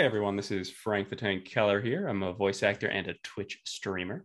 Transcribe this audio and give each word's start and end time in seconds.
Hey 0.00 0.06
everyone, 0.06 0.34
this 0.34 0.50
is 0.50 0.70
Frank 0.70 1.10
the 1.10 1.14
Tank 1.14 1.44
Keller 1.44 1.78
here. 1.78 2.08
I'm 2.08 2.22
a 2.22 2.32
voice 2.32 2.62
actor 2.62 2.86
and 2.88 3.06
a 3.06 3.14
Twitch 3.22 3.60
streamer. 3.66 4.24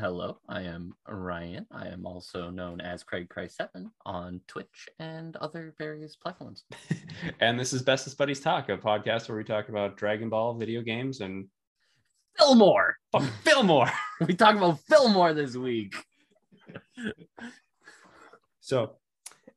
Hello, 0.00 0.38
I 0.48 0.62
am 0.62 0.94
Ryan. 1.08 1.64
I 1.70 1.86
am 1.86 2.06
also 2.06 2.50
known 2.50 2.80
as 2.80 3.04
Craig 3.04 3.28
Christ 3.28 3.54
Seven 3.54 3.92
on 4.04 4.40
Twitch 4.48 4.88
and 4.98 5.36
other 5.36 5.76
various 5.78 6.16
platforms. 6.16 6.64
and 7.40 7.56
this 7.56 7.72
is 7.72 7.84
Bestest 7.84 8.18
Buddies 8.18 8.40
Talk, 8.40 8.68
a 8.68 8.76
podcast 8.76 9.28
where 9.28 9.38
we 9.38 9.44
talk 9.44 9.68
about 9.68 9.96
Dragon 9.96 10.28
Ball 10.28 10.54
video 10.54 10.82
games 10.82 11.20
and 11.20 11.46
Fillmore. 12.36 12.96
oh, 13.14 13.32
Fillmore. 13.44 13.92
We 14.26 14.34
talk 14.34 14.56
about 14.56 14.80
Fillmore 14.88 15.34
this 15.34 15.54
week. 15.54 15.94
so, 18.58 18.96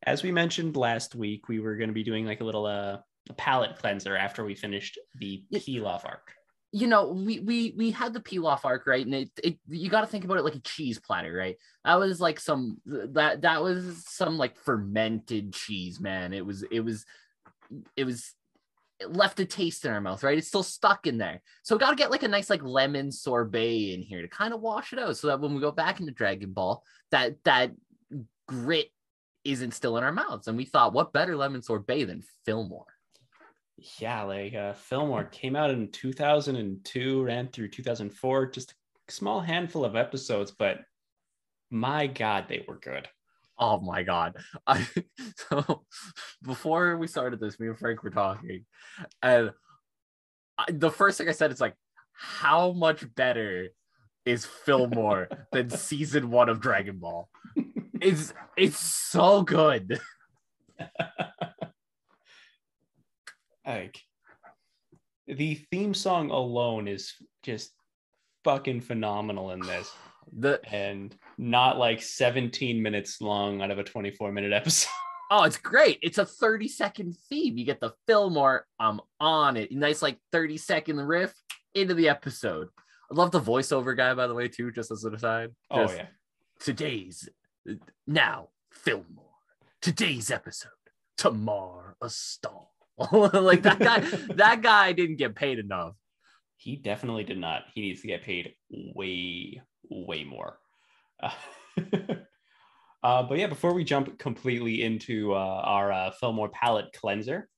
as 0.03 0.21
we 0.21 0.31
mentioned 0.31 0.77
last 0.77 1.15
week, 1.15 1.49
we 1.49 1.59
were 1.59 1.75
going 1.75 1.89
to 1.89 1.95
be 1.95 2.03
doing 2.03 2.27
like 2.27 2.41
a 2.41 2.45
little 2.45 2.67
uh, 2.67 2.97
a 3.29 3.33
palate 3.33 3.77
cleanser 3.77 4.15
after 4.15 4.43
we 4.45 4.55
finished 4.55 4.99
the 5.19 5.43
Pilaf 5.53 6.05
arc. 6.05 6.33
You 6.71 6.87
know, 6.87 7.09
we 7.11 7.39
we 7.39 7.73
we 7.77 7.91
had 7.91 8.11
the 8.11 8.19
pilaf 8.19 8.65
arc, 8.65 8.85
right? 8.85 9.05
And 9.05 9.15
it, 9.15 9.31
it 9.41 9.57
you 9.69 9.89
got 9.89 10.01
to 10.01 10.07
think 10.07 10.25
about 10.25 10.37
it 10.37 10.43
like 10.43 10.55
a 10.55 10.59
cheese 10.59 10.99
platter, 10.99 11.31
right? 11.31 11.55
That 11.85 11.97
was 11.97 12.19
like 12.19 12.37
some 12.37 12.81
that 12.85 13.43
that 13.43 13.63
was 13.63 14.03
some 14.05 14.37
like 14.37 14.57
fermented 14.57 15.53
cheese, 15.53 16.01
man. 16.01 16.33
It 16.33 16.45
was 16.45 16.63
it 16.63 16.81
was 16.81 17.05
it 17.95 18.03
was 18.03 18.33
it 18.99 19.11
left 19.13 19.39
a 19.39 19.45
taste 19.45 19.85
in 19.85 19.91
our 19.91 20.01
mouth, 20.01 20.23
right? 20.23 20.37
It's 20.37 20.47
still 20.47 20.63
stuck 20.63 21.07
in 21.07 21.17
there. 21.17 21.41
So 21.63 21.75
we 21.75 21.79
got 21.79 21.89
to 21.91 21.95
get 21.95 22.11
like 22.11 22.23
a 22.23 22.27
nice 22.27 22.49
like 22.49 22.63
lemon 22.63 23.11
sorbet 23.11 23.93
in 23.93 24.01
here 24.01 24.21
to 24.21 24.27
kind 24.27 24.53
of 24.53 24.61
wash 24.61 24.93
it 24.93 24.99
out 24.99 25.17
so 25.17 25.27
that 25.27 25.39
when 25.39 25.53
we 25.53 25.61
go 25.61 25.71
back 25.71 25.99
into 25.99 26.11
Dragon 26.11 26.51
Ball, 26.51 26.83
that 27.11 27.35
that 27.43 27.71
grit 28.47 28.91
isn't 29.43 29.73
still 29.73 29.97
in 29.97 30.03
our 30.03 30.11
mouths. 30.11 30.47
And 30.47 30.57
we 30.57 30.65
thought, 30.65 30.93
what 30.93 31.13
better 31.13 31.35
lemon 31.35 31.61
sorbet 31.61 32.05
than 32.05 32.23
Fillmore? 32.45 32.94
Yeah, 33.77 34.23
like 34.23 34.53
uh, 34.53 34.73
Fillmore 34.73 35.25
came 35.25 35.55
out 35.55 35.69
in 35.69 35.91
2002, 35.91 37.23
ran 37.23 37.49
through 37.49 37.69
2004, 37.69 38.47
just 38.47 38.73
a 39.07 39.11
small 39.11 39.41
handful 39.41 39.83
of 39.83 39.95
episodes, 39.95 40.51
but 40.51 40.79
my 41.69 42.07
God, 42.07 42.45
they 42.47 42.63
were 42.67 42.77
good. 42.77 43.07
Oh 43.57 43.79
my 43.79 44.03
god! 44.03 44.35
I, 44.67 44.85
so 45.49 45.83
before 46.43 46.97
we 46.97 47.07
started 47.07 47.39
this, 47.39 47.59
me 47.59 47.67
and 47.67 47.77
Frank 47.77 48.03
were 48.03 48.09
talking, 48.09 48.65
and 49.21 49.51
I, 50.57 50.65
the 50.69 50.91
first 50.91 51.17
thing 51.17 51.29
I 51.29 51.33
said 51.33 51.51
is 51.51 51.61
like, 51.61 51.75
"How 52.13 52.73
much 52.73 53.13
better 53.15 53.69
is 54.25 54.45
Fillmore 54.45 55.29
than 55.53 55.69
season 55.69 56.31
one 56.31 56.49
of 56.49 56.59
Dragon 56.59 56.97
Ball?" 56.97 57.29
It's 58.01 58.33
it's 58.57 58.79
so 58.79 59.41
good. 59.43 60.01
like 63.65 63.99
the 65.27 65.55
theme 65.71 65.93
song 65.93 66.29
alone 66.29 66.87
is 66.87 67.13
just 67.43 67.71
fucking 68.43 68.81
phenomenal 68.81 69.51
in 69.51 69.59
this 69.61 69.91
The 70.37 70.59
and 70.71 71.15
not 71.37 71.77
like 71.77 72.01
17 72.01 72.81
minutes 72.81 73.21
long 73.21 73.61
out 73.61 73.69
of 73.69 73.77
a 73.77 73.83
24 73.83 74.31
minute 74.31 74.53
episode 74.53 74.89
oh, 75.31 75.43
it's 75.43 75.57
great. 75.57 75.99
It's 76.01 76.17
a 76.17 76.25
thirty 76.25 76.67
second 76.67 77.15
theme. 77.29 77.57
You 77.57 77.65
get 77.65 77.79
the 77.79 77.93
Fillmore. 78.07 78.65
I'm 78.79 79.01
on 79.19 79.55
it. 79.55 79.71
Nice 79.71 80.01
like 80.01 80.17
thirty 80.31 80.57
second 80.57 80.99
riff 80.99 81.33
into 81.73 81.93
the 81.93 82.09
episode. 82.09 82.69
I 83.11 83.15
love 83.15 83.31
the 83.31 83.39
voiceover 83.39 83.95
guy, 83.95 84.13
by 84.15 84.27
the 84.27 84.33
way, 84.33 84.47
too. 84.47 84.71
Just 84.71 84.91
as 84.91 85.03
an 85.03 85.13
aside. 85.15 85.51
oh 85.71 85.91
yeah 85.91 86.07
today's 86.59 87.29
uh, 87.69 87.73
now 88.07 88.49
Fillmore. 88.71 89.23
Today's 89.81 90.31
episode, 90.31 90.71
Tomorrow 91.17 91.93
a 92.01 92.09
star. 92.09 92.67
like 93.11 93.61
that 93.63 93.79
guy, 93.79 93.99
that 94.35 94.61
guy 94.61 94.91
didn't 94.93 95.17
get 95.17 95.35
paid 95.35 95.59
enough. 95.59 95.95
he 96.57 96.75
definitely 96.77 97.23
did 97.23 97.37
not 97.37 97.63
he 97.73 97.81
needs 97.81 98.01
to 98.01 98.07
get 98.07 98.23
paid 98.23 98.53
way 98.69 99.61
way 99.89 100.23
more 100.23 100.59
uh, 101.21 101.31
uh, 103.03 103.23
but 103.23 103.37
yeah 103.37 103.47
before 103.47 103.73
we 103.73 103.83
jump 103.83 104.17
completely 104.17 104.81
into 104.83 105.33
uh, 105.33 105.61
our 105.65 105.91
uh, 105.91 106.11
fillmore 106.11 106.49
palette 106.49 106.91
cleanser 106.93 107.49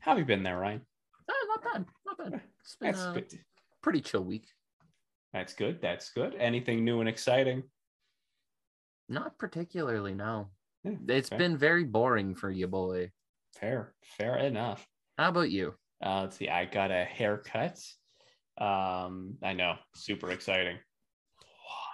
how 0.00 0.12
have 0.12 0.18
you 0.18 0.24
been 0.24 0.42
there 0.42 0.58
ryan 0.58 0.80
Eh, 1.30 1.32
not 1.48 1.62
bad, 1.62 1.84
not 2.04 2.18
bad. 2.18 2.40
It's 2.60 2.76
been 2.76 2.92
that's 2.92 3.04
a 3.04 3.22
pretty 3.82 4.00
chill 4.00 4.24
week. 4.24 4.46
that's 5.32 5.54
good 5.54 5.80
that's 5.80 6.10
good 6.10 6.34
anything 6.34 6.84
new 6.84 7.00
and 7.00 7.08
exciting 7.08 7.62
Not 9.08 9.36
particularly, 9.38 10.14
no. 10.14 10.48
Yeah, 10.84 10.92
It's 11.08 11.28
fair. 11.28 11.38
been 11.38 11.56
very 11.58 11.84
boring 11.84 12.34
for 12.34 12.50
you, 12.50 12.66
boy. 12.66 13.10
Fair 13.58 13.94
fair 14.18 14.38
enough 14.38 14.86
How 15.18 15.28
about 15.28 15.50
you? 15.50 15.74
Uh, 16.04 16.22
let's 16.22 16.36
see. 16.36 16.48
I 16.48 16.64
got 16.64 16.90
a 16.90 17.04
haircut. 17.04 17.78
Um, 18.58 19.36
I 19.42 19.52
know, 19.52 19.76
super 19.94 20.30
exciting. 20.32 20.78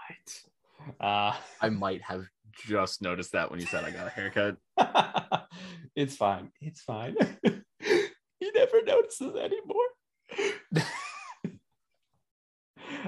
What? 0.09 0.97
Uh, 1.01 1.37
I 1.61 1.69
might 1.69 2.03
have 2.03 2.25
just 2.67 3.03
noticed 3.03 3.33
that 3.33 3.51
when 3.51 3.61
you 3.61 3.67
said 3.67 3.85
I 3.85 3.91
got 3.91 4.07
a 4.07 4.11
haircut. 4.11 4.57
it's 5.95 6.17
fine. 6.17 6.51
It's 6.61 6.81
fine. 6.81 7.17
he 7.45 8.51
never 8.55 8.83
notices 8.83 9.37
anymore. 9.37 9.87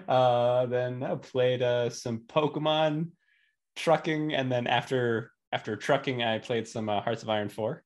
uh, 0.08 0.66
then 0.66 1.02
I 1.02 1.14
played 1.14 1.62
uh, 1.62 1.88
some 1.90 2.24
Pokemon 2.26 3.10
trucking, 3.76 4.34
and 4.34 4.52
then 4.52 4.66
after 4.66 5.32
after 5.52 5.76
trucking, 5.76 6.22
I 6.22 6.38
played 6.38 6.68
some 6.68 6.88
uh, 6.88 7.00
Hearts 7.00 7.22
of 7.22 7.30
Iron 7.30 7.48
Four. 7.48 7.82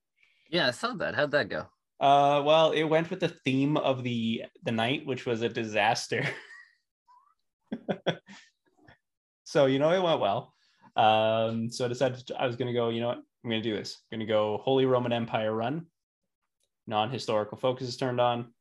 Yeah, 0.54 0.68
I 0.68 0.70
saw 0.70 0.94
that. 0.94 1.16
How'd 1.16 1.32
that 1.32 1.48
go? 1.48 1.66
Uh, 1.98 2.40
well, 2.46 2.70
it 2.70 2.84
went 2.84 3.10
with 3.10 3.18
the 3.18 3.34
theme 3.44 3.76
of 3.76 4.04
the 4.04 4.44
the 4.62 4.70
night, 4.70 5.04
which 5.04 5.26
was 5.26 5.42
a 5.42 5.48
disaster. 5.48 6.24
so 9.42 9.66
you 9.66 9.80
know 9.80 9.90
it 9.90 10.00
went 10.00 10.20
well. 10.20 10.54
Um, 10.94 11.72
so 11.72 11.86
I 11.86 11.88
decided 11.88 12.30
I 12.38 12.46
was 12.46 12.54
going 12.54 12.68
to 12.68 12.72
go. 12.72 12.90
You 12.90 13.00
know 13.00 13.08
what? 13.08 13.16
I'm 13.16 13.50
going 13.50 13.64
to 13.64 13.68
do 13.68 13.76
this. 13.76 14.00
I'm 14.12 14.18
going 14.18 14.28
to 14.28 14.32
go 14.32 14.60
Holy 14.62 14.86
Roman 14.86 15.12
Empire 15.12 15.52
run. 15.52 15.86
Non-historical 16.86 17.58
focus 17.58 17.88
is 17.88 17.96
turned 17.96 18.20
on, 18.20 18.54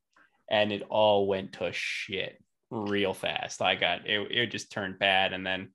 and 0.50 0.72
it 0.72 0.82
all 0.90 1.28
went 1.28 1.54
to 1.54 1.72
shit 1.74 2.42
real 2.72 3.14
fast. 3.14 3.62
I 3.62 3.76
got 3.76 4.10
it. 4.10 4.32
It 4.32 4.48
just 4.48 4.72
turned 4.72 4.98
bad, 4.98 5.32
and 5.32 5.46
then 5.46 5.70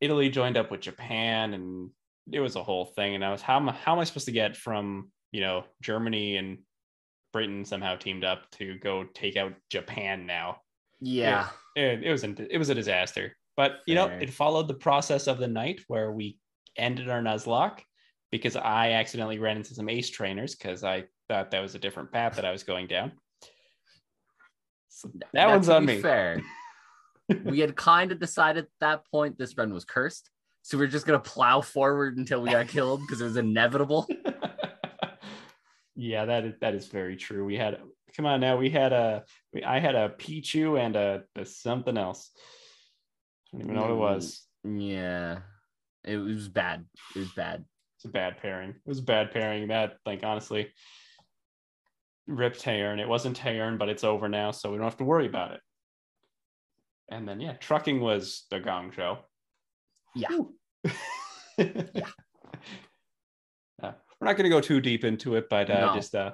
Italy 0.00 0.28
joined 0.28 0.56
up 0.56 0.72
with 0.72 0.80
Japan, 0.80 1.54
and 1.54 1.90
it 2.32 2.40
was 2.40 2.56
a 2.56 2.64
whole 2.64 2.86
thing. 2.86 3.14
And 3.14 3.24
I 3.24 3.30
was 3.30 3.42
how 3.42 3.58
am 3.58 3.68
I, 3.68 3.72
how 3.74 3.92
am 3.92 4.00
I 4.00 4.04
supposed 4.04 4.26
to 4.26 4.32
get 4.32 4.56
from 4.56 5.12
you 5.32 5.40
know 5.40 5.64
Germany 5.82 6.36
and 6.36 6.58
Britain 7.32 7.64
somehow 7.64 7.96
teamed 7.96 8.24
up 8.24 8.50
to 8.52 8.78
go 8.78 9.04
take 9.14 9.36
out 9.36 9.52
Japan 9.70 10.26
now? 10.26 10.60
Yeah. 11.00 11.48
It, 11.76 12.02
it 12.04 12.10
was 12.10 12.24
an, 12.24 12.46
it 12.50 12.58
was 12.58 12.68
a 12.68 12.74
disaster. 12.74 13.36
But 13.56 13.80
you 13.86 13.94
know, 13.94 14.06
it 14.06 14.32
followed 14.32 14.68
the 14.68 14.74
process 14.74 15.26
of 15.26 15.38
the 15.38 15.48
night 15.48 15.80
where 15.86 16.12
we 16.12 16.38
ended 16.76 17.10
our 17.10 17.20
Nuzlocke 17.20 17.80
because 18.30 18.56
I 18.56 18.92
accidentally 18.92 19.38
ran 19.38 19.56
into 19.56 19.74
some 19.74 19.88
ace 19.88 20.08
trainers 20.08 20.54
because 20.54 20.82
I 20.82 21.04
thought 21.28 21.50
that 21.50 21.60
was 21.60 21.74
a 21.74 21.78
different 21.78 22.12
path 22.12 22.36
that 22.36 22.44
I 22.44 22.52
was 22.52 22.62
going 22.62 22.86
down. 22.86 23.12
So 24.88 25.10
that 25.14 25.34
Now, 25.34 25.50
one's 25.50 25.68
on 25.68 25.84
me. 25.84 26.00
Fair. 26.00 26.42
we 27.44 27.60
had 27.60 27.76
kind 27.76 28.12
of 28.12 28.18
decided 28.18 28.64
at 28.64 28.70
that 28.80 29.10
point 29.10 29.36
this 29.36 29.56
run 29.56 29.74
was 29.74 29.84
cursed. 29.84 30.30
So 30.62 30.78
we 30.78 30.84
are 30.84 30.88
just 30.88 31.06
gonna 31.06 31.18
plow 31.18 31.60
forward 31.60 32.18
until 32.18 32.42
we 32.42 32.50
got 32.50 32.68
killed 32.68 33.00
because 33.00 33.20
it 33.20 33.24
was 33.24 33.36
inevitable. 33.36 34.06
yeah, 36.00 36.24
that 36.24 36.44
is 36.44 36.54
that 36.62 36.74
is 36.74 36.86
very 36.86 37.14
true. 37.14 37.44
We 37.44 37.56
had 37.56 37.78
come 38.16 38.24
on 38.24 38.40
now. 38.40 38.56
We 38.56 38.70
had 38.70 38.94
a 38.94 39.24
we, 39.52 39.62
I 39.62 39.80
had 39.80 39.94
a 39.94 40.08
Pichu 40.08 40.80
and 40.80 40.96
a, 40.96 41.24
a 41.36 41.44
something 41.44 41.98
else. 41.98 42.30
I 43.52 43.58
don't 43.58 43.66
even 43.66 43.74
know 43.74 43.82
what 43.82 43.90
it 43.90 43.94
mm, 43.94 43.98
was. 43.98 44.46
Yeah. 44.64 45.40
It 46.04 46.16
was 46.16 46.48
bad. 46.48 46.86
It 47.14 47.18
was 47.18 47.32
bad. 47.32 47.66
It's 47.98 48.06
a 48.06 48.08
bad 48.08 48.38
pairing. 48.40 48.70
It 48.70 48.86
was 48.86 49.00
a 49.00 49.02
bad 49.02 49.30
pairing. 49.30 49.68
That 49.68 49.98
like 50.06 50.24
honestly, 50.24 50.72
ripped 52.26 52.64
Tayern. 52.64 52.98
It 52.98 53.08
wasn't 53.08 53.38
Tayern, 53.38 53.78
but 53.78 53.90
it's 53.90 54.04
over 54.04 54.28
now, 54.28 54.52
so 54.52 54.70
we 54.70 54.78
don't 54.78 54.84
have 54.84 54.96
to 54.98 55.04
worry 55.04 55.26
about 55.26 55.52
it. 55.52 55.60
And 57.10 57.28
then 57.28 57.40
yeah, 57.40 57.52
trucking 57.54 58.00
was 58.00 58.46
the 58.50 58.58
gong 58.58 58.92
show. 58.92 59.18
Yeah. 60.14 60.28
yeah. 61.58 62.06
We're 64.20 64.26
not 64.26 64.36
going 64.36 64.44
to 64.44 64.50
go 64.54 64.60
too 64.60 64.80
deep 64.80 65.04
into 65.04 65.36
it, 65.36 65.48
but 65.48 65.70
uh, 65.70 65.86
No. 65.86 65.94
just 65.94 66.14
uh, 66.14 66.32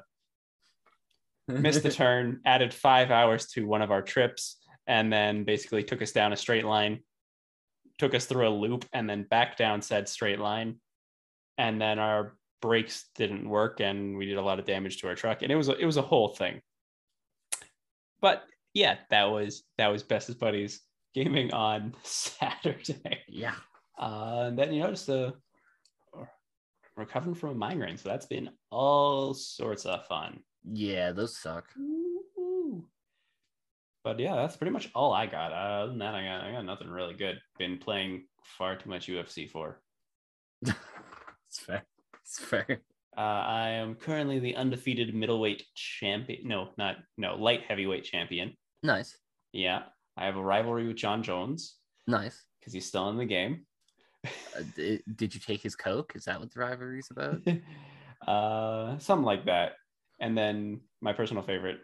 missed 1.49 1.83
the 1.83 1.91
turn, 1.93 2.41
added 2.45 2.75
five 2.75 3.11
hours 3.11 3.47
to 3.53 3.67
one 3.67 3.83
of 3.83 3.91
our 3.91 4.03
trips, 4.03 4.57
and 4.87 5.13
then 5.13 5.45
basically 5.45 5.83
took 5.85 6.03
us 6.03 6.13
down 6.13 6.33
a 6.33 6.37
straight 6.37 6.65
line, 6.65 7.01
took 7.99 8.15
us 8.15 8.27
through 8.27 8.49
a 8.49 8.51
loop, 8.51 8.85
and 8.93 9.09
then 9.09 9.23
back 9.25 9.57
down 9.57 9.83
said 9.83 10.09
straight 10.09 10.41
line. 10.41 10.81
And 11.59 11.81
then 11.81 11.99
our 11.99 12.37
brakes 12.61 13.07
didn't 13.15 13.49
work, 13.49 13.81
and 13.81 14.17
we 14.17 14.27
did 14.27 14.37
a 14.37 14.43
lot 14.43 14.59
of 14.59 14.65
damage 14.65 14.99
to 15.01 15.09
our 15.09 15.15
truck, 15.15 15.43
and 15.43 15.53
it 15.53 15.57
was 15.57 15.69
a, 15.69 15.77
it 15.77 15.87
was 15.87 15.97
a 15.97 16.03
whole 16.03 16.29
thing. 16.29 16.61
But 18.21 18.43
yeah, 18.75 18.97
that 19.11 19.25
was 19.25 19.63
that 19.79 19.89
was 19.89 20.03
Bestest 20.03 20.39
Buddies 20.41 20.81
gaming 21.15 21.53
on 21.55 21.95
Saturday. 22.03 23.21
yeah. 23.29 23.55
Uh, 23.99 24.47
and 24.49 24.59
then 24.59 24.73
you 24.73 24.83
know 24.83 24.91
just 24.91 25.09
recovering 26.97 27.35
from 27.35 27.51
a 27.51 27.55
migraine, 27.55 27.97
so 27.97 28.09
that's 28.09 28.27
been 28.27 28.51
all 28.71 29.35
sorts 29.35 29.85
of 29.87 30.07
fun. 30.07 30.41
Yeah, 30.65 31.13
those 31.13 31.37
suck. 31.37 31.67
Woo! 31.77 32.87
But 34.03 34.19
yeah, 34.19 34.37
that's 34.37 34.57
pretty 34.57 34.73
much 34.73 34.91
all 34.95 35.13
I 35.13 35.27
got. 35.27 35.53
Uh, 35.53 35.55
other 35.83 35.89
than 35.89 35.99
that, 35.99 36.15
I 36.15 36.25
got 36.25 36.45
I 36.45 36.53
got 36.53 36.65
nothing 36.65 36.89
really 36.89 37.15
good. 37.15 37.41
Been 37.59 37.79
playing 37.79 38.27
far 38.59 38.77
too 38.77 38.89
much 38.89 39.09
UFC 39.09 39.49
4. 39.51 39.81
it's 40.63 41.59
fair. 41.61 41.85
It's 42.23 42.39
fair. 42.39 42.81
Uh, 43.17 43.21
I 43.21 43.69
am 43.71 43.95
currently 43.95 44.39
the 44.39 44.57
undefeated 44.57 45.15
middleweight 45.15 45.65
champion. 45.75 46.47
No, 46.47 46.69
not 46.77 46.97
no 47.17 47.35
light 47.37 47.63
heavyweight 47.67 48.05
champion. 48.05 48.57
Nice. 48.83 49.17
Yeah, 49.53 49.83
I 50.17 50.27
have 50.27 50.37
a 50.37 50.43
rivalry 50.43 50.87
with 50.87 50.97
Jon 50.97 51.23
Jones 51.23 51.77
Nice. 52.07 52.45
because 52.61 52.73
he's 52.75 52.87
still 52.87 53.09
in 53.09 53.17
the 53.17 53.25
game. 53.25 53.65
Uh, 54.57 54.63
did, 54.75 55.03
did 55.17 55.35
you 55.35 55.41
take 55.41 55.63
his 55.63 55.77
coke? 55.77 56.13
Is 56.15 56.25
that 56.25 56.41
what 56.41 56.53
the 56.53 56.61
rivalry's 56.61 57.11
about? 57.11 57.41
uh, 58.29 58.99
something 58.99 59.25
like 59.25 59.47
that. 59.47 59.73
And 60.21 60.37
then 60.37 60.81
my 61.01 61.13
personal 61.13 61.43
favorite. 61.43 61.79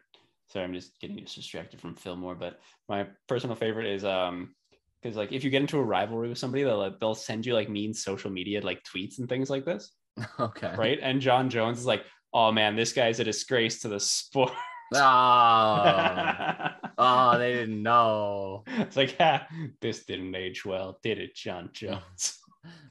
Sorry, 0.49 0.65
I'm 0.65 0.75
just 0.75 1.01
getting 1.01 1.17
distracted 1.17 1.81
from 1.81 1.95
Fillmore, 1.95 2.35
but 2.35 2.61
my 2.89 3.07
personal 3.27 3.57
favorite 3.57 3.87
is 3.87 4.05
um 4.05 4.55
because 5.03 5.17
like 5.17 5.33
if 5.33 5.43
you 5.45 5.51
get 5.51 5.63
into 5.63 5.79
a 5.79 5.83
rivalry 5.83 6.29
with 6.29 6.39
somebody, 6.39 6.63
they'll 6.63 6.79
like, 6.79 7.01
they'll 7.01 7.15
send 7.15 7.45
you 7.45 7.55
like 7.55 7.69
mean 7.69 7.93
social 7.93 8.31
media 8.31 8.61
like 8.61 8.83
tweets 8.85 9.19
and 9.19 9.29
things 9.29 9.51
like 9.51 9.65
this, 9.65 9.93
okay. 10.41 10.75
right? 10.77 10.99
And 11.03 11.21
Jon 11.21 11.51
Jones 11.51 11.79
is 11.79 11.87
like, 11.87 12.05
oh 12.33 12.53
man, 12.53 12.77
this 12.77 12.93
guy's 12.93 13.21
a 13.21 13.25
disgrace 13.25 13.81
to 13.81 13.89
the 13.89 14.01
sport. 14.01 14.53
Oh, 14.95 16.69
oh, 16.99 17.39
they 17.39 17.53
didn't 17.55 17.83
know. 17.83 18.65
it's 18.67 18.97
like, 18.97 19.17
ha, 19.19 19.47
this 19.81 20.05
didn't 20.05 20.35
age 20.35 20.65
well, 20.65 20.99
did 21.03 21.19
it, 21.19 21.35
Jon 21.35 21.71
Jones? 21.73 22.39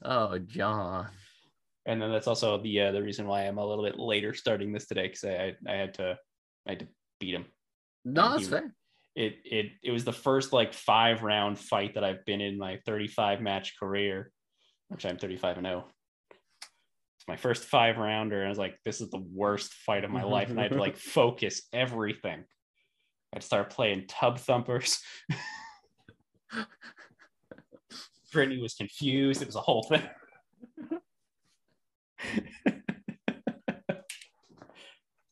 Oh, 0.03 0.37
Jon. 0.37 1.07
and 1.85 2.01
then 2.01 2.11
that's 2.11 2.27
also 2.27 2.61
the 2.61 2.81
uh, 2.81 2.91
the 2.91 3.01
reason 3.01 3.25
why 3.27 3.43
I'm 3.43 3.57
a 3.57 3.65
little 3.65 3.83
bit 3.85 3.97
later 3.97 4.33
starting 4.33 4.73
this 4.73 4.87
today 4.87 5.07
because 5.07 5.23
I, 5.23 5.55
I 5.67 5.75
had 5.75 5.93
to 5.95 6.17
I 6.67 6.71
had 6.71 6.79
to 6.79 6.87
beat 7.19 7.35
him. 7.35 7.45
No, 8.03 8.31
that's 8.31 8.43
he- 8.43 8.49
fair. 8.49 8.75
It 9.15 9.37
it 9.45 9.65
it 9.83 9.91
was 9.91 10.03
the 10.05 10.13
first 10.13 10.53
like 10.53 10.73
five 10.73 11.21
round 11.23 11.59
fight 11.59 11.95
that 11.95 12.03
I've 12.03 12.25
been 12.25 12.41
in 12.41 12.57
my 12.57 12.79
35 12.85 13.41
match 13.41 13.77
career, 13.79 14.31
which 14.89 15.05
I'm 15.05 15.17
35 15.17 15.57
and 15.57 15.67
0. 15.67 15.85
It's 17.21 17.27
my 17.27 17.35
first 17.35 17.65
five 17.65 17.97
rounder, 17.99 18.39
and 18.39 18.47
I 18.47 18.49
was 18.49 18.57
like, 18.57 18.79
this 18.83 18.99
is 18.99 19.11
the 19.11 19.23
worst 19.31 19.75
fight 19.75 20.03
of 20.03 20.09
my 20.09 20.23
life, 20.23 20.49
and 20.49 20.59
I 20.59 20.63
had 20.63 20.71
to 20.71 20.79
like 20.79 20.97
focus 21.17 21.61
everything. 21.71 22.45
I'd 23.31 23.43
start 23.43 23.69
playing 23.69 24.05
tub 24.07 24.39
thumpers. 24.39 24.99
Brittany 28.33 28.59
was 28.59 28.73
confused. 28.73 29.43
It 29.43 29.45
was 29.45 29.55
a 29.55 29.61
whole 29.61 29.83
thing. 29.83 30.01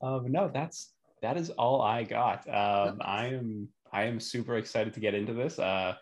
um, 0.04 0.32
no, 0.32 0.52
that's 0.54 0.94
that 1.24 1.38
is 1.38 1.50
all 1.50 1.82
I 1.82 2.04
got. 2.04 2.48
Um, 2.48 3.00
I 3.02 3.30
am 3.30 3.68
I 3.92 4.04
am 4.04 4.20
super 4.20 4.58
excited 4.58 4.94
to 4.94 5.00
get 5.00 5.16
into 5.16 5.34
this. 5.34 5.58
Uh, 5.58 5.96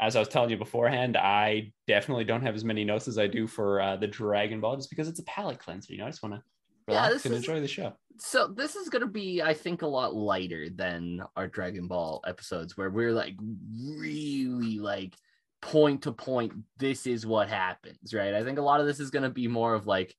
as 0.00 0.16
I 0.16 0.20
was 0.20 0.28
telling 0.28 0.50
you 0.50 0.56
beforehand, 0.56 1.16
I 1.16 1.72
definitely 1.86 2.24
don't 2.24 2.42
have 2.42 2.54
as 2.54 2.64
many 2.64 2.84
notes 2.84 3.08
as 3.08 3.18
I 3.18 3.26
do 3.26 3.46
for 3.46 3.80
uh, 3.80 3.96
the 3.96 4.06
Dragon 4.06 4.60
Ball, 4.60 4.76
just 4.76 4.90
because 4.90 5.08
it's 5.08 5.18
a 5.20 5.24
palate 5.24 5.58
cleanser. 5.58 5.92
You 5.92 5.98
know, 5.98 6.06
I 6.06 6.10
just 6.10 6.22
want 6.22 6.36
to 6.36 6.42
relax 6.86 7.14
this 7.14 7.24
and 7.26 7.34
is- 7.34 7.40
enjoy 7.40 7.60
the 7.60 7.68
show. 7.68 7.92
So 8.20 8.48
this 8.48 8.74
is 8.74 8.88
gonna 8.88 9.06
be, 9.06 9.42
I 9.42 9.54
think, 9.54 9.82
a 9.82 9.86
lot 9.86 10.12
lighter 10.12 10.68
than 10.70 11.22
our 11.36 11.46
Dragon 11.46 11.86
Ball 11.86 12.20
episodes, 12.26 12.76
where 12.76 12.90
we're 12.90 13.12
like 13.12 13.36
really 13.96 14.80
like 14.80 15.14
point 15.62 16.02
to 16.02 16.12
point. 16.12 16.52
This 16.78 17.06
is 17.06 17.24
what 17.24 17.48
happens, 17.48 18.12
right? 18.12 18.34
I 18.34 18.42
think 18.42 18.58
a 18.58 18.62
lot 18.62 18.80
of 18.80 18.86
this 18.86 18.98
is 18.98 19.10
gonna 19.10 19.30
be 19.30 19.46
more 19.46 19.74
of 19.74 19.86
like, 19.86 20.16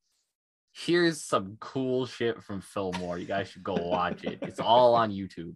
here's 0.71 1.21
some 1.21 1.57
cool 1.59 2.05
shit 2.05 2.41
from 2.41 2.61
Fillmore. 2.61 3.17
You 3.17 3.25
guys 3.25 3.49
should 3.49 3.63
go 3.63 3.75
watch 3.75 4.23
it. 4.23 4.39
It's 4.43 4.61
all 4.61 4.95
on 4.95 5.11
YouTube. 5.11 5.55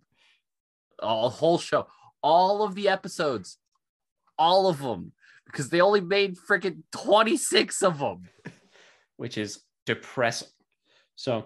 A 1.00 1.30
whole 1.30 1.58
show, 1.58 1.88
all 2.22 2.64
of 2.64 2.76
the 2.76 2.90
episodes, 2.90 3.58
all 4.44 4.68
of 4.68 4.80
them, 4.80 5.14
because 5.46 5.70
they 5.70 5.80
only 5.80 6.02
made 6.02 6.36
freaking 6.38 6.84
twenty 6.92 7.38
six 7.38 7.82
of 7.82 8.00
them. 8.00 8.24
which 9.18 9.38
is 9.38 9.62
depressing. 9.86 10.50
So 11.16 11.46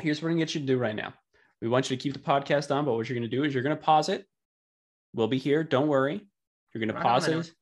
here's 0.00 0.18
what 0.18 0.24
we're 0.24 0.30
gonna 0.30 0.42
get 0.42 0.54
you 0.54 0.60
to 0.60 0.66
do 0.66 0.78
right 0.78 0.94
now. 0.94 1.14
We 1.60 1.68
want 1.68 1.90
you 1.90 1.96
to 1.96 2.02
keep 2.02 2.12
the 2.12 2.20
podcast 2.20 2.74
on, 2.74 2.84
but 2.84 2.94
what 2.94 3.08
you're 3.08 3.16
gonna 3.16 3.28
do 3.28 3.42
is 3.42 3.52
you're 3.52 3.62
gonna 3.62 3.76
pause 3.76 4.08
it. 4.08 4.24
We'll 5.12 5.26
be 5.26 5.38
here. 5.38 5.64
Don't 5.64 5.88
worry. 5.88 6.24
You're 6.72 6.80
gonna 6.80 6.94
Right 6.94 7.02
pause 7.02 7.26
it, 7.28 7.52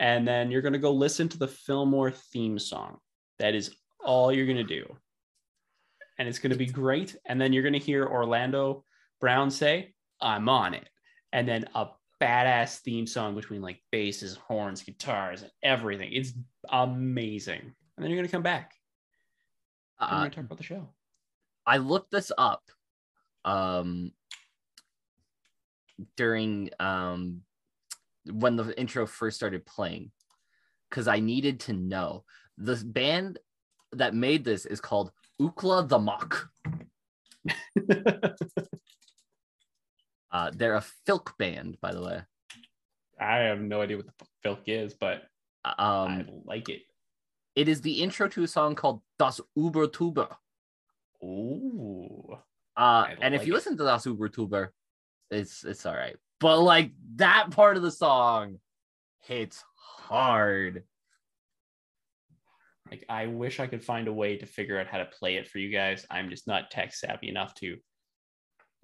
and 0.00 0.26
then 0.26 0.50
you're 0.50 0.62
gonna 0.62 0.78
go 0.78 0.92
listen 0.92 1.28
to 1.28 1.38
the 1.38 1.48
Fillmore 1.48 2.10
theme 2.10 2.58
song. 2.58 2.98
That 3.38 3.54
is 3.54 3.74
all 4.04 4.32
you're 4.32 4.46
gonna 4.46 4.64
do, 4.64 4.96
and 6.18 6.28
it's 6.28 6.38
gonna 6.40 6.56
be 6.56 6.66
great. 6.66 7.14
And 7.26 7.40
then 7.40 7.52
you're 7.52 7.62
gonna 7.62 7.78
hear 7.78 8.06
Orlando 8.06 8.84
Brown 9.20 9.50
say, 9.50 9.94
"I'm 10.20 10.48
on 10.48 10.74
it," 10.74 10.88
and 11.32 11.46
then 11.46 11.66
a 11.74 11.88
badass 12.20 12.78
theme 12.80 13.06
song 13.06 13.34
between 13.34 13.60
like 13.62 13.80
basses, 13.90 14.36
horns, 14.36 14.82
guitars, 14.82 15.42
and 15.42 15.50
everything. 15.62 16.10
It's 16.12 16.32
amazing. 16.70 17.60
And 17.60 18.04
then 18.04 18.10
you're 18.10 18.18
gonna 18.18 18.28
come 18.28 18.42
back. 18.42 18.72
And 20.00 20.10
we're 20.10 20.16
Uh, 20.16 20.20
gonna 20.20 20.30
talk 20.30 20.44
about 20.44 20.58
the 20.58 20.64
show. 20.64 20.88
I 21.66 21.78
looked 21.78 22.10
this 22.10 22.30
up 22.36 22.62
um 23.44 24.12
during 26.16 26.70
um 26.80 27.42
when 28.32 28.56
the 28.56 28.78
intro 28.78 29.06
first 29.06 29.36
started 29.36 29.66
playing 29.66 30.10
because 30.88 31.06
I 31.08 31.20
needed 31.20 31.60
to 31.60 31.72
know 31.72 32.24
the 32.56 32.76
band 32.76 33.38
that 33.92 34.14
made 34.14 34.44
this 34.44 34.64
is 34.66 34.80
called 34.80 35.12
Ookla 35.40 35.88
the 35.88 35.98
Mok. 35.98 36.48
Uh, 40.34 40.50
they're 40.52 40.74
a 40.74 40.84
filk 41.06 41.38
band, 41.38 41.78
by 41.80 41.94
the 41.94 42.02
way. 42.02 42.20
I 43.20 43.36
have 43.36 43.60
no 43.60 43.80
idea 43.82 43.96
what 43.96 44.06
the 44.06 44.26
filk 44.44 44.62
is, 44.66 44.92
but 44.92 45.22
I 45.64 45.72
Um, 45.78 46.26
like 46.44 46.68
it. 46.68 46.82
it 47.54 47.68
is 47.68 47.80
the 47.80 48.02
intro 48.02 48.26
to 48.28 48.42
a 48.42 48.48
song 48.48 48.74
called 48.74 49.00
Das 49.16 49.40
Ubertuber. 49.56 50.36
Ooh. 51.22 52.36
Uh, 52.76 53.06
I 53.08 53.16
and 53.20 53.32
if 53.34 53.46
you 53.46 53.52
it. 53.52 53.56
listen 53.56 53.76
to 53.76 53.84
Das 53.84 54.04
Ubertuber, 54.06 54.70
it's 55.30 55.64
it's 55.64 55.86
all 55.86 55.94
right. 55.94 56.16
But 56.40 56.58
like 56.60 56.90
that 57.14 57.52
part 57.52 57.76
of 57.76 57.84
the 57.84 57.92
song 57.92 58.58
hits 59.20 59.64
hard. 59.76 60.82
Like 62.90 63.04
I 63.08 63.26
wish 63.28 63.60
I 63.60 63.68
could 63.68 63.84
find 63.84 64.08
a 64.08 64.12
way 64.12 64.36
to 64.38 64.46
figure 64.46 64.78
out 64.80 64.88
how 64.88 64.98
to 64.98 65.06
play 65.06 65.36
it 65.36 65.46
for 65.48 65.58
you 65.58 65.70
guys. 65.70 66.04
I'm 66.10 66.28
just 66.28 66.48
not 66.48 66.72
tech 66.72 66.92
savvy 66.92 67.28
enough 67.28 67.54
to 67.56 67.78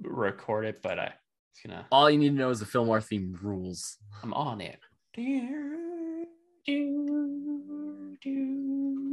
record 0.01 0.65
it, 0.65 0.81
but 0.81 0.99
I 1.01 1.13
it's 1.51 1.61
gonna 1.65 1.87
All 1.91 2.11
you 2.11 2.19
need 2.19 2.31
to 2.31 2.35
know 2.35 2.51
is 2.51 2.61
the 2.61 2.67
Fillmore 2.67 3.01
theme 3.01 3.39
rules. 3.43 3.97
I'm 4.23 4.33
on 4.35 4.61
it. 4.61 4.79
Do, 5.15 6.27
do, 6.67 8.17
do. 8.23 9.13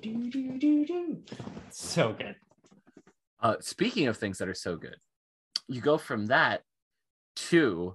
Do, 0.00 0.30
do, 0.30 0.58
do, 0.58 0.86
do. 0.86 1.22
So 1.70 2.12
good. 2.12 2.36
Uh, 3.40 3.56
speaking 3.60 4.06
of 4.06 4.16
things 4.16 4.38
that 4.38 4.48
are 4.48 4.54
so 4.54 4.76
good, 4.76 4.96
you 5.68 5.80
go 5.80 5.96
from 5.98 6.26
that 6.26 6.62
to, 7.36 7.94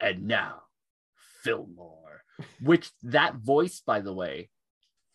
and 0.00 0.26
now, 0.26 0.62
Fillmore, 1.42 2.22
which 2.60 2.90
that 3.02 3.36
voice, 3.36 3.82
by 3.84 4.00
the 4.00 4.12
way, 4.12 4.50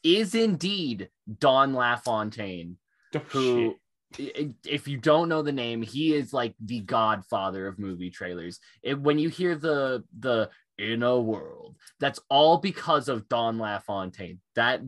is 0.04 0.36
indeed 0.36 1.10
Don 1.40 1.74
LaFontaine, 1.74 2.78
Oh, 3.16 3.20
who, 3.30 3.70
shit. 3.70 3.78
If 4.18 4.88
you 4.88 4.98
don't 4.98 5.30
know 5.30 5.42
the 5.42 5.52
name, 5.52 5.82
he 5.82 6.14
is 6.14 6.34
like 6.34 6.56
the 6.60 6.80
godfather 6.82 7.68
of 7.68 7.80
movie 7.80 8.10
trailers. 8.10 8.60
It, 8.82 9.00
when 9.00 9.20
you 9.20 9.30
hear 9.30 9.56
the 9.56 10.04
the 10.18 10.50
in 10.78 11.04
a 11.04 11.20
world, 11.20 11.76
that's 12.00 12.20
all 12.30 12.58
because 12.58 13.08
of 13.10 13.30
Don 13.30 13.60
LaFontaine. 13.60 14.40
That 14.56 14.82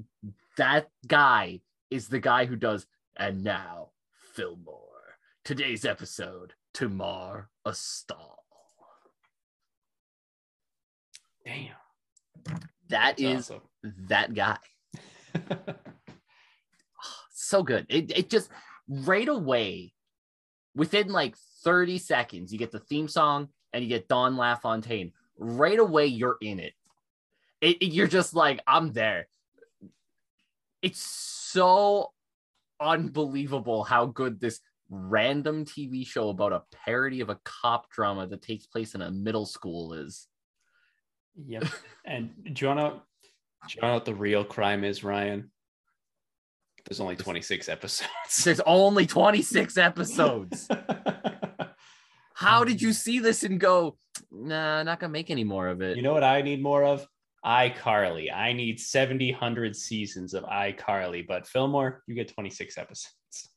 that 0.58 0.90
guy 1.08 1.62
is 1.90 2.08
the 2.08 2.20
guy 2.20 2.46
who 2.46 2.56
does 2.56 2.88
and 3.18 3.44
now 3.44 3.90
Fillmore. 4.34 4.78
Today's 5.44 5.86
episode, 5.86 6.54
Tomorrow 6.74 7.46
a 7.66 7.74
Stall. 7.74 8.44
Damn. 11.46 11.75
That 12.46 13.18
That's 13.18 13.22
is 13.22 13.51
awesome. 13.51 13.62
that 14.08 14.34
guy. 14.34 14.58
So 17.51 17.63
good. 17.63 17.86
It 17.90 18.18
it 18.18 18.30
just 18.30 18.50
right 18.91 19.27
away, 19.27 19.93
within 20.75 21.07
like 21.10 21.36
30 21.63 21.98
seconds, 21.98 22.51
you 22.51 22.60
get 22.60 22.71
the 22.71 22.79
theme 22.79 23.07
song 23.07 23.48
and 23.74 23.83
you 23.83 23.89
get 23.89 24.07
Don 24.07 24.36
LaFontaine. 24.38 25.13
Right 25.38 25.79
away, 25.79 26.07
you're 26.07 26.38
in 26.41 26.60
it. 26.60 26.74
It, 27.62 27.77
it- 27.81 27.93
you're 27.93 28.07
just 28.07 28.36
like, 28.36 28.62
I'm 28.67 28.91
there. 28.91 29.27
It's 30.81 31.00
so 31.01 32.12
unbelievable 32.79 33.83
how 33.83 34.07
good 34.07 34.39
this 34.39 34.60
random 34.89 35.63
TV 35.63 36.05
show 36.05 36.29
about 36.29 36.51
a 36.51 36.63
parody 36.86 37.21
of 37.21 37.29
a 37.29 37.39
cop 37.45 37.89
drama 37.91 38.27
that 38.27 38.41
takes 38.41 38.65
place 38.65 38.93
in 38.95 39.01
a 39.01 39.12
middle 39.12 39.45
school 39.45 39.93
is. 39.93 40.27
Yep. 41.45 41.65
And 42.03 42.31
do 42.43 42.65
you 42.65 42.67
wanna 42.67 43.01
do 43.69 43.75
you 43.75 43.81
know 43.83 43.93
what 43.93 44.05
the 44.05 44.15
real 44.15 44.43
crime 44.43 44.83
is, 44.83 45.03
Ryan? 45.03 45.51
There's 46.86 47.00
only 47.00 47.16
26 47.16 47.70
episodes. 47.70 48.44
There's 48.44 48.60
only 48.62 49.06
26 49.06 49.78
episodes. 49.78 50.68
How 52.34 52.64
did 52.64 52.82
you 52.82 52.92
see 52.92 53.20
this 53.20 53.44
and 53.44 53.60
go, 53.60 53.98
nah, 54.32 54.84
not 54.84 55.00
gonna 55.00 55.14
make 55.14 55.30
any 55.30 55.44
more 55.44 55.68
of 55.68 55.82
it? 55.82 55.96
you 55.96 56.04
know 56.04 56.14
what 56.14 56.24
I 56.24 56.42
need 56.42 56.62
more 56.62 56.84
of? 56.84 57.08
iCarly. 57.46 58.34
I 58.34 58.54
need 58.54 58.80
70, 58.80 59.32
100 59.32 59.76
seasons 59.76 60.34
of 60.34 60.44
iCarly, 60.44 61.26
but 61.26 61.48
Fillmore, 61.48 62.04
you 62.08 62.16
get 62.16 62.34
26 62.34 62.78
episodes. 62.78 63.50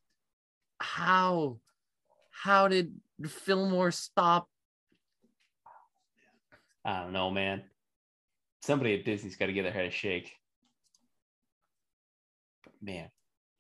How 0.81 1.59
how 2.31 2.69
did 2.69 2.93
Fillmore 3.27 3.91
stop? 3.91 4.49
I 6.85 7.03
don't 7.03 7.13
know, 7.13 7.31
man. 7.31 7.63
Somebody 8.63 8.95
at 8.95 9.05
Disney's 9.05 9.37
got 9.37 9.47
to 9.47 9.53
get 9.53 9.63
their 9.63 9.73
head 9.73 9.87
a 9.87 9.91
shake. 9.91 10.33
But 12.65 12.73
man, 12.83 13.09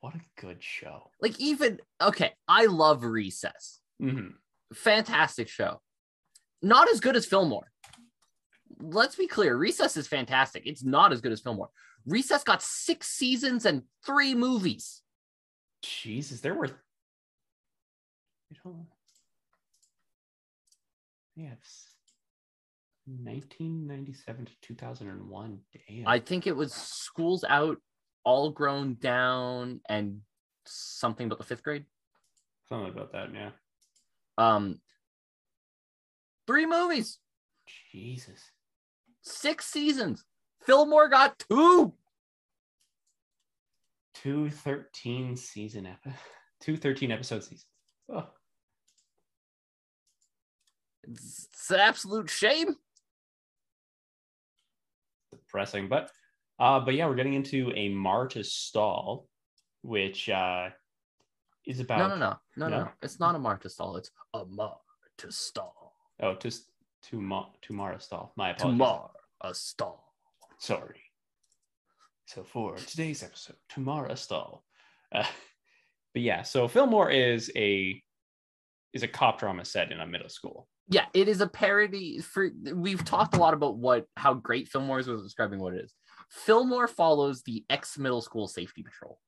what 0.04 0.14
a 0.14 0.20
good 0.38 0.62
show. 0.62 1.10
Like, 1.22 1.40
even 1.40 1.80
okay, 1.98 2.32
I 2.46 2.66
love 2.66 3.04
Recess. 3.04 3.80
Mhm. 4.02 4.34
Fantastic 4.74 5.48
show. 5.48 5.80
Not 6.60 6.90
as 6.90 7.00
good 7.00 7.16
as 7.16 7.24
Fillmore. 7.24 7.72
Let's 8.80 9.16
be 9.16 9.26
clear, 9.26 9.56
Recess 9.56 9.96
is 9.96 10.06
fantastic. 10.06 10.66
It's 10.66 10.84
not 10.84 11.10
as 11.10 11.22
good 11.22 11.32
as 11.32 11.40
Fillmore. 11.40 11.70
Recess 12.04 12.44
got 12.44 12.62
six 12.62 13.08
seasons 13.08 13.64
and 13.64 13.84
three 14.04 14.34
movies. 14.34 15.00
Jesus, 15.82 16.42
there 16.42 16.54
were. 16.54 16.68
Yes. 21.34 21.94
1997 23.06 24.44
to 24.44 24.52
2001. 24.60 25.60
Damn. 25.88 26.06
I 26.06 26.18
think 26.18 26.46
it 26.46 26.54
was 26.54 26.74
Schools 26.74 27.42
Out, 27.48 27.78
All 28.24 28.50
Grown 28.50 28.94
Down, 28.94 29.80
and 29.88 30.20
something 30.66 31.26
about 31.26 31.38
the 31.38 31.44
fifth 31.44 31.62
grade. 31.62 31.84
Something 32.68 32.90
about 32.92 33.12
that, 33.12 33.28
yeah. 33.32 33.50
Um, 34.38 34.80
three 36.46 36.66
movies, 36.66 37.18
Jesus. 37.92 38.40
six 39.22 39.66
seasons. 39.66 40.24
Fillmore 40.62 41.08
got 41.08 41.38
two. 41.50 41.92
Two 44.14 44.48
13 44.48 45.36
season 45.36 45.86
epi- 45.86 46.16
two 46.60 46.76
13 46.78 47.10
episode 47.10 47.42
seasons. 47.44 47.66
Oh, 48.10 48.26
It's, 51.02 51.48
it's 51.52 51.70
an 51.70 51.80
absolute 51.80 52.30
shame. 52.30 52.76
depressing. 55.30 55.88
But 55.88 56.10
uh 56.58 56.80
but 56.80 56.94
yeah, 56.94 57.06
we're 57.06 57.14
getting 57.14 57.34
into 57.34 57.72
a 57.74 57.88
Marta 57.88 58.44
stall, 58.44 59.28
which 59.82 60.28
uh 60.28 60.68
is 61.66 61.80
about 61.80 61.98
No, 61.98 62.08
no, 62.08 62.16
no, 62.16 62.36
no, 62.56 62.68
no, 62.68 62.84
No? 62.84 62.90
It's 63.02 63.18
not 63.18 63.34
a 63.34 63.38
Marta 63.38 63.68
stall. 63.68 63.96
It's 63.96 64.10
a 64.34 64.44
Marta 64.44 64.78
stall. 65.30 65.94
Oh, 66.20 66.34
just 66.34 66.70
to 67.10 67.20
Ma- 67.20 67.48
Tomorrow 67.62 67.98
stall. 67.98 68.32
My 68.36 68.50
apologies. 68.50 68.78
Tomorrow 68.78 69.10
a 69.42 69.54
stall. 69.54 70.14
Sorry. 70.58 71.00
So 72.26 72.42
for 72.42 72.76
today's 72.76 73.22
episode, 73.22 73.56
Tomorrow 73.68 74.14
stall. 74.14 74.64
Uh, 75.12 75.24
but 76.14 76.22
yeah, 76.22 76.42
so 76.42 76.68
Fillmore 76.68 77.10
is 77.10 77.50
a 77.56 78.00
is 78.92 79.02
a 79.02 79.08
cop 79.08 79.40
drama 79.40 79.64
set 79.64 79.92
in 79.92 80.00
a 80.00 80.06
middle 80.06 80.28
school. 80.28 80.68
Yeah, 80.88 81.06
it 81.14 81.28
is 81.28 81.40
a 81.40 81.46
parody. 81.46 82.20
For 82.20 82.50
we've 82.72 83.04
talked 83.04 83.34
a 83.34 83.38
lot 83.38 83.54
about 83.54 83.76
what 83.76 84.06
how 84.16 84.34
great 84.34 84.68
Fillmore 84.68 85.00
is 85.00 85.08
with 85.08 85.22
describing 85.22 85.58
what 85.58 85.74
it 85.74 85.84
is. 85.84 85.94
Fillmore 86.30 86.88
follows 86.88 87.42
the 87.42 87.64
ex 87.70 87.98
middle 87.98 88.20
school 88.20 88.48
safety 88.48 88.82
patrol, 88.82 89.18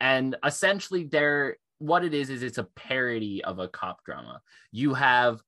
and 0.00 0.36
essentially, 0.44 1.04
they're 1.04 1.56
what 1.78 2.04
it 2.04 2.14
is 2.14 2.30
is 2.30 2.42
it's 2.42 2.58
a 2.58 2.68
parody 2.76 3.42
of 3.44 3.58
a 3.58 3.68
cop 3.68 4.04
drama. 4.04 4.40
You 4.72 4.94
have 4.94 5.40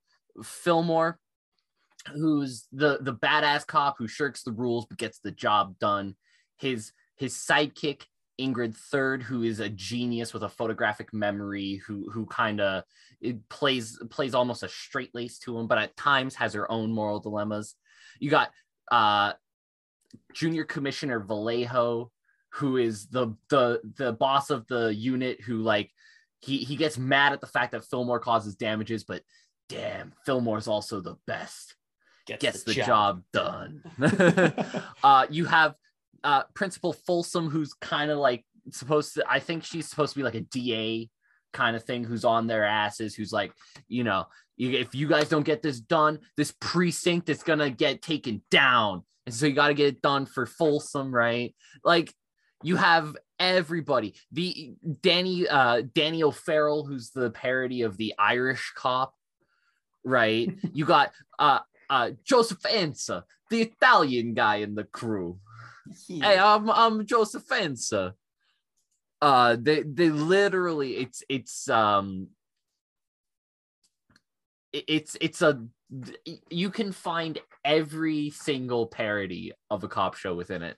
Fillmore, 0.42 1.18
who's 2.12 2.66
the 2.72 2.98
the 3.00 3.14
badass 3.14 3.66
cop 3.66 3.96
who 3.98 4.08
shirks 4.08 4.42
the 4.42 4.52
rules 4.52 4.86
but 4.86 4.98
gets 4.98 5.18
the 5.18 5.30
job 5.30 5.78
done. 5.78 6.16
His 6.56 6.92
his 7.16 7.34
sidekick 7.34 8.02
Ingrid 8.38 8.76
Third, 8.76 9.22
who 9.22 9.42
is 9.42 9.60
a 9.60 9.68
genius 9.68 10.34
with 10.34 10.42
a 10.42 10.48
photographic 10.48 11.12
memory, 11.14 11.80
who 11.86 12.10
who 12.10 12.26
kind 12.26 12.60
of 12.60 12.84
plays 13.48 13.98
plays 14.10 14.34
almost 14.34 14.62
a 14.62 14.68
straight 14.68 15.14
lace 15.14 15.38
to 15.40 15.58
him, 15.58 15.66
but 15.66 15.78
at 15.78 15.96
times 15.96 16.34
has 16.34 16.52
her 16.52 16.70
own 16.70 16.92
moral 16.92 17.20
dilemmas. 17.20 17.74
You 18.20 18.30
got 18.30 18.50
uh 18.90 19.32
Junior 20.32 20.64
Commissioner 20.64 21.20
Vallejo, 21.20 22.10
who 22.52 22.76
is 22.76 23.06
the 23.08 23.34
the 23.50 23.80
the 23.96 24.12
boss 24.12 24.50
of 24.50 24.66
the 24.66 24.94
unit, 24.94 25.40
who 25.40 25.58
like 25.58 25.90
he 26.40 26.58
he 26.58 26.76
gets 26.76 26.98
mad 26.98 27.32
at 27.32 27.40
the 27.40 27.46
fact 27.46 27.72
that 27.72 27.84
Fillmore 27.84 28.20
causes 28.20 28.56
damages, 28.56 29.04
but 29.04 29.22
damn, 29.68 30.12
Fillmore's 30.24 30.68
also 30.68 31.00
the 31.00 31.16
best 31.26 31.74
gets 32.26 32.64
the 32.64 32.74
job 32.74 33.22
done. 33.32 33.82
uh, 35.04 35.26
you 35.30 35.44
have 35.44 35.74
uh, 36.24 36.42
Principal 36.54 36.92
Folsom, 36.92 37.48
who's 37.48 37.72
kind 37.74 38.10
of 38.10 38.18
like 38.18 38.44
supposed 38.70 39.14
to, 39.14 39.24
I 39.28 39.38
think 39.38 39.64
she's 39.64 39.88
supposed 39.88 40.12
to 40.14 40.18
be 40.18 40.24
like 40.24 40.34
a 40.34 40.40
DA 40.40 41.08
kind 41.52 41.76
of 41.76 41.84
thing, 41.84 42.04
who's 42.04 42.24
on 42.24 42.46
their 42.46 42.64
asses, 42.64 43.14
who's 43.14 43.32
like, 43.32 43.52
you 43.88 44.04
know, 44.04 44.26
if 44.58 44.94
you 44.94 45.06
guys 45.06 45.28
don't 45.28 45.44
get 45.44 45.62
this 45.62 45.80
done, 45.80 46.18
this 46.36 46.52
precinct 46.60 47.28
is 47.28 47.42
going 47.42 47.58
to 47.58 47.70
get 47.70 48.02
taken 48.02 48.42
down. 48.50 49.04
And 49.26 49.34
so 49.34 49.46
you 49.46 49.52
got 49.52 49.68
to 49.68 49.74
get 49.74 49.88
it 49.88 50.02
done 50.02 50.24
for 50.24 50.46
Folsom, 50.46 51.12
right? 51.12 51.54
Like, 51.84 52.14
you 52.62 52.76
have 52.76 53.16
everybody. 53.38 54.14
The 54.32 54.74
Danny, 55.02 55.46
uh, 55.48 55.82
Danny 55.94 56.22
O'Farrell, 56.22 56.86
who's 56.86 57.10
the 57.10 57.30
parody 57.30 57.82
of 57.82 57.96
the 57.96 58.14
Irish 58.18 58.72
cop, 58.76 59.14
right? 60.04 60.56
you 60.72 60.84
got 60.84 61.12
uh, 61.38 61.60
uh, 61.90 62.10
Joseph 62.24 62.62
Anza, 62.62 63.24
the 63.50 63.62
Italian 63.62 64.34
guy 64.34 64.56
in 64.56 64.74
the 64.74 64.84
crew. 64.84 65.38
Hey, 66.08 66.38
I'm 66.38 66.68
I'm 66.70 67.06
Joseph 67.06 67.46
Anza. 67.48 68.14
Uh, 69.22 69.56
they 69.58 69.82
they 69.82 70.10
literally 70.10 70.96
it's 70.96 71.22
it's 71.28 71.68
um 71.70 72.28
it's 74.72 75.16
it's 75.20 75.42
a 75.42 75.64
you 76.50 76.70
can 76.70 76.92
find 76.92 77.38
every 77.66 78.30
single 78.30 78.86
parody 78.86 79.52
of 79.68 79.84
a 79.84 79.88
cop 79.88 80.14
show 80.14 80.34
within 80.34 80.62
it. 80.62 80.76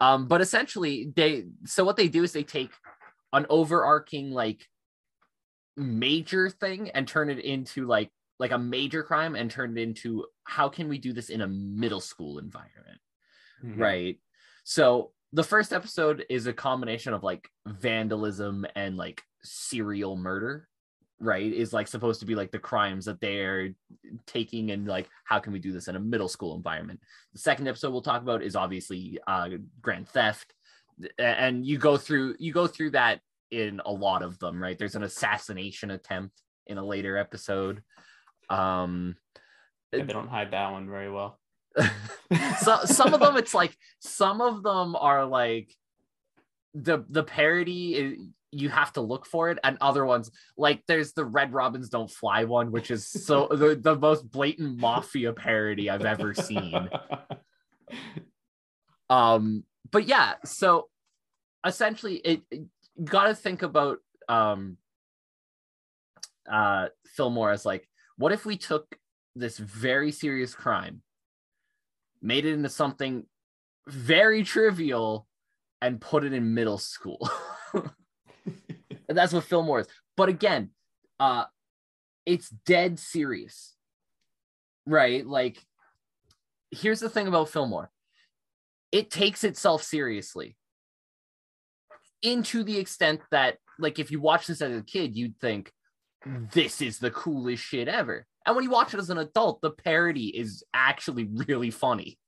Um, 0.00 0.26
but 0.26 0.40
essentially 0.40 1.12
they 1.14 1.44
so 1.66 1.84
what 1.84 1.96
they 1.96 2.08
do 2.08 2.24
is 2.24 2.32
they 2.32 2.42
take 2.42 2.70
an 3.32 3.46
overarching 3.48 4.32
like 4.32 4.66
major 5.76 6.50
thing 6.50 6.90
and 6.90 7.06
turn 7.06 7.30
it 7.30 7.38
into 7.38 7.86
like 7.86 8.10
like 8.38 8.50
a 8.50 8.58
major 8.58 9.02
crime 9.02 9.36
and 9.36 9.50
turn 9.50 9.76
it 9.76 9.80
into 9.80 10.24
how 10.44 10.68
can 10.68 10.88
we 10.88 10.98
do 10.98 11.12
this 11.12 11.30
in 11.30 11.40
a 11.40 11.46
middle 11.46 12.00
school 12.00 12.38
environment 12.38 12.98
Mhm. 13.64 13.78
right 13.78 14.20
so 14.64 15.12
the 15.32 15.42
first 15.42 15.72
episode 15.72 16.24
is 16.28 16.46
a 16.46 16.52
combination 16.52 17.12
of 17.12 17.22
like 17.22 17.48
vandalism 17.66 18.66
and 18.76 18.96
like 18.96 19.22
serial 19.42 20.16
murder 20.16 20.68
right 21.20 21.52
is 21.52 21.72
like 21.72 21.86
supposed 21.86 22.20
to 22.20 22.26
be 22.26 22.34
like 22.34 22.50
the 22.50 22.58
crimes 22.58 23.04
that 23.04 23.20
they're 23.20 23.70
taking 24.26 24.70
and 24.72 24.86
like 24.86 25.08
how 25.24 25.38
can 25.38 25.52
we 25.52 25.58
do 25.58 25.72
this 25.72 25.88
in 25.88 25.96
a 25.96 26.00
middle 26.00 26.28
school 26.28 26.56
environment 26.56 27.00
the 27.32 27.38
second 27.38 27.68
episode 27.68 27.90
we'll 27.90 28.02
talk 28.02 28.22
about 28.22 28.42
is 28.42 28.56
obviously 28.56 29.18
uh 29.26 29.48
grand 29.80 30.08
theft 30.08 30.54
and 31.18 31.64
you 31.64 31.78
go 31.78 31.96
through 31.96 32.34
you 32.38 32.52
go 32.52 32.66
through 32.66 32.90
that 32.90 33.20
in 33.50 33.80
a 33.86 33.92
lot 33.92 34.22
of 34.22 34.38
them 34.40 34.60
right 34.60 34.78
there's 34.78 34.96
an 34.96 35.04
assassination 35.04 35.90
attempt 35.90 36.42
in 36.66 36.78
a 36.78 36.84
later 36.84 37.16
episode 37.16 37.82
um 38.50 39.16
Yeah, 39.92 40.04
they 40.04 40.12
don't 40.12 40.28
hide 40.28 40.50
that 40.52 40.72
one 40.72 40.88
very 40.88 41.10
well. 41.10 41.38
so 42.60 42.84
some 42.84 43.14
of 43.14 43.20
them 43.20 43.36
it's 43.36 43.54
like 43.54 43.76
some 44.00 44.40
of 44.40 44.62
them 44.62 44.96
are 44.96 45.24
like 45.24 45.74
the 46.74 47.04
the 47.08 47.22
parody 47.22 47.94
is, 47.94 48.18
you 48.54 48.68
have 48.68 48.92
to 48.92 49.00
look 49.00 49.26
for 49.26 49.50
it 49.50 49.58
and 49.64 49.76
other 49.80 50.04
ones 50.04 50.30
like 50.56 50.82
there's 50.86 51.12
the 51.12 51.24
red 51.24 51.52
robins 51.52 51.88
don't 51.88 52.10
fly 52.10 52.44
one 52.44 52.70
which 52.70 52.90
is 52.90 53.08
so 53.08 53.48
the, 53.50 53.74
the 53.74 53.96
most 53.96 54.30
blatant 54.30 54.78
mafia 54.78 55.32
parody 55.32 55.90
i've 55.90 56.04
ever 56.04 56.34
seen. 56.34 56.88
Um 59.10 59.64
but 59.90 60.08
yeah 60.08 60.34
so 60.44 60.88
essentially 61.64 62.16
it, 62.16 62.42
it 62.50 62.62
you 62.96 63.04
got 63.04 63.24
to 63.24 63.34
think 63.34 63.62
about 63.62 63.98
um 64.28 64.76
uh 66.50 66.88
fillmore 67.06 67.50
as 67.50 67.64
like 67.64 67.88
what 68.16 68.32
if 68.32 68.46
we 68.46 68.56
took 68.56 68.96
this 69.34 69.58
very 69.58 70.12
serious 70.12 70.54
crime 70.54 71.02
made 72.22 72.46
it 72.46 72.54
into 72.54 72.68
something 72.68 73.24
very 73.88 74.42
trivial 74.42 75.26
and 75.82 76.00
put 76.00 76.24
it 76.24 76.32
in 76.32 76.54
middle 76.54 76.78
school 76.78 77.28
and 79.08 79.16
that's 79.16 79.32
what 79.32 79.44
fillmore 79.44 79.80
is 79.80 79.86
but 80.16 80.28
again 80.28 80.70
uh 81.20 81.44
it's 82.26 82.48
dead 82.48 82.98
serious 82.98 83.74
right 84.86 85.26
like 85.26 85.58
here's 86.70 87.00
the 87.00 87.08
thing 87.08 87.26
about 87.26 87.48
fillmore 87.48 87.90
it 88.92 89.10
takes 89.10 89.44
itself 89.44 89.82
seriously 89.82 90.56
into 92.22 92.64
the 92.64 92.78
extent 92.78 93.20
that 93.30 93.58
like 93.78 93.98
if 93.98 94.10
you 94.10 94.20
watch 94.20 94.46
this 94.46 94.62
as 94.62 94.76
a 94.76 94.82
kid, 94.82 95.16
you'd 95.16 95.38
think 95.40 95.72
this 96.52 96.80
is 96.80 96.98
the 96.98 97.10
coolest 97.10 97.62
shit 97.62 97.86
ever. 97.86 98.26
And 98.46 98.56
when 98.56 98.64
you 98.64 98.70
watch 98.70 98.94
it 98.94 99.00
as 99.00 99.10
an 99.10 99.18
adult, 99.18 99.60
the 99.60 99.70
parody 99.70 100.28
is 100.28 100.64
actually 100.72 101.28
really 101.46 101.70
funny. 101.70 102.18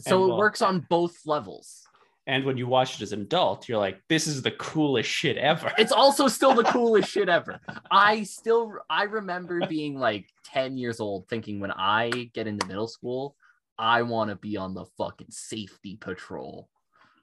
So 0.00 0.22
And 0.22 0.32
it 0.32 0.36
works 0.36 0.62
on 0.62 0.86
both 0.88 1.16
levels. 1.26 1.87
And 2.28 2.44
when 2.44 2.58
you 2.58 2.66
watch 2.66 2.96
it 2.96 3.02
as 3.02 3.12
an 3.12 3.22
adult, 3.22 3.70
you're 3.70 3.78
like, 3.78 4.02
this 4.10 4.26
is 4.26 4.42
the 4.42 4.50
coolest 4.50 5.08
shit 5.08 5.38
ever. 5.38 5.72
It's 5.78 5.92
also 5.92 6.28
still 6.28 6.52
the 6.52 6.62
coolest 6.74 7.08
shit 7.10 7.30
ever. 7.30 7.58
I 7.90 8.22
still 8.24 8.74
I 8.90 9.04
remember 9.04 9.66
being 9.66 9.98
like 9.98 10.28
10 10.44 10.76
years 10.76 11.00
old 11.00 11.26
thinking 11.28 11.58
when 11.58 11.72
I 11.72 12.30
get 12.34 12.46
into 12.46 12.66
middle 12.66 12.86
school, 12.86 13.34
I 13.78 14.02
want 14.02 14.28
to 14.28 14.36
be 14.36 14.58
on 14.58 14.74
the 14.74 14.84
fucking 14.98 15.30
safety 15.30 15.96
patrol. 15.96 16.68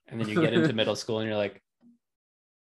And 0.08 0.20
then 0.20 0.28
you 0.28 0.42
get 0.42 0.54
into 0.54 0.74
middle 0.82 0.96
school 0.96 1.20
and 1.20 1.28
you're 1.28 1.38
like, 1.38 1.62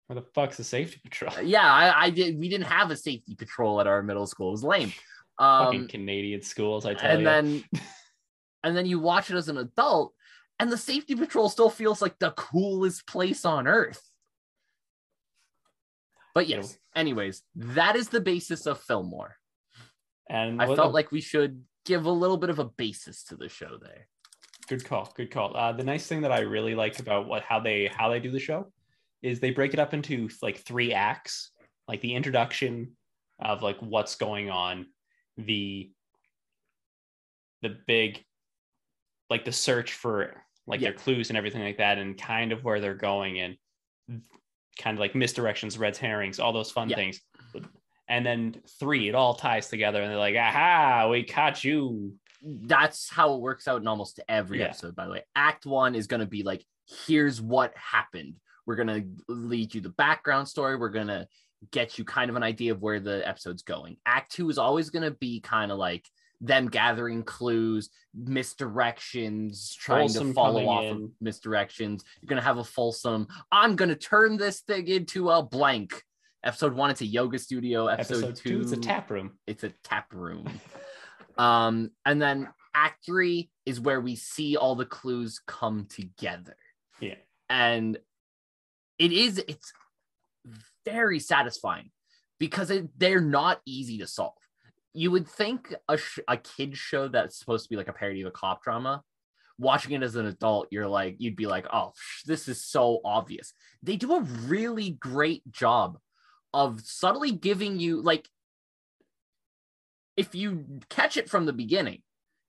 where 0.07 0.19
the 0.19 0.27
fuck's 0.35 0.57
the 0.57 0.65
safety 0.65 1.01
patrol? 1.05 1.35
Yeah, 1.43 1.71
I, 1.71 2.05
I 2.05 2.11
did 2.11 2.39
we 2.39 2.49
didn't 2.49 2.67
have 2.67 2.91
a 2.91 2.97
safety 2.97 3.35
patrol 3.35 3.79
at 3.79 3.87
our 3.87 4.03
middle 4.03 4.27
school. 4.27 4.49
It 4.49 4.53
was 4.53 4.65
lame. 4.65 4.93
Fucking 5.39 5.81
Um 5.83 5.89
Canadian 5.89 6.41
schools, 6.41 6.87
I 6.87 6.95
tell 6.95 7.11
and 7.11 7.21
you. 7.21 7.27
then 7.27 7.65
and 8.65 8.75
then 8.75 8.87
you 8.87 9.01
watch 9.01 9.31
it 9.31 9.37
as 9.37 9.51
an 9.51 9.59
adult 9.59 10.15
and 10.63 10.71
the 10.71 10.79
safety 10.79 11.17
patrol 11.17 11.49
still 11.49 11.71
feels 11.71 12.01
like 12.01 12.21
the 12.21 12.31
coolest 12.31 13.05
place 13.05 13.45
on 13.45 13.67
earth. 13.67 14.01
But 16.35 16.47
yes 16.47 16.79
anyways 16.95 17.43
that 17.57 17.97
is 17.97 18.09
the 18.09 18.21
basis 18.21 18.67
of 18.67 18.79
fillmore. 18.79 19.37
And 20.31 20.63
i 20.63 20.69
what- 20.69 20.77
felt 20.77 20.95
like 20.95 21.11
we 21.11 21.21
should 21.21 21.65
give 21.85 22.05
a 22.07 22.11
little 22.13 22.37
bit 22.37 22.49
of 22.49 22.61
a 22.61 22.65
basis 22.65 23.25
to 23.25 23.37
the 23.37 23.49
show 23.49 23.77
there. 23.81 24.07
Good 24.69 24.85
call 24.85 25.13
good 25.17 25.33
call. 25.33 25.57
Uh, 25.57 25.73
the 25.73 25.83
nice 25.83 26.07
thing 26.07 26.23
that 26.23 26.33
i 26.33 26.41
really 26.41 26.77
like 26.77 26.99
about 27.01 27.27
what 27.27 27.43
how 27.43 27.59
they 27.59 27.91
how 27.95 28.09
they 28.09 28.21
do 28.21 28.31
the 28.31 28.39
show 28.39 28.73
is 29.21 29.41
they 29.41 29.51
break 29.51 29.75
it 29.75 29.81
up 29.81 29.95
into 29.95 30.29
like 30.43 30.59
three 30.59 30.93
acts 30.93 31.51
like 31.89 32.01
the 32.03 32.15
introduction 32.15 32.93
of 33.41 33.63
like 33.63 33.79
what's 33.81 34.15
going 34.15 34.49
on 34.49 34.87
the 35.37 35.91
the 37.63 37.77
big 37.87 38.25
like 39.29 39.45
the 39.45 39.53
search 39.53 39.95
for 39.95 40.43
like 40.67 40.81
their 40.81 40.93
clues 40.93 41.29
and 41.31 41.37
everything 41.37 41.63
like 41.63 41.79
that 41.79 41.99
and 41.99 42.17
kind 42.17 42.53
of 42.53 42.63
where 42.65 42.81
they're 42.81 42.95
going 42.95 43.41
and 43.41 43.57
kind 44.79 44.97
of 44.97 45.01
like 45.01 45.13
misdirections 45.13 45.79
red 45.79 45.97
herrings 45.97 46.39
all 46.39 46.53
those 46.53 46.71
fun 46.71 46.89
Yeah. 46.89 46.97
things. 46.97 47.21
And 48.09 48.25
then 48.27 48.61
three 48.79 49.09
it 49.09 49.15
all 49.15 49.35
ties 49.35 49.69
together 49.69 50.01
and 50.03 50.11
they're 50.11 50.19
like 50.19 50.37
aha 50.37 51.09
we 51.11 51.25
caught 51.25 51.63
you. 51.65 52.15
That's 52.43 53.09
how 53.11 53.35
it 53.35 53.41
works 53.41 53.69
out 53.69 53.81
in 53.81 53.87
almost 53.87 54.21
every 54.29 54.61
Yeah. 54.61 54.67
episode 54.67 54.95
by 54.95 55.07
the 55.07 55.13
way. 55.13 55.23
Act 55.35 55.67
one 55.67 55.95
is 55.95 56.07
going 56.07 56.21
to 56.21 56.27
be 56.27 56.43
like 56.43 56.65
here's 57.07 57.41
what 57.41 57.77
happened. 57.77 58.37
We're 58.67 58.77
going 58.77 58.89
to 58.89 59.33
lead 59.33 59.75
you 59.75 59.81
the 59.81 59.89
background 59.91 60.49
story. 60.49 60.77
We're 60.77 60.89
going 60.91 61.07
to 61.09 61.27
get 61.71 61.99
you 61.99 62.05
kind 62.05 62.29
of 62.31 62.37
an 62.37 62.43
idea 62.43 62.73
of 62.73 62.83
where 62.83 63.01
the 63.01 63.27
episode's 63.27 63.63
going. 63.63 63.97
Act 64.07 64.33
two 64.33 64.49
is 64.51 64.59
always 64.59 64.91
going 64.91 65.05
to 65.05 65.13
be 65.13 65.41
kind 65.41 65.71
of 65.73 65.79
like 65.79 66.09
them 66.43 66.69
gathering 66.69 67.23
clues 67.23 67.89
misdirections 68.19 69.75
trying 69.77 70.09
Folsom 70.09 70.29
to 70.29 70.35
follow 70.35 70.67
off 70.67 70.85
of 70.85 71.11
misdirections 71.23 72.03
you're 72.21 72.29
going 72.29 72.41
to 72.41 72.45
have 72.45 72.59
a 72.59 72.65
fulsome 72.65 73.27
i'm 73.51 73.77
going 73.77 73.89
to 73.89 73.97
turn 73.97 74.37
this 74.37 74.61
thing 74.61 74.87
into 74.89 75.31
a 75.31 75.43
blank 75.43 76.03
episode 76.45 76.75
one 76.75 76.91
it's 76.91 77.01
a 77.01 77.07
yoga 77.07 77.39
studio 77.39 77.87
episode, 77.87 78.25
episode 78.25 78.37
two 78.37 78.61
it's 78.61 78.73
a 78.73 78.77
tap 78.77 79.11
room 79.11 79.39
it's 79.47 79.65
a 79.65 79.73
tap 79.85 80.13
room. 80.13 80.47
um, 81.39 81.91
and 82.05 82.21
then 82.21 82.49
act 82.75 83.05
three 83.05 83.51
is 83.67 83.81
where 83.81 84.01
we 84.01 84.17
see 84.17 84.57
all 84.57 84.75
the 84.75 84.85
clues 84.85 85.41
come 85.47 85.87
together. 85.89 86.57
Yeah. 87.01 87.17
And 87.49 87.99
it 88.99 89.13
is, 89.13 89.39
it's 89.39 89.73
very 90.85 91.19
satisfying 91.19 91.91
because 92.39 92.71
it, 92.71 92.89
they're 92.99 93.21
not 93.21 93.61
easy 93.67 93.99
to 93.99 94.07
solve. 94.07 94.35
You 94.95 95.11
would 95.11 95.27
think 95.27 95.75
a, 95.89 95.97
sh- 95.97 96.19
a 96.29 96.37
kid 96.37 96.77
show 96.77 97.09
that's 97.09 97.39
supposed 97.39 97.65
to 97.65 97.71
be 97.71 97.77
like 97.77 97.89
a 97.89 97.93
parody 97.93 98.23
of 98.23 98.29
a 98.29 98.31
cop 98.31 98.63
drama, 98.63 99.03
watching 99.59 99.93
it 99.93 100.03
as 100.03 100.17
an 100.17 100.27
adult, 100.27 100.69
you're 100.71 100.89
like, 100.89 101.17
you'd 101.19 101.37
be 101.37 101.47
like, 101.47 101.67
oh, 101.73 101.93
sh- 101.97 102.25
this 102.25 102.49
is 102.49 102.65
so 102.65 103.01
obvious. 103.05 103.55
They 103.83 103.97
do 103.97 104.15
a 104.15 104.21
really 104.21 104.91
great 104.91 105.51
job 105.51 105.99
of 106.53 106.81
subtly 106.83 107.33
giving 107.33 107.79
you, 107.79 108.03
like, 108.03 108.29
if 110.17 110.35
you 110.35 110.81
catch 110.91 111.17
it 111.17 111.31
from 111.31 111.47
the 111.47 111.53
beginning, 111.55 112.03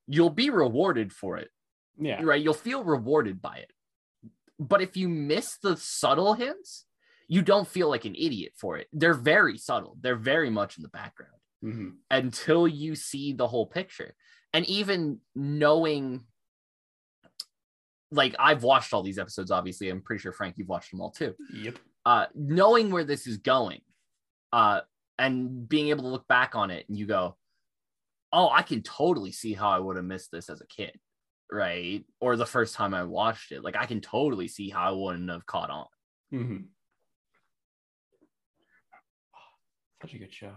you'll 0.06 0.28
be 0.28 0.50
rewarded 0.50 1.12
for 1.12 1.38
it, 1.38 1.48
yeah 1.98 2.22
right? 2.22 2.42
You'll 2.42 2.52
feel 2.52 2.84
rewarded 2.84 3.40
by 3.40 3.56
it. 3.56 3.70
But 4.58 4.82
if 4.82 4.96
you 4.96 5.08
miss 5.08 5.56
the 5.62 5.76
subtle 5.76 6.34
hints, 6.34 6.84
you 7.26 7.40
don't 7.40 7.66
feel 7.66 7.88
like 7.88 8.04
an 8.04 8.14
idiot 8.14 8.52
for 8.56 8.76
it. 8.76 8.86
They're 8.92 9.14
very 9.14 9.56
subtle. 9.56 9.96
They're 10.00 10.14
very 10.14 10.50
much 10.50 10.76
in 10.76 10.82
the 10.82 10.90
background 10.90 11.32
Mhm. 11.64 11.96
until 12.10 12.68
you 12.68 12.94
see 12.94 13.32
the 13.32 13.48
whole 13.48 13.66
picture. 13.66 14.14
And 14.52 14.66
even 14.66 15.20
knowing, 15.34 16.26
like, 18.10 18.34
I've 18.38 18.62
watched 18.62 18.92
all 18.92 19.02
these 19.02 19.18
episodes, 19.18 19.50
obviously. 19.50 19.88
I'm 19.88 20.02
pretty 20.02 20.20
sure, 20.20 20.32
Frank, 20.32 20.56
you've 20.58 20.68
watched 20.68 20.90
them 20.90 21.00
all 21.00 21.10
too. 21.10 21.34
Yep. 21.52 21.78
Uh, 22.04 22.26
knowing 22.34 22.90
where 22.90 23.04
this 23.04 23.26
is 23.26 23.38
going 23.38 23.80
uh, 24.52 24.82
and 25.18 25.68
being 25.68 25.88
able 25.88 26.02
to 26.02 26.10
look 26.10 26.28
back 26.28 26.54
on 26.54 26.70
it 26.70 26.86
and 26.88 26.98
you 26.98 27.06
go, 27.06 27.36
oh, 28.30 28.50
I 28.50 28.62
can 28.62 28.82
totally 28.82 29.32
see 29.32 29.54
how 29.54 29.70
I 29.70 29.78
would 29.78 29.96
have 29.96 30.04
missed 30.04 30.30
this 30.30 30.50
as 30.50 30.60
a 30.60 30.66
kid, 30.66 31.00
right? 31.50 32.04
Or 32.20 32.36
the 32.36 32.46
first 32.46 32.74
time 32.74 32.92
I 32.92 33.04
watched 33.04 33.52
it. 33.52 33.64
Like, 33.64 33.76
I 33.76 33.86
can 33.86 34.00
totally 34.00 34.48
see 34.48 34.68
how 34.68 34.88
I 34.88 34.92
wouldn't 34.92 35.30
have 35.30 35.46
caught 35.46 35.70
on. 35.70 35.86
hmm 36.30 36.56
Such 40.02 40.14
a 40.14 40.18
good 40.18 40.34
show. 40.34 40.52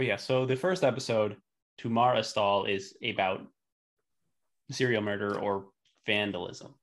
But 0.00 0.06
yeah, 0.06 0.16
so 0.16 0.46
the 0.46 0.56
first 0.56 0.82
episode, 0.82 1.36
Tumara 1.78 2.24
Stall, 2.24 2.64
is 2.64 2.96
about 3.04 3.46
serial 4.70 5.02
murder 5.02 5.38
or 5.38 5.66
vandalism. 6.06 6.74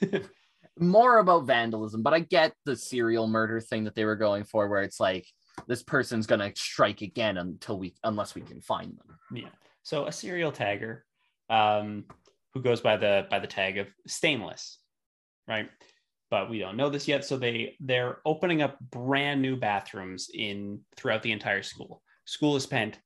more 0.78 1.18
about 1.18 1.48
vandalism, 1.48 2.04
but 2.04 2.14
I 2.14 2.20
get 2.20 2.52
the 2.64 2.76
serial 2.76 3.26
murder 3.26 3.60
thing 3.60 3.82
that 3.82 3.96
they 3.96 4.04
were 4.04 4.14
going 4.14 4.44
for, 4.44 4.68
where 4.68 4.82
it's 4.82 5.00
like 5.00 5.26
this 5.66 5.82
person's 5.82 6.28
gonna 6.28 6.52
strike 6.54 7.00
again 7.02 7.36
until 7.36 7.80
we, 7.80 7.96
unless 8.04 8.36
we 8.36 8.42
can 8.42 8.60
find 8.60 8.96
them. 8.96 9.18
Yeah. 9.34 9.48
So 9.82 10.06
a 10.06 10.12
serial 10.12 10.52
tagger, 10.52 11.00
um, 11.48 12.04
who 12.54 12.62
goes 12.62 12.80
by 12.80 12.96
the 12.96 13.26
by 13.28 13.40
the 13.40 13.48
tag 13.48 13.76
of 13.76 13.88
stainless, 14.06 14.78
right? 15.48 15.68
But 16.30 16.48
we 16.48 16.60
don't 16.60 16.76
know 16.76 16.90
this 16.90 17.08
yet. 17.08 17.24
So 17.24 17.36
they 17.36 17.74
they're 17.80 18.18
opening 18.24 18.62
up 18.62 18.78
brand 18.78 19.42
new 19.42 19.56
bathrooms 19.56 20.30
in 20.32 20.82
throughout 20.96 21.24
the 21.24 21.32
entire 21.32 21.64
school. 21.64 22.04
School 22.24 22.54
has 22.54 22.62
spent 22.62 22.98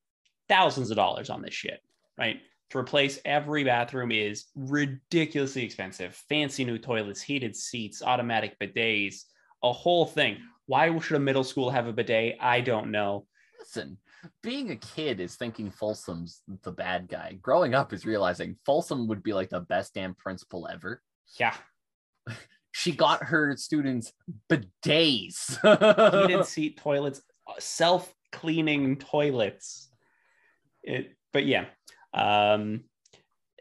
thousands 0.49 0.91
of 0.91 0.97
dollars 0.97 1.31
on 1.31 1.43
this 1.43 1.55
shit, 1.55 1.81
right? 2.19 2.41
To 2.71 2.79
replace 2.79 3.21
every 3.25 3.65
bathroom 3.65 4.11
is 4.11 4.47
ridiculously 4.55 5.65
expensive. 5.65 6.15
Fancy 6.29 6.65
new 6.65 6.79
toilets, 6.79 7.23
heated 7.23 7.55
seats, 7.55 8.03
automatic 8.03 8.59
bidets, 8.59 9.25
a 9.63 9.73
whole 9.73 10.07
thing. 10.07 10.39
Why 10.67 10.97
should 10.99 11.17
a 11.17 11.21
middle 11.21 11.45
school 11.45 11.71
have 11.71 11.87
a 11.87 11.93
bidet? 11.93 12.37
I 12.41 12.61
don't 12.61 12.91
know. 12.91 13.27
Listen, 13.61 13.99
being 14.43 14.71
a 14.71 14.77
kid 14.77 15.21
is 15.21 15.37
thinking 15.37 15.71
Folsom's 15.71 16.43
the 16.63 16.73
bad 16.73 17.09
guy. 17.09 17.39
Growing 17.41 17.75
up 17.75 17.93
is 17.93 18.07
realizing 18.07 18.57
Folsom 18.65 19.07
would 19.09 19.23
be 19.23 19.33
like 19.33 19.51
the 19.51 19.61
best 19.61 19.95
damn 19.95 20.15
principal 20.15 20.67
ever. 20.71 21.03
Yeah, 21.39 21.55
She 22.77 22.91
got 22.91 23.23
her 23.23 23.57
students 23.57 24.13
bidets. 24.51 26.27
heated 26.27 26.45
seat 26.45 26.77
toilets, 26.77 27.23
uh, 27.47 27.53
self 27.61 28.13
cleaning 28.35 28.97
toilets. 28.97 29.89
It, 30.83 31.17
but 31.33 31.47
yeah, 31.47 31.67
um, 32.13 32.85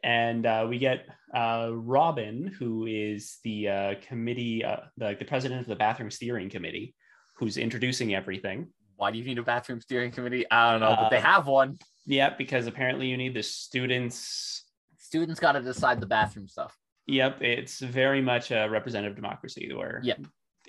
and 0.04 0.46
uh, 0.46 0.66
we 0.70 0.78
get 0.78 1.06
uh, 1.34 1.70
Robin, 1.72 2.48
who 2.60 2.86
is 2.86 3.38
the 3.44 3.70
uh, 3.70 3.94
committee, 4.08 4.64
uh, 4.66 4.78
the, 4.98 5.16
the 5.18 5.26
president 5.26 5.62
of 5.62 5.68
the 5.68 5.76
bathroom 5.76 6.12
steering 6.12 6.50
committee, 6.50 6.96
who's 7.38 7.58
introducing 7.58 8.14
everything. 8.14 8.68
Why 8.98 9.12
do 9.12 9.18
you 9.18 9.24
need 9.26 9.38
a 9.38 9.44
bathroom 9.44 9.82
steering 9.82 10.12
committee? 10.12 10.46
I 10.52 10.72
don't 10.72 10.82
know, 10.82 10.96
but 11.00 11.10
they 11.10 11.18
Uh, 11.18 11.22
have 11.22 11.48
one. 11.48 11.78
Yeah, 12.06 12.36
because 12.38 12.68
apparently 12.68 13.08
you 13.08 13.18
need 13.18 13.34
the 13.34 13.44
students. 13.44 14.66
Students 14.98 15.40
got 15.40 15.54
to 15.54 15.62
decide 15.62 16.00
the 16.00 16.06
bathroom 16.06 16.48
stuff. 16.48 16.78
Yep, 17.08 17.42
it's 17.42 17.80
very 17.80 18.22
much 18.22 18.52
a 18.52 18.68
representative 18.68 19.16
democracy 19.16 19.72
where 19.74 20.02
Yeah. 20.04 20.16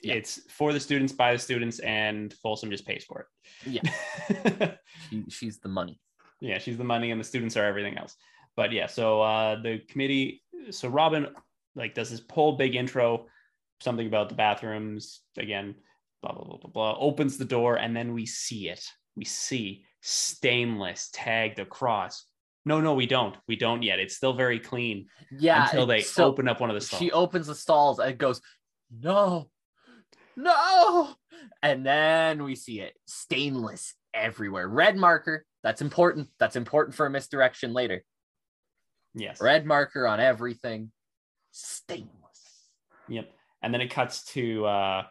Yeah. 0.03 0.15
it's 0.15 0.41
for 0.51 0.73
the 0.73 0.81
students, 0.81 1.13
by 1.13 1.33
the 1.33 1.39
students, 1.39 1.79
and 1.79 2.33
Folsom 2.43 2.71
just 2.71 2.87
pays 2.87 3.05
for 3.05 3.21
it. 3.21 3.27
Yeah. 3.67 4.75
She, 5.11 5.25
she's 5.29 5.59
the 5.59 5.69
money. 5.69 6.01
yeah 6.41 6.59
she's 6.59 6.79
the 6.79 6.85
money 6.85 7.11
and 7.11 7.21
the 7.21 7.25
students 7.25 7.57
are 7.57 7.65
everything 7.65 7.99
else 7.99 8.17
but 8.57 8.73
yeah 8.73 8.87
so 8.87 9.21
uh 9.23 9.61
the 9.61 9.81
committee 9.91 10.43
so 10.71 10.89
robin 10.89 11.27
like 11.75 11.95
does 11.95 12.11
this 12.11 12.23
whole 12.31 12.53
big 12.57 12.75
intro 12.75 13.27
something 13.81 14.07
about 14.07 14.29
the 14.29 14.35
bathrooms 14.35 15.21
again 15.37 15.75
blah 16.23 16.33
blah 16.33 16.45
blah 16.45 16.57
blah 16.59 16.71
blah 16.71 16.97
opens 16.99 17.37
the 17.37 17.45
door 17.45 17.77
and 17.77 17.95
then 17.97 18.13
we 18.15 18.25
see 18.25 18.69
it 18.69 18.85
we 19.17 19.25
see 19.25 19.85
stainless 20.01 21.11
tagged 21.13 21.59
across 21.59 22.25
no 22.65 22.81
no 22.81 22.95
we 22.95 23.07
don't 23.07 23.37
we 23.49 23.57
don't 23.57 23.83
yet 23.83 23.99
it's 23.99 24.17
still 24.17 24.33
very 24.35 24.59
clean 24.61 25.07
Yeah. 25.31 25.65
until 25.65 25.87
they 25.87 26.01
so 26.01 26.25
open 26.25 26.49
up 26.49 26.61
one 26.61 26.71
of 26.71 26.75
the 26.75 26.81
stalls 26.81 27.01
She 27.03 27.11
opens 27.13 27.47
the 27.47 27.55
stalls 27.55 27.99
and 27.99 28.17
goes 28.19 28.41
no, 29.01 29.51
no. 30.37 31.15
And 31.63 31.85
then 31.85 32.43
we 32.45 32.55
see 32.55 32.81
it 32.81 32.95
stainless 33.07 33.95
everywhere. 34.13 34.69
Red 34.69 34.97
marker. 34.97 35.45
That's 35.63 35.83
important. 35.83 36.29
That's 36.39 36.57
important 36.57 36.95
for 36.95 37.07
a 37.07 37.11
misdirection 37.11 37.73
later. 37.73 38.03
Yes. 39.15 39.41
Red 39.41 39.67
marker 39.67 40.07
on 40.07 40.21
everything. 40.21 40.91
Stainless. 41.53 42.11
Yep. 43.09 43.31
And 43.63 43.73
then 43.73 43.81
it 43.81 43.91
cuts 43.91 44.25
to 44.33 44.67
uh 44.67 45.03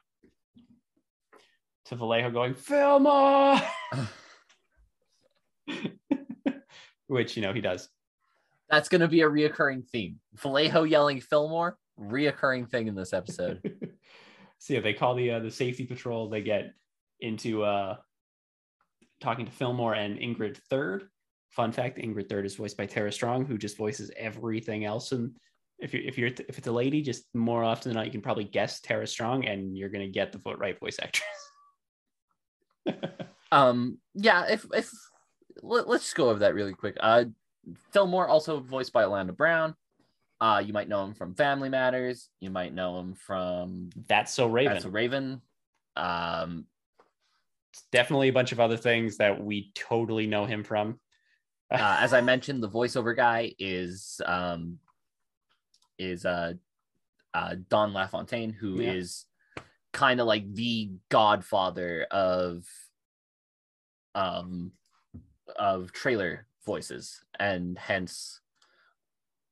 to 1.86 1.96
Vallejo 1.96 2.32
going, 2.32 2.54
Fillmore 2.54 3.60
Which 7.08 7.36
you 7.36 7.42
know 7.42 7.54
he 7.54 7.62
does. 7.62 7.90
That's 8.70 8.90
gonna 8.90 9.08
be 9.08 9.22
a 9.22 9.30
reoccurring 9.30 9.88
theme. 9.88 10.20
Vallejo 10.36 10.84
yelling 10.84 11.22
Fillmore, 11.22 11.78
reoccurring 12.00 12.70
thing 12.70 12.88
in 12.88 12.96
this 12.96 13.14
episode. 13.14 13.62
so 14.64 14.76
yeah, 14.76 14.80
they 14.80 14.94
call 14.94 15.14
the 15.14 15.30
uh, 15.30 15.40
the 15.40 15.52
safety 15.52 15.86
patrol, 15.86 16.30
they 16.30 16.42
get 16.42 16.74
into 17.20 17.64
uh 17.64 17.98
talking 19.20 19.46
to 19.46 19.52
Fillmore 19.52 19.94
and 19.94 20.18
Ingrid 20.18 20.56
Third. 20.70 21.10
Fun 21.50 21.74
fact: 21.74 21.98
Ingrid 21.98 22.30
Third 22.30 22.46
is 22.46 22.56
voiced 22.56 22.78
by 22.78 22.86
Tara 22.86 23.12
Strong, 23.12 23.46
who 23.46 23.58
just 23.58 23.76
voices 23.76 24.10
everything 24.16 24.86
else. 24.86 25.12
And 25.12 25.36
if 25.80 25.94
you're 25.94 26.04
if 26.04 26.18
you're 26.18 26.30
if 26.48 26.58
it's 26.58 26.68
a 26.68 26.72
lady, 26.72 27.02
just 27.02 27.26
more 27.34 27.62
often 27.62 27.90
than 27.90 27.98
not, 27.98 28.06
you 28.06 28.12
can 28.14 28.22
probably 28.22 28.46
guess 28.46 28.80
Tara 28.80 29.06
Strong, 29.06 29.48
and 29.48 29.78
you're 29.78 29.90
gonna 29.90 30.08
get 30.08 30.32
the 30.32 30.40
right 30.56 30.80
voice 30.80 30.98
actress. 31.02 31.28
um, 33.52 33.98
yeah. 34.14 34.46
If 34.50 34.66
if 34.74 34.90
let, 35.62 35.88
us 35.88 36.04
just 36.04 36.16
go 36.16 36.30
over 36.30 36.40
that 36.40 36.56
really 36.56 36.74
quick. 36.74 36.96
Uh, 37.02 37.26
Fillmore 37.92 38.30
also 38.30 38.62
voiced 38.62 38.94
by 38.94 39.04
Orlando 39.04 39.34
Brown. 39.34 39.76
Uh, 40.44 40.60
you 40.60 40.74
might 40.74 40.90
know 40.90 41.06
him 41.06 41.14
from 41.14 41.34
Family 41.36 41.70
Matters. 41.70 42.28
You 42.42 42.50
might 42.50 42.74
know 42.74 43.00
him 43.00 43.14
from 43.14 43.92
That's 44.10 44.34
So 44.34 44.46
Raven. 44.46 44.74
That's 44.74 44.84
So 44.84 44.90
Raven. 44.90 45.42
Um, 45.96 46.66
definitely 47.94 48.28
a 48.28 48.34
bunch 48.34 48.52
of 48.52 48.60
other 48.60 48.76
things 48.76 49.16
that 49.20 49.42
we 49.42 49.72
totally 49.74 50.28
know 50.28 50.44
him 50.44 50.66
from. 50.66 51.00
uh, 51.72 51.98
as 52.02 52.12
I 52.14 52.20
mentioned, 52.20 52.62
the 52.62 52.70
voiceover 52.70 53.16
guy 53.16 53.54
is 53.58 54.20
um, 54.26 54.80
is 55.98 56.26
uh, 56.26 56.56
uh, 57.34 57.56
Don 57.70 57.94
LaFontaine, 57.94 58.52
who 58.52 58.82
yeah. 58.82 58.92
is 58.92 59.26
kind 59.94 60.20
of 60.20 60.28
like 60.28 60.54
the 60.54 60.92
godfather 61.08 62.06
of 62.12 62.66
um 64.14 64.74
of 65.56 65.94
trailer 65.94 66.48
voices, 66.66 67.24
and 67.40 67.78
hence 67.78 68.42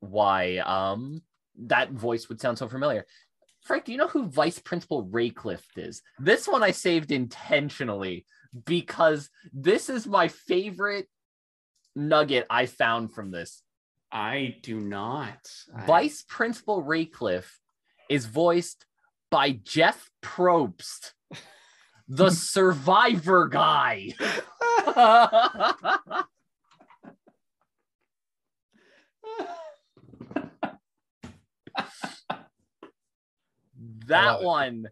why 0.02 0.58
um 0.58 1.22
that 1.58 1.92
voice 1.92 2.28
would 2.28 2.42
sound 2.42 2.58
so 2.58 2.68
familiar. 2.68 3.06
Frank, 3.64 3.86
do 3.86 3.92
you 3.92 3.98
know 3.98 4.08
who 4.08 4.26
Vice 4.26 4.60
Principal 4.60 5.06
Raycliffe 5.06 5.78
is? 5.78 6.02
This 6.20 6.48
one 6.48 6.64
I 6.64 6.72
saved 6.72 7.12
intentionally 7.12 8.26
because 8.66 9.30
this 9.54 9.90
is 9.90 10.08
my 10.08 10.28
favorite 10.28 11.08
nugget 11.96 12.48
I 12.50 12.66
found 12.66 13.14
from 13.14 13.32
this. 13.32 13.62
I 14.12 14.58
do 14.64 14.80
not. 14.80 15.50
Vice 15.86 16.24
Principal 16.28 16.84
Raycliffe 16.84 17.60
is 18.10 18.26
voiced 18.26 18.86
by 19.30 19.52
Jeff 19.52 20.10
Probst, 20.22 21.14
the 22.08 22.30
survivor 22.30 23.48
guy. 23.48 24.10
that 34.08 34.44
one 34.44 34.88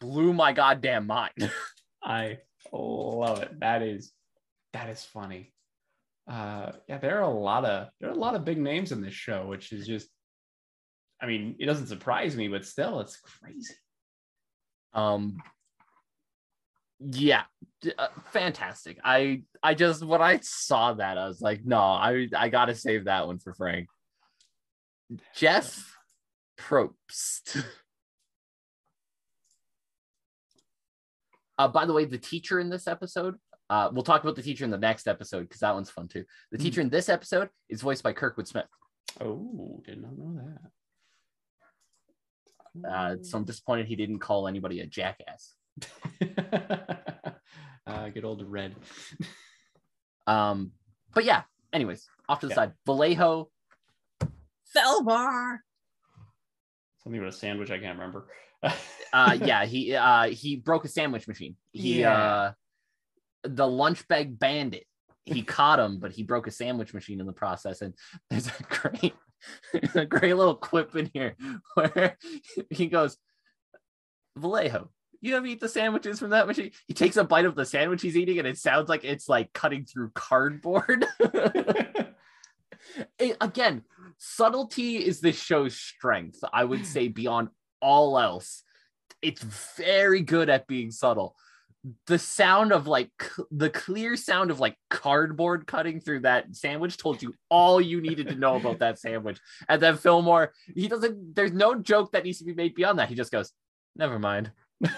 blew 0.00 0.32
my 0.32 0.52
goddamn 0.52 1.06
mind. 1.06 1.50
I 2.02 2.38
love 2.72 3.42
it. 3.42 3.60
That 3.60 3.82
is 3.82 4.12
that 4.72 4.88
is 4.88 5.04
funny. 5.04 5.52
Uh 6.30 6.72
yeah, 6.88 6.98
there 6.98 7.18
are 7.18 7.22
a 7.22 7.28
lot 7.28 7.64
of 7.64 7.88
there 8.00 8.10
are 8.10 8.14
a 8.14 8.18
lot 8.18 8.34
of 8.34 8.44
big 8.44 8.58
names 8.58 8.92
in 8.92 9.00
this 9.00 9.14
show, 9.14 9.46
which 9.46 9.72
is 9.72 9.86
just 9.86 10.08
I 11.20 11.26
mean, 11.26 11.56
it 11.58 11.66
doesn't 11.66 11.88
surprise 11.88 12.36
me, 12.36 12.48
but 12.48 12.64
still 12.64 13.00
it's 13.00 13.16
crazy. 13.16 13.74
Um 14.92 15.38
yeah, 17.00 17.44
uh, 17.96 18.08
fantastic. 18.32 18.98
I 19.04 19.42
I 19.62 19.74
just 19.74 20.04
when 20.04 20.20
I 20.20 20.40
saw 20.42 20.94
that 20.94 21.16
I 21.16 21.28
was 21.28 21.40
like, 21.40 21.64
no, 21.64 21.78
I 21.78 22.28
I 22.36 22.48
got 22.48 22.66
to 22.66 22.74
save 22.74 23.04
that 23.04 23.26
one 23.26 23.38
for 23.38 23.54
Frank. 23.54 23.88
Jeff 25.34 25.96
Probst. 26.58 27.64
Uh, 31.58 31.66
by 31.68 31.84
the 31.84 31.92
way, 31.92 32.04
the 32.04 32.18
teacher 32.18 32.60
in 32.60 32.70
this 32.70 32.86
episode, 32.86 33.34
uh, 33.68 33.90
we'll 33.92 34.04
talk 34.04 34.22
about 34.22 34.36
the 34.36 34.42
teacher 34.42 34.64
in 34.64 34.70
the 34.70 34.78
next 34.78 35.08
episode 35.08 35.42
because 35.42 35.60
that 35.60 35.74
one's 35.74 35.90
fun 35.90 36.06
too. 36.06 36.24
The 36.52 36.58
hmm. 36.58 36.62
teacher 36.62 36.80
in 36.80 36.88
this 36.88 37.08
episode 37.08 37.48
is 37.68 37.82
voiced 37.82 38.02
by 38.02 38.12
Kurtwood 38.12 38.46
Smith. 38.46 38.66
Oh, 39.20 39.82
did 39.84 40.00
not 40.00 40.16
know 40.16 40.40
that. 42.82 42.88
Uh, 42.88 43.16
so 43.22 43.38
I'm 43.38 43.44
disappointed 43.44 43.86
he 43.86 43.96
didn't 43.96 44.20
call 44.20 44.46
anybody 44.46 44.80
a 44.80 44.86
jackass. 44.86 45.54
uh, 47.86 48.08
good 48.10 48.24
old 48.24 48.44
red. 48.46 48.76
um, 50.26 50.72
but 51.12 51.24
yeah. 51.24 51.42
Anyways, 51.72 52.08
off 52.28 52.40
to 52.40 52.46
the 52.46 52.52
yeah. 52.52 52.56
side, 52.56 52.72
Vallejo, 52.86 53.50
Felbar. 54.76 55.58
Something 57.02 57.20
about 57.20 57.32
a 57.32 57.36
sandwich. 57.36 57.70
I 57.70 57.78
can't 57.78 57.98
remember 57.98 58.26
uh, 59.12 59.38
yeah, 59.42 59.64
he 59.64 59.94
uh, 59.94 60.28
he 60.28 60.56
he 60.56 60.62
a 60.84 60.88
sandwich 60.88 61.28
machine. 61.28 61.56
He 61.72 62.00
yeah. 62.00 62.24
uh, 62.24 62.52
the 63.44 63.66
lunch 63.66 64.06
bag 64.08 64.38
bandit. 64.38 64.84
He 65.24 65.42
caught 65.46 65.78
him, 65.78 65.98
but 65.98 66.12
he 66.12 66.22
broke 66.22 66.46
a 66.46 66.50
sandwich 66.50 66.94
machine 66.94 67.20
in 67.20 67.26
the 67.26 67.32
process. 67.32 67.82
And 67.82 67.94
there's 68.30 68.48
a 68.48 68.62
great, 68.62 69.14
a 69.94 70.06
great 70.06 70.34
little 70.34 70.56
clip 70.56 70.96
in 70.96 71.10
here 71.12 71.36
where 71.74 72.16
he 72.70 72.86
goes, 72.86 73.16
Vallejo, 74.36 74.90
you 75.20 75.36
ever 75.36 75.46
eat 75.46 75.60
the 75.60 75.68
sandwiches 75.68 76.18
from 76.18 76.30
that 76.30 76.46
machine? 76.46 76.70
He 76.86 76.94
takes 76.94 77.16
a 77.16 77.24
bite 77.24 77.44
of 77.44 77.54
the 77.54 77.66
sandwich 77.66 78.02
he's 78.02 78.16
eating, 78.16 78.38
and 78.38 78.48
it 78.48 78.56
sounds 78.56 78.88
like 78.88 79.04
it's 79.04 79.28
like 79.28 79.52
cutting 79.52 79.84
through 79.84 80.10
cardboard. 80.14 81.04
it, 83.18 83.36
again, 83.40 83.82
subtlety 84.18 84.96
is 84.96 85.20
this 85.20 85.40
show's 85.40 85.76
strength. 85.76 86.40
I 86.52 86.64
would 86.64 86.86
say 86.94 87.08
beyond 87.08 87.48
all 87.80 88.18
else. 88.18 88.62
It's 89.22 89.42
very 89.76 90.20
good 90.20 90.48
at 90.48 90.66
being 90.66 90.90
subtle. 90.90 91.34
The 92.06 92.18
sound 92.18 92.72
of 92.72 92.86
like 92.86 93.10
c- 93.20 93.44
the 93.50 93.70
clear 93.70 94.16
sound 94.16 94.50
of 94.50 94.60
like 94.60 94.76
cardboard 94.90 95.66
cutting 95.66 96.00
through 96.00 96.20
that 96.20 96.54
sandwich 96.54 96.96
told 96.98 97.22
you 97.22 97.34
all 97.48 97.80
you 97.80 98.00
needed 98.00 98.28
to 98.28 98.34
know 98.34 98.56
about 98.56 98.80
that 98.80 98.98
sandwich. 98.98 99.38
And 99.68 99.80
then 99.80 99.96
Fillmore, 99.96 100.52
he 100.74 100.88
doesn't, 100.88 101.34
there's 101.34 101.52
no 101.52 101.76
joke 101.76 102.12
that 102.12 102.24
needs 102.24 102.38
to 102.38 102.44
be 102.44 102.54
made 102.54 102.74
beyond 102.74 102.98
that. 102.98 103.08
He 103.08 103.14
just 103.14 103.32
goes, 103.32 103.52
never 103.96 104.18
mind. 104.18 104.50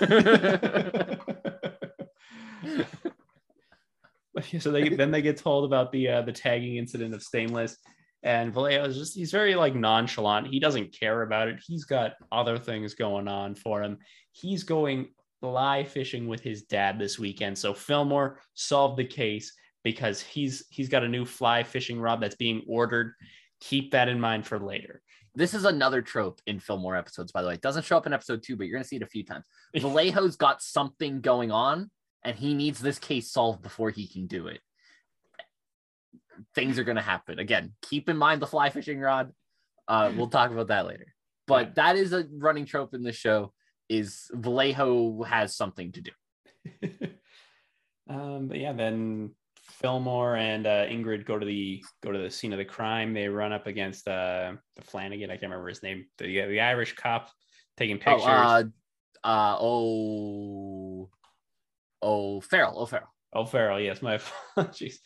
so 4.59 4.71
they 4.71 4.89
then 4.89 5.11
they 5.11 5.23
get 5.23 5.37
told 5.37 5.65
about 5.65 5.93
the 5.93 6.09
uh, 6.09 6.23
the 6.23 6.33
tagging 6.33 6.77
incident 6.77 7.15
of 7.15 7.23
stainless 7.23 7.77
and 8.23 8.53
Vallejo 8.53 8.85
is 8.85 8.97
just, 8.97 9.15
he's 9.15 9.31
very 9.31 9.55
like 9.55 9.75
nonchalant. 9.75 10.47
He 10.47 10.61
doesn't 10.61 10.99
care 10.99 11.23
about 11.23 11.49
it. 11.49 11.63
He's 11.67 11.85
got 11.85 12.13
other 12.31 12.59
things 12.59 12.95
going 12.95 13.29
on 13.29 13.55
for 13.55 13.83
him. 13.83 13.99
He's 14.33 14.63
going 14.63 15.09
fly 15.41 15.85
fishing 15.85 16.29
with 16.29 16.43
his 16.43 16.63
dad 16.63 16.99
this 16.99 17.19
weekend. 17.19 17.57
So 17.57 17.73
Fillmore 17.73 18.41
solved 18.55 18.99
the 18.99 19.05
case 19.05 19.53
because 19.83 20.21
he's 20.21 20.65
he's 20.69 20.91
got 20.91 21.05
a 21.05 21.09
new 21.09 21.25
fly 21.25 21.63
fishing 21.63 21.99
rod 21.99 22.21
that's 22.21 22.37
being 22.37 22.63
ordered. 22.69 23.15
Keep 23.61 23.93
that 23.93 24.09
in 24.09 24.21
mind 24.21 24.47
for 24.47 24.59
later. 24.59 25.01
This 25.35 25.55
is 25.55 25.65
another 25.65 26.03
trope 26.03 26.41
in 26.47 26.59
Fillmore 26.59 26.97
episodes, 26.97 27.33
by 27.33 27.41
the 27.41 27.49
way. 27.49 27.55
It 27.55 27.63
doesn't 27.63 27.85
show 27.85 27.97
up 27.97 28.07
in 28.07 28.13
episode 28.13 28.43
two, 28.43 28.57
but 28.57 28.67
you're 28.67 28.77
gonna 28.77 28.85
see 28.85 28.97
it 28.97 29.03
a 29.03 29.07
few 29.07 29.25
times. 29.25 29.47
Vallejo's 29.75 30.37
got 30.37 30.61
something 30.61 31.23
going 31.23 31.51
on, 31.51 31.91
and 32.25 32.37
he 32.37 32.53
needs 32.53 32.81
this 32.81 32.99
case 32.99 33.31
solved 33.31 33.63
before 33.63 33.91
he 33.91 34.07
can 34.07 34.27
do 34.27 34.49
it 34.49 34.61
things 36.55 36.79
are 36.79 36.85
going 36.85 36.97
to 36.97 37.03
happen. 37.03 37.39
Again, 37.39 37.73
keep 37.83 38.09
in 38.09 38.17
mind 38.17 38.43
the 38.43 38.47
fly 38.47 38.71
fishing 38.71 39.01
rod. 39.01 39.33
Uh, 39.89 40.13
we'll 40.17 40.29
talk 40.29 40.51
about 40.51 40.69
that 40.69 40.87
later. 40.87 41.15
But 41.47 41.69
yeah. 41.69 41.73
that 41.77 41.97
is 41.97 42.13
a 42.13 42.27
running 42.33 42.67
trope 42.67 42.95
in 42.95 43.03
the 43.03 43.13
show. 43.13 43.53
Is 43.89 44.31
Vallejo 44.33 45.25
has 45.25 45.57
something 45.57 45.91
to 45.93 46.01
do. 46.01 46.11
um, 48.09 48.47
but 48.47 48.59
yeah, 48.59 48.73
then 48.73 49.35
Fillmore 49.81 50.37
and 50.37 50.67
uh, 50.67 50.87
Ingrid 50.87 51.27
go 51.27 51.39
to 51.39 51.45
the 51.45 51.83
go 52.03 52.13
to 52.13 52.19
the 52.19 52.31
scene 52.31 52.53
of 52.53 52.59
the 52.59 52.65
crime. 52.65 53.15
They 53.15 53.29
run 53.29 53.53
up 53.53 53.67
against 53.67 54.07
uh, 54.07 54.53
the 54.77 54.83
Flanagan. 54.83 55.31
I 55.31 55.35
can't 55.35 55.51
remember 55.51 55.69
his 55.69 55.83
name. 55.83 56.07
The 56.19 56.47
the 56.47 56.61
Irish 56.61 56.95
cop 56.95 57.31
taking 57.77 57.97
oh, 57.97 57.99
pictures. 57.99 58.25
Oh, 58.27 58.29
uh, 58.29 58.65
uh, 59.25 59.57
oh, 59.61 61.11
oh, 62.03 62.41
Farrell. 62.41 62.75
Oh, 62.77 62.87
Farrell. 62.87 63.13
Oh, 63.33 63.45
Farrell. 63.45 63.81
Yes, 63.81 64.03
my 64.03 64.21
apologies 64.57 65.01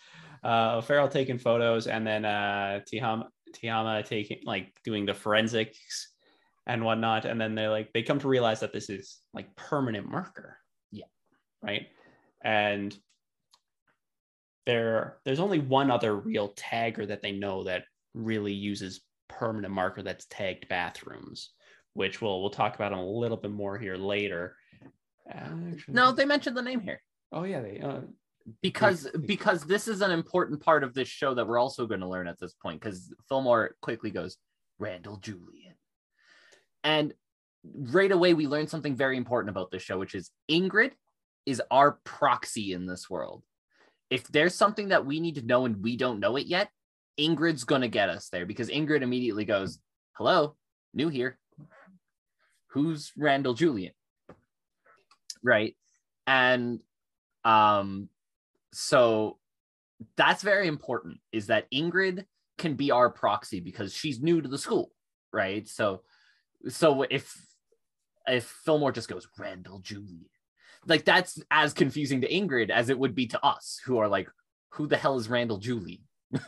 uh, 0.44 0.80
Farrell 0.82 1.08
taking 1.08 1.38
photos, 1.38 1.86
and 1.86 2.06
then 2.06 2.24
uh, 2.24 2.80
Tehama, 2.92 3.26
Tehama 3.52 4.04
taking 4.04 4.40
like 4.44 4.72
doing 4.84 5.06
the 5.06 5.14
forensics 5.14 6.12
and 6.66 6.84
whatnot. 6.84 7.24
And 7.24 7.40
then 7.40 7.54
they 7.54 7.66
like 7.68 7.92
they 7.92 8.02
come 8.02 8.18
to 8.20 8.28
realize 8.28 8.60
that 8.60 8.72
this 8.72 8.90
is 8.90 9.20
like 9.32 9.54
permanent 9.56 10.08
marker. 10.08 10.58
Yeah. 10.92 11.06
Right. 11.62 11.86
And 12.44 12.96
there 14.66 15.18
there's 15.24 15.40
only 15.40 15.58
one 15.58 15.90
other 15.90 16.16
real 16.16 16.54
tagger 16.54 17.08
that 17.08 17.22
they 17.22 17.32
know 17.32 17.64
that 17.64 17.84
really 18.14 18.52
uses 18.52 19.00
permanent 19.28 19.72
marker 19.72 20.02
that's 20.02 20.26
tagged 20.30 20.68
bathrooms, 20.68 21.50
which 21.94 22.20
we'll 22.20 22.40
we'll 22.40 22.50
talk 22.50 22.74
about 22.74 22.92
a 22.92 23.00
little 23.00 23.36
bit 23.36 23.50
more 23.50 23.78
here 23.78 23.96
later. 23.96 24.56
Actually- 25.30 25.94
No, 25.94 26.12
they 26.12 26.26
mentioned 26.26 26.56
the 26.56 26.62
name 26.62 26.80
here 26.80 27.00
Oh 27.32 27.42
yeah, 27.42 27.60
they 27.60 27.80
uh, 27.80 28.00
because 28.62 29.08
because 29.26 29.64
this 29.64 29.88
is 29.88 30.02
an 30.02 30.10
important 30.10 30.60
part 30.60 30.84
of 30.84 30.94
this 30.94 31.08
show 31.08 31.34
that 31.34 31.46
we're 31.46 31.58
also 31.58 31.86
going 31.86 32.00
to 32.00 32.08
learn 32.08 32.28
at 32.28 32.38
this 32.38 32.54
point. 32.54 32.80
Because 32.80 33.12
Fillmore 33.28 33.76
quickly 33.80 34.10
goes 34.10 34.36
Randall 34.78 35.16
Julian, 35.16 35.74
and 36.82 37.14
right 37.64 38.12
away 38.12 38.34
we 38.34 38.46
learn 38.46 38.66
something 38.66 38.94
very 38.94 39.16
important 39.16 39.50
about 39.50 39.70
this 39.70 39.82
show, 39.82 39.98
which 39.98 40.14
is 40.14 40.30
Ingrid 40.50 40.92
is 41.46 41.62
our 41.70 41.98
proxy 42.04 42.72
in 42.72 42.86
this 42.86 43.08
world. 43.08 43.42
If 44.10 44.28
there's 44.28 44.54
something 44.54 44.88
that 44.88 45.06
we 45.06 45.20
need 45.20 45.36
to 45.36 45.46
know 45.46 45.64
and 45.64 45.82
we 45.82 45.96
don't 45.96 46.20
know 46.20 46.36
it 46.36 46.46
yet, 46.46 46.70
Ingrid's 47.18 47.64
going 47.64 47.82
to 47.82 47.88
get 47.88 48.08
us 48.10 48.28
there 48.28 48.46
because 48.46 48.68
Ingrid 48.68 49.02
immediately 49.02 49.46
goes, 49.46 49.78
"Hello, 50.12 50.56
new 50.92 51.08
here. 51.08 51.38
Who's 52.68 53.12
Randall 53.16 53.54
Julian?" 53.54 53.92
Right, 55.42 55.76
and 56.26 56.82
um 57.44 58.08
so 58.74 59.38
that's 60.16 60.42
very 60.42 60.66
important 60.66 61.18
is 61.32 61.46
that 61.46 61.70
ingrid 61.72 62.24
can 62.58 62.74
be 62.74 62.90
our 62.90 63.10
proxy 63.10 63.60
because 63.60 63.94
she's 63.94 64.20
new 64.20 64.40
to 64.40 64.48
the 64.48 64.58
school 64.58 64.90
right? 65.34 65.68
So 65.68 66.02
so 66.68 67.02
if 67.02 67.36
if 68.26 68.44
fillmore 68.64 68.92
just 68.92 69.08
goes 69.08 69.28
randall 69.38 69.80
julian 69.80 70.24
like 70.86 71.04
that's 71.04 71.38
as 71.50 71.74
confusing 71.74 72.22
to 72.22 72.28
ingrid 72.28 72.70
as 72.70 72.88
it 72.88 72.98
would 72.98 73.14
be 73.14 73.26
to 73.26 73.44
us 73.44 73.78
who 73.84 73.98
are 73.98 74.08
like 74.08 74.30
who 74.70 74.86
the 74.86 74.96
hell 74.96 75.18
is 75.18 75.28
randall 75.28 75.58
julian 75.58 75.98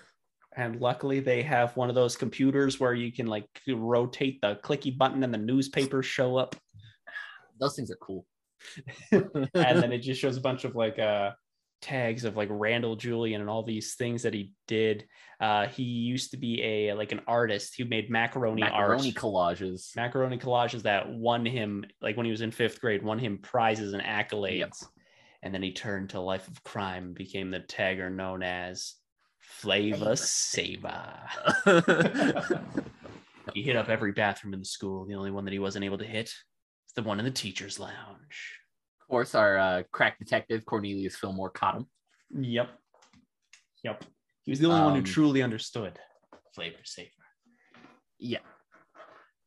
and 0.56 0.80
luckily 0.80 1.20
they 1.20 1.42
have 1.42 1.76
one 1.76 1.90
of 1.90 1.94
those 1.94 2.16
computers 2.16 2.80
where 2.80 2.94
you 2.94 3.12
can 3.12 3.26
like 3.26 3.46
rotate 3.68 4.40
the 4.40 4.58
clicky 4.64 4.96
button 4.96 5.22
and 5.22 5.32
the 5.32 5.38
newspapers 5.38 6.06
show 6.06 6.36
up. 6.36 6.56
Those 7.60 7.76
things 7.76 7.90
are 7.90 7.96
cool. 7.96 8.26
And 9.12 9.82
then 9.82 9.92
it 9.92 9.98
just 10.02 10.20
shows 10.20 10.38
a 10.38 10.40
bunch 10.40 10.64
of 10.64 10.74
like 10.74 10.98
uh 10.98 11.32
tags 11.82 12.24
of 12.24 12.36
like 12.36 12.48
Randall 12.50 12.96
Julian 12.96 13.40
and 13.40 13.50
all 13.50 13.62
these 13.62 13.94
things 13.94 14.22
that 14.22 14.34
he 14.34 14.52
did. 14.66 15.06
Uh 15.40 15.66
he 15.66 15.82
used 15.82 16.30
to 16.30 16.36
be 16.38 16.62
a 16.62 16.94
like 16.94 17.12
an 17.12 17.20
artist 17.26 17.74
who 17.76 17.84
made 17.84 18.10
macaroni, 18.10 18.62
macaroni 18.62 19.08
art. 19.08 19.14
collages 19.14 19.94
macaroni 19.94 20.38
collages 20.38 20.82
that 20.82 21.08
won 21.10 21.44
him 21.44 21.84
like 22.00 22.16
when 22.16 22.24
he 22.24 22.32
was 22.32 22.40
in 22.40 22.50
fifth 22.50 22.80
grade 22.80 23.02
won 23.02 23.18
him 23.18 23.38
prizes 23.38 23.92
and 23.92 24.02
accolades 24.02 24.58
Yep. 24.58 24.72
and 25.42 25.52
then 25.54 25.62
he 25.62 25.72
turned 25.72 26.10
to 26.10 26.20
life 26.20 26.48
of 26.48 26.62
crime 26.64 27.12
became 27.12 27.50
the 27.50 27.60
tagger 27.60 28.10
known 28.10 28.42
as 28.42 28.94
flavor 29.40 30.16
saver 30.16 31.12
he 33.54 33.62
hit 33.62 33.76
up 33.76 33.88
every 33.88 34.12
bathroom 34.12 34.54
in 34.54 34.60
the 34.60 34.64
school 34.66 35.04
the 35.04 35.14
only 35.14 35.30
one 35.30 35.44
that 35.44 35.52
he 35.52 35.58
wasn't 35.58 35.84
able 35.84 35.98
to 35.98 36.04
hit 36.06 36.28
is 36.28 36.92
the 36.94 37.02
one 37.02 37.18
in 37.18 37.24
the 37.24 37.30
teacher's 37.30 37.78
lounge 37.78 38.58
of 39.06 39.10
course 39.10 39.36
our 39.36 39.56
uh, 39.56 39.82
crack 39.92 40.18
detective 40.18 40.66
cornelius 40.66 41.14
fillmore 41.16 41.50
caught 41.50 41.76
him. 41.76 41.86
Yep. 42.42 42.68
Yep. 43.84 44.04
He 44.44 44.50
was 44.50 44.58
the 44.58 44.66
only 44.66 44.80
one 44.82 44.92
who 44.94 44.98
Um, 44.98 45.04
truly 45.04 45.42
understood 45.42 45.98
flavor 46.54 46.78
saver 46.84 47.10
yeah. 48.18 48.38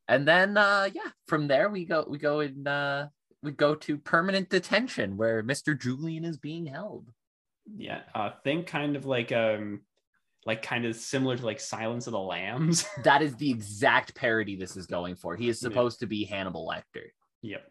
And 0.08 0.26
then 0.28 0.56
uh 0.58 0.88
yeah 0.94 1.12
from 1.28 1.48
there 1.48 1.70
we 1.70 1.84
go 1.86 2.06
we 2.08 2.18
go 2.20 2.40
in 2.40 2.66
uh 2.66 3.10
we 3.44 3.52
go 3.52 3.76
to 3.76 3.98
permanent 3.98 4.50
detention 4.50 5.18
where 5.18 5.44
mr 5.44 5.78
julian 5.80 6.24
is 6.24 6.38
being 6.38 6.66
held. 6.68 7.10
Yeah 7.76 8.02
uh 8.16 8.32
think 8.46 8.68
kind 8.68 8.96
of 8.96 9.06
like 9.06 9.32
um 9.34 9.82
like 10.46 10.62
kind 10.62 10.86
of 10.86 10.96
similar 10.96 11.36
to 11.36 11.46
like 11.46 11.60
silence 11.60 12.08
of 12.08 12.14
the 12.14 12.20
lambs. 12.20 12.86
That 13.04 13.22
is 13.22 13.36
the 13.36 13.50
exact 13.52 14.16
parody 14.16 14.56
this 14.56 14.78
is 14.78 14.86
going 14.86 15.16
for. 15.16 15.36
He 15.36 15.50
is 15.50 15.62
Yeah. 15.62 15.68
supposed 15.68 16.00
to 16.00 16.08
be 16.08 16.24
hannibal 16.24 16.66
lecter. 16.66 17.08
Yep. 17.42 17.64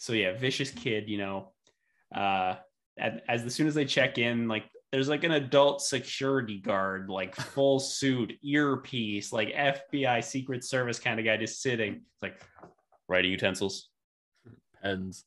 So 0.00 0.14
yeah, 0.14 0.32
vicious 0.36 0.70
kid, 0.70 1.08
you 1.08 1.18
know. 1.18 1.52
Uh 2.14 2.56
as, 2.98 3.44
as 3.44 3.54
soon 3.54 3.66
as 3.66 3.74
they 3.74 3.84
check 3.84 4.18
in, 4.18 4.48
like 4.48 4.64
there's 4.92 5.08
like 5.08 5.24
an 5.24 5.32
adult 5.32 5.80
security 5.80 6.58
guard, 6.58 7.08
like 7.08 7.34
full 7.54 7.78
suit, 7.78 8.32
earpiece, 8.42 9.32
like 9.32 9.48
FBI 9.54 10.24
Secret 10.24 10.64
Service 10.64 10.98
kind 10.98 11.20
of 11.20 11.24
guy 11.26 11.36
just 11.36 11.62
sitting. 11.62 11.94
It's 11.94 12.22
like 12.22 12.40
writing 13.08 13.30
utensils, 13.30 13.88
pens 14.82 15.24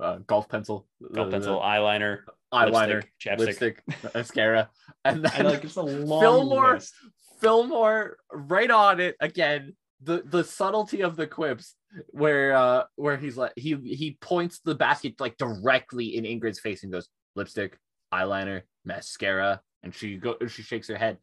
uh, 0.00 0.18
golf 0.26 0.48
pencil 0.48 0.86
golf 1.14 1.30
pencil, 1.30 1.60
eyeliner, 1.60 2.20
eyeliner 2.52 3.02
lipstick, 3.04 3.12
chapstick. 3.38 3.38
lipstick 3.38 3.82
mascara 4.14 4.68
and 5.04 5.24
then 5.24 5.32
And 5.36 5.48
like 5.48 5.64
it's 5.64 5.76
a 5.76 5.82
long 5.82 6.20
Fillmore- 6.20 6.74
list. 6.74 6.94
Fillmore 7.40 8.16
right 8.32 8.70
on 8.70 9.00
it 9.00 9.16
again. 9.20 9.76
The 10.02 10.22
the 10.26 10.42
subtlety 10.42 11.02
of 11.02 11.14
the 11.16 11.26
quips 11.28 11.74
where 12.08 12.54
uh 12.54 12.84
where 12.96 13.16
he's 13.16 13.36
like 13.36 13.52
he 13.56 13.76
he 13.76 14.16
points 14.20 14.60
the 14.64 14.74
basket 14.74 15.14
like 15.20 15.36
directly 15.36 16.16
in 16.16 16.24
Ingrid's 16.24 16.60
face 16.60 16.82
and 16.82 16.92
goes 16.92 17.08
lipstick, 17.34 17.78
eyeliner, 18.12 18.62
mascara, 18.84 19.60
and 19.82 19.94
she 19.94 20.16
go 20.16 20.36
she 20.48 20.62
shakes 20.62 20.88
her 20.88 20.96
head, 20.96 21.18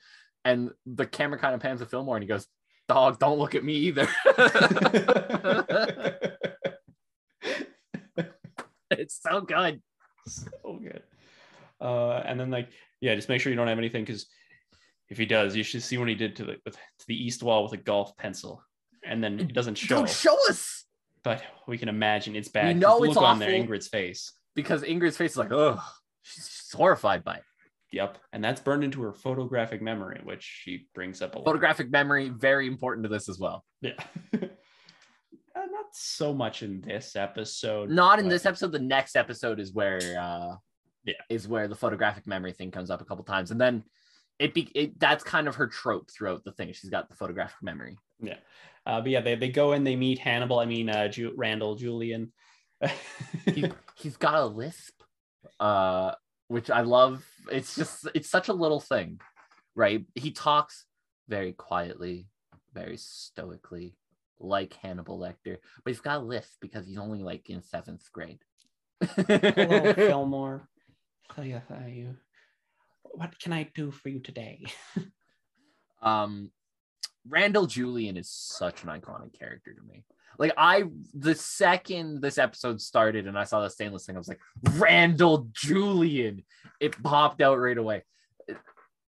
and 0.46 0.72
the 0.86 1.06
camera 1.06 1.40
kind 1.40 1.56
of 1.56 1.62
pans 1.62 1.80
to 1.80 1.86
Fillmore 1.86 2.16
and 2.16 2.24
he 2.24 2.28
goes, 2.28 2.48
"Dog, 2.88 3.20
don't 3.20 3.40
look 3.40 3.56
at 3.56 3.64
me 3.64 3.74
either." 3.74 4.08
it's 8.92 9.20
so 9.22 9.42
good. 9.42 9.82
so 10.28 10.80
good. 10.82 11.04
Uh, 11.82 12.22
and 12.26 12.40
then 12.40 12.52
like, 12.52 12.70
yeah, 13.02 13.16
just 13.16 13.30
make 13.30 13.42
sure 13.42 13.52
you 13.52 13.56
don't 13.56 13.68
have 13.68 13.78
anything 13.78 14.04
because 14.04 14.28
if 15.10 15.18
he 15.18 15.26
does, 15.26 15.56
you 15.56 15.64
should 15.64 15.82
see 15.82 15.98
what 15.98 16.08
he 16.08 16.16
did 16.16 16.36
to 16.36 16.46
the 16.46 16.54
to 16.66 17.08
the 17.08 17.16
east 17.16 17.42
wall 17.42 17.64
with 17.64 17.74
a 17.74 17.78
golf 17.78 18.16
pencil, 18.18 18.62
and 19.10 19.22
then 19.24 19.40
it 19.40 19.54
doesn't 19.54 19.76
show. 19.76 19.98
Don't 19.98 20.10
show 20.10 20.38
us 20.50 20.80
but 21.24 21.44
we 21.68 21.78
can 21.78 21.90
imagine 21.90 22.36
it's 22.36 22.48
bad. 22.48 22.68
We 22.68 22.74
know 22.80 23.04
it's 23.04 23.16
look 23.16 23.24
on 23.24 23.40
there. 23.40 23.50
Ingrid's 23.52 23.88
face. 23.88 24.34
because 24.56 24.84
Ingrid's 24.84 25.18
face 25.18 25.32
is 25.32 25.38
like, 25.38 25.52
oh, 25.52 25.82
she's, 26.22 26.72
horrified 26.74 27.24
by 27.24 27.36
it. 27.36 27.44
Yep, 27.92 28.20
and 28.34 28.44
that's 28.44 28.62
burned 28.62 28.84
into 28.84 29.02
her 29.02 29.14
photographic 29.14 29.82
memory, 29.82 30.22
which 30.24 30.44
she 30.44 30.88
brings 30.94 31.22
up 31.22 31.34
a 31.36 31.40
lot. 31.40 31.46
Photographic 31.46 31.90
memory, 31.90 32.30
very 32.30 32.68
important 32.68 33.04
to 33.04 33.10
this 33.10 33.30
as 33.30 33.40
well. 33.40 33.66
Yeah. 33.82 33.94
Uh, 35.56 35.66
not 35.66 35.88
so 35.92 36.32
much 36.34 36.64
in 36.64 36.80
this 36.80 37.18
episode. 37.18 37.90
Not 37.90 38.20
in 38.20 38.26
but- 38.26 38.30
this 38.30 38.46
episode. 38.46 38.72
The 38.72 38.80
next 38.80 39.18
episode 39.18 39.60
is 39.60 39.74
where, 39.74 40.00
uh, 40.18 40.56
Yeah. 41.04 41.16
is 41.28 41.50
where 41.50 41.68
the 41.68 41.76
photographic 41.76 42.28
memory 42.28 42.54
thing 42.54 42.72
comes 42.72 42.90
up 42.90 43.02
a 43.02 43.04
couple 43.04 43.26
times, 43.26 43.52
and 43.52 43.60
then 43.60 43.84
it 44.38 44.54
be 44.54 44.72
it 44.74 44.98
that's 45.00 45.24
kind 45.24 45.50
of 45.50 45.56
her 45.56 45.68
trope 45.68 46.12
throughout 46.12 46.46
the 46.46 46.54
thing. 46.54 46.72
She's 46.72 46.92
got 46.92 47.10
the 47.10 47.16
photographic 47.16 47.62
memory. 47.62 47.98
Uh, 48.86 49.02
but 49.02 49.10
yeah, 49.10 49.22
they, 49.22 49.36
they 49.36 49.50
go 49.50 49.74
in, 49.74 49.84
they 49.84 49.96
meet 49.96 50.20
Hannibal. 50.20 50.60
I 50.60 50.66
mean, 50.66 50.90
uh, 50.90 51.08
Ju- 51.08 51.34
Randall, 51.36 51.76
Julian. 51.76 52.32
He, 53.46 53.66
he's 53.96 54.18
got 54.18 54.36
a 54.36 54.46
lisp, 54.46 55.02
uh, 55.60 56.12
which 56.48 56.70
I 56.70 56.82
love. 56.82 57.26
It's 57.52 57.76
just 57.76 58.08
it's 58.14 58.30
such 58.30 58.48
a 58.48 58.54
little 58.54 58.80
thing, 58.80 59.20
right? 59.76 60.06
He 60.14 60.32
talks 60.32 60.86
very 61.28 61.54
quietly, 61.54 62.28
very 62.74 62.98
stoically, 62.98 63.96
like 64.40 64.74
Hannibal 64.74 65.20
Lecter, 65.20 65.58
but 65.84 65.92
he's 65.92 66.00
got 66.00 66.18
a 66.18 66.24
lisp 66.24 66.60
because 66.62 66.86
he's 66.88 66.98
only 66.98 67.24
like 67.24 67.50
in 67.50 67.62
seventh 67.64 68.12
grade. 68.12 68.40
Hello, 69.02 69.94
Fillmore. 69.96 70.68
How 71.36 71.42
are 71.42 71.90
you? 71.90 72.16
What 73.04 73.40
can 73.40 73.54
I 73.54 73.70
do 73.74 73.92
for 73.92 74.10
you 74.10 74.20
today? 74.20 74.66
um 76.02 76.52
Randall 77.30 77.68
Julian 77.68 78.18
is 78.18 78.30
such 78.30 78.84
an 78.84 78.90
iconic 78.90 79.38
character 79.38 79.74
to 79.74 79.82
me. 79.82 80.04
Like 80.38 80.54
I 80.58 80.84
the 81.14 81.36
second 81.36 82.22
this 82.22 82.38
episode 82.38 82.82
started 82.82 83.28
and 83.28 83.38
I 83.38 83.44
saw 83.44 83.62
the 83.62 83.70
stainless 83.70 84.06
thing, 84.06 84.16
I 84.16 84.20
was 84.20 84.28
like, 84.28 84.40
Randall 84.74 85.50
Julian. 85.54 86.44
It 86.80 87.02
popped 87.04 87.42
out 87.42 87.60
right 87.60 87.78
away. 87.78 88.04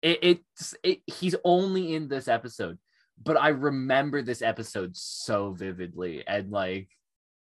It, 0.02 0.20
it's 0.22 0.76
it, 0.84 1.00
he's 1.08 1.36
only 1.44 1.96
in 1.96 2.10
this 2.10 2.28
episode, 2.28 2.78
but 3.24 3.38
I 3.38 3.50
remember 3.50 4.22
this 4.22 4.42
episode 4.42 4.96
so 4.98 5.52
vividly 5.52 6.26
and 6.28 6.52
like 6.52 6.90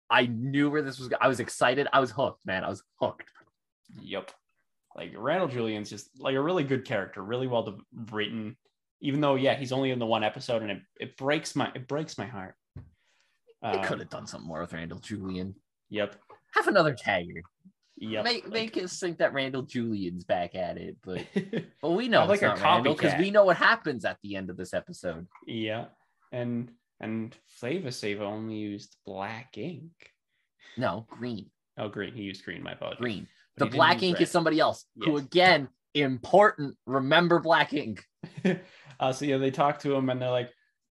I 0.10 0.26
knew 0.26 0.70
where 0.70 0.82
this 0.82 1.00
was 1.00 1.10
I 1.20 1.28
was 1.28 1.39
excited. 1.39 1.88
I 1.91 2.00
was 2.00 2.12
hooked, 2.12 2.46
man. 2.46 2.63
I 2.63 2.70
was 2.70 2.84
hooked. 3.00 3.30
Yep. 4.02 4.32
Like 4.96 5.13
Randall 5.17 5.48
Julian's 5.48 5.89
just 5.89 6.10
like 6.20 6.36
a 6.36 6.41
really 6.41 6.63
good 6.63 6.86
character, 6.86 7.22
really 7.22 7.48
well 7.48 7.78
written. 8.12 8.58
Even 9.02 9.20
though, 9.22 9.36
yeah, 9.36 9.56
he's 9.56 9.72
only 9.72 9.92
in 9.92 10.00
the 10.00 10.06
one 10.06 10.24
episode, 10.24 10.62
and 10.62 10.72
it, 10.72 10.82
it 11.00 11.18
breaks 11.18 11.56
my 11.56 11.72
it 11.76 11.88
breaks 11.88 12.18
my 12.18 12.26
heart. 12.28 12.56
They 13.62 13.70
Um, 13.70 13.84
could 13.84 14.00
have 14.00 14.10
done 14.10 14.28
something 14.28 14.48
more 14.48 14.62
with 14.62 14.74
Randall 14.74 15.00
Julian. 15.00 15.56
Yep. 15.90 16.16
Have 16.56 16.68
another 16.68 16.94
tagger. 16.96 17.42
Yep. 17.98 18.24
make 18.24 18.44
like- 18.46 18.54
make 18.54 18.78
us 18.84 19.00
think 19.00 19.20
that 19.20 19.34
Randall 19.34 19.62
Julian's 19.64 20.24
back 20.24 20.56
at 20.56 20.78
it, 20.78 20.98
but 21.04 21.26
but 21.82 21.92
we 21.92 22.08
know 22.08 22.22
Have 22.22 22.32
it's 22.32 22.42
like 22.42 22.60
not 22.60 22.64
Randall 22.64 22.96
because 22.96 23.20
we 23.20 23.30
know 23.32 23.46
what 23.46 23.58
happens 23.58 24.06
at 24.06 24.18
the 24.24 24.36
end 24.36 24.50
of 24.50 24.58
this 24.58 24.74
episode. 24.74 25.28
yeah. 25.48 25.86
And 26.32 26.72
And 27.00 27.36
Flavor 27.48 27.92
Saver 27.92 28.24
only 28.24 28.56
used 28.56 28.96
black 29.06 29.58
ink. 29.58 29.92
No, 30.78 31.06
green. 31.10 31.50
Oh, 31.78 31.90
green. 31.90 32.14
He 32.14 32.22
used 32.24 32.46
green. 32.46 32.62
My 32.64 32.74
apologies. 32.74 33.00
Green. 33.02 33.28
But 33.58 33.66
The 33.72 33.76
black 33.76 34.02
ink 34.04 34.16
red. 34.18 34.24
is 34.24 34.30
somebody 34.32 34.60
else 34.60 34.86
who, 34.98 35.18
again, 35.18 35.68
important. 35.96 36.78
Remember 36.86 37.40
black 37.40 37.74
ink. 37.74 38.06
uh, 39.02 39.12
so 39.12 39.26
yeah, 39.26 39.38
they 39.38 39.52
talk 39.52 39.80
to 39.80 39.94
him 39.94 40.10
and 40.10 40.22
they're 40.22 40.30
like, 40.30 40.52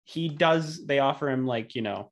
he 0.04 0.28
does. 0.28 0.86
They 0.86 1.00
offer 1.00 1.30
him 1.30 1.46
like 1.46 1.76
you 1.76 1.84
know, 1.84 2.12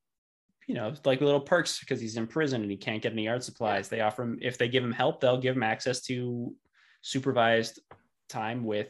you 0.66 0.74
know, 0.74 0.94
like 1.04 1.20
little 1.20 1.40
perks 1.40 1.80
because 1.80 2.00
he's 2.00 2.16
in 2.16 2.26
prison 2.26 2.62
and 2.62 2.70
he 2.70 2.76
can't 2.76 3.02
get 3.02 3.12
any 3.12 3.28
art 3.28 3.42
supplies. 3.42 3.88
They 3.88 4.00
offer 4.00 4.22
him 4.22 4.38
if 4.40 4.56
they 4.56 4.68
give 4.68 4.84
him 4.84 4.92
help, 4.92 5.20
they'll 5.20 5.40
give 5.40 5.56
him 5.56 5.62
access 5.64 6.00
to 6.02 6.54
supervised 7.02 7.80
time 8.28 8.64
with 8.64 8.88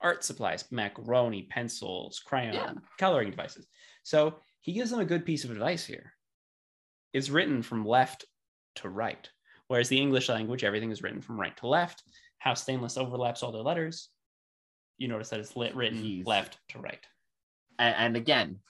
art 0.00 0.24
supplies, 0.24 0.64
macaroni, 0.70 1.42
pencils, 1.42 2.20
crayon, 2.24 2.54
Yeah. 2.54 2.72
coloring 2.98 3.30
devices. 3.30 3.66
So 4.02 4.36
he 4.60 4.72
gives 4.72 4.90
them 4.90 5.00
a 5.00 5.04
good 5.04 5.26
piece 5.26 5.44
of 5.44 5.50
advice 5.50 5.84
here. 5.84 6.14
It's 7.12 7.28
written 7.28 7.62
from 7.62 7.84
left 7.84 8.24
to 8.76 8.88
right, 8.88 9.28
whereas 9.66 9.90
the 9.90 10.00
English 10.00 10.30
language, 10.30 10.64
everything 10.64 10.90
is 10.90 11.02
written 11.02 11.20
from 11.20 11.38
right 11.38 11.54
to 11.58 11.66
left. 11.66 12.02
How 12.38 12.54
stainless 12.54 12.96
overlaps 12.96 13.42
all 13.42 13.52
their 13.52 13.62
letters. 13.62 14.08
You 15.00 15.08
notice 15.08 15.30
that 15.30 15.40
it's 15.40 15.56
lit 15.56 15.74
written 15.74 15.98
Jeez. 16.02 16.26
left 16.26 16.58
to 16.68 16.78
right. 16.78 17.04
and, 17.80 17.94
and 17.98 18.16
again 18.16 18.60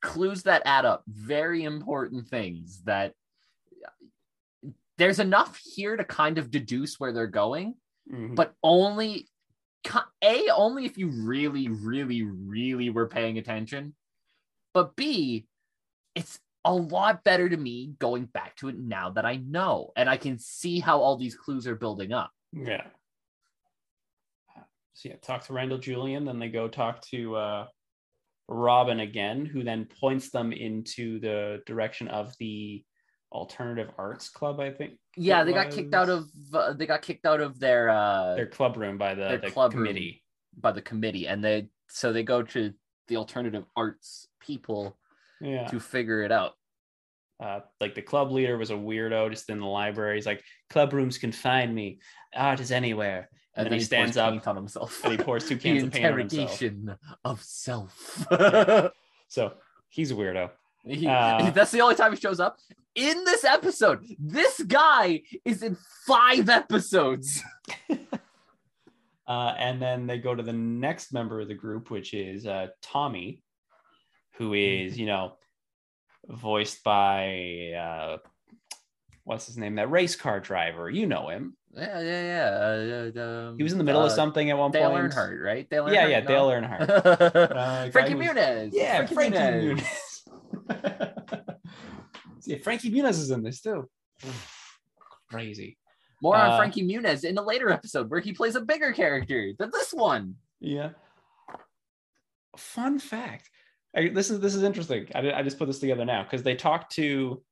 clues 0.00 0.44
that 0.44 0.62
add 0.64 0.86
up 0.86 1.02
very 1.06 1.64
important 1.64 2.26
things 2.28 2.80
that 2.84 3.12
there's 4.96 5.18
enough 5.18 5.60
here 5.74 5.96
to 5.96 6.04
kind 6.04 6.38
of 6.38 6.50
deduce 6.50 6.98
where 7.00 7.12
they're 7.12 7.26
going 7.26 7.74
Mhm. 8.10 8.34
but 8.34 8.54
only 8.62 9.28
a 10.22 10.48
only 10.50 10.84
if 10.84 10.96
you 10.98 11.08
really 11.08 11.68
really 11.68 12.22
really 12.22 12.90
were 12.90 13.08
paying 13.08 13.38
attention 13.38 13.94
but 14.74 14.94
b 14.96 15.46
it's 16.14 16.38
a 16.64 16.74
lot 16.74 17.24
better 17.24 17.48
to 17.48 17.56
me 17.56 17.94
going 17.98 18.26
back 18.26 18.54
to 18.56 18.68
it 18.68 18.78
now 18.78 19.10
that 19.10 19.24
i 19.24 19.36
know 19.36 19.90
and 19.96 20.08
i 20.08 20.16
can 20.16 20.38
see 20.38 20.80
how 20.80 21.00
all 21.00 21.16
these 21.16 21.34
clues 21.34 21.66
are 21.66 21.76
building 21.76 22.12
up 22.12 22.30
yeah. 22.52 22.86
So 24.94 25.08
yeah, 25.08 25.16
talk 25.22 25.44
to 25.46 25.52
Randall 25.52 25.78
Julian, 25.78 26.24
then 26.24 26.38
they 26.38 26.48
go 26.48 26.68
talk 26.68 27.00
to 27.08 27.36
uh, 27.36 27.66
Robin 28.48 29.00
again, 29.00 29.46
who 29.46 29.62
then 29.62 29.86
points 30.00 30.30
them 30.30 30.52
into 30.52 31.20
the 31.20 31.62
direction 31.66 32.08
of 32.08 32.34
the 32.38 32.84
alternative 33.32 33.90
arts 33.96 34.28
club. 34.28 34.58
I 34.58 34.70
think 34.70 34.98
yeah 35.16 35.44
they 35.44 35.52
got 35.52 35.70
kicked 35.70 35.94
out 35.94 36.08
of 36.08 36.26
uh, 36.52 36.72
they 36.72 36.86
got 36.86 37.02
kicked 37.02 37.24
out 37.26 37.40
of 37.40 37.60
their 37.60 37.88
uh 37.88 38.34
their 38.34 38.46
club 38.46 38.76
room 38.76 38.98
by 38.98 39.14
the, 39.14 39.38
the 39.42 39.50
club 39.50 39.70
committee. 39.72 40.22
by 40.60 40.72
the 40.72 40.82
committee 40.82 41.28
and 41.28 41.42
they 41.44 41.68
so 41.88 42.12
they 42.12 42.22
go 42.24 42.42
to 42.42 42.72
the 43.08 43.16
alternative 43.16 43.64
arts 43.76 44.26
people 44.40 44.96
Yeah. 45.40 45.66
to 45.68 45.78
figure 45.78 46.22
it 46.22 46.32
out 46.32 46.54
uh, 47.40 47.60
like 47.80 47.94
the 47.94 48.02
club 48.02 48.30
leader 48.30 48.58
was 48.58 48.70
a 48.70 48.74
weirdo 48.74 49.30
just 49.30 49.48
in 49.48 49.60
the 49.60 49.66
library. 49.66 50.16
He's 50.16 50.26
like, 50.26 50.44
club 50.68 50.92
rooms 50.92 51.16
can 51.16 51.32
find 51.32 51.74
me. 51.74 52.00
Art 52.34 52.60
is 52.60 52.70
anywhere. 52.70 53.30
And, 53.60 53.66
then 53.66 53.72
he, 53.72 53.78
pours 53.78 53.86
stands 53.86 54.16
up 54.16 54.46
on 54.46 54.56
himself 54.56 55.02
and 55.04 55.12
he 55.12 55.18
pours 55.18 55.48
two 55.48 55.56
cans 55.58 55.82
of 55.84 55.92
paint 55.92 56.06
on 56.06 56.18
himself. 56.18 56.62
interrogation 56.62 56.96
of 57.24 57.42
self 57.42 58.26
So 59.28 59.52
he's 59.88 60.10
a 60.10 60.14
weirdo. 60.14 60.50
He- 60.84 61.06
Uh, 61.06 61.50
that's 61.54 61.70
the 61.70 61.80
only 61.82 61.94
time 61.94 62.12
he 62.12 62.18
shows 62.20 62.40
up 62.40 62.58
in 62.94 63.24
this 63.24 63.44
episode 63.44 64.04
this 64.18 64.60
guy 64.62 65.22
is 65.44 65.62
in 65.62 65.76
five 66.06 66.48
episodes 66.48 67.42
Uh, 69.28 69.54
and 69.58 69.80
then 69.80 70.08
they 70.08 70.18
go 70.18 70.34
to 70.34 70.42
the 70.42 70.52
next 70.52 71.12
member 71.12 71.40
of 71.40 71.46
the 71.46 71.54
group, 71.54 71.88
which 71.88 72.14
is 72.14 72.48
uh, 72.48 72.66
Tommy, 72.82 73.44
who 74.32 74.54
is, 74.54 74.98
you 74.98 75.06
know, 75.06 75.34
voiced 76.28 76.82
by 76.82 77.70
uh, 77.78 78.16
what's 79.22 79.46
his 79.46 79.56
name? 79.56 79.76
That 79.76 79.88
race 79.88 80.16
car 80.16 80.40
driver. 80.40 80.90
You 80.90 81.06
know 81.06 81.28
him. 81.28 81.56
Yeah 81.76 82.00
yeah 82.00 82.22
yeah 83.14 83.22
uh, 83.22 83.48
um, 83.50 83.56
He 83.56 83.62
was 83.62 83.72
in 83.72 83.78
the 83.78 83.84
middle 83.84 84.02
of 84.02 84.10
uh, 84.10 84.14
something 84.14 84.50
at 84.50 84.58
one 84.58 84.70
Dale 84.72 84.90
point. 84.90 85.12
Earnhardt 85.12 85.42
right 85.44 85.70
Dale 85.70 85.92
Yeah, 85.92 86.06
Earnhardt? 86.06 86.10
yeah, 86.10 86.20
No? 86.20 86.26
Dale 86.28 86.48
Earnhardt. 86.48 87.50
Uh, 87.56 87.90
Frankie 87.90 88.14
Muniz 88.14 88.70
Yeah, 88.72 89.06
Frankie 89.06 89.36
Muniz. 89.36 89.80
Muniz. 90.68 91.54
yeah, 92.46 92.56
Frankie 92.62 92.90
Muniz 92.90 93.10
is 93.10 93.30
in 93.30 93.42
this 93.42 93.60
too. 93.60 93.88
Crazy. 95.30 95.76
More 96.22 96.36
on 96.36 96.50
Uh, 96.52 96.56
Frankie 96.56 96.86
Muniz 96.86 97.24
in 97.24 97.38
a 97.38 97.42
later 97.42 97.70
episode 97.70 98.10
where 98.10 98.20
he 98.20 98.32
plays 98.32 98.56
a 98.56 98.60
bigger 98.60 98.92
character 98.92 99.52
than 99.58 99.70
this 99.72 99.92
one. 99.92 100.34
Yeah. 100.60 100.90
Fun 102.56 102.98
fact. 102.98 103.48
I, 103.96 104.08
this 104.08 104.30
is 104.30 104.40
this 104.40 104.54
is 104.54 104.62
interesting. 104.62 105.06
I, 105.14 105.32
I 105.32 105.42
just 105.42 105.58
put 105.58 105.66
this 105.66 105.78
together 105.78 106.04
now 106.04 106.22
because 106.24 106.42
they 106.42 106.54
talked 106.54 106.92
to 106.96 107.42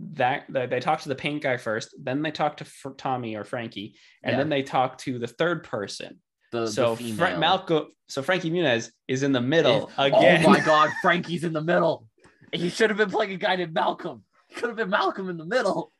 that 0.00 0.44
they, 0.48 0.66
they 0.66 0.80
talked 0.80 1.04
to 1.04 1.08
the 1.08 1.14
paint 1.14 1.42
guy 1.42 1.56
first, 1.56 1.94
then 2.02 2.22
they 2.22 2.30
talk 2.30 2.56
to 2.58 2.66
Tommy 2.96 3.36
or 3.36 3.44
Frankie, 3.44 3.96
and 4.22 4.32
Yeah. 4.32 4.38
then 4.38 4.48
they 4.48 4.62
talk 4.62 4.98
to 4.98 5.18
the 5.18 5.26
third 5.28 5.64
person. 5.64 6.20
The, 6.50 6.66
so 6.66 6.96
the 6.96 7.12
Fra-. 7.12 7.38
Malcolm, 7.38 7.86
so 8.08 8.20
Frankie 8.22 8.50
Muniz 8.50 8.90
is 9.08 9.22
in 9.22 9.32
the 9.32 9.40
middle 9.40 9.90
Oh 9.96 10.04
again. 10.04 10.44
Oh 10.44 10.50
my 10.50 10.60
God, 10.60 10.90
Frankie's 11.00 11.44
in 11.44 11.52
the 11.52 11.62
middle. 11.62 12.06
He 12.54 12.68
should 12.68 12.90
have 12.90 12.98
been 12.98 13.08
playing 13.10 13.32
a 13.32 13.36
guy 13.38 13.56
named 13.56 13.72
Malcolm. 13.72 14.24
He 14.48 14.56
could 14.56 14.68
have 14.68 14.76
been 14.76 14.90
Malcolm 14.90 15.30
in 15.30 15.38
the 15.38 15.46
middle. 15.46 15.90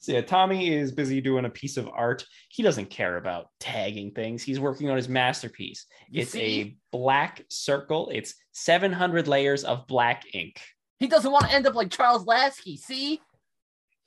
So 0.00 0.10
yeah, 0.10 0.22
Tommy 0.22 0.74
is 0.74 0.90
busy 0.90 1.20
doing 1.20 1.44
a 1.44 1.48
piece 1.50 1.76
of 1.76 1.88
art. 1.88 2.26
He 2.48 2.64
doesn't 2.64 2.90
care 2.90 3.16
about 3.16 3.46
tagging 3.60 4.10
things. 4.10 4.42
He's 4.42 4.58
working 4.58 4.90
on 4.90 4.96
his 4.96 5.08
masterpiece. 5.08 5.86
You 6.10 6.22
it's 6.22 6.32
see? 6.32 6.60
a 6.60 6.76
black 6.96 7.42
circle. 7.48 8.10
It's 8.12 8.34
700 8.52 9.28
layers 9.28 9.62
of 9.62 9.86
black 9.86 10.24
ink. 10.34 10.60
He 10.98 11.06
doesn't 11.06 11.30
want 11.30 11.46
to 11.46 11.52
end 11.52 11.66
up 11.66 11.74
like 11.74 11.90
Charles 11.90 12.26
Lasky. 12.26 12.76
See? 12.76 13.20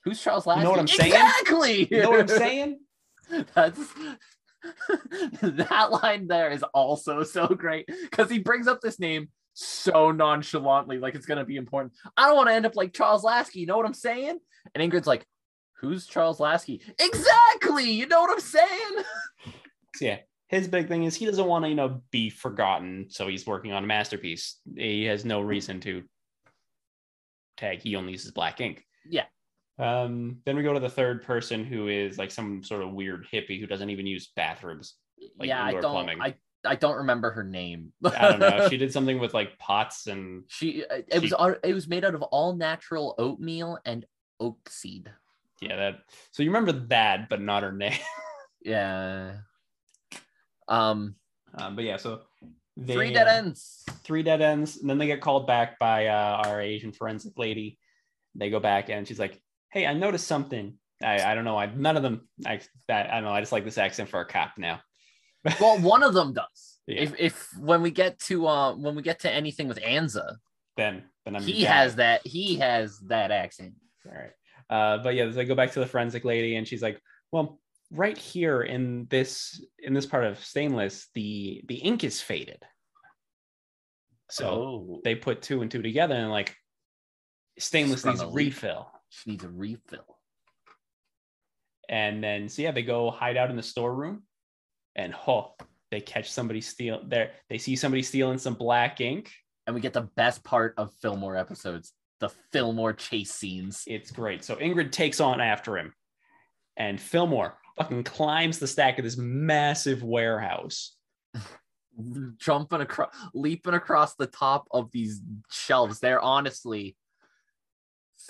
Who's 0.04 0.22
Charles 0.22 0.46
Lasky? 0.46 0.62
You 0.62 0.66
know 0.66 0.72
what 0.72 0.80
I'm 0.80 0.88
saying? 0.88 1.12
Exactly. 1.12 1.88
You 1.92 2.02
know 2.02 2.10
what 2.12 2.20
I'm 2.22 2.28
saying? 2.28 2.80
That's 3.54 3.80
that 5.42 5.90
line 5.92 6.28
there 6.28 6.50
is 6.50 6.64
also 6.74 7.24
so 7.24 7.48
great 7.48 7.88
because 7.88 8.30
he 8.30 8.40
brings 8.40 8.68
up 8.68 8.82
this 8.82 9.00
name 9.00 9.30
so 9.54 10.12
nonchalantly, 10.12 11.00
like 11.00 11.16
it's 11.16 11.26
gonna 11.26 11.46
be 11.46 11.58
important. 11.58 11.94
I 12.16 12.28
don't 12.28 12.36
want 12.36 12.50
to 12.50 12.54
end 12.54 12.66
up 12.66 12.76
like 12.76 12.94
Charles 12.94 13.24
Lasky. 13.24 13.60
You 13.60 13.66
know 13.66 13.78
what 13.78 13.86
I'm 13.86 13.94
saying? 13.94 14.40
And 14.76 14.92
Ingrid's 14.92 15.08
like, 15.08 15.26
"Who's 15.80 16.06
Charles 16.06 16.40
Lasky?" 16.40 16.82
Exactly. 17.00 17.92
You 17.92 18.08
know 18.08 18.22
what 18.22 18.32
I'm 18.32 18.40
saying? 18.40 19.04
Yeah, 20.00 20.18
his 20.48 20.68
big 20.68 20.88
thing 20.88 21.06
is 21.06 21.16
he 21.16 21.26
doesn't 21.26 21.48
want 21.48 21.66
to, 21.66 21.70
you 21.70 21.76
know, 21.76 22.04
be 22.12 22.30
forgotten. 22.30 23.08
So 23.10 23.28
he's 23.28 23.48
working 23.48 23.74
on 23.74 23.84
a 23.84 23.88
masterpiece. 23.88 24.58
He 24.76 25.06
has 25.06 25.26
no 25.26 25.42
reason 25.42 25.80
to 25.82 26.04
tag. 27.58 27.82
He 27.82 27.96
only 27.96 28.12
uses 28.14 28.32
black 28.32 28.62
ink. 28.62 28.86
Yeah. 29.10 29.26
Um, 29.80 30.38
then 30.46 30.56
we 30.56 30.64
go 30.64 30.74
to 30.74 30.80
the 30.80 30.90
third 30.90 31.24
person 31.24 31.64
who 31.64 31.88
is 31.88 32.18
like 32.18 32.32
some 32.32 32.64
sort 32.64 32.82
of 32.82 32.94
weird 32.94 33.28
hippie 33.32 33.60
who 33.60 33.68
doesn't 33.68 33.90
even 33.90 34.08
use 34.08 34.32
bathrooms. 34.36 34.96
Like 35.38 35.50
yeah, 35.50 35.64
I 35.64 35.72
don't. 35.74 35.82
plumbing. 35.82 36.22
I 36.22 36.36
I 36.66 36.76
don't 36.76 36.98
remember 36.98 37.30
her 37.32 37.44
name. 37.44 37.94
I 38.04 38.30
don't 38.30 38.40
know. 38.40 38.68
She 38.70 38.78
did 38.84 38.92
something 38.92 39.20
with 39.20 39.34
like 39.34 39.58
pots 39.60 40.08
and 40.08 40.44
She 40.48 40.84
uh, 40.86 41.02
it 41.08 41.22
was 41.22 41.30
She- 41.30 41.34
all- 41.36 41.56
it 41.64 41.74
was 41.74 41.88
made 41.88 42.04
out 42.06 42.16
of 42.16 42.24
all 42.24 42.56
natural 42.56 43.14
oatmeal 43.20 43.78
and 43.86 44.06
oak 44.40 44.68
seed. 44.70 45.12
yeah, 45.62 45.76
that. 45.76 46.00
So 46.32 46.42
you 46.44 46.50
remember 46.50 46.72
that, 46.88 47.30
but 47.30 47.42
not 47.42 47.64
her 47.64 47.72
name. 47.72 47.98
Yeah. 48.64 49.38
Um, 50.68 51.16
Um, 51.54 51.76
but 51.76 51.86
yeah, 51.86 51.98
so 51.98 52.22
they, 52.78 52.94
three 52.94 53.12
dead 53.14 53.28
uh, 53.28 53.32
ends. 53.32 53.84
three 54.04 54.24
dead 54.24 54.42
ends 54.42 54.78
and 54.78 54.90
then 54.90 54.98
they 54.98 55.08
get 55.08 55.20
called 55.22 55.48
back 55.48 55.78
by 55.80 56.08
uh, 56.08 56.42
our 56.46 56.62
asian 56.62 56.92
forensic 56.92 57.34
lady 57.38 57.78
they 58.36 58.50
go 58.50 58.60
back 58.60 58.90
and 58.90 59.08
she's 59.08 59.20
like 59.20 59.42
hey 59.72 59.86
i 59.86 59.94
noticed 59.94 60.28
something 60.28 60.76
i, 61.04 61.22
I 61.32 61.36
don't 61.36 61.44
know 61.44 61.58
i 61.58 61.66
none 61.66 61.98
of 61.98 62.04
them 62.04 62.28
I, 62.46 62.62
that, 62.88 63.10
I 63.10 63.16
don't 63.16 63.24
know 63.24 63.32
i 63.32 63.40
just 63.40 63.52
like 63.52 63.66
this 63.66 63.78
accent 63.78 64.10
for 64.10 64.22
a 64.22 64.26
cop 64.26 64.54
now 64.58 64.80
Well, 65.62 65.80
one 65.80 66.04
of 66.04 66.14
them 66.14 66.34
does. 66.34 66.80
Yeah. 66.88 67.02
If 67.04 67.14
if 67.20 67.58
when 67.58 67.82
we 67.82 67.92
get 67.92 68.20
to 68.22 68.48
uh 68.48 68.76
when 68.76 68.96
we 68.96 69.02
get 69.02 69.20
to 69.22 69.32
anything 69.32 69.68
with 69.68 69.80
Anza, 69.80 70.36
then 70.78 71.04
then 71.26 71.36
i'm 71.36 71.42
he 71.42 71.64
has 71.64 71.96
that 71.96 72.26
he 72.26 72.56
has 72.58 73.00
that 73.08 73.32
accent. 73.32 73.74
all 74.06 74.14
right 74.14 74.32
uh, 74.70 74.98
but 75.04 75.16
yeah 75.16 75.26
they 75.26 75.46
go 75.46 75.56
back 75.56 75.72
to 75.72 75.80
the 75.80 75.86
forensic 75.86 76.24
lady 76.26 76.56
and 76.56 76.68
she's 76.68 76.82
like 76.82 77.02
well 77.32 77.60
right 77.92 78.18
here 78.18 78.62
in 78.62 79.08
this 79.10 79.64
in 79.80 79.94
this 79.94 80.06
part 80.06 80.26
of 80.26 80.44
stainless 80.44 81.08
the 81.16 81.62
the 81.68 81.76
ink 81.76 82.04
is 82.04 82.22
faded 82.22 82.62
so 84.30 84.48
oh, 84.50 85.02
they 85.06 85.16
put 85.16 85.42
two 85.42 85.62
and 85.62 85.72
two 85.72 85.82
together 85.82 86.16
and 86.16 86.30
like 86.30 86.54
stainless 87.58 88.04
needs 88.04 88.22
a 88.22 88.28
refill 88.28 88.92
she 89.10 89.32
needs 89.32 89.44
a 89.44 89.50
refill. 89.50 90.18
And 91.90 92.24
then 92.24 92.50
so 92.50 92.62
yeah, 92.62 92.72
they 92.72 92.84
go 92.84 93.12
hide 93.12 93.38
out 93.38 93.50
in 93.50 93.56
the 93.56 93.64
storeroom, 93.64 94.24
and 94.96 95.14
oh, 95.28 95.54
they 95.92 96.02
catch 96.02 96.32
somebody 96.32 96.62
steal 96.62 97.02
there. 97.06 97.32
They 97.50 97.58
see 97.58 97.76
somebody 97.76 98.04
stealing 98.04 98.38
some 98.38 98.56
black 98.56 99.00
ink. 99.00 99.32
And 99.66 99.76
we 99.76 99.82
get 99.82 99.94
the 99.94 100.10
best 100.16 100.46
part 100.46 100.76
of 100.78 100.94
Fillmore 101.02 101.36
episodes, 101.36 101.92
the 102.22 102.30
Fillmore 102.54 102.94
chase 102.94 103.32
scenes. 103.32 103.84
It's 103.86 104.12
great. 104.12 104.46
So 104.46 104.56
Ingrid 104.56 104.94
takes 104.94 105.20
on 105.20 105.42
after 105.42 105.78
him, 105.78 105.94
and 106.78 107.00
Fillmore 107.00 107.58
fucking 107.78 108.04
climbs 108.04 108.60
the 108.60 108.68
stack 108.68 108.98
of 108.98 109.06
this 109.06 109.18
massive 109.18 110.04
warehouse, 110.04 110.96
jumping 112.38 112.82
across, 112.82 113.14
leaping 113.34 113.74
across 113.74 114.16
the 114.16 114.28
top 114.28 114.68
of 114.72 114.92
these 114.92 115.22
shelves. 115.52 116.00
They're 116.00 116.20
honestly 116.22 116.96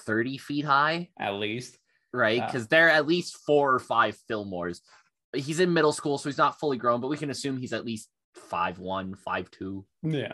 30 0.01 0.37
feet 0.37 0.65
high, 0.65 1.09
At 1.19 1.33
least. 1.35 1.77
right? 2.13 2.41
Uh, 2.41 2.45
because 2.45 2.67
they're 2.67 2.89
at 2.89 3.07
least 3.07 3.37
four 3.45 3.73
or 3.73 3.79
five 3.79 4.17
Fillmores. 4.29 4.81
He's 5.35 5.59
in 5.59 5.73
middle 5.73 5.93
school, 5.93 6.17
so 6.17 6.29
he's 6.29 6.37
not 6.37 6.59
fully 6.59 6.77
grown, 6.77 7.01
but 7.01 7.09
we 7.09 7.17
can 7.17 7.29
assume 7.29 7.57
he's 7.57 7.73
at 7.73 7.85
least 7.85 8.09
five 8.33 8.79
one, 8.79 9.15
five 9.15 9.49
two. 9.51 9.85
Yeah. 10.03 10.33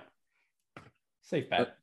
Safe 1.24 1.49
bet. 1.49 1.76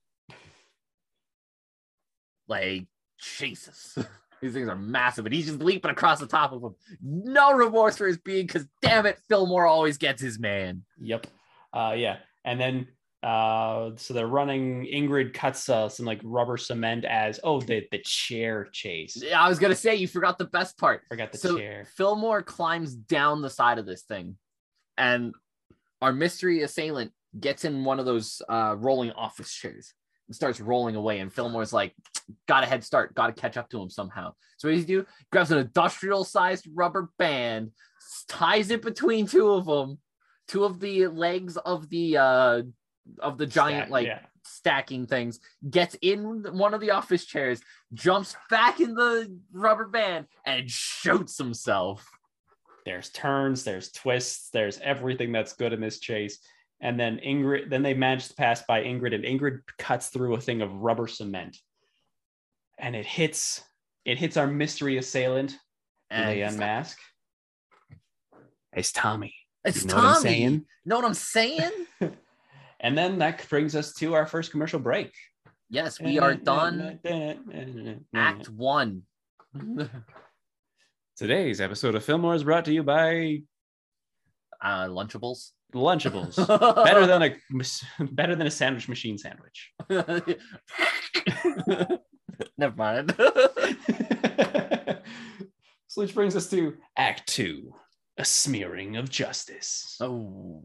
Like 2.49 2.87
Jesus. 3.19 3.97
These 4.41 4.55
things 4.55 4.69
are 4.69 4.77
massive, 4.77 5.27
and 5.27 5.35
he's 5.35 5.47
just 5.47 5.61
leaping 5.61 5.91
across 5.91 6.19
the 6.19 6.27
top 6.27 6.53
of 6.53 6.63
them. 6.63 6.75
No 7.03 7.53
remorse 7.53 7.97
for 7.97 8.07
his 8.07 8.19
being, 8.19 8.47
because 8.47 8.67
damn 8.81 9.07
it, 9.07 9.19
Fillmore 9.29 9.67
always 9.67 9.99
gets 9.99 10.23
his 10.23 10.39
man. 10.39 10.83
Yep. 10.99 11.27
Uh, 11.73 11.95
yeah. 11.97 12.17
And 12.45 12.59
then, 12.59 12.89
uh, 13.23 13.91
so 13.97 14.15
they're 14.15 14.27
running. 14.27 14.87
Ingrid 14.87 15.35
cuts 15.35 15.69
uh, 15.69 15.89
some 15.91 16.07
like 16.07 16.21
rubber 16.25 16.57
cement 16.57 17.05
as 17.05 17.39
oh 17.45 17.61
the 17.61 17.87
the 17.91 17.99
chair 17.99 18.69
chase. 18.73 19.23
I 19.35 19.49
was 19.49 19.59
gonna 19.59 19.75
say 19.75 19.97
you 19.97 20.09
forgot 20.09 20.39
the 20.39 20.47
best 20.47 20.79
part. 20.79 21.03
Forgot 21.09 21.33
the 21.33 21.39
so 21.39 21.59
chair. 21.59 21.85
Fillmore 21.97 22.43
climbs 22.43 22.95
down 22.95 23.43
the 23.43 23.51
side 23.51 23.79
of 23.79 23.85
this 23.85 24.03
thing, 24.03 24.37
and 24.97 25.35
our 26.01 26.15
mystery 26.15 26.63
assailant 26.63 27.13
gets 27.39 27.67
in 27.67 27.85
one 27.85 28.01
of 28.01 28.07
those 28.07 28.41
uh, 28.49 28.75
rolling 28.79 29.13
office 29.13 29.53
chairs 29.53 29.93
starts 30.35 30.61
rolling 30.61 30.97
away. 30.97 31.21
And 31.21 31.33
Fillmore's 31.33 31.73
like, 31.73 31.95
"Got 32.47 32.65
a 32.65 32.67
head 32.67 32.85
start. 32.85 33.15
Got 33.15 33.29
to 33.29 33.41
catch 33.41 33.57
up 33.57 33.69
to 33.71 33.81
him 33.81 33.91
somehow." 33.91 34.35
So 34.57 34.69
what 34.69 34.73
does 34.73 34.83
he 34.83 34.87
do? 34.87 35.07
Grabs 35.33 35.51
an 35.51 35.59
industrial-sized 35.59 36.69
rubber 36.75 37.11
band, 37.19 37.71
ties 38.29 38.71
it 38.71 38.83
between 38.83 39.27
two 39.27 39.51
of 39.51 39.65
them, 39.65 39.99
two 40.49 40.65
of 40.65 40.81
the 40.81 41.07
legs 41.07 41.57
of 41.57 41.89
the 41.89 42.19
uh, 42.19 42.63
of 43.21 43.39
the 43.39 43.47
giant 43.47 43.85
Stack, 43.85 43.91
like 43.91 44.07
yeah. 44.07 44.21
stacking 44.45 45.07
things, 45.07 45.41
gets 45.69 45.97
in 46.03 46.43
one 46.57 46.75
of 46.75 46.81
the 46.81 46.91
office 46.91 47.25
chairs, 47.25 47.61
jumps 47.95 48.37
back 48.51 48.81
in 48.81 48.95
the 48.95 49.39
rubber 49.53 49.87
band, 49.87 50.27
and 50.45 50.71
shoots 50.71 51.39
himself. 51.39 52.09
there's 52.85 53.11
turns, 53.11 53.65
there's 53.65 53.91
twists, 53.93 54.51
there's 54.51 54.79
everything 54.81 55.33
that's 55.33 55.53
good 55.55 55.73
in 55.73 55.81
this 55.81 56.01
chase. 56.01 56.39
And 56.81 56.99
then 56.99 57.19
Ingrid, 57.25 57.69
then 57.69 57.83
they 57.83 57.93
manage 57.95 58.29
to 58.29 58.35
pass 58.35 58.63
by 58.63 58.83
Ingrid, 58.83 59.15
and 59.15 59.25
Ingrid 59.25 59.61
cuts 59.79 60.09
through 60.09 60.35
a 60.35 60.41
thing 60.41 60.63
of 60.63 60.73
rubber 60.75 61.07
cement, 61.07 61.59
and 62.79 62.97
it 62.97 63.05
hits 63.07 63.63
it 64.05 64.19
hits 64.19 64.37
our 64.37 64.47
mystery 64.47 64.97
assailant. 64.97 65.57
And 66.11 66.29
they 66.29 66.43
unmask. 66.43 66.99
It's 68.73 68.91
Tommy. 68.93 69.35
it's 69.65 69.83
You 69.83 69.89
know 69.89 69.95
what 69.97 70.05
I'm 70.05 70.15
Tommy. 70.15 70.23
saying? 70.23 70.67
Know 70.85 70.97
what 70.97 71.05
I'm 71.05 71.15
saying? 71.15 71.71
And 72.83 72.97
then 72.97 73.19
that 73.19 73.47
brings 73.51 73.77
us 73.77 73.93
to 73.97 74.15
our 74.15 74.25
first 74.25 74.51
commercial 74.51 74.81
break. 74.81 75.13
yes, 75.69 76.01
we 76.01 76.19
are 76.19 76.35
done. 76.35 76.99
Act 78.15 78.49
one. 78.49 79.03
Today's 81.17 81.61
episode 81.61 81.95
of 81.95 82.03
Fillmore 82.03 82.35
is 82.35 82.45
brought 82.45 82.65
to 82.65 82.73
you 82.73 82.83
by 82.83 83.43
uh, 84.63 84.87
Lunchables. 84.87 85.51
Lunchables. 85.73 86.37
better 86.85 87.07
than 87.07 87.23
a 87.23 87.37
better 88.13 88.35
than 88.37 88.47
a 88.47 88.51
sandwich 88.51 88.89
machine 88.89 89.19
sandwich. 89.19 89.73
Never 92.57 92.77
mind. 92.77 93.15
so 93.17 95.01
which 96.01 96.15
brings 96.15 96.37
us 96.37 96.49
to 96.51 96.77
Act 96.97 97.27
Two: 97.29 97.73
A 98.19 98.25
smearing 98.25 98.97
of 98.97 99.11
justice. 99.11 99.97
oh, 100.01 100.63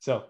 So 0.00 0.24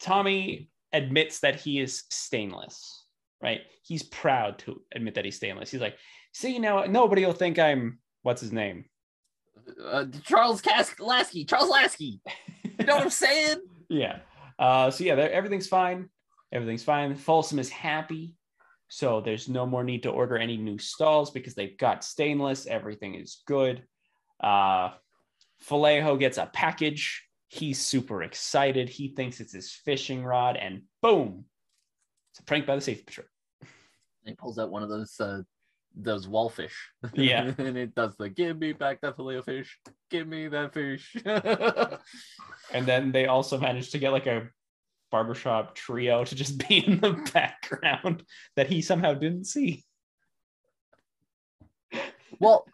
Tommy 0.00 0.70
admits 0.92 1.40
that 1.40 1.56
he 1.56 1.80
is 1.80 2.04
stainless, 2.10 3.04
right? 3.42 3.60
He's 3.82 4.02
proud 4.02 4.58
to 4.60 4.80
admit 4.94 5.14
that 5.14 5.24
he's 5.24 5.36
stainless. 5.36 5.70
He's 5.70 5.80
like, 5.80 5.96
see, 6.32 6.58
now 6.58 6.84
nobody 6.84 7.24
will 7.24 7.32
think 7.32 7.58
I'm 7.58 7.98
what's 8.22 8.40
his 8.40 8.52
name? 8.52 8.86
Uh, 9.84 10.06
Charles 10.24 10.60
Kas- 10.60 10.98
Lasky. 11.00 11.44
Charles 11.44 11.70
Lasky. 11.70 12.20
You 12.78 12.86
know 12.86 12.96
what 12.96 13.04
I'm 13.04 13.10
saying? 13.10 13.58
yeah. 13.88 14.18
Uh, 14.58 14.90
so 14.90 15.04
yeah, 15.04 15.14
everything's 15.14 15.68
fine. 15.68 16.08
Everything's 16.52 16.84
fine. 16.84 17.14
Folsom 17.14 17.58
is 17.58 17.68
happy. 17.68 18.34
So 18.88 19.20
there's 19.20 19.48
no 19.48 19.66
more 19.66 19.82
need 19.82 20.04
to 20.04 20.10
order 20.10 20.38
any 20.38 20.56
new 20.56 20.78
stalls 20.78 21.30
because 21.30 21.54
they've 21.54 21.76
got 21.76 22.04
stainless. 22.04 22.66
Everything 22.66 23.14
is 23.16 23.42
good. 23.46 23.82
Uh, 24.40 24.90
Vallejo 25.68 26.16
gets 26.16 26.38
a 26.38 26.46
package. 26.52 27.24
He's 27.48 27.80
super 27.80 28.22
excited. 28.22 28.88
He 28.88 29.08
thinks 29.08 29.40
it's 29.40 29.52
his 29.52 29.72
fishing 29.72 30.24
rod, 30.24 30.56
and 30.56 30.82
boom, 31.00 31.44
it's 32.32 32.40
a 32.40 32.44
prank 32.44 32.66
by 32.66 32.74
the 32.74 32.80
safety 32.80 33.04
patrol. 33.04 33.26
He 34.24 34.34
pulls 34.34 34.58
out 34.58 34.70
one 34.70 34.82
of 34.82 34.88
those 34.88 35.18
uh, 35.20 35.42
those 35.96 36.26
wallfish. 36.26 36.74
Yeah. 37.14 37.52
and 37.58 37.76
it 37.76 37.94
does 37.94 38.14
the 38.16 38.28
give 38.28 38.58
me 38.58 38.72
back 38.72 39.00
that 39.00 39.16
filet 39.16 39.36
of 39.36 39.44
fish. 39.44 39.78
Give 40.10 40.26
me 40.28 40.48
that 40.48 40.74
fish. 40.74 41.16
And 42.72 42.86
then 42.86 43.12
they 43.12 43.26
also 43.26 43.58
managed 43.58 43.92
to 43.92 43.98
get 43.98 44.12
like 44.12 44.26
a 44.26 44.48
barbershop 45.10 45.74
trio 45.74 46.24
to 46.24 46.34
just 46.34 46.58
be 46.68 46.78
in 46.86 47.00
the 47.00 47.12
background 47.32 48.24
that 48.56 48.68
he 48.68 48.82
somehow 48.82 49.14
didn't 49.14 49.44
see. 49.44 49.84
well, 52.40 52.66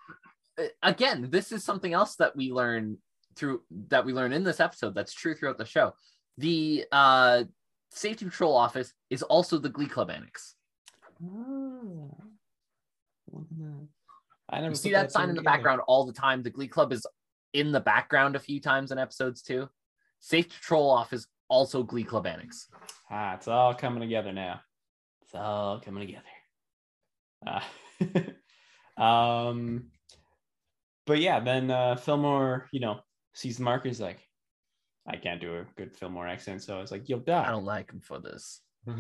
again, 0.83 1.29
this 1.31 1.53
is 1.53 1.65
something 1.65 1.93
else 1.93 2.17
that 2.17 2.35
we 2.37 2.53
learn 2.53 2.99
through 3.35 3.63
that 3.89 4.05
we 4.05 4.13
learn 4.13 4.33
in 4.33 4.45
this 4.45 4.61
episode 4.61 4.95
that's 4.95 5.15
true 5.15 5.35
throughout 5.35 5.59
the 5.59 5.65
show. 5.65 5.95
The 6.39 6.85
uh 6.93 7.45
safety 7.91 8.25
patrol 8.25 8.57
office 8.57 8.93
is 9.11 9.23
also 9.23 9.59
the 9.59 9.69
glee 9.69 9.87
club 9.87 10.11
annex. 10.11 10.55
I 14.51 14.61
never 14.61 14.71
You 14.71 14.75
see 14.75 14.91
put 14.91 14.95
that 14.97 15.13
sign 15.13 15.31
in 15.31 15.37
the 15.37 15.43
background 15.43 15.81
all 15.87 16.05
the 16.05 16.13
time. 16.13 16.43
The 16.43 16.51
glee 16.51 16.69
club 16.69 16.93
is 16.93 17.07
in 17.53 17.73
the 17.73 17.81
background 17.81 18.37
a 18.37 18.41
few 18.41 18.61
times 18.61 18.93
in 18.93 18.99
episodes 18.99 19.43
too. 19.43 19.69
Safety 20.21 20.55
patrol 20.61 20.91
office 20.91 21.27
also 21.49 21.83
glee 21.83 22.05
club 22.05 22.27
annex. 22.27 22.69
Ah, 23.11 23.35
it's 23.35 23.49
all 23.49 23.75
coming 23.75 24.01
together 24.01 24.33
now. 24.33 24.61
It's 25.23 25.35
all 25.35 25.81
coming 25.81 26.07
together. 26.07 26.25
Uh, 28.99 29.01
um, 29.03 29.91
but 31.07 31.19
yeah, 31.19 31.41
then 31.41 31.71
uh, 31.71 31.97
Fillmore, 31.97 32.69
you 32.73 32.81
know, 32.81 33.01
sees 33.35 33.57
the 33.59 33.65
marker. 33.65 33.89
He's 33.89 34.01
like, 34.01 34.21
I 35.07 35.17
can't 35.17 35.41
do 35.41 35.57
a 35.57 35.67
good 35.77 35.97
Fillmore 35.97 36.29
accent, 36.29 36.63
so 36.63 36.77
I 36.79 36.81
was 36.81 36.93
like, 36.93 37.09
"You'll 37.09 37.23
I 37.29 37.51
don't 37.51 37.65
like 37.65 37.91
him 37.91 38.01
for 38.01 38.21
this. 38.21 38.61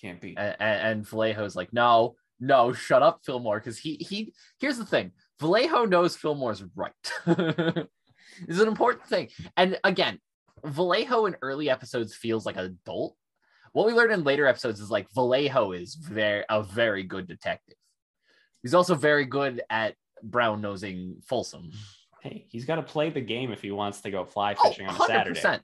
Can't 0.00 0.20
be." 0.20 0.36
and, 0.36 0.56
and 0.60 1.06
Vallejo's 1.06 1.54
like, 1.56 1.72
no, 1.72 2.16
no, 2.40 2.72
shut 2.72 3.02
up, 3.02 3.20
Fillmore, 3.24 3.58
because 3.58 3.78
he 3.78 3.96
he. 3.96 4.32
Here's 4.58 4.78
the 4.78 4.86
thing: 4.86 5.12
Vallejo 5.40 5.84
knows 5.84 6.16
Fillmore's 6.16 6.62
right. 6.74 6.92
is 7.26 8.60
an 8.60 8.68
important 8.68 9.06
thing, 9.06 9.28
and 9.56 9.78
again, 9.84 10.18
Vallejo 10.64 11.26
in 11.26 11.36
early 11.42 11.70
episodes 11.70 12.14
feels 12.14 12.44
like 12.46 12.56
an 12.56 12.64
adult. 12.64 13.16
What 13.72 13.86
we 13.86 13.92
learned 13.92 14.12
in 14.12 14.24
later 14.24 14.46
episodes 14.46 14.80
is 14.80 14.90
like 14.90 15.10
Vallejo 15.14 15.72
is 15.72 15.94
very 15.94 16.44
a 16.48 16.62
very 16.62 17.02
good 17.02 17.26
detective. 17.26 17.76
He's 18.62 18.74
also 18.74 18.94
very 18.94 19.24
good 19.24 19.62
at 19.70 19.94
brown 20.22 20.60
nosing 20.60 21.16
Folsom. 21.26 21.70
Hey, 22.22 22.46
he's 22.48 22.64
got 22.64 22.76
to 22.76 22.82
play 22.82 23.10
the 23.10 23.20
game 23.20 23.52
if 23.52 23.62
he 23.62 23.70
wants 23.70 24.00
to 24.00 24.10
go 24.10 24.24
fly 24.24 24.56
Oh, 24.58 24.68
fishing 24.68 24.86
on 24.86 24.94
a 24.94 25.06
Saturday. 25.06 25.40
100%. 25.40 25.60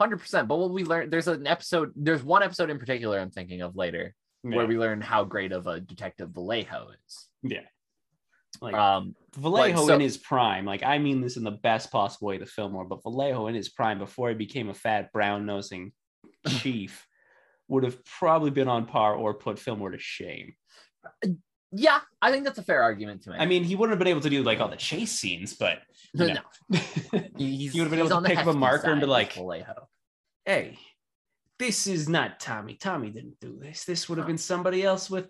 100%. 0.00 0.48
But 0.48 0.56
what 0.56 0.70
we 0.70 0.84
learned, 0.84 1.12
there's 1.12 1.28
an 1.28 1.46
episode, 1.46 1.92
there's 1.96 2.22
one 2.22 2.42
episode 2.42 2.70
in 2.70 2.78
particular 2.78 3.18
I'm 3.18 3.30
thinking 3.30 3.62
of 3.62 3.76
later 3.76 4.14
Yeah. 4.44 4.56
where 4.56 4.66
we 4.66 4.78
learn 4.78 5.00
how 5.00 5.24
great 5.24 5.52
of 5.52 5.66
a 5.66 5.80
detective 5.80 6.30
Vallejo 6.30 6.88
is. 7.06 7.28
yeah. 7.42 7.62
Like 8.60 8.74
Um, 8.74 9.14
Vallejo 9.36 9.86
so- 9.88 9.94
in 9.94 10.00
his 10.00 10.16
prime, 10.16 10.64
like 10.64 10.82
I 10.82 10.98
mean 10.98 11.20
this 11.20 11.36
in 11.36 11.44
the 11.44 11.50
best 11.50 11.90
possible 11.92 12.28
way 12.28 12.38
to 12.38 12.46
Fillmore, 12.46 12.84
but 12.86 13.02
Vallejo 13.02 13.46
in 13.48 13.54
his 13.54 13.68
prime 13.68 13.98
before 13.98 14.28
he 14.30 14.34
became 14.34 14.68
a 14.68 14.74
fat 14.74 15.12
brown 15.12 15.44
nosing 15.46 15.92
chief 16.48 17.06
would 17.68 17.84
have 17.84 18.02
probably 18.04 18.50
been 18.50 18.68
on 18.68 18.86
par 18.86 19.14
or 19.14 19.34
put 19.34 19.58
Fillmore 19.58 19.90
to 19.90 19.98
shame. 19.98 20.54
yeah, 21.70 22.00
I 22.22 22.32
think 22.32 22.44
that's 22.44 22.58
a 22.58 22.62
fair 22.62 22.82
argument 22.82 23.22
to 23.24 23.30
make. 23.30 23.40
I 23.40 23.46
mean, 23.46 23.62
he 23.64 23.76
wouldn't 23.76 23.92
have 23.92 23.98
been 23.98 24.08
able 24.08 24.22
to 24.22 24.30
do 24.30 24.42
like 24.42 24.58
all 24.60 24.68
the 24.68 24.76
chase 24.76 25.12
scenes, 25.12 25.54
but 25.54 25.80
no, 26.14 26.26
no. 26.26 26.40
He 27.36 27.70
would 27.74 27.82
have 27.82 27.90
been 27.90 27.98
able 28.00 28.08
to 28.08 28.22
pick 28.22 28.38
up 28.38 28.46
a 28.46 28.52
marker 28.54 28.90
and 28.90 29.00
be 29.00 29.06
like, 29.06 29.34
Vallejo. 29.34 29.88
hey, 30.46 30.78
this 31.58 31.86
is 31.86 32.08
not 32.08 32.40
Tommy. 32.40 32.74
Tommy 32.74 33.10
didn't 33.10 33.38
do 33.40 33.58
this. 33.60 33.84
This 33.84 34.08
would 34.08 34.18
have 34.18 34.26
been 34.26 34.38
somebody 34.38 34.82
else 34.84 35.10
with 35.10 35.28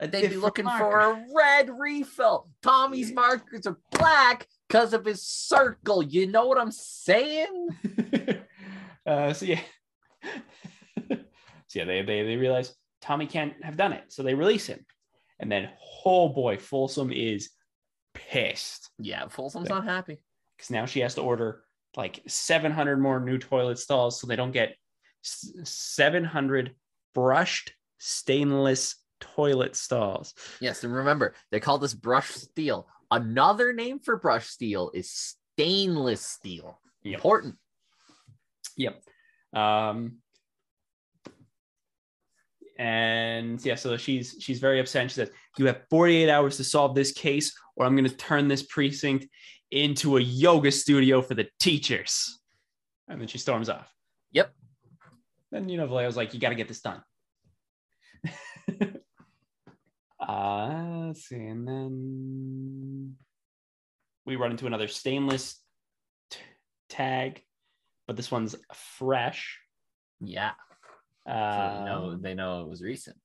a 0.00 0.08
They'd 0.08 0.28
be 0.30 0.36
looking 0.36 0.64
marker. 0.64 0.84
for 0.84 0.98
a 1.00 1.24
red 1.34 1.70
refill. 1.78 2.48
Tommy's 2.62 3.12
markers 3.12 3.66
are 3.66 3.78
black 3.92 4.46
because 4.68 4.92
of 4.92 5.04
his 5.04 5.22
circle. 5.22 6.02
You 6.02 6.26
know 6.26 6.46
what 6.46 6.58
I'm 6.58 6.70
saying? 6.72 7.68
uh, 9.06 9.32
so 9.32 9.44
yeah, 9.46 9.60
so 11.08 11.16
yeah, 11.74 11.84
they, 11.84 12.02
they 12.02 12.22
they 12.22 12.36
realize 12.36 12.74
Tommy 13.00 13.26
can't 13.26 13.54
have 13.64 13.76
done 13.76 13.92
it, 13.92 14.04
so 14.08 14.22
they 14.22 14.34
release 14.34 14.66
him, 14.66 14.84
and 15.40 15.50
then 15.50 15.68
oh 16.04 16.28
boy, 16.28 16.56
Folsom 16.58 17.12
is 17.12 17.50
pissed 18.14 18.90
Yeah, 18.98 19.28
Folsom's 19.28 19.68
Yeah. 19.68 19.76
not 19.76 19.84
happy. 19.84 20.18
because 20.56 20.70
now 20.70 20.86
she 20.86 21.00
has 21.00 21.14
to 21.14 21.20
order 21.22 21.62
like 21.96 22.20
700 22.26 22.98
more 23.00 23.20
new 23.20 23.38
toilet 23.38 23.78
stalls 23.78 24.20
so 24.20 24.26
they 24.26 24.36
don't 24.36 24.50
get 24.52 24.74
700 25.22 26.74
brushed 27.14 27.72
stainless 27.98 28.96
toilet 29.20 29.76
stalls. 29.76 30.34
Yes, 30.60 30.84
and 30.84 30.94
remember, 30.94 31.34
they 31.50 31.60
call 31.60 31.78
this 31.78 31.94
brush 31.94 32.30
steel. 32.30 32.88
Another 33.10 33.72
name 33.72 33.98
for 33.98 34.16
brush 34.16 34.46
steel 34.46 34.90
is 34.94 35.36
stainless 35.56 36.20
steel. 36.20 36.80
Yep. 37.02 37.14
Important. 37.14 37.56
Yep. 38.76 39.02
Um, 39.54 40.18
and 42.78 43.64
yeah, 43.64 43.74
so 43.74 43.96
she's 43.96 44.36
she's 44.38 44.60
very 44.60 44.78
upset. 44.78 45.10
She 45.10 45.14
says, 45.14 45.30
"You 45.56 45.66
have 45.66 45.82
48 45.90 46.30
hours 46.30 46.56
to 46.58 46.64
solve 46.64 46.94
this 46.94 47.12
case, 47.12 47.56
or 47.74 47.84
I'm 47.84 47.96
going 47.96 48.08
to 48.08 48.16
turn 48.16 48.46
this 48.46 48.62
precinct 48.62 49.26
into 49.70 50.16
a 50.16 50.20
yoga 50.20 50.70
studio 50.70 51.20
for 51.20 51.34
the 51.34 51.48
teachers." 51.58 52.38
And 53.08 53.20
then 53.20 53.26
she 53.26 53.38
storms 53.38 53.68
off. 53.68 53.92
Yep. 54.32 54.52
Then 55.50 55.68
you 55.68 55.76
know 55.78 55.86
Vallejo's 55.86 56.16
like, 56.16 56.34
"You 56.34 56.40
got 56.40 56.50
to 56.50 56.54
get 56.54 56.68
this 56.68 56.80
done." 56.80 57.02
uh, 60.20 61.06
let's 61.06 61.28
see, 61.28 61.36
and 61.36 61.66
then 61.66 63.16
we 64.26 64.36
run 64.36 64.50
into 64.50 64.66
another 64.66 64.88
stainless 64.88 65.60
t- 66.30 66.40
tag, 66.88 67.42
but 68.06 68.16
this 68.16 68.30
one's 68.30 68.54
fresh. 68.98 69.58
Yeah. 70.20 70.52
So 71.26 71.32
Uh, 71.32 71.78
they 71.78 71.84
know 71.84 72.16
they 72.16 72.34
know 72.34 72.62
it 72.62 72.68
was 72.68 72.82
recent. 72.82 73.16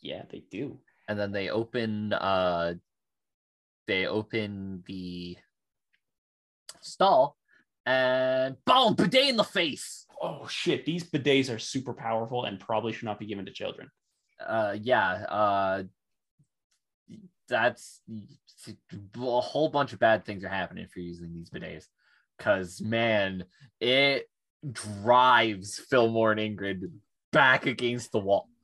yeah, 0.00 0.22
they 0.30 0.42
do. 0.50 0.80
And 1.08 1.18
then 1.18 1.32
they 1.32 1.48
open 1.50 2.12
uh 2.12 2.74
they 3.86 4.06
open 4.06 4.82
the 4.86 5.36
stall 6.80 7.36
and 7.86 8.56
boom, 8.64 8.94
bidet 8.94 9.28
in 9.28 9.36
the 9.36 9.44
face. 9.44 10.06
Oh 10.20 10.46
shit, 10.48 10.84
these 10.84 11.04
bidets 11.04 11.54
are 11.54 11.58
super 11.58 11.94
powerful 11.94 12.44
and 12.44 12.58
probably 12.58 12.92
should 12.92 13.04
not 13.04 13.18
be 13.18 13.26
given 13.26 13.46
to 13.46 13.52
children. 13.52 13.90
Uh 14.44 14.76
yeah, 14.80 15.10
uh 15.28 15.82
that's 17.48 18.02
a 18.68 19.40
whole 19.40 19.68
bunch 19.68 19.92
of 19.92 19.98
bad 19.98 20.24
things 20.24 20.44
are 20.44 20.48
happening 20.48 20.84
if 20.84 20.96
you're 20.96 21.04
using 21.04 21.32
these 21.32 21.50
bidets. 21.50 21.86
Cause 22.38 22.80
man, 22.80 23.44
it 23.80 24.28
drives 24.72 25.78
Fillmore 25.78 26.32
and 26.32 26.40
Ingrid 26.40 26.90
back 27.32 27.66
against 27.66 28.12
the 28.12 28.18
wall. 28.18 28.48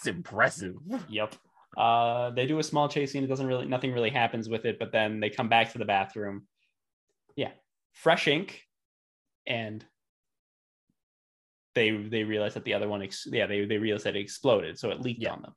It's 0.00 0.06
impressive. 0.06 0.76
yep. 1.10 1.34
Uh, 1.76 2.30
they 2.30 2.46
do 2.46 2.58
a 2.58 2.62
small 2.62 2.88
chase 2.88 3.12
scene. 3.12 3.22
It 3.22 3.26
doesn't 3.26 3.46
really, 3.46 3.66
nothing 3.66 3.92
really 3.92 4.08
happens 4.08 4.48
with 4.48 4.64
it. 4.64 4.78
But 4.78 4.92
then 4.92 5.20
they 5.20 5.28
come 5.28 5.50
back 5.50 5.72
to 5.72 5.78
the 5.78 5.84
bathroom. 5.84 6.46
Yeah, 7.36 7.50
fresh 7.92 8.26
ink, 8.26 8.62
and 9.46 9.84
they 11.74 11.90
they 11.90 12.24
realize 12.24 12.54
that 12.54 12.64
the 12.64 12.74
other 12.74 12.88
one, 12.88 13.02
ex- 13.02 13.26
yeah, 13.30 13.46
they 13.46 13.64
they 13.64 13.78
realize 13.78 14.02
that 14.04 14.16
it 14.16 14.20
exploded, 14.20 14.78
so 14.78 14.90
it 14.90 15.00
leaked 15.00 15.22
Yeah. 15.22 15.32
on 15.32 15.42
them. 15.42 15.54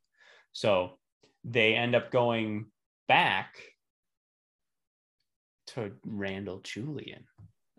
So 0.52 1.00
they 1.44 1.74
end 1.76 1.96
up 1.96 2.12
going 2.12 2.68
back 3.08 3.56
to 5.68 5.92
Randall 6.06 6.60
Julian 6.60 7.26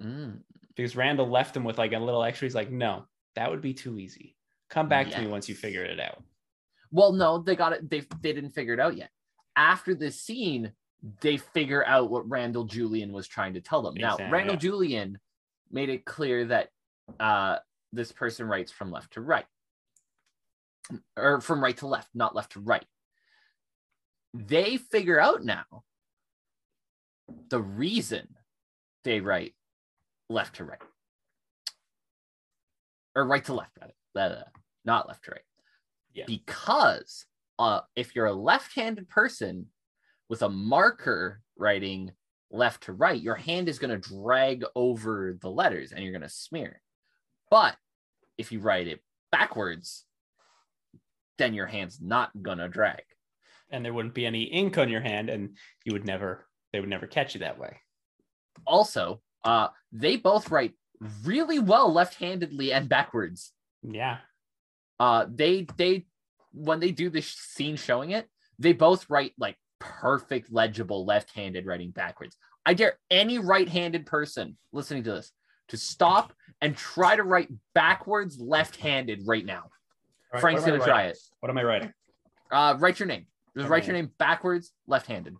Mm. 0.00 0.42
because 0.74 0.96
Randall 0.96 1.28
left 1.28 1.57
him 1.57 1.62
with 1.64 1.78
like 1.78 1.92
a 1.92 1.98
little 1.98 2.24
extra. 2.24 2.46
He's 2.46 2.55
like, 2.55 2.70
no, 2.70 3.07
that 3.36 3.48
would 3.50 3.61
be 3.61 3.74
too 3.74 3.98
easy. 3.98 4.36
Come 4.70 4.88
back 4.88 5.09
to 5.11 5.20
me 5.20 5.28
once 5.28 5.48
you 5.48 5.55
figure 5.55 5.84
it 5.84 6.00
out. 6.00 6.22
Well, 6.90 7.12
no, 7.12 7.38
they 7.38 7.55
got 7.55 7.72
it. 7.74 7.88
They 7.88 8.00
they 8.20 8.32
didn't 8.32 8.50
figure 8.50 8.74
it 8.74 8.80
out 8.80 8.96
yet. 8.96 9.11
After 9.57 9.94
this 9.94 10.20
scene, 10.20 10.72
they 11.20 11.36
figure 11.36 11.84
out 11.86 12.11
what 12.11 12.28
Randall 12.28 12.64
Julian 12.64 13.12
was 13.12 13.28
trying 13.28 13.55
to 13.55 13.61
tell 13.61 13.82
them. 13.82 13.94
Now, 13.94 14.14
Exactly, 14.14 14.32
Randall. 14.32 14.57
Julian 14.57 15.18
made 15.74 15.90
it 15.90 16.04
clear 16.06 16.46
that 16.46 16.68
uh, 17.20 17.58
this 17.92 18.12
person 18.12 18.46
writes 18.46 18.72
from 18.72 18.90
left 18.90 19.12
to 19.14 19.20
right, 19.20 19.44
or 21.16 21.40
from 21.40 21.62
right 21.62 21.76
to 21.78 21.86
left, 21.86 22.08
not 22.14 22.34
left 22.34 22.52
to 22.52 22.60
right. 22.60 22.86
They 24.32 24.78
figure 24.78 25.20
out 25.20 25.44
now 25.44 25.64
the 27.50 27.60
reason 27.60 28.28
they 29.02 29.20
write 29.20 29.54
left 30.30 30.56
to 30.56 30.64
right, 30.64 30.82
or 33.14 33.26
right 33.26 33.44
to 33.44 33.54
left, 33.54 33.76
rather, 34.14 34.44
not 34.84 35.08
left 35.08 35.24
to 35.24 35.32
right. 35.32 35.40
Yeah. 36.14 36.26
because 36.28 37.26
uh, 37.58 37.80
if 37.96 38.14
you're 38.14 38.26
a 38.26 38.32
left-handed 38.32 39.08
person 39.08 39.66
with 40.28 40.42
a 40.42 40.48
marker 40.48 41.42
writing 41.56 42.12
left 42.51 42.84
to 42.84 42.92
right, 42.92 43.20
your 43.20 43.34
hand 43.34 43.68
is 43.68 43.78
going 43.78 43.90
to 44.01 44.09
drag 44.09 44.64
over 44.74 45.36
the 45.40 45.51
letters 45.51 45.92
and 45.92 46.03
you're 46.03 46.12
going 46.12 46.22
to 46.22 46.28
smear. 46.28 46.80
But 47.51 47.76
if 48.38 48.53
you 48.53 48.61
write 48.61 48.86
it 48.88 49.01
backwards, 49.32 50.05
then 51.38 51.55
your 51.55 51.66
hand's 51.66 52.01
not 52.01 52.30
going 52.40 52.59
to 52.59 52.68
drag. 52.68 53.03
and 53.70 53.84
there 53.84 53.92
wouldn't 53.95 54.14
be 54.14 54.26
any 54.26 54.45
ink 54.45 54.78
on 54.78 54.88
your 54.88 55.01
hand 55.01 55.28
and 55.30 55.57
you 55.84 55.92
would 55.92 56.05
never 56.07 56.47
they 56.72 56.80
would 56.80 56.88
never 56.88 57.07
catch 57.07 57.34
you 57.34 57.40
that 57.40 57.59
way 57.59 57.80
Also, 58.66 59.20
uh, 59.45 59.68
they 59.92 60.16
both 60.16 60.51
write 60.51 60.74
really 61.24 61.59
well 61.59 61.92
left-handedly 61.92 62.72
and 62.72 62.88
backwards. 62.88 63.53
yeah 63.82 64.18
uh 65.01 65.26
they 65.28 65.66
they 65.76 66.07
when 66.53 66.78
they 66.80 66.92
do 66.92 67.11
the 67.11 67.20
scene 67.22 67.76
showing 67.76 68.11
it 68.11 68.28
they 68.61 68.72
both 68.72 69.11
write 69.11 69.32
like 69.38 69.57
perfect 69.78 70.52
legible 70.52 71.04
left-handed 71.04 71.66
writing 71.66 71.90
backwards. 71.90 72.36
I 72.66 72.74
dare 72.74 72.98
any 73.10 73.38
right-handed 73.38 74.06
person 74.06 74.56
listening 74.72 75.02
to 75.04 75.12
this 75.12 75.32
to 75.68 75.76
stop 75.76 76.32
and 76.60 76.76
try 76.76 77.16
to 77.16 77.22
write 77.22 77.48
backwards 77.74 78.38
left-handed 78.40 79.22
right 79.26 79.44
now. 79.44 79.62
All 79.62 79.70
right, 80.34 80.40
frank's 80.40 80.62
what 80.62 80.68
am 80.68 80.74
I 80.74 80.78
gonna 80.78 80.90
try 80.90 81.02
it 81.06 81.18
what 81.40 81.50
am 81.50 81.58
i 81.58 81.62
writing? 81.62 81.92
Uh 82.50 82.76
write 82.78 82.98
your 82.98 83.06
name. 83.06 83.26
Just 83.56 83.64
Okay. 83.66 83.70
write 83.70 83.86
your 83.86 83.94
name 83.94 84.10
backwards 84.18 84.72
left-handed. 84.86 85.36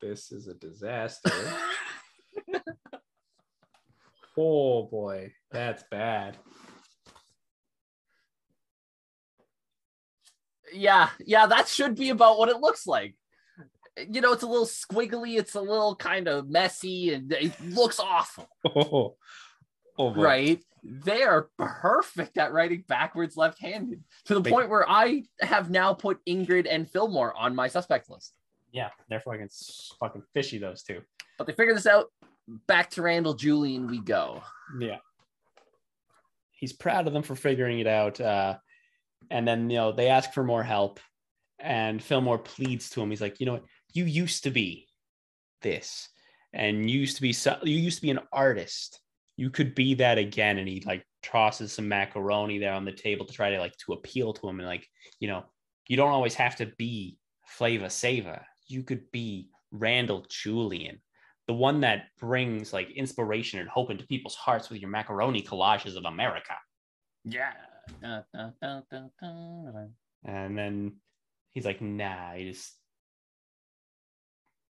This 0.00 0.32
is 0.32 0.48
a 0.48 0.54
disaster. 0.54 1.30
Oh 4.38 4.84
boy. 4.84 5.32
That's 5.50 5.82
bad 5.90 6.38
yeah 10.72 11.10
yeah 11.24 11.46
that 11.46 11.68
should 11.68 11.94
be 11.94 12.10
about 12.10 12.38
what 12.38 12.48
it 12.48 12.60
looks 12.60 12.86
like 12.86 13.14
you 14.08 14.20
know 14.20 14.32
it's 14.32 14.42
a 14.42 14.46
little 14.46 14.66
squiggly 14.66 15.38
it's 15.38 15.54
a 15.54 15.60
little 15.60 15.94
kind 15.96 16.28
of 16.28 16.48
messy 16.48 17.12
and 17.12 17.32
it 17.32 17.52
looks 17.64 17.98
awful 18.00 18.48
oh, 18.64 19.16
oh 19.98 20.14
right? 20.14 20.62
They 20.82 21.22
are 21.24 21.50
perfect 21.58 22.38
at 22.38 22.52
writing 22.54 22.84
backwards 22.88 23.36
left 23.36 23.60
handed 23.60 24.02
to 24.24 24.34
the 24.34 24.40
Wait. 24.40 24.50
point 24.50 24.70
where 24.70 24.88
I 24.88 25.24
have 25.40 25.68
now 25.68 25.92
put 25.92 26.24
Ingrid 26.24 26.66
and 26.70 26.90
Fillmore 26.90 27.36
on 27.36 27.54
my 27.54 27.68
suspect 27.68 28.08
list. 28.08 28.32
yeah 28.72 28.88
they're 29.10 29.20
fucking 29.20 29.50
fucking 29.98 30.22
fishy 30.32 30.56
those 30.56 30.82
two 30.82 31.02
But 31.36 31.46
they 31.46 31.52
figured 31.52 31.76
this 31.76 31.86
out. 31.86 32.06
Back 32.66 32.90
to 32.92 33.02
Randall 33.02 33.34
Julian 33.34 33.88
we 33.88 34.00
go. 34.00 34.42
yeah 34.78 34.98
he's 36.52 36.72
proud 36.72 37.06
of 37.06 37.12
them 37.12 37.22
for 37.22 37.34
figuring 37.34 37.80
it 37.80 37.86
out 37.86 38.20
uh 38.20 38.56
and 39.30 39.46
then 39.46 39.68
you 39.70 39.76
know 39.76 39.92
they 39.92 40.08
ask 40.08 40.32
for 40.32 40.44
more 40.44 40.62
help 40.62 41.00
and 41.58 42.02
fillmore 42.02 42.38
pleads 42.38 42.88
to 42.90 43.00
him 43.00 43.10
he's 43.10 43.20
like 43.20 43.40
you 43.40 43.46
know 43.46 43.52
what 43.52 43.64
you 43.92 44.04
used 44.04 44.44
to 44.44 44.50
be 44.50 44.86
this 45.62 46.08
and 46.52 46.90
you 46.90 46.98
used 47.00 47.16
to 47.16 47.22
be 47.22 47.32
so, 47.32 47.56
you 47.62 47.76
used 47.76 47.98
to 47.98 48.02
be 48.02 48.10
an 48.10 48.20
artist 48.32 49.00
you 49.36 49.50
could 49.50 49.74
be 49.74 49.94
that 49.94 50.18
again 50.18 50.58
and 50.58 50.68
he 50.68 50.82
like 50.86 51.04
tosses 51.22 51.72
some 51.72 51.88
macaroni 51.88 52.58
there 52.58 52.72
on 52.72 52.84
the 52.84 52.92
table 52.92 53.26
to 53.26 53.32
try 53.32 53.50
to 53.50 53.58
like 53.58 53.76
to 53.76 53.92
appeal 53.92 54.32
to 54.32 54.48
him 54.48 54.58
and 54.58 54.68
like 54.68 54.86
you 55.18 55.28
know 55.28 55.44
you 55.90 55.96
don't 55.96 56.12
always 56.12 56.34
have 56.34 56.54
to 56.54 56.66
be 56.78 57.18
Flavor 57.50 57.88
Saver. 57.88 58.46
You 58.68 58.84
could 58.84 59.10
be 59.10 59.50
Randall 59.72 60.24
Julian, 60.30 61.00
the 61.48 61.52
one 61.52 61.80
that 61.80 62.04
brings 62.18 62.72
like 62.72 62.90
inspiration 62.92 63.58
and 63.58 63.68
hope 63.68 63.90
into 63.90 64.06
people's 64.06 64.36
hearts 64.36 64.70
with 64.70 64.80
your 64.80 64.88
macaroni 64.88 65.42
collages 65.42 65.96
of 65.96 66.04
America. 66.04 66.54
Yeah. 67.24 67.52
Dun, 68.02 68.24
dun, 68.32 68.82
dun. 69.20 69.92
And 70.24 70.56
then 70.56 70.92
he's 71.50 71.64
like, 71.64 71.80
nah, 71.80 72.32
he 72.34 72.50
just 72.50 72.74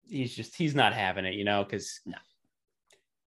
he's 0.07 0.35
just 0.35 0.55
he's 0.57 0.75
not 0.75 0.93
having 0.93 1.25
it, 1.25 1.35
you 1.35 1.45
know, 1.45 1.65
because 1.65 2.01
No. 2.07 2.19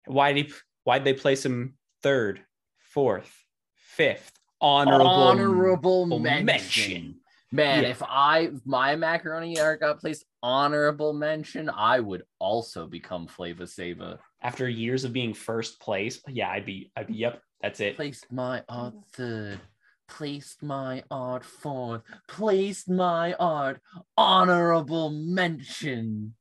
why 0.05 0.33
did 0.33 0.47
he 0.47 0.53
why'd 0.83 1.03
they 1.03 1.13
place 1.13 1.45
him 1.45 1.77
third, 2.01 2.41
fourth, 2.77 3.31
fifth? 3.75 4.31
Honorable 4.61 5.23
Honorable 5.23 6.19
mention. 6.19 6.45
mention. 6.45 7.19
Man, 7.51 7.83
Yeah. 7.83 7.89
if 7.89 8.01
I 8.03 8.51
my 8.65 8.95
macaroni 8.95 9.59
art 9.59 9.79
got 9.81 9.99
placed 9.99 10.25
honorable 10.41 11.13
mention, 11.13 11.69
I 11.69 11.99
would 11.99 12.23
also 12.39 12.87
become 12.87 13.27
Flavor 13.27 13.65
Saver. 13.67 14.19
after 14.41 14.69
years 14.69 15.03
of 15.05 15.13
being 15.13 15.33
first 15.33 15.79
place. 15.79 16.21
Yeah, 16.27 16.49
I'd 16.49 16.65
be 16.65 16.91
I'd 16.95 17.07
be 17.07 17.13
yep, 17.15 17.41
that's 17.65 17.79
it. 17.79 17.95
Placed 17.95 18.31
my 18.31 18.61
art 18.69 18.93
third. 19.13 19.59
placed 20.07 20.61
my 20.61 21.01
art 21.09 21.43
fourth. 21.43 22.03
placed 22.27 22.87
my 22.87 23.33
art, 23.39 23.81
honorable 24.15 25.09
mention. 25.09 26.35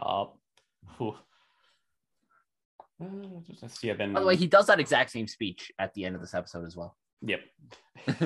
Yup. 0.00 0.36
Whew. 0.98 1.14
Uh, 3.00 3.06
Yeah, 3.82 3.94
then 3.94 4.14
By 4.14 4.20
the 4.20 4.26
way, 4.26 4.34
he 4.34 4.48
does 4.48 4.66
that 4.66 4.80
exact 4.80 5.10
same 5.10 5.28
speech 5.28 5.70
at 5.78 5.94
the 5.94 6.04
end 6.04 6.16
of 6.16 6.20
this 6.20 6.34
episode 6.34 6.66
as 6.66 6.76
well. 6.76 6.96
Yep. 7.20 7.40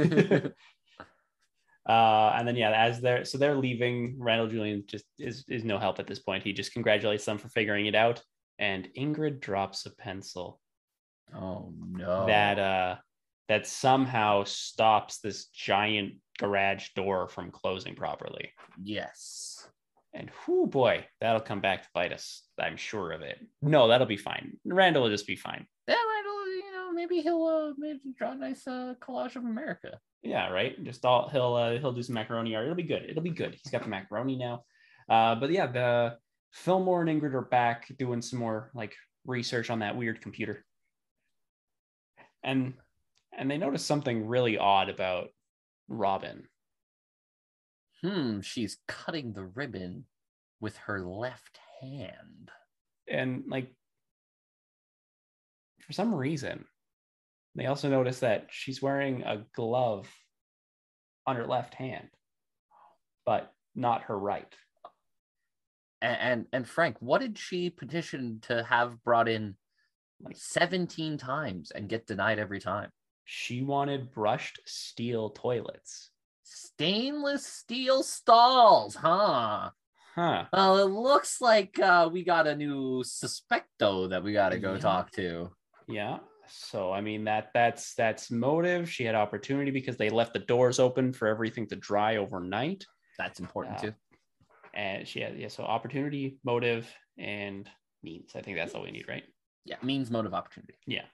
uh, 1.87 2.33
and 2.35 2.49
then 2.49 2.57
yeah, 2.57 2.71
as 2.71 3.03
they're 3.03 3.27
so 3.27 3.37
they're 3.37 3.57
leaving, 3.57 4.17
Randall 4.19 4.49
Julian 4.49 4.85
just 4.87 5.05
is 5.19 5.45
is 5.49 5.64
no 5.64 5.77
help 5.79 5.99
at 5.99 6.07
this 6.07 6.21
point. 6.21 6.45
He 6.45 6.55
just 6.55 6.73
congratulates 6.73 7.27
them 7.27 7.37
for 7.37 7.51
figuring 7.51 7.85
it 7.85 7.95
out, 7.95 8.23
and 8.59 8.89
Ingrid 8.97 9.41
drops 9.41 9.85
a 9.85 9.91
pencil 9.91 10.61
oh 11.35 11.72
no. 11.91 12.27
that 12.27 12.59
uh 12.59 12.97
that 13.49 13.66
somehow 13.66 14.43
stops 14.45 15.18
this 15.18 15.47
giant 15.47 16.14
garage 16.39 16.89
door 16.97 17.29
from 17.29 17.51
closing 17.51 17.95
properly. 17.95 18.51
yes. 18.83 19.68
And 20.14 20.31
whoo 20.47 20.66
boy, 20.66 21.05
that'll 21.20 21.43
come 21.43 21.61
back 21.61 21.83
to 21.83 21.89
bite 21.93 22.11
us. 22.12 22.43
I'm 22.59 22.79
sure 22.79 23.12
of 23.12 23.20
it. 23.20 23.39
No, 23.61 23.87
that'll 23.87 24.07
be 24.07 24.16
fine. 24.16 24.57
Randall 24.64 25.03
will 25.03 25.11
just 25.11 25.27
be 25.27 25.37
fine. 25.37 25.66
Yeah, 25.87 25.95
Randall, 25.95 26.47
you 26.49 26.72
know, 26.72 26.93
maybe 26.93 27.20
he'll 27.20 27.45
uh 27.45 27.74
maybe 27.77 28.01
draw 28.16 28.33
a 28.33 28.35
nice 28.35 28.66
uh 28.66 28.95
collage 29.01 29.37
of 29.37 29.45
America. 29.45 30.01
Yeah, 30.22 30.49
right. 30.49 30.83
Just 30.83 31.05
all 31.05 31.29
he'll 31.29 31.55
uh, 31.55 31.79
he'll 31.79 31.93
do 31.93 32.03
some 32.03 32.14
macaroni 32.14 32.57
art. 32.57 32.64
It'll 32.64 32.74
be 32.74 32.83
good. 32.83 33.05
It'll 33.09 33.22
be 33.22 33.31
good. 33.31 33.57
He's 33.62 33.70
got 33.70 33.83
the 33.83 33.89
macaroni 33.91 34.37
now. 34.37 34.64
Uh, 35.09 35.35
but 35.35 35.51
yeah, 35.51 35.66
the 35.66 36.16
Fillmore 36.53 37.03
and 37.03 37.11
Ingrid 37.11 37.35
are 37.35 37.43
back 37.43 37.87
doing 37.99 38.22
some 38.22 38.39
more 38.39 38.70
like 38.74 38.95
research 39.27 39.68
on 39.70 39.81
that 39.81 39.97
weird 39.97 40.20
computer, 40.22 40.64
and 42.47 42.74
and 43.38 43.51
they 43.51 43.59
notice 43.59 43.84
something 43.84 44.26
really 44.26 44.57
odd 44.57 44.88
about 44.88 45.28
Robin. 45.88 46.49
Hmm, 48.03 48.40
she's 48.40 48.78
cutting 48.88 49.34
the 49.34 49.44
ribbon 49.44 50.07
with 50.61 50.76
her 50.78 51.01
left 51.01 51.59
hand. 51.82 52.51
and 53.09 53.44
like 53.49 53.70
for 55.82 55.92
some 55.92 56.14
reason 56.14 56.64
they 57.55 57.66
also 57.66 57.88
notice 57.88 58.20
that 58.20 58.47
she's 58.51 58.82
wearing 58.82 59.22
a 59.22 59.44
glove 59.55 60.09
on 61.26 61.36
her 61.36 61.47
left 61.47 61.74
hand 61.74 62.09
but 63.26 63.53
not 63.74 64.03
her 64.05 64.18
right 64.18 64.53
And, 66.03 66.18
and 66.20 66.47
and 66.53 66.68
Frank, 66.68 66.97
what 67.01 67.20
did 67.20 67.38
she 67.38 67.70
petition 67.70 68.40
to 68.42 68.62
have 68.64 69.03
brought 69.05 69.28
in 69.28 69.57
Like- 70.21 70.37
17 70.37 71.19
times 71.19 71.71
and 71.71 71.89
get 71.89 72.07
denied 72.07 72.39
every 72.39 72.61
time? 72.61 72.91
she 73.29 73.61
wanted 73.62 74.12
brushed 74.12 74.61
steel 74.67 75.31
toilets 75.31 76.11
Stainless 76.45 77.45
steel 77.45 78.05
stalls, 78.05 78.95
huh? 78.95 79.71
huh 80.14 80.45
Well, 80.53 80.79
it 80.79 80.91
looks 80.91 81.41
like 81.41 81.77
uh, 81.81 82.09
we 82.12 82.23
got 82.23 82.47
a 82.47 82.55
new 82.55 83.03
suspecto 83.03 84.09
that 84.11 84.23
we 84.23 84.33
got 84.33 84.51
to 84.51 84.59
go 84.59 84.75
Yeah. 84.75 84.79
talk 84.79 85.11
to. 85.12 85.51
yeah 85.89 86.19
so 86.49 86.93
i 86.93 87.01
mean 87.01 87.25
that 87.25 87.51
that's 87.53 87.95
that's 87.95 88.31
motive 88.31 88.89
she 88.89 89.03
had 89.05 89.17
opportunity 89.17 89.73
because 89.73 89.97
they 89.97 90.09
left 90.11 90.33
the 90.33 90.39
doors 90.39 90.79
open 90.79 91.12
for 91.12 91.27
everything 91.27 91.67
to 91.67 91.75
dry 91.75 92.17
overnight 92.19 92.87
That's 93.19 93.41
important 93.41 93.77
Yeah. 93.83 93.91
too. 93.91 93.95
and 94.75 95.09
she 95.09 95.21
had 95.21 95.37
yeah 95.37 95.49
so 95.49 95.64
opportunity 95.64 96.39
motive 96.45 96.89
and 97.19 97.69
means 98.05 98.31
i 98.37 98.41
think 98.43 98.57
that's 98.57 98.75
all 98.77 98.83
we 98.85 98.93
need 98.93 99.09
right 99.09 99.25
Yeah, 99.67 99.77
means 99.83 100.11
motive 100.11 100.33
opportunity. 100.33 100.75
Yeah. 100.87 101.05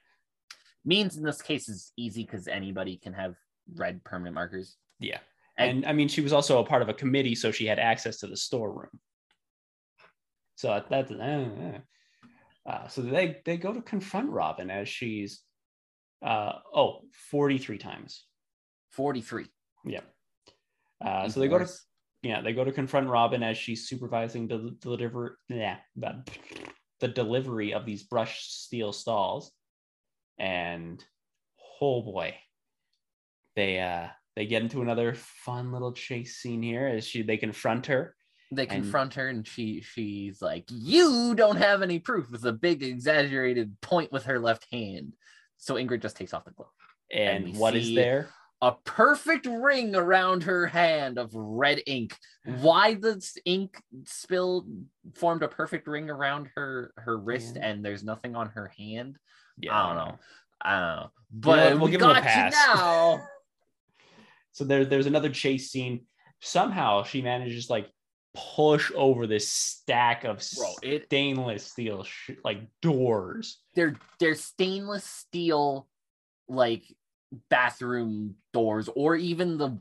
Means 0.85 1.17
in 1.17 1.23
this 1.23 1.41
case 1.41 1.67
is 1.69 1.91
easy 1.97 2.23
because 2.23 2.47
anybody 2.47 2.97
can 2.97 3.13
have 3.13 3.35
red 3.75 4.03
permanent 4.03 4.35
markers. 4.35 4.77
Yeah. 4.99 5.19
And- 5.57 5.69
And 5.79 5.85
I 5.85 5.93
mean, 5.93 6.07
she 6.07 6.21
was 6.21 6.33
also 6.33 6.59
a 6.59 6.65
part 6.65 6.81
of 6.81 6.89
a 6.89 6.93
committee, 6.93 7.35
so 7.35 7.51
she 7.51 7.65
had 7.65 7.79
access 7.79 8.19
to 8.19 8.27
the 8.27 8.37
storeroom. 8.37 8.99
So 10.55 10.81
that's 10.89 11.11
uh, 11.11 11.79
uh, 12.65 12.87
so 12.87 13.01
they 13.01 13.41
they 13.43 13.57
go 13.57 13.73
to 13.73 13.81
confront 13.81 14.29
Robin 14.29 14.69
as 14.69 14.87
she's 14.87 15.41
uh 16.25 16.53
oh 16.73 17.01
43 17.29 17.77
times. 17.77 18.25
43. 18.91 19.47
Yeah. 19.85 20.01
Uh, 21.03 21.27
so 21.27 21.39
they 21.39 21.47
go 21.47 21.57
to 21.59 21.67
yeah 22.21 22.41
they 22.41 22.53
go 22.53 22.63
to 22.63 22.71
confront 22.71 23.09
Robin 23.09 23.43
as 23.43 23.57
she's 23.57 23.87
supervising 23.89 24.47
the 24.47 24.77
deliver 24.79 25.39
yeah 25.49 25.77
the, 26.99 27.07
delivery 27.07 27.73
of 27.73 27.85
these 27.85 28.03
brushed 28.03 28.63
steel 28.63 28.93
stalls, 28.93 29.51
and 30.37 31.03
oh 31.81 32.01
boy, 32.01 32.35
they 33.55 33.79
uh 33.79 34.07
they 34.35 34.45
get 34.45 34.63
into 34.63 34.81
another 34.81 35.13
fun 35.13 35.71
little 35.71 35.91
chase 35.93 36.37
scene 36.37 36.63
here 36.63 36.87
as 36.87 37.05
she 37.05 37.21
they 37.21 37.37
confront 37.37 37.85
her 37.87 38.15
they 38.55 38.63
and- 38.67 38.83
confront 38.83 39.13
her 39.15 39.27
and 39.27 39.47
she 39.47 39.81
she's 39.81 40.41
like, 40.41 40.65
You 40.69 41.35
don't 41.35 41.57
have 41.57 41.81
any 41.81 41.99
proof 41.99 42.31
with 42.31 42.45
a 42.45 42.53
big 42.53 42.83
exaggerated 42.83 43.79
point 43.81 44.11
with 44.11 44.25
her 44.25 44.39
left 44.39 44.67
hand. 44.71 45.13
So 45.57 45.75
Ingrid 45.75 46.01
just 46.01 46.17
takes 46.17 46.33
off 46.33 46.45
the 46.45 46.51
glove. 46.51 46.69
and, 47.11 47.45
we 47.45 47.51
what 47.51 47.75
is 47.75 47.93
there? 47.93 48.29
A 48.63 48.71
perfect 48.85 49.45
ring 49.45 49.93
around 49.93 50.43
her 50.43 50.65
hand 50.67 51.17
of 51.17 51.33
red 51.35 51.81
ink. 51.85 52.17
Mm. 52.47 52.59
Why 52.61 52.93
the 52.93 53.21
ink 53.43 53.81
spill 54.05 54.65
formed 55.15 55.43
a 55.43 55.49
perfect 55.49 55.85
ring 55.87 56.09
around 56.09 56.49
her 56.55 56.93
her 56.97 57.17
wrist 57.17 57.55
Yeah. 57.57 57.65
and 57.67 57.83
there's 57.83 58.03
nothing 58.05 58.35
on 58.37 58.47
her 58.49 58.71
hand? 58.77 59.17
Yeah, 59.59 59.77
I 59.77 59.87
don't 59.87 59.97
know. 60.07 60.19
I 60.61 60.71
don't 60.79 60.95
know. 60.95 61.11
But? 61.31 61.73
We'll 61.73 61.85
we 61.85 61.91
give 61.91 62.01
him 62.01 62.09
a 62.09 62.13
got 62.13 62.23
you 62.23 62.29
pass. 62.29 62.53
now. 62.53 63.19
So 64.53 64.63
there, 64.63 64.85
there's 64.85 65.07
another 65.07 65.29
chase 65.29 65.71
scene. 65.71 66.05
Somehow 66.39 67.03
she 67.03 67.21
manages 67.23 67.69
like 67.71 67.89
push 68.55 68.91
over 68.95 69.25
this 69.27 69.49
stack 69.51 70.25
of 70.25 70.43
Bro, 70.55 70.73
it 70.83 71.05
stainless 71.05 71.65
steel 71.65 72.03
sh- 72.03 72.31
like 72.43 72.59
doors. 72.81 73.59
they're 73.75 73.95
they're 74.19 74.35
stainless 74.35 75.03
steel 75.05 75.87
like 76.47 76.83
bathroom 77.49 78.35
doors 78.53 78.89
or 78.95 79.15
even 79.15 79.57
the 79.57 79.77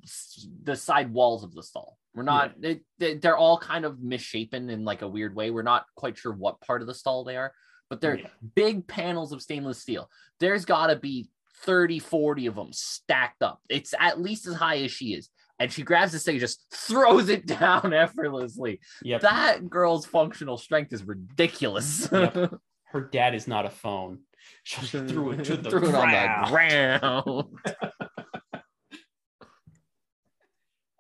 the 0.63 0.77
side 0.77 1.13
walls 1.13 1.45
of 1.45 1.55
the 1.55 1.63
stall 1.63 1.99
we're 2.15 2.23
not 2.23 2.61
they, 2.61 2.81
they, 2.99 3.15
they're 3.15 3.37
all 3.37 3.59
kind 3.59 3.85
of 3.85 4.01
misshapen 4.01 4.71
in 4.71 4.85
like 4.85 5.03
a 5.03 5.09
weird 5.09 5.35
way 5.35 5.51
we're 5.51 5.63
not 5.63 5.85
quite 5.97 6.17
sure 6.17 6.33
what 6.33 6.61
part 6.61 6.81
of 6.81 6.87
the 6.87 6.95
stall 6.95 7.25
they 7.25 7.37
are 7.37 7.53
but 7.91 8.01
they're 8.01 8.19
Yeah. 8.19 8.27
big 8.55 8.87
panels 8.87 9.33
of 9.33 9.43
stainless 9.43 9.79
steel 9.79 10.09
there's 10.41 10.65
got 10.65 10.87
to 10.89 10.97
be 10.97 11.29
30 11.65 11.99
40 11.99 12.47
of 12.47 12.55
them 12.55 12.73
stacked 12.73 13.43
up 13.43 13.61
it's 13.69 13.95
at 13.99 14.21
least 14.21 14.47
as 14.47 14.55
high 14.55 14.79
as 14.79 14.91
she 14.91 15.15
is 15.15 15.29
and 15.59 15.71
she 15.73 15.83
grabs 15.83 16.13
this 16.13 16.25
thing 16.25 16.39
just 16.39 16.65
throws 16.73 17.29
it 17.29 17.47
down 17.47 17.93
effortlessly 18.05 18.81
Yep. 19.03 19.21
that 19.23 19.69
girl's 19.71 20.07
functional 20.07 20.57
strength 20.59 20.93
is 20.93 21.03
ridiculous 21.05 22.09
Yep. 22.13 22.55
Her 22.93 23.01
dad 23.01 23.35
is 23.35 23.49
not 23.49 23.65
a 23.65 23.71
phone. 23.71 24.19
She 24.65 24.81
threw 24.87 25.33
it 25.33 25.45
to 25.45 25.57
the 25.57 25.71
Threw 25.71 25.89
it 25.89 25.95
on 25.95 26.09
the 26.11 26.49
ground. 26.51 27.01
ground. 27.01 27.45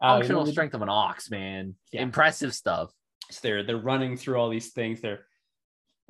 Uh, 0.01 0.16
Functional 0.18 0.45
strength 0.47 0.74
of 0.74 0.82
an 0.82 0.88
ox, 0.88 1.30
man. 1.30 1.76
Yeah. 1.93 2.03
Impressive 2.03 2.53
stuff. 2.55 2.90
so 3.30 3.38
they're 3.43 3.62
they're 3.62 3.76
running 3.76 4.16
through 4.16 4.34
all 4.36 4.49
these 4.51 4.72
things. 4.72 5.01
They're 5.01 5.26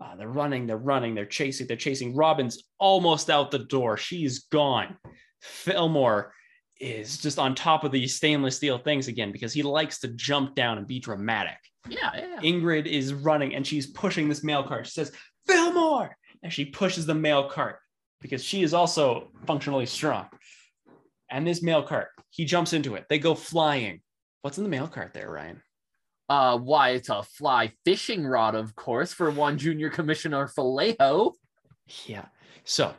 uh, 0.03 0.17
they're 0.17 0.29
running, 0.31 0.67
they're 0.67 0.79
running, 0.79 1.15
they're 1.15 1.27
chasing, 1.27 1.67
they're 1.67 1.77
chasing. 1.77 2.17
Robin's 2.17 2.63
almost 2.79 3.29
out 3.29 3.51
the 3.51 3.59
door. 3.59 3.99
She's 3.99 4.45
gone. 4.45 4.97
Fillmore 5.43 6.33
is 6.81 7.19
just 7.19 7.39
on 7.39 7.55
top 7.55 7.85
of 7.85 7.93
these 7.93 8.17
stainless 8.17 8.57
steel 8.57 8.79
things 8.79 9.09
again 9.09 9.31
because 9.31 9.53
he 9.53 9.63
likes 9.63 9.99
to 10.01 10.09
jump 10.09 10.55
down 10.55 10.79
and 10.79 10.87
be 10.87 10.99
dramatic. 10.99 11.59
Yeah, 11.87 12.11
yeah. 12.15 12.41
Ingrid 12.41 12.87
is 12.87 13.13
running 13.13 13.55
and 13.55 13.67
she's 13.67 13.89
pushing 13.89 14.27
this 14.29 14.43
mail 14.43 14.63
cart. 14.65 14.87
She 14.87 14.93
says, 14.93 15.13
Fillmore! 15.47 16.17
And 16.43 16.53
she 16.53 16.65
pushes 16.65 17.07
the 17.07 17.15
mail 17.15 17.49
cart 17.49 17.79
because 18.21 18.43
she 18.45 18.63
is 18.63 18.75
also 18.75 19.29
functionally 19.47 19.87
strong. 19.87 20.27
And 21.31 21.47
this 21.47 21.63
mail 21.63 21.83
cart, 21.83 22.09
he 22.31 22.45
jumps 22.45 22.73
into 22.73 22.95
it. 22.95 23.07
They 23.09 23.19
go 23.19 23.35
flying. 23.35 24.01
What's 24.43 24.59
in 24.59 24.65
the 24.65 24.71
mail 24.71 24.89
cart 24.89 25.15
there, 25.15 25.31
Ryan? 25.31 25.63
Uh, 26.29 26.59
why 26.59 26.91
it's 26.91 27.09
a 27.11 27.23
fly 27.23 27.73
fishing 27.85 28.27
rod, 28.27 28.55
of 28.55 28.75
course, 28.75 29.13
for 29.13 29.31
one 29.31 29.59
junior 29.59 29.91
commissioner 29.91 30.49
Vallejo. 30.55 31.33
Yeah. 32.07 32.27
So 32.65 32.95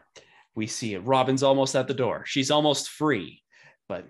we 0.56 0.68
see 0.68 0.94
it. 0.94 1.00
Robin's 1.00 1.44
almost 1.44 1.76
at 1.76 1.88
the 1.88 1.94
door. 1.94 2.24
She's 2.26 2.52
almost 2.52 2.90
free. 2.90 3.42
But 3.90 4.06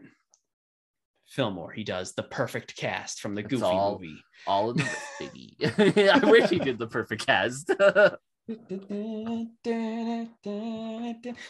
Fillmore, 1.27 1.71
he 1.71 1.84
does 1.84 2.13
the 2.13 2.23
perfect 2.23 2.75
cast 2.75 3.19
from 3.21 3.34
the 3.34 3.41
It's 3.41 3.49
Goofy 3.49 3.63
all- 3.65 3.93
movie. 3.93 4.17
All 4.45 4.71
in 4.71 4.77
the 4.77 4.89
baby. 5.19 5.57
I 6.11 6.19
wish 6.29 6.49
he 6.49 6.59
did 6.59 6.77
the 6.77 6.88
perfect 6.88 7.25
cast. 7.25 7.71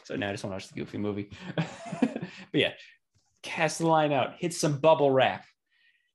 So 0.04 0.16
now 0.16 0.30
I 0.30 0.32
just 0.32 0.44
want 0.44 0.52
to 0.52 0.56
watch 0.56 0.68
the 0.68 0.76
Goofy 0.76 0.98
movie. 1.00 1.30
but 1.56 2.30
yeah, 2.54 2.74
cast 3.41 3.80
the 3.80 3.88
line 3.88 4.12
out, 4.12 4.36
hits 4.38 4.60
some 4.60 4.78
bubble 4.78 5.10
wrap, 5.10 5.44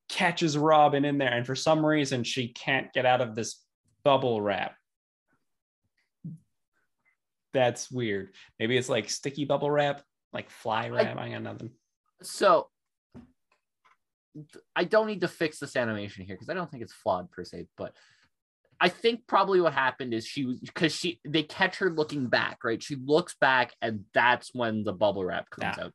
catches 0.08 0.56
Robin 0.56 1.04
in 1.04 1.18
there, 1.18 1.32
and 1.32 1.44
for 1.44 1.56
some 1.56 1.84
reason 1.84 2.22
she 2.22 2.48
can't 2.48 2.92
get 2.92 3.06
out 3.06 3.20
of 3.20 3.34
this 3.34 3.60
bubble 4.04 4.40
wrap. 4.40 4.76
That's 7.52 7.90
weird. 7.90 8.34
Maybe 8.60 8.76
it's 8.76 8.88
like 8.88 9.10
sticky 9.10 9.46
bubble 9.46 9.70
wrap. 9.70 10.02
Like 10.32 10.50
fly 10.50 10.90
wrap. 10.90 11.16
I, 11.16 11.26
I 11.26 11.30
got 11.30 11.42
nothing. 11.42 11.70
So 12.22 12.68
I 14.76 14.84
don't 14.84 15.06
need 15.06 15.22
to 15.22 15.28
fix 15.28 15.58
this 15.58 15.74
animation 15.74 16.24
here 16.24 16.36
because 16.36 16.50
I 16.50 16.54
don't 16.54 16.70
think 16.70 16.82
it's 16.82 16.92
flawed 16.92 17.30
per 17.32 17.44
se, 17.44 17.66
but 17.76 17.94
I 18.80 18.88
think 18.88 19.26
probably 19.26 19.60
what 19.60 19.74
happened 19.74 20.14
is 20.14 20.26
she 20.26 20.44
was 20.44 20.60
because 20.60 20.94
she 20.94 21.20
they 21.24 21.42
catch 21.42 21.78
her 21.78 21.90
looking 21.90 22.26
back, 22.26 22.58
right? 22.62 22.82
She 22.82 22.96
looks 22.96 23.34
back, 23.40 23.74
and 23.82 24.04
that's 24.14 24.54
when 24.54 24.84
the 24.84 24.92
bubble 24.92 25.24
wrap 25.24 25.50
comes 25.50 25.76
yeah. 25.76 25.84
out. 25.86 25.92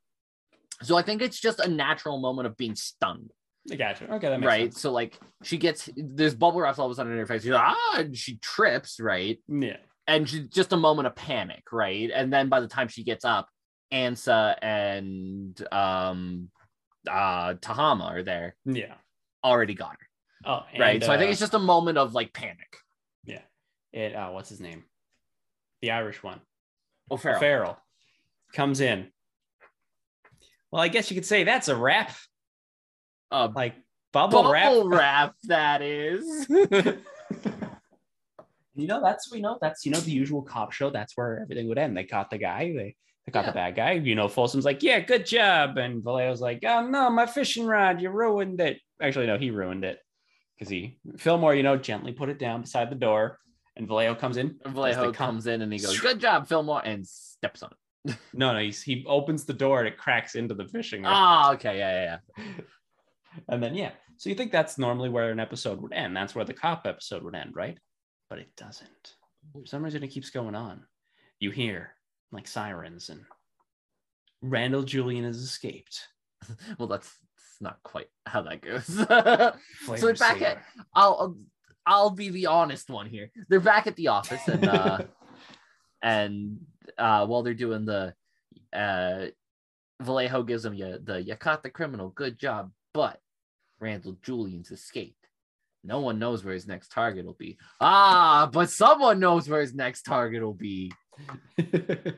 So 0.82 0.98
I 0.98 1.02
think 1.02 1.22
it's 1.22 1.40
just 1.40 1.60
a 1.60 1.68
natural 1.68 2.20
moment 2.20 2.48
of 2.48 2.58
being 2.58 2.76
stunned. 2.76 3.32
I 3.72 3.76
gotcha. 3.76 4.12
Okay, 4.12 4.30
that 4.30 4.40
makes 4.40 4.48
right. 4.48 4.74
sense. 4.74 4.82
So 4.82 4.92
like 4.92 5.18
she 5.44 5.58
gets 5.58 5.90
there's 5.96 6.36
bubble 6.36 6.60
wraps 6.60 6.80
all 6.80 6.86
of 6.88 6.92
a 6.92 6.96
sudden 6.96 7.14
in 7.14 7.18
her 7.18 7.26
face. 7.26 7.44
She's 7.44 7.52
like, 7.52 7.64
ah, 7.64 8.00
and 8.00 8.18
she 8.18 8.38
trips, 8.38 9.00
right? 9.00 9.40
Yeah. 9.48 9.78
And 10.06 10.28
she's 10.28 10.50
just 10.50 10.74
a 10.74 10.78
moment 10.78 11.08
of 11.08 11.16
panic, 11.16 11.64
right? 11.72 12.12
And 12.14 12.32
then 12.34 12.50
by 12.50 12.60
the 12.60 12.68
time 12.68 12.90
she 12.90 13.04
gets 13.06 13.24
up, 13.24 13.48
Anza 13.94 14.56
and 14.62 15.68
um 15.72 16.50
uh 17.10 17.54
Tehama 17.54 18.12
are 18.12 18.24
there. 18.24 18.56
Yeah. 18.66 18.96
Already 19.44 19.76
got 19.76 19.92
her. 19.92 20.08
Oh, 20.46 20.64
and, 20.72 20.80
right. 20.80 21.04
So 21.04 21.12
uh, 21.12 21.16
I 21.16 21.18
think 21.18 21.32
it's 21.32 21.40
just 21.40 21.54
a 21.54 21.60
moment 21.60 21.98
of 21.98 22.14
like 22.14 22.34
panic. 22.34 22.78
Yeah. 23.26 23.42
It 23.92 24.16
uh 24.16 24.30
what's 24.32 24.50
his 24.50 24.60
name? 24.60 24.84
The 25.82 25.92
Irish 25.92 26.24
one. 26.24 26.42
O'Farrell. 27.12 27.40
Farrell 27.40 27.78
comes 28.54 28.80
in. 28.82 29.08
Well, 30.72 30.82
I 30.82 30.88
guess 30.88 31.12
you 31.12 31.16
could 31.16 31.26
say 31.26 31.44
that's 31.44 31.68
a 31.68 31.76
wrap. 31.76 32.12
Uh, 33.32 33.50
Like 33.54 33.76
bubble, 34.12 34.44
bubble 34.44 34.90
wrap. 34.90 35.34
wrap, 35.34 35.36
that 35.44 35.82
is. 35.82 36.48
you 38.76 38.88
know, 38.88 39.02
that's 39.02 39.32
we 39.32 39.42
know 39.42 39.58
that's 39.62 39.86
you 39.86 39.92
know 39.92 40.00
the 40.00 40.12
usual 40.12 40.42
cop 40.42 40.72
show. 40.72 40.90
That's 40.90 41.16
where 41.16 41.40
everything 41.42 41.68
would 41.68 41.78
end. 41.78 41.96
They 41.96 42.04
caught 42.06 42.30
the 42.30 42.38
guy. 42.38 42.74
They 42.76 42.96
they 43.26 43.32
caught 43.32 43.46
Yeah. 43.46 43.52
the 43.52 43.56
bad 43.56 43.76
guy. 43.76 43.92
You 43.94 44.16
know, 44.16 44.28
Folsom's 44.28 44.66
like, 44.66 44.82
yeah, 44.84 45.00
good 45.00 45.26
job, 45.26 45.78
and 45.78 46.04
Vallejo's 46.04 46.42
like, 46.42 46.64
oh 46.66 46.88
no, 46.88 47.10
my 47.10 47.26
fishing 47.26 47.66
rod, 47.66 48.02
you 48.02 48.10
ruined 48.10 48.60
it. 48.60 48.80
Actually, 49.02 49.28
no, 49.28 49.38
he 49.38 49.52
ruined 49.52 49.84
it 49.86 50.00
because 50.56 50.70
he 50.70 51.00
Fillmore, 51.18 51.56
you 51.56 51.64
know, 51.64 51.78
gently 51.78 52.12
put 52.12 52.30
it 52.30 52.40
down 52.40 52.62
beside 52.62 52.90
the 52.90 52.96
door, 52.96 53.40
and 53.76 53.88
Vallejo 53.88 54.16
comes 54.16 54.38
in. 54.38 54.60
Vallejo 54.66 55.06
com- 55.06 55.14
comes 55.14 55.48
in 55.48 55.62
and 55.62 55.72
he 55.72 55.80
goes, 55.80 56.00
"Good 56.00 56.20
job, 56.20 56.48
Fillmore," 56.48 56.82
and 56.86 57.06
steps 57.08 57.64
on 57.64 57.72
it. 57.72 57.78
No, 58.34 58.54
no, 58.54 58.60
he's, 58.60 58.84
he 58.84 59.06
opens 59.08 59.46
the 59.46 59.54
door 59.54 59.80
and 59.80 59.88
it 59.88 59.98
cracks 59.98 60.36
into 60.36 60.54
the 60.54 60.68
fishing. 60.68 61.04
Ah, 61.06 61.54
okay, 61.54 61.78
yeah, 61.78 62.04
yeah, 62.04 62.18
yeah. 62.38 62.54
And 63.50 63.64
then 63.64 63.74
yeah, 63.74 63.92
so 64.18 64.30
you 64.30 64.36
think 64.36 64.52
that's 64.52 64.78
normally 64.78 65.10
where 65.10 65.32
an 65.32 65.40
episode 65.40 65.82
would 65.82 65.94
end. 65.94 66.16
That's 66.16 66.36
where 66.36 66.46
the 66.46 66.54
cop 66.54 66.86
episode 66.86 67.24
would 67.24 67.36
end, 67.36 67.56
right? 67.56 67.78
But 68.30 68.40
it 68.40 68.56
doesn't. 68.56 69.16
For 69.54 69.66
some 69.66 69.84
reason, 69.84 70.04
it 70.04 70.10
keeps 70.10 70.30
going 70.30 70.54
on. 70.54 70.86
You 71.40 71.50
hear 71.50 71.96
like 72.32 72.48
sirens, 72.48 73.10
and 73.10 73.26
Randall 74.42 74.84
Julian 74.84 75.26
has 75.26 75.38
escaped. 75.38 76.08
Well, 76.78 76.88
that's, 76.90 77.12
that's 77.54 77.62
not 77.62 77.82
quite 77.84 78.08
how 78.26 78.42
that 78.44 78.62
goes. 78.62 78.88
So 80.00 80.14
back 80.14 80.38
saver. 80.40 80.46
at 80.46 80.64
I'll 80.96 81.18
I'll- 81.20 81.38
I'll 81.86 82.12
be 82.12 82.30
the 82.30 82.46
honest 82.46 82.90
one 82.90 83.08
here. 83.08 83.30
They're 83.50 83.60
back 83.60 83.88
at 83.88 83.98
the 83.98 84.08
office 84.08 84.48
and 84.48 84.66
uh 84.66 85.00
and 86.02 86.60
uh 86.98 87.26
while 87.28 87.44
they're 87.44 87.54
doing 87.54 87.84
the 87.86 88.14
uh 88.72 89.26
Vallejo 90.02 90.44
gives 90.44 90.64
them 90.64 90.74
you 90.74 90.98
the 91.04 91.22
you 91.22 91.36
caught 91.36 91.62
the 91.62 91.70
criminal, 91.70 92.10
good 92.10 92.40
job, 92.40 92.72
but 92.94 93.20
Randall 93.82 94.18
Julian's 94.24 94.72
escaped. 94.72 95.28
No 95.84 96.00
one 96.00 96.20
knows 96.20 96.46
where 96.46 96.54
his 96.54 96.68
next 96.68 96.90
target 96.94 97.26
will 97.26 97.34
be. 97.38 97.58
Ah, 97.82 98.50
but 98.52 98.70
someone 98.70 99.20
knows 99.20 99.50
where 99.50 99.60
his 99.60 99.74
next 99.76 100.04
target 100.04 100.42
will 100.42 100.54
be. 100.54 100.94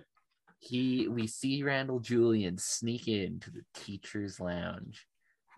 He 0.59 1.07
we 1.07 1.27
see 1.27 1.61
Randall 1.61 1.99
Julian 1.99 2.57
sneak 2.57 3.07
into 3.07 3.51
the 3.51 3.61
teacher's 3.75 4.39
lounge, 4.39 5.05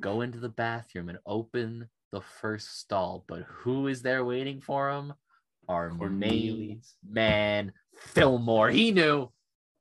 go 0.01 0.21
into 0.21 0.39
the 0.39 0.49
bathroom 0.49 1.09
and 1.09 1.17
open 1.25 1.89
the 2.11 2.21
first 2.21 2.79
stall. 2.79 3.23
But 3.27 3.43
who 3.43 3.87
is 3.87 4.01
there 4.01 4.23
waiting 4.25 4.61
for 4.61 4.89
him? 4.91 5.13
Our 5.67 5.89
Cornelius. 5.91 6.95
man, 7.07 7.73
Fillmore. 7.97 8.69
He 8.69 8.91
knew. 8.91 9.29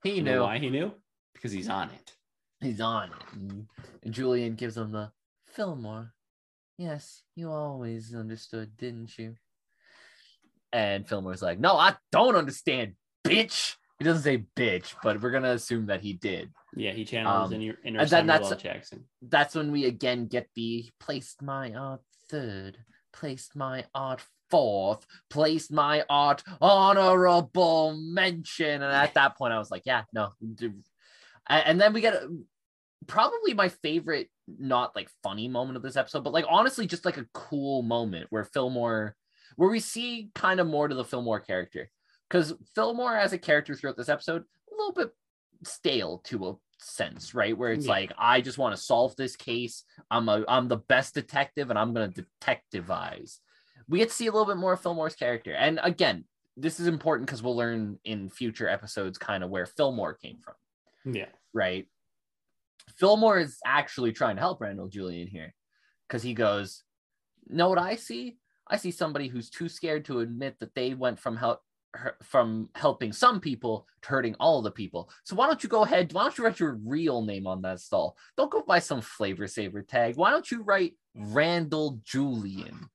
He 0.03 0.17
You 0.17 0.23
know 0.23 0.33
knew. 0.35 0.43
why 0.43 0.59
he 0.59 0.69
knew? 0.71 0.93
Because 1.33 1.53
he's 1.53 1.69
on 1.69 1.91
it. 1.91 2.13
He's 2.61 2.81
on 2.81 3.11
it. 3.11 3.67
And 4.03 4.13
Julian 4.15 4.55
gives 4.57 4.77
him 4.77 4.91
the 4.93 5.13
Fillmore. 5.47 6.13
Yes, 6.79 7.23
you 7.37 7.51
always 7.53 8.15
understood, 8.15 8.77
didn't 8.77 9.17
you? 9.19 9.37
And 10.73 11.07
Fillmore's 11.09 11.43
like, 11.43 11.59
No, 11.61 11.77
I 11.77 11.95
don't 12.13 12.37
understand, 12.37 12.95
bitch. 13.25 13.77
He 13.99 14.05
doesn't 14.05 14.23
say 14.23 14.45
bitch, 14.57 14.95
but 15.03 15.21
we're 15.23 15.31
gonna 15.31 15.53
assume 15.53 15.87
that 15.87 16.03
he 16.03 16.13
did. 16.13 16.53
Yeah, 16.75 16.93
he 16.93 17.05
channels 17.05 17.49
Um, 17.49 17.55
in 17.55 17.61
your 17.63 17.77
inner 17.83 18.01
and 18.01 18.09
then 18.11 18.27
that's- 18.27 18.63
Jackson. 18.63 19.05
That's 19.23 19.55
when 19.55 19.73
we 19.73 19.87
again 19.87 20.27
get 20.27 20.49
the 20.55 20.91
placed 21.01 21.41
my 21.43 21.73
art 21.73 22.03
third, 22.29 22.79
placed 23.13 23.57
my 23.57 23.87
art 23.95 24.23
fourth, 24.51 25.07
placed 25.31 25.73
my 25.73 26.05
art 26.11 26.43
honorable 26.61 27.97
mention. 27.97 28.83
And 28.83 28.85
at 28.93 29.15
that 29.15 29.37
point, 29.37 29.53
I 29.55 29.59
was 29.59 29.71
like, 29.71 29.83
yeah, 29.87 30.05
no. 30.13 30.33
And 31.49 31.81
then 31.81 31.93
we 31.93 32.01
get 32.01 32.15
a, 32.15 32.29
probably 33.07 33.55
my 33.55 33.69
favorite, 33.69 34.29
not 34.47 34.95
like 34.95 35.09
funny 35.23 35.49
moment 35.49 35.77
of 35.77 35.83
this 35.83 35.97
episode, 35.97 36.23
but 36.25 36.33
like 36.33 36.45
honestly, 36.49 36.87
just 36.87 37.05
like 37.05 37.17
a 37.17 37.27
cool 37.33 37.83
moment 37.83 38.27
where 38.31 38.45
Fillmore, 38.45 39.17
where 39.57 39.71
we 39.71 39.81
see 39.81 40.31
kind 40.35 40.61
of 40.61 40.67
more 40.67 40.87
to 40.87 40.95
the 40.95 41.05
Fillmore 41.05 41.41
character. 41.41 41.91
Because 42.29 42.55
Fillmore 42.75 43.17
as 43.17 43.33
a 43.33 43.39
character 43.39 43.75
throughout 43.75 43.97
this 43.97 44.09
episode, 44.09 44.43
a 44.43 44.75
little 44.75 44.93
bit 44.93 45.15
stale 45.65 46.19
to 46.25 46.49
a 46.49 46.55
sense, 46.79 47.35
right? 47.35 47.57
Where 47.57 47.73
it's 47.73 47.87
Yeah. 47.87 47.93
like, 47.93 48.13
I 48.19 48.41
just 48.41 48.59
want 48.59 48.75
to 48.77 48.83
solve 48.83 49.15
this 49.17 49.37
case. 49.37 49.85
I'm 50.11 50.29
a 50.29 50.45
I'm 50.49 50.69
the 50.69 50.77
best 50.77 51.15
detective 51.15 51.71
and 51.71 51.79
I'm 51.79 51.95
gonna 51.95 52.13
detectivize. 52.13 53.39
We 53.89 53.99
get 53.99 54.09
to 54.09 54.15
see 54.15 54.27
a 54.27 54.33
little 54.33 54.47
bit 54.47 54.57
more 54.57 54.73
of 54.73 54.81
Fillmore's 54.81 55.15
character. 55.15 55.53
And 55.55 55.79
again, 55.83 56.25
this 56.57 56.81
is 56.81 56.87
important 56.89 57.27
because 57.27 57.43
we'll 57.43 57.57
learn 57.57 57.99
in 58.05 58.29
future 58.31 58.69
episodes 58.69 59.19
kind 59.19 59.45
of 59.45 59.51
where 59.51 59.67
Fillmore 59.67 60.15
came 60.15 60.39
from 60.41 60.55
Yeah. 61.15 61.29
right? 61.53 61.89
Fillmore 62.97 63.39
is 63.39 63.59
actually 63.65 64.13
trying 64.13 64.37
to 64.37 64.41
help 64.43 64.61
Randall 64.61 64.89
Julian 64.89 65.29
here 65.29 65.55
because 66.09 66.23
he 66.23 66.35
goes, 66.35 66.83
Know 67.49 67.69
what 67.69 67.79
I 67.79 67.95
see? 67.95 68.39
I 68.67 68.77
see 68.77 68.91
somebody 68.91 69.29
who's 69.29 69.51
too 69.51 69.69
scared 69.69 70.05
to 70.07 70.19
admit 70.21 70.59
that 70.59 70.75
they 70.75 70.95
went 70.95 71.21
from 71.21 71.37
help 71.37 71.63
from 72.23 72.69
helping 72.75 73.13
some 73.13 73.41
people 73.41 73.87
to 74.03 74.09
hurting 74.09 74.35
all 74.39 74.63
the 74.63 74.71
people. 74.71 75.11
So 75.25 75.37
why 75.37 75.47
don't 75.47 75.63
you 75.63 75.69
go 75.69 75.85
ahead? 75.85 76.13
Why 76.13 76.23
don't 76.23 76.37
you 76.37 76.45
write 76.45 76.61
your 76.61 76.75
real 76.85 77.23
name 77.23 77.47
on 77.47 77.63
that 77.63 77.81
stall? 77.81 78.17
Don't 78.37 78.51
go 78.51 78.63
buy 78.63 78.79
some 78.79 79.01
flavor 79.01 79.47
saver 79.47 79.83
tag. 79.83 80.17
Why 80.17 80.31
don't 80.31 80.51
you 80.51 80.63
write 80.63 80.95
Randall 81.15 82.01
Julian? 82.05 82.91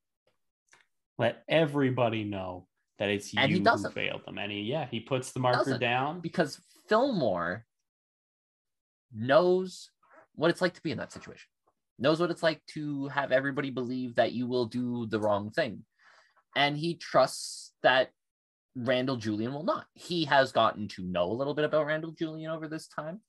Let 1.17 1.43
everybody 1.47 2.23
know 2.23 2.67
that 2.99 3.09
it's 3.09 3.33
And 3.35 3.49
he 3.49 3.53
you 3.53 3.57
who 3.59 3.65
doesn't. 3.65 3.93
failed 3.93 4.25
them. 4.25 4.37
And 4.37 4.51
he, 4.51 4.61
yeah, 4.61 4.87
he 4.89 4.99
puts 4.99 5.31
the 5.31 5.39
marker 5.39 5.77
down. 5.77 6.19
Because 6.19 6.59
Fillmore 6.87 7.65
knows 9.13 9.89
what 10.35 10.49
it's 10.49 10.61
like 10.61 10.73
to 10.75 10.81
be 10.81 10.91
in 10.91 10.97
that 10.97 11.11
situation, 11.11 11.47
knows 11.99 12.19
what 12.19 12.31
it's 12.31 12.43
like 12.43 12.65
to 12.67 13.07
have 13.09 13.31
everybody 13.31 13.69
believe 13.69 14.15
that 14.15 14.31
you 14.31 14.47
will 14.47 14.65
do 14.65 15.05
the 15.07 15.19
wrong 15.19 15.49
thing. 15.49 15.83
And 16.55 16.77
he 16.77 16.95
trusts 16.95 17.71
that 17.83 18.11
Randall 18.75 19.17
Julian 19.17 19.53
will 19.53 19.63
not. 19.63 19.85
He 19.93 20.25
has 20.25 20.51
gotten 20.51 20.87
to 20.89 21.03
know 21.03 21.31
a 21.31 21.33
little 21.33 21.53
bit 21.53 21.65
about 21.65 21.85
Randall 21.85 22.11
Julian 22.11 22.51
over 22.51 22.67
this 22.67 22.87
time. 22.87 23.21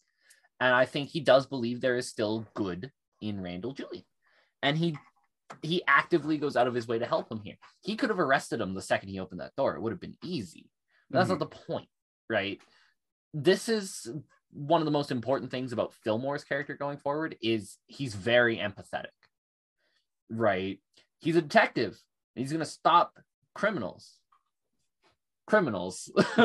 And 0.61 0.75
I 0.75 0.85
think 0.85 1.09
he 1.09 1.21
does 1.21 1.47
believe 1.47 1.81
there 1.81 1.97
is 1.97 2.09
still 2.09 2.47
good 2.55 2.93
in 3.21 3.43
Randall 3.43 3.73
Julian. 3.73 4.05
And 4.63 4.79
he 4.79 4.97
he 5.61 5.83
actively 5.87 6.39
goes 6.39 6.57
out 6.57 6.67
of 6.67 6.75
his 6.75 6.89
way 6.89 6.99
to 6.99 7.05
help 7.05 7.31
him 7.31 7.41
here. 7.41 7.57
He 7.83 7.97
could 7.97 8.09
have 8.09 8.21
arrested 8.21 8.61
him 8.61 8.73
the 8.73 8.81
second 8.81 9.11
he 9.11 9.21
opened 9.21 9.41
that 9.41 9.55
door. 9.57 9.75
It 9.75 9.83
would 9.83 9.93
have 9.93 10.01
been 10.01 10.17
easy. 10.25 10.71
But 11.11 11.19
that's 11.19 11.29
not 11.29 11.41
mm-hmm. 11.41 11.51
the 11.51 11.75
point, 11.75 11.89
right? 12.31 12.59
This 13.35 13.69
is 13.69 14.11
one 14.53 14.81
of 14.81 14.87
the 14.87 14.93
most 14.93 15.11
important 15.11 15.51
things 15.51 15.73
about 15.73 15.93
Fillmore's 16.05 16.45
character 16.45 16.75
going 16.75 16.99
forward 16.99 17.37
is 17.43 17.77
he's 17.87 18.15
very 18.15 18.57
empathetic. 18.57 19.13
Right? 20.31 20.81
He's 21.19 21.37
a 21.37 21.43
detective. 21.43 21.99
He's 22.35 22.53
going 22.53 22.65
to 22.65 22.67
stop 22.67 23.19
criminals. 23.55 24.11
Criminals. 25.53 26.11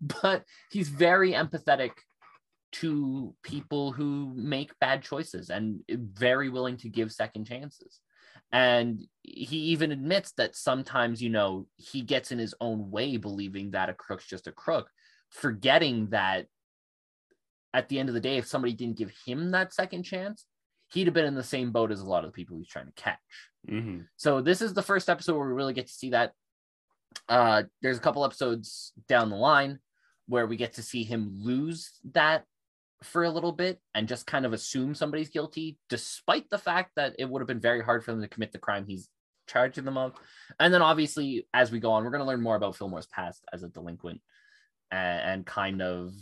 but 0.00 0.44
he's 0.70 0.88
very 0.88 1.32
empathetic 1.32 1.90
to 2.74 3.34
people 3.42 3.90
who 3.90 4.32
make 4.36 4.78
bad 4.78 5.02
choices 5.02 5.50
and 5.50 5.80
very 5.88 6.48
willing 6.50 6.76
to 6.76 6.88
give 6.88 7.10
second 7.10 7.46
chances. 7.46 7.98
And 8.52 9.02
he 9.24 9.56
even 9.72 9.90
admits 9.90 10.30
that 10.36 10.54
sometimes, 10.54 11.20
you 11.20 11.28
know, 11.28 11.66
he 11.74 12.02
gets 12.02 12.30
in 12.30 12.38
his 12.38 12.54
own 12.60 12.88
way 12.92 13.16
believing 13.16 13.72
that 13.72 13.90
a 13.90 13.94
crook's 13.94 14.28
just 14.28 14.46
a 14.46 14.52
crook, 14.52 14.88
forgetting 15.30 16.10
that 16.10 16.46
at 17.72 17.88
the 17.88 17.98
end 17.98 18.08
of 18.08 18.14
the 18.14 18.20
day, 18.20 18.36
if 18.36 18.46
somebody 18.46 18.74
didn't 18.74 18.98
give 18.98 19.10
him 19.26 19.50
that 19.50 19.74
second 19.74 20.04
chance, 20.04 20.44
he'd 20.92 21.08
have 21.08 21.14
been 21.14 21.24
in 21.24 21.34
the 21.34 21.42
same 21.42 21.72
boat 21.72 21.90
as 21.90 22.00
a 22.00 22.08
lot 22.08 22.22
of 22.22 22.30
the 22.30 22.34
people 22.34 22.56
he's 22.56 22.68
trying 22.68 22.86
to 22.86 22.92
catch. 22.92 23.18
Mhm. 23.68 24.06
So 24.16 24.40
this 24.40 24.62
is 24.62 24.72
the 24.72 24.82
first 24.82 25.08
episode 25.08 25.36
where 25.36 25.48
we 25.48 25.54
really 25.54 25.74
get 25.74 25.88
to 25.88 25.92
see 25.92 26.10
that. 26.10 26.32
Uh, 27.28 27.64
there's 27.82 27.98
a 27.98 28.00
couple 28.00 28.24
episodes 28.24 28.92
down 29.08 29.30
the 29.30 29.36
line 29.36 29.78
where 30.26 30.46
we 30.46 30.56
get 30.56 30.74
to 30.74 30.82
see 30.82 31.04
him 31.04 31.30
lose 31.40 31.90
that 32.12 32.44
for 33.02 33.24
a 33.24 33.30
little 33.30 33.52
bit 33.52 33.80
and 33.94 34.08
just 34.08 34.26
kind 34.26 34.46
of 34.46 34.52
assume 34.52 34.94
somebody's 34.94 35.28
guilty, 35.28 35.78
despite 35.88 36.48
the 36.50 36.58
fact 36.58 36.92
that 36.96 37.14
it 37.18 37.28
would 37.28 37.40
have 37.40 37.46
been 37.46 37.60
very 37.60 37.82
hard 37.82 38.04
for 38.04 38.12
them 38.12 38.22
to 38.22 38.28
commit 38.28 38.52
the 38.52 38.58
crime 38.58 38.86
he's 38.86 39.08
charging 39.46 39.84
them 39.84 39.98
of. 39.98 40.14
And 40.58 40.72
then 40.72 40.82
obviously, 40.82 41.46
as 41.52 41.70
we 41.70 41.80
go 41.80 41.92
on, 41.92 42.04
we're 42.04 42.10
going 42.10 42.20
to 42.20 42.26
learn 42.26 42.42
more 42.42 42.56
about 42.56 42.76
Fillmore's 42.76 43.06
past 43.06 43.44
as 43.52 43.62
a 43.62 43.68
delinquent 43.68 44.20
and, 44.90 45.20
and 45.20 45.46
kind 45.46 45.82
of 45.82 46.12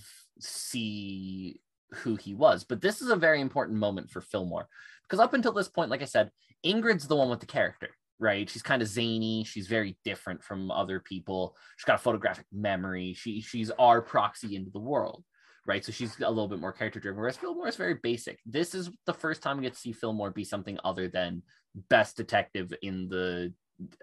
see 0.40 1.61
who 1.93 2.16
he 2.16 2.34
was. 2.34 2.64
But 2.64 2.80
this 2.80 3.01
is 3.01 3.11
a 3.11 3.16
very 3.16 3.40
important 3.40 3.78
moment 3.78 4.11
for 4.11 4.20
Fillmore 4.20 4.68
because 5.05 5.20
up 5.20 5.34
until 5.34 5.53
this 5.53 5.68
point, 5.68 5.90
like 5.90 6.03
I 6.03 6.07
said, 6.07 6.30
Ingrid's 6.64 7.07
the 7.07 7.16
one 7.16 7.28
with 7.28 7.40
the 7.40 7.47
character, 7.47 7.90
right? 8.22 8.48
She's 8.48 8.62
kind 8.62 8.80
of 8.80 8.88
zany. 8.88 9.42
She's 9.42 9.66
very 9.66 9.98
different 10.04 10.44
from 10.44 10.70
other 10.70 11.00
people. 11.00 11.56
She's 11.76 11.84
got 11.84 11.96
a 11.96 12.02
photographic 12.02 12.46
memory. 12.52 13.14
She 13.14 13.40
she's 13.40 13.70
our 13.72 14.00
proxy 14.00 14.54
into 14.54 14.70
the 14.70 14.78
world, 14.78 15.24
right? 15.66 15.84
So 15.84 15.90
she's 15.90 16.18
a 16.20 16.30
little 16.30 16.46
bit 16.46 16.60
more 16.60 16.72
character 16.72 17.00
driven. 17.00 17.20
Whereas 17.20 17.36
Fillmore 17.36 17.66
is 17.66 17.74
very 17.74 17.98
basic. 18.00 18.38
This 18.46 18.76
is 18.76 18.90
the 19.06 19.12
first 19.12 19.42
time 19.42 19.56
we 19.56 19.64
get 19.64 19.74
to 19.74 19.78
see 19.78 19.92
Fillmore 19.92 20.30
be 20.30 20.44
something 20.44 20.78
other 20.84 21.08
than 21.08 21.42
best 21.88 22.16
detective 22.16 22.72
in 22.80 23.08
the 23.08 23.52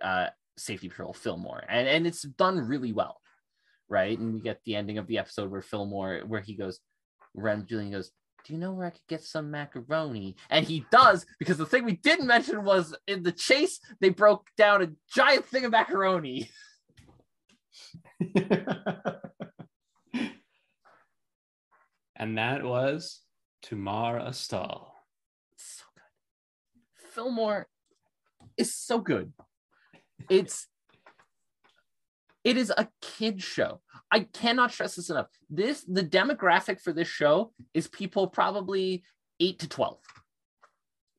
uh, 0.02 0.28
Safety 0.58 0.90
Patrol 0.90 1.14
Fillmore, 1.14 1.64
and 1.70 1.88
and 1.88 2.06
it's 2.06 2.24
done 2.24 2.60
really 2.60 2.92
well, 2.92 3.22
right? 3.88 4.20
And 4.20 4.34
we 4.34 4.42
get 4.42 4.60
the 4.66 4.76
ending 4.76 4.98
of 4.98 5.08
the 5.08 5.18
episode 5.18 5.50
where 5.50 5.62
Fillmore, 5.62 6.24
where 6.28 6.42
he 6.42 6.56
goes, 6.56 6.82
Ren 7.34 7.66
Julian 7.66 7.92
goes, 7.92 8.12
do 8.46 8.54
you 8.54 8.60
know 8.60 8.74
where 8.74 8.88
I 8.88 8.92
could 8.92 9.08
get 9.08 9.24
some 9.24 9.52
macaroni? 9.52 10.36
And 10.50 10.66
he 10.66 10.86
does, 10.92 11.26
because 11.38 11.58
the 11.58 11.66
thing 11.66 11.86
we 11.86 11.98
didn't 11.98 12.28
mention 12.28 12.64
was 12.64 12.96
in 13.08 13.24
the 13.24 13.32
chase, 13.32 13.80
they 14.00 14.10
broke 14.10 14.48
down 14.58 14.82
a 14.82 14.90
giant 15.14 15.46
thing 15.46 15.66
of 15.66 15.72
macaroni. 15.72 16.50
and 22.16 22.38
that 22.38 22.64
was 22.64 23.22
To 23.64 23.76
Mar 23.76 24.18
a 24.20 24.34
Stall. 24.34 24.96
So 25.56 25.84
good. 25.96 27.10
Fillmore 27.12 27.68
is 28.58 28.76
so 28.76 29.00
good. 29.00 29.34
It's 30.30 30.68
it 32.44 32.58
is 32.58 32.72
a 32.76 32.88
kid 33.02 33.42
show. 33.42 33.82
I 34.12 34.22
cannot 34.22 34.72
stress 34.72 34.96
this 34.96 35.10
enough. 35.10 35.28
This 35.50 35.84
the 35.84 36.04
demographic 36.04 36.82
for 36.82 36.94
this 36.94 37.08
show 37.08 37.52
is 37.74 37.88
people 37.88 38.28
probably 38.28 39.04
8 39.40 39.60
to 39.60 39.70
12. 39.70 39.98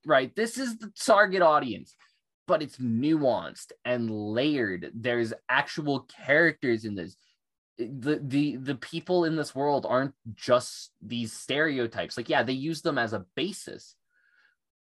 Right? 0.06 0.34
This 0.34 0.58
is 0.58 0.78
the 0.78 0.90
target 0.98 1.42
audience, 1.42 1.94
but 2.46 2.62
it's 2.62 2.78
nuanced 2.78 3.72
and 3.84 4.10
layered. 4.10 4.90
There's 4.94 5.34
actual 5.48 6.08
characters 6.24 6.84
in 6.84 6.94
this. 6.94 7.16
The 7.78 8.20
the 8.22 8.56
the 8.56 8.74
people 8.74 9.24
in 9.24 9.36
this 9.36 9.54
world 9.54 9.86
aren't 9.88 10.14
just 10.34 10.92
these 11.02 11.32
stereotypes. 11.32 12.16
Like 12.16 12.28
yeah, 12.28 12.42
they 12.42 12.54
use 12.54 12.82
them 12.82 12.98
as 12.98 13.12
a 13.12 13.24
basis, 13.36 13.94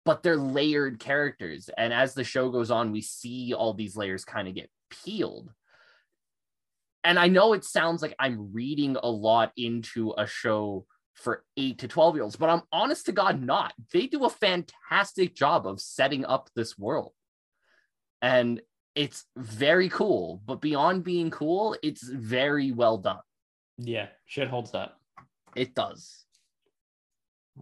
but 0.04 0.22
they're 0.22 0.36
layered 0.36 1.00
characters. 1.00 1.70
And 1.76 1.92
as 1.92 2.14
the 2.14 2.24
show 2.24 2.50
goes 2.50 2.70
on, 2.70 2.92
we 2.92 3.00
see 3.00 3.52
all 3.52 3.74
these 3.74 3.96
layers 3.96 4.24
kind 4.24 4.48
of 4.48 4.54
get 4.54 4.70
peeled 4.90 5.50
and 7.04 7.18
I 7.18 7.28
know 7.28 7.52
it 7.52 7.64
sounds 7.64 8.02
like 8.02 8.14
I'm 8.18 8.52
reading 8.52 8.96
a 9.02 9.10
lot 9.10 9.52
into 9.56 10.14
a 10.16 10.26
show 10.26 10.86
for 11.14 11.44
eight 11.56 11.78
to 11.78 11.88
12 11.88 12.16
year 12.16 12.24
olds, 12.24 12.36
but 12.36 12.50
I'm 12.50 12.62
honest 12.72 13.06
to 13.06 13.12
God 13.12 13.42
not. 13.42 13.72
They 13.92 14.06
do 14.06 14.24
a 14.24 14.30
fantastic 14.30 15.34
job 15.34 15.66
of 15.66 15.80
setting 15.80 16.24
up 16.24 16.50
this 16.54 16.78
world. 16.78 17.12
And 18.22 18.60
it's 18.94 19.24
very 19.36 19.88
cool, 19.88 20.42
but 20.44 20.60
beyond 20.60 21.04
being 21.04 21.30
cool, 21.30 21.76
it's 21.82 22.02
very 22.02 22.72
well 22.72 22.98
done. 22.98 23.20
Yeah, 23.78 24.08
shit 24.26 24.48
holds 24.48 24.74
up. 24.74 25.00
It 25.56 25.74
does. 25.74 26.24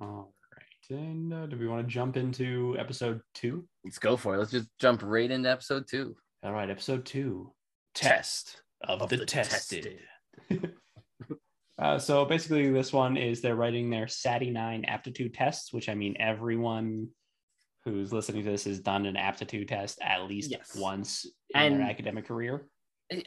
All 0.00 0.34
right. 0.52 0.98
And 0.98 1.32
uh, 1.32 1.46
do 1.46 1.56
we 1.56 1.68
want 1.68 1.86
to 1.86 1.92
jump 1.92 2.16
into 2.16 2.76
episode 2.78 3.20
two? 3.34 3.68
Let's 3.84 3.98
go 3.98 4.16
for 4.16 4.34
it. 4.34 4.38
Let's 4.38 4.50
just 4.50 4.68
jump 4.80 5.02
right 5.04 5.30
into 5.30 5.50
episode 5.50 5.86
two. 5.88 6.16
All 6.42 6.52
right, 6.52 6.70
episode 6.70 7.04
two 7.04 7.52
Test 7.94 8.62
of, 8.82 9.02
of 9.02 9.08
the, 9.08 9.18
the, 9.18 9.26
tested. 9.26 10.00
tested. 10.48 10.72
uh, 11.78 11.98
so 11.98 12.24
basically, 12.24 12.70
this 12.70 12.92
one 12.92 13.16
is 13.16 13.40
they're 13.40 13.56
writing 13.56 13.90
their 13.90 14.06
SATI 14.06 14.52
9 14.52 14.84
aptitude 14.86 15.34
tests, 15.34 15.72
which 15.72 15.88
I 15.88 15.94
mean, 15.94 16.16
everyone 16.18 17.08
who's 17.84 18.12
listening 18.12 18.44
to 18.44 18.50
this 18.50 18.64
has 18.64 18.80
done 18.80 19.06
an 19.06 19.16
aptitude 19.16 19.68
test 19.68 19.98
at 20.02 20.24
least 20.24 20.50
yes. 20.50 20.76
once 20.76 21.24
in 21.50 21.60
and 21.60 21.80
their 21.80 21.88
academic 21.88 22.26
career. 22.26 22.66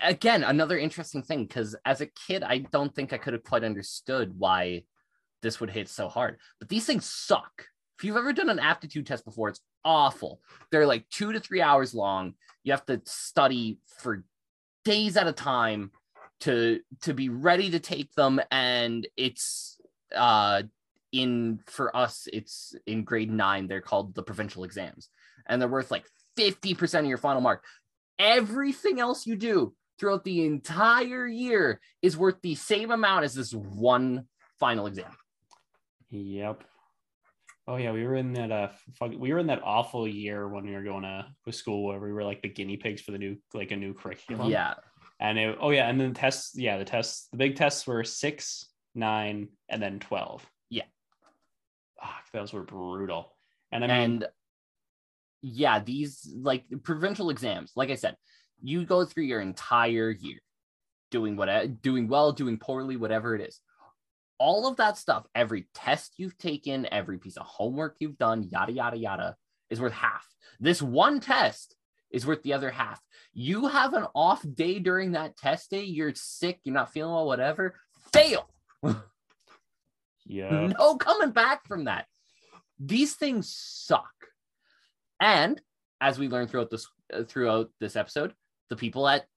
Again, 0.02 0.44
another 0.44 0.78
interesting 0.78 1.24
thing 1.24 1.46
because 1.46 1.76
as 1.86 2.02
a 2.02 2.06
kid, 2.28 2.44
I 2.44 2.60
don't 2.60 2.94
think 2.94 3.14
I 3.14 3.18
could 3.18 3.34
have 3.34 3.44
quite 3.44 3.64
understood 3.64 4.38
why 4.38 4.84
this 5.42 5.60
would 5.60 5.72
hit 5.72 5.90
so 5.90 6.08
hard. 6.08 6.38
But 6.60 6.70
these 6.70 6.86
things 6.86 7.06
suck. 7.06 7.66
If 7.98 8.06
you've 8.06 8.18
ever 8.18 8.34
done 8.34 8.50
an 8.50 8.60
aptitude 8.60 9.08
test 9.08 9.26
before, 9.26 9.50
it's 9.50 9.62
awful. 9.84 10.42
They're 10.72 10.86
like 10.86 11.10
two 11.10 11.32
to 11.34 11.40
three 11.40 11.62
hours 11.62 11.94
long. 11.94 12.34
You 12.64 12.74
have 12.74 12.86
to 12.86 13.02
study 13.06 13.80
for 13.98 14.24
days 14.84 15.18
at 15.18 15.28
a 15.28 15.34
time 15.34 15.92
to 16.42 16.80
to 17.02 17.14
be 17.14 17.30
ready 17.30 17.70
to 17.72 17.80
take 17.80 18.14
them. 18.14 18.42
And 18.52 19.08
it's 19.18 19.80
uh 20.16 20.64
in 21.12 21.60
for 21.68 21.96
us 21.96 22.28
it's 22.32 22.74
in 22.86 23.04
grade 23.04 23.30
9 23.30 23.68
they're 23.68 23.82
called 23.82 24.16
the 24.16 24.24
provincial 24.24 24.64
exams. 24.64 25.10
And 25.48 25.62
they're 25.62 25.70
worth 25.70 25.92
like 25.92 26.06
50% 26.38 27.00
of 27.00 27.06
your 27.06 27.18
final 27.18 27.42
mark. 27.42 27.64
Everything 28.18 29.00
else 29.00 29.26
you 29.26 29.36
do 29.36 29.74
throughout 30.00 30.24
the 30.24 30.46
entire 30.46 31.28
year 31.28 31.80
is 32.02 32.18
worth 32.18 32.42
the 32.42 32.56
same 32.56 32.92
amount 32.92 33.26
as 33.26 33.34
this 33.34 33.54
one 33.54 34.26
final 34.60 34.88
exam. 34.88 35.12
Yep 36.10 36.64
oh 37.72 37.78
yeah 37.78 37.92
we 37.92 38.06
were 38.06 38.16
in 38.16 38.34
that 38.34 38.52
uh 38.52 38.68
we 39.18 39.32
were 39.32 39.40
in 39.40 39.48
that 39.48 39.62
awful 39.64 40.08
year 40.08 40.48
when 40.48 40.66
we 40.66 40.74
were 40.74 40.84
going 40.84 41.04
to, 41.04 41.26
school 41.52 41.86
where 41.86 42.00
we 42.00 42.12
were 42.12 42.24
like 42.24 42.42
the 42.42 42.50
guinea 42.50 42.78
pigs 42.78 43.02
for 43.02 43.12
the 43.12 43.18
new 43.18 43.36
like 43.54 43.72
a 43.72 43.76
new 43.76 43.94
curriculum 43.94 44.50
yeah 44.50 44.74
and 45.22 45.38
it, 45.38 45.58
oh 45.62 45.70
yeah, 45.70 45.88
and 45.88 46.02
then 46.02 46.14
the 46.14 46.20
tests, 46.20 46.54
yeah, 46.56 46.80
the 46.80 46.84
tests, 46.84 47.28
the 47.32 47.38
big 47.38 47.56
tests 47.56 47.86
were 47.86 48.04
six, 48.04 48.66
nine, 48.96 49.50
and 49.70 49.82
then 49.82 50.00
twelve. 50.00 50.44
Yeah, 50.72 50.86
oh, 52.04 52.10
those 52.34 52.52
were 52.52 52.64
brutal. 52.64 53.36
And 53.72 53.84
I 53.84 53.88
mean, 53.88 53.98
and 53.98 54.28
yeah, 55.44 55.80
these 55.80 56.28
like 56.36 56.66
provincial 56.84 57.30
exams, 57.30 57.72
like 57.76 57.92
I 57.92 57.96
said, 57.96 58.16
you 58.64 58.84
go 58.84 59.06
through 59.06 59.26
your 59.26 59.42
entire 59.42 60.10
year 60.10 60.40
doing 61.12 61.36
what, 61.36 61.82
doing 61.84 62.08
well, 62.08 62.32
doing 62.32 62.58
poorly, 62.58 62.98
whatever 62.98 63.36
it 63.36 63.48
is. 63.48 63.60
All 64.42 64.68
of 64.68 64.78
that 64.78 64.98
stuff, 64.98 65.28
every 65.36 65.68
test 65.76 66.14
you've 66.18 66.36
taken, 66.40 66.92
every 66.92 67.20
piece 67.20 67.38
of 67.38 67.46
homework 67.46 67.98
you've 68.00 68.18
done, 68.18 68.42
yada 68.50 68.72
yada 68.72 68.98
yada, 68.98 69.36
is 69.70 69.80
worth 69.80 69.94
half. 69.94 70.28
This 70.60 70.82
one 70.82 71.20
test 71.20 71.76
is 72.10 72.26
worth 72.26 72.42
the 72.42 72.54
other 72.54 72.72
half. 72.72 73.00
You 73.34 73.68
have 73.68 73.94
an 73.94 74.08
off 74.16 74.44
day 74.56 74.80
during 74.80 75.12
that 75.12 75.38
test 75.38 75.70
day, 75.70 75.84
you're 75.84 76.16
sick, 76.16 76.60
you're 76.64 76.74
not 76.74 76.92
feeling 76.92 77.14
well, 77.14 77.28
whatever, 77.28 77.76
fail. 78.12 78.50
yeah. 80.26 80.72
No 80.80 80.96
coming 80.98 81.30
back 81.30 81.68
from 81.68 81.84
that. 81.84 82.08
These 82.80 83.14
things 83.14 83.54
suck. 83.56 84.10
And 85.20 85.62
as 86.02 86.18
we 86.18 86.28
learned 86.28 86.50
throughout 86.50 86.72
this 86.72 86.88
uh, 87.14 87.24
throughout 87.26 87.70
this 87.80 87.96
episode, 87.96 88.34
the 88.72 88.76
people 88.76 89.08
at 89.08 89.28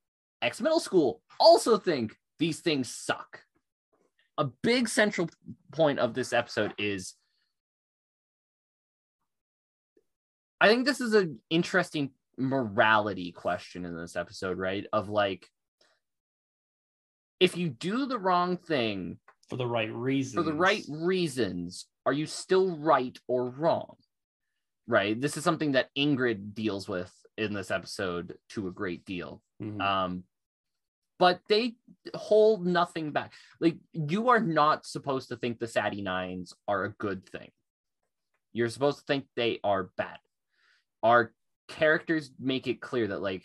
X 0.41 0.63
Middle 0.63 0.81
School 0.81 1.21
also 1.39 1.77
think 1.77 2.17
these 2.39 2.61
things 2.61 2.91
suck. 2.91 3.44
A 4.39 4.45
big 4.63 4.89
central 4.89 5.29
point 5.73 5.99
of 5.99 6.15
this 6.15 6.33
episode 6.33 6.75
is 6.79 7.15
I 10.61 10.69
think 10.69 10.87
this 10.87 11.01
is 11.01 11.15
an 11.15 11.41
interesting 11.51 12.11
morality 12.39 13.33
question 13.33 13.85
in 13.85 13.97
this 13.97 14.17
episode, 14.17 14.59
right? 14.59 14.87
Of 14.93 15.09
like, 15.09 15.49
if 17.39 17.57
you 17.57 17.69
do 17.69 18.07
the 18.07 18.19
wrong 18.19 18.57
thing 18.57 19.19
for 19.49 19.57
the 19.57 19.67
right 19.67 19.93
reasons, 19.93 20.35
for 20.35 20.43
the 20.43 20.55
right 20.55 20.83
reasons, 20.89 21.87
are 22.07 22.13
you 22.13 22.27
still 22.27 22.77
right 22.77 23.19
or 23.29 23.51
wrong? 23.51 23.97
Right. 24.87 25.21
This 25.21 25.37
is 25.37 25.45
something 25.45 25.73
that 25.73 25.91
Ingrid 25.99 26.55
deals 26.55 26.89
with 26.89 27.13
in 27.37 27.53
this 27.53 27.71
episode 27.71 28.37
to 28.51 28.69
a 28.69 28.73
great 28.73 29.05
deal. 29.05 29.43
Mm-hmm. 29.63 29.81
Um, 29.81 30.25
but 31.19 31.41
they 31.49 31.75
hold 32.15 32.67
nothing 32.67 33.13
back. 33.13 33.33
Like 33.61 33.77
you 33.93 34.31
are 34.31 34.41
not 34.41 34.87
supposed 34.87 35.29
to 35.29 35.37
think 35.37 35.59
the 35.59 35.67
SATI 35.67 36.03
nines 36.03 36.55
are 36.67 36.85
a 36.85 36.91
good 36.91 37.29
thing. 37.29 37.51
You're 38.53 38.69
supposed 38.69 38.99
to 38.99 39.05
think 39.05 39.27
they 39.37 39.61
are 39.65 39.91
bad. 39.97 40.19
Our 41.03 41.33
characters 41.69 42.31
make 42.39 42.67
it 42.67 42.81
clear 42.81 43.09
that 43.09 43.23
like 43.23 43.45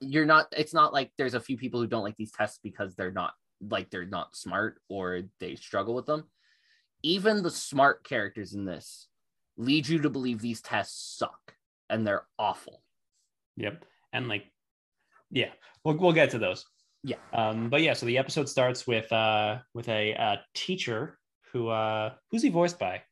you're 0.00 0.26
not 0.26 0.46
it's 0.56 0.74
not 0.74 0.92
like 0.92 1.10
there's 1.16 1.34
a 1.34 1.40
few 1.40 1.56
people 1.56 1.80
who 1.80 1.86
don't 1.86 2.04
like 2.04 2.16
these 2.16 2.32
tests 2.32 2.58
because 2.62 2.94
they're 2.94 3.12
not 3.12 3.34
like 3.60 3.90
they're 3.90 4.06
not 4.06 4.36
smart 4.36 4.80
or 4.88 5.22
they 5.38 5.54
struggle 5.54 5.94
with 5.94 6.06
them 6.06 6.24
even 7.02 7.42
the 7.42 7.50
smart 7.50 8.04
characters 8.04 8.52
in 8.54 8.64
this 8.64 9.08
lead 9.56 9.88
you 9.88 10.00
to 10.00 10.10
believe 10.10 10.40
these 10.40 10.60
tests 10.60 11.16
suck 11.18 11.54
and 11.88 12.06
they're 12.06 12.26
awful 12.38 12.82
yep 13.56 13.84
and 14.12 14.28
like 14.28 14.44
yeah 15.30 15.50
we'll, 15.84 15.96
we'll 15.96 16.12
get 16.12 16.30
to 16.30 16.38
those 16.38 16.64
Yeah. 17.02 17.16
Um, 17.32 17.70
but 17.70 17.80
yeah, 17.82 17.94
so 17.94 18.06
the 18.06 18.18
episode 18.18 18.48
starts 18.48 18.86
with 18.86 19.10
uh 19.12 19.58
with 19.74 19.88
a 19.88 20.14
uh, 20.14 20.36
teacher 20.54 21.18
who 21.52 21.68
uh 21.68 22.12
who's 22.30 22.42
he 22.42 22.50
voiced 22.50 22.78
by? 22.78 23.02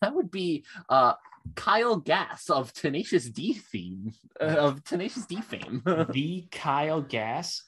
That 0.00 0.14
would 0.14 0.30
be 0.30 0.64
uh 0.88 1.14
Kyle 1.54 1.96
Gass 1.96 2.48
of 2.48 2.72
Tenacious 2.72 3.28
D 3.28 3.52
theme 3.54 4.12
uh, 4.40 4.44
of 4.44 4.84
Tenacious 4.84 5.26
D 5.26 5.40
fame. 5.40 5.82
the 6.12 6.46
Kyle 6.50 7.02
Gass 7.02 7.64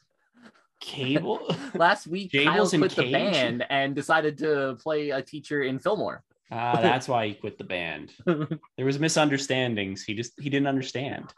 Cable. 0.80 1.54
Last 1.74 2.06
week, 2.06 2.32
Jables 2.32 2.70
Kyle 2.70 2.78
quit 2.78 2.92
the 2.92 3.12
band 3.12 3.66
and 3.68 3.94
decided 3.94 4.38
to 4.38 4.76
play 4.80 5.10
a 5.10 5.22
teacher 5.22 5.62
in 5.62 5.78
Fillmore. 5.78 6.22
Ah, 6.50 6.78
that's 6.80 7.08
why 7.08 7.26
he 7.26 7.34
quit 7.34 7.58
the 7.58 7.64
band. 7.64 8.12
There 8.76 8.86
was 8.86 9.00
misunderstandings. 9.00 10.04
He 10.04 10.14
just 10.14 10.32
he 10.38 10.48
didn't 10.48 10.68
understand. 10.68 11.32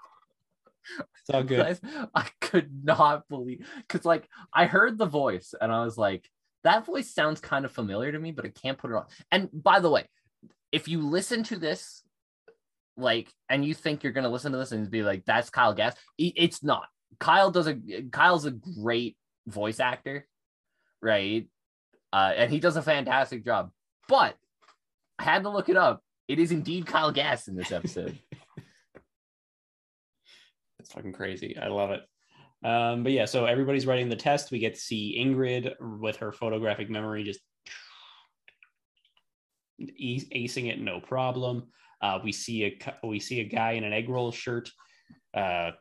It's 0.99 1.31
all 1.33 1.43
good. 1.43 1.79
I 2.15 2.27
could 2.41 2.85
not 2.85 3.29
believe 3.29 3.67
because 3.77 4.05
like 4.05 4.29
I 4.53 4.67
heard 4.67 4.99
the 4.99 5.07
voice 5.07 5.55
and 5.61 5.73
I 5.73 5.85
was 5.85 5.99
like, 5.99 6.29
that 6.65 6.87
voice 6.87 7.13
sounds 7.13 7.41
kind 7.41 7.65
of 7.65 7.73
familiar 7.73 8.13
to 8.13 8.19
me, 8.19 8.33
but 8.33 8.45
I 8.45 8.49
can't 8.49 8.79
put 8.79 8.91
it 8.91 8.97
on. 8.97 9.07
And 9.31 9.49
by 9.53 9.81
the 9.81 9.91
way, 9.91 10.07
if 10.73 10.89
you 10.89 11.03
listen 11.03 11.43
to 11.45 11.57
this, 11.57 12.03
like, 12.97 13.33
and 13.49 13.65
you 13.65 13.75
think 13.75 14.03
you're 14.03 14.13
gonna 14.13 14.29
listen 14.29 14.53
to 14.53 14.59
this 14.59 14.73
and 14.73 14.91
be 14.91 15.03
like, 15.03 15.25
that's 15.25 15.51
Kyle 15.51 15.75
Gass, 15.75 15.95
it's 16.19 16.63
not. 16.63 16.87
Kyle 17.21 17.51
does 17.51 17.67
a 17.67 17.79
Kyle's 18.13 18.45
a 18.45 18.51
great 18.51 19.17
voice 19.47 19.81
actor, 19.81 20.27
right? 21.01 21.49
Uh, 22.13 22.33
and 22.37 22.51
he 22.51 22.61
does 22.61 22.77
a 22.77 22.83
fantastic 22.83 23.45
job. 23.45 23.71
But 24.09 24.37
I 25.19 25.25
had 25.25 25.43
to 25.43 25.51
look 25.51 25.69
it 25.69 25.77
up. 25.77 26.03
It 26.27 26.39
is 26.39 26.53
indeed 26.53 26.87
Kyle 26.87 27.13
Gass 27.13 27.49
in 27.49 27.57
this 27.57 27.73
episode. 27.73 28.19
It's 30.89 30.95
fucking 30.95 31.13
crazy. 31.13 31.55
I 31.59 31.69
love 31.69 31.91
it. 31.91 32.01
Um, 32.67 33.03
but 33.03 33.13
yeah, 33.13 33.27
so 33.27 33.45
everybody's 33.45 33.87
writing 33.87 34.09
the 34.09 34.17
test. 34.17 34.51
We 34.51 34.59
get 34.59 34.75
to 34.75 34.81
see 34.81 35.23
Ingrid 35.23 35.75
with 36.01 36.17
her 36.17 36.33
photographic 36.33 36.89
memory 36.89 37.25
just 37.25 37.41
acing 39.81 40.73
it, 40.73 40.81
no 40.81 40.99
problem. 40.99 41.65
Uh, 42.01 42.21
we 42.25 42.33
see 42.33 42.65
a 42.65 43.07
we 43.07 43.21
see 43.21 43.41
a 43.41 43.45
guy 43.45 43.73
in 43.73 43.85
an 43.85 43.93
egg 43.93 44.09
roll 44.09 44.33
shirt 44.33 44.71
uh, 45.35 45.73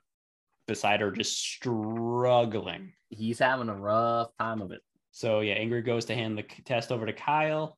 beside 0.67 0.99
her, 0.99 1.11
just 1.11 1.39
struggling. 1.39 2.91
He's 3.07 3.39
having 3.39 3.69
a 3.69 3.75
rough 3.75 4.29
time 4.39 4.61
of 4.61 4.71
it. 4.71 4.81
So 5.11 5.39
yeah, 5.39 5.57
Ingrid 5.57 5.85
goes 5.85 6.03
to 6.05 6.15
hand 6.15 6.37
the 6.37 6.43
test 6.65 6.91
over 6.91 7.05
to 7.05 7.13
Kyle, 7.13 7.77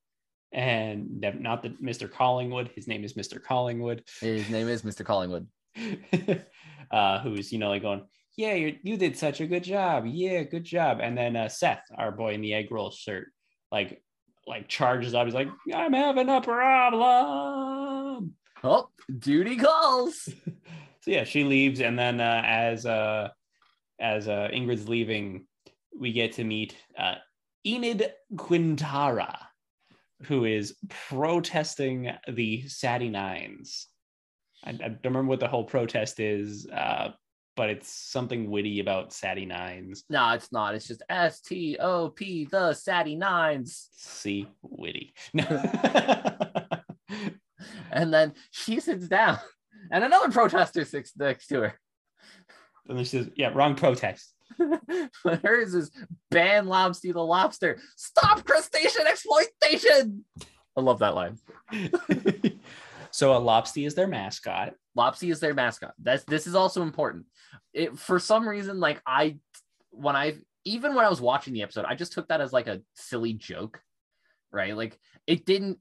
and 0.51 1.21
not 1.21 1.61
the 1.61 1.69
Mr. 1.69 2.11
Collingwood. 2.11 2.71
His 2.75 2.87
name 2.87 3.03
is 3.03 3.13
Mr. 3.13 3.41
Collingwood. 3.41 4.03
His 4.19 4.49
name 4.49 4.67
is 4.67 4.81
Mr. 4.81 5.05
Collingwood. 5.05 5.47
uh, 6.91 7.19
who's 7.19 7.51
you 7.51 7.59
know 7.59 7.69
like 7.69 7.81
going, 7.81 8.03
yeah, 8.37 8.53
you 8.53 8.77
you 8.83 8.97
did 8.97 9.17
such 9.17 9.41
a 9.41 9.47
good 9.47 9.63
job, 9.63 10.05
yeah, 10.07 10.43
good 10.43 10.63
job. 10.63 10.99
And 11.01 11.17
then 11.17 11.35
uh, 11.35 11.49
Seth, 11.49 11.83
our 11.97 12.11
boy 12.11 12.33
in 12.33 12.41
the 12.41 12.53
egg 12.53 12.71
roll 12.71 12.91
shirt, 12.91 13.27
like 13.71 14.01
like 14.47 14.67
charges 14.67 15.13
up. 15.13 15.25
He's 15.25 15.33
like, 15.33 15.49
I'm 15.73 15.93
having 15.93 16.29
a 16.29 16.41
problem. 16.41 18.33
Oh, 18.63 18.89
duty 19.17 19.57
calls. 19.57 20.29
So 21.01 21.11
yeah, 21.11 21.23
she 21.23 21.45
leaves, 21.45 21.79
and 21.79 21.97
then 21.97 22.19
uh, 22.19 22.41
as 22.45 22.85
uh, 22.85 23.29
as 24.01 24.27
uh, 24.27 24.49
Ingrid's 24.53 24.89
leaving, 24.89 25.45
we 25.97 26.11
get 26.11 26.33
to 26.33 26.43
meet 26.43 26.75
uh, 26.97 27.15
Enid 27.65 28.11
Quintara, 28.35 29.37
who 30.23 30.43
is 30.43 30.75
protesting 30.89 32.11
the 32.27 32.67
Sadie 32.67 33.07
Nines. 33.07 33.87
I, 34.63 34.71
I 34.71 34.73
don't 34.73 34.99
remember 35.05 35.29
what 35.29 35.39
the 35.39 35.47
whole 35.47 35.63
protest 35.63 36.19
is, 36.19 36.67
uh, 36.67 37.09
but 37.55 37.69
it's 37.69 37.89
something 37.89 38.49
witty 38.49 38.79
about 38.79 39.13
Sadie 39.13 39.45
Nines. 39.45 40.03
No, 40.09 40.29
it's 40.31 40.51
not. 40.51 40.75
It's 40.75 40.87
just 40.87 41.03
S 41.09 41.41
T 41.41 41.77
O 41.79 42.09
P, 42.09 42.45
the 42.45 42.73
Sadie 42.73 43.15
Nines. 43.15 43.89
See, 43.95 44.47
witty. 44.61 45.13
And 47.91 48.13
then 48.13 48.33
she 48.51 48.79
sits 48.79 49.07
down, 49.07 49.39
and 49.91 50.03
another 50.03 50.31
protester 50.31 50.85
sits 50.85 51.11
next 51.17 51.47
to 51.47 51.61
her. 51.61 51.79
and 52.87 52.97
then 52.97 53.03
she 53.05 53.17
says, 53.17 53.29
"Yeah, 53.35 53.51
wrong 53.53 53.75
protest." 53.75 54.33
but 55.23 55.41
hers 55.43 55.73
is 55.73 55.91
ban 56.31 56.67
Lobster 56.67 57.13
the 57.13 57.21
lobster. 57.21 57.79
Stop 57.95 58.45
crustacean 58.45 59.07
exploitation. 59.07 60.25
I 60.77 60.81
love 60.81 60.99
that 60.99 61.15
line. 61.15 61.37
so 63.11 63.35
a 63.35 63.39
lobster 63.39 63.81
is 63.81 63.95
their 63.95 64.07
mascot. 64.07 64.73
Lopsy 64.95 65.29
is 65.29 65.39
their 65.39 65.53
mascot. 65.53 65.93
That's 66.01 66.23
this 66.25 66.47
is 66.47 66.55
also 66.55 66.81
important. 66.81 67.25
It 67.73 67.97
for 67.97 68.19
some 68.19 68.47
reason, 68.47 68.79
like 68.79 69.01
I 69.05 69.37
when 69.91 70.15
I 70.15 70.37
even 70.65 70.95
when 70.95 71.05
I 71.05 71.09
was 71.09 71.21
watching 71.21 71.53
the 71.53 71.63
episode, 71.63 71.85
I 71.85 71.95
just 71.95 72.13
took 72.13 72.27
that 72.27 72.41
as 72.41 72.53
like 72.53 72.67
a 72.67 72.81
silly 72.95 73.33
joke, 73.33 73.81
right? 74.51 74.75
Like 74.75 74.99
it 75.25 75.45
didn't 75.45 75.79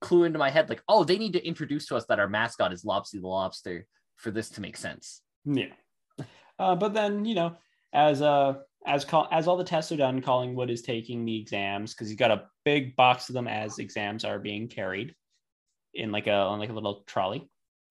clue 0.00 0.24
into 0.24 0.38
my 0.38 0.50
head, 0.50 0.68
like, 0.68 0.82
oh, 0.88 1.04
they 1.04 1.18
need 1.18 1.32
to 1.32 1.46
introduce 1.46 1.86
to 1.86 1.96
us 1.96 2.04
that 2.06 2.20
our 2.20 2.28
mascot 2.28 2.72
is 2.72 2.84
Lopsy 2.84 3.18
the 3.18 3.26
lobster 3.26 3.86
for 4.16 4.30
this 4.30 4.50
to 4.50 4.60
make 4.60 4.76
sense. 4.76 5.22
Yeah. 5.44 5.72
Uh, 6.58 6.76
but 6.76 6.94
then, 6.94 7.24
you 7.24 7.34
know, 7.34 7.56
as 7.92 8.22
uh 8.22 8.54
as 8.86 9.04
call 9.04 9.28
as 9.30 9.48
all 9.48 9.56
the 9.56 9.64
tests 9.64 9.92
are 9.92 9.96
done, 9.96 10.20
Collingwood 10.20 10.70
is 10.70 10.82
taking 10.82 11.24
the 11.24 11.40
exams 11.40 11.94
because 11.94 12.08
he's 12.08 12.18
got 12.18 12.30
a 12.30 12.44
big 12.64 12.94
box 12.96 13.28
of 13.28 13.34
them 13.34 13.48
as 13.48 13.78
exams 13.78 14.24
are 14.24 14.38
being 14.38 14.68
carried 14.68 15.14
in 15.94 16.12
like 16.12 16.26
a 16.26 16.32
on 16.34 16.58
like 16.58 16.70
a 16.70 16.74
little 16.74 17.02
trolley. 17.06 17.48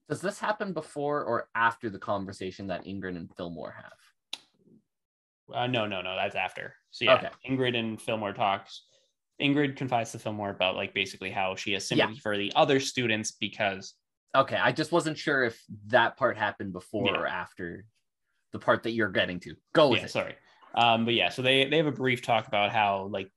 Does 0.09 0.21
this 0.21 0.39
happen 0.39 0.73
before 0.73 1.23
or 1.23 1.47
after 1.55 1.89
the 1.89 1.99
conversation 1.99 2.67
that 2.67 2.85
Ingrid 2.85 3.15
and 3.15 3.29
Fillmore 3.37 3.73
have? 3.77 3.93
Uh, 5.53 5.67
no, 5.67 5.85
no, 5.85 6.01
no, 6.01 6.15
that's 6.15 6.35
after. 6.35 6.75
So 6.91 7.05
yeah, 7.05 7.15
Okay. 7.15 7.29
Ingrid 7.49 7.75
and 7.77 8.01
Fillmore 8.01 8.33
talks. 8.33 8.83
Ingrid 9.41 9.75
confides 9.75 10.11
to 10.11 10.19
Fillmore 10.19 10.49
about 10.51 10.75
like 10.75 10.93
basically 10.93 11.31
how 11.31 11.55
she 11.55 11.73
has 11.73 11.87
sympathy 11.87 12.19
for 12.19 12.37
the 12.37 12.51
other 12.55 12.79
students 12.79 13.31
because 13.31 13.93
Okay, 14.33 14.55
I 14.55 14.71
just 14.71 14.93
wasn't 14.93 15.17
sure 15.17 15.43
if 15.43 15.61
that 15.87 16.15
part 16.15 16.37
happened 16.37 16.71
before 16.71 17.07
Yeah. 17.07 17.19
or 17.19 17.27
after 17.27 17.83
the 18.53 18.59
part 18.59 18.83
that 18.83 18.91
you're 18.91 19.09
getting 19.09 19.41
to. 19.41 19.55
Go 19.73 19.89
with 19.89 19.99
yeah, 19.99 20.05
it. 20.05 20.11
sorry. 20.11 20.35
Um, 20.73 21.03
but 21.03 21.13
yeah, 21.15 21.27
so 21.29 21.41
they 21.41 21.65
they 21.65 21.75
have 21.77 21.87
a 21.87 21.91
brief 21.91 22.21
talk 22.21 22.47
about 22.47 22.71
how 22.71 23.09
like 23.11 23.29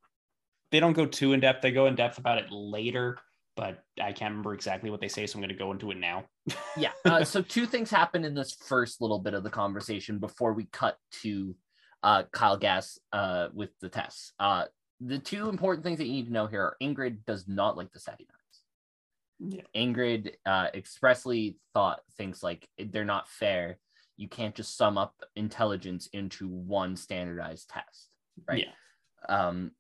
they 0.71 0.79
don't 0.79 0.93
go 0.93 1.05
too 1.07 1.33
in 1.33 1.41
depth. 1.41 1.63
They 1.63 1.73
go 1.73 1.87
in 1.87 1.97
depth 1.97 2.19
about 2.19 2.39
it 2.39 2.47
later, 2.53 3.19
but 3.57 3.85
I 4.03 4.13
can't 4.13 4.33
remember 4.33 4.55
exactly 4.55 4.91
what 4.91 5.01
they 5.01 5.09
say, 5.09 5.27
so 5.27 5.37
I'm 5.37 5.41
going 5.41 5.49
to 5.51 5.55
go 5.55 5.73
into 5.73 5.91
it 5.91 5.99
now. 5.99 6.25
yeah. 6.77 6.91
Uh, 7.05 7.25
so 7.25 7.41
two 7.41 7.67
things 7.67 7.91
happen 7.91 8.25
in 8.25 8.35
this 8.35 8.53
first 8.53 9.01
little 9.01 9.19
bit 9.19 9.35
of 9.35 9.45
the 9.45 9.51
conversation 9.51 10.19
before 10.19 10.53
we 10.53 10.65
cut 10.67 10.97
to 11.23 11.55
uh, 12.03 12.25
Kyle 12.33 12.57
Gass 12.57 12.99
uh, 13.13 13.49
with 13.53 13.71
the 13.81 13.89
tests. 13.89 14.33
Uh, 14.39 14.65
the 15.01 15.19
two 15.19 15.49
important 15.49 15.85
things 15.85 15.99
that 15.99 16.07
you 16.07 16.13
need 16.13 16.27
to 16.27 16.33
know 16.33 16.47
here 16.47 16.63
are 16.63 16.77
Ingrid 16.83 17.25
does 17.27 17.47
not 17.47 17.77
like 17.77 17.93
the 17.93 18.01
Sadie 18.01 18.27
Nines. 18.29 19.55
Yeah. 19.55 19.63
Ingrid 19.75 20.33
uh, 20.47 20.69
expressly 20.75 21.59
thought 21.75 22.01
things 22.17 22.43
like 22.43 22.69
they're 22.79 23.05
not 23.05 23.29
fair. 23.29 23.79
You 24.17 24.29
can't 24.29 24.55
just 24.55 24.77
sum 24.77 24.97
up 24.99 25.15
intelligence 25.37 26.09
into 26.13 26.49
one 26.49 26.97
standardized 26.97 27.69
test, 27.69 28.09
right? 28.49 28.67
Yeah. 28.67 29.37
Um, 29.49 29.73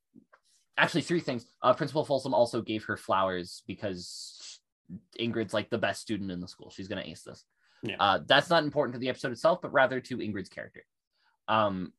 actually, 0.76 1.02
three 1.02 1.20
things. 1.20 1.46
Uh, 1.62 1.72
Principal 1.74 2.04
Folsom 2.04 2.34
also 2.34 2.60
gave 2.62 2.84
her 2.84 2.96
flowers 2.96 3.62
because 3.66 4.60
Ingrid's 5.18 5.54
like 5.54 5.70
the 5.70 5.78
best 5.78 6.00
student 6.02 6.30
in 6.30 6.40
the 6.40 6.48
school. 6.48 6.70
She's 6.70 6.88
going 6.88 7.02
to 7.02 7.08
ace 7.08 7.22
this. 7.22 7.44
Yeah. 7.82 7.96
Uh, 8.00 8.20
that's 8.26 8.50
not 8.50 8.64
important 8.64 8.94
to 8.94 8.98
the 8.98 9.08
episode 9.08 9.32
itself, 9.32 9.60
but 9.62 9.72
rather 9.72 10.00
to 10.00 10.18
Ingrid's 10.18 10.48
character. 10.48 10.84
Um, 11.48 11.92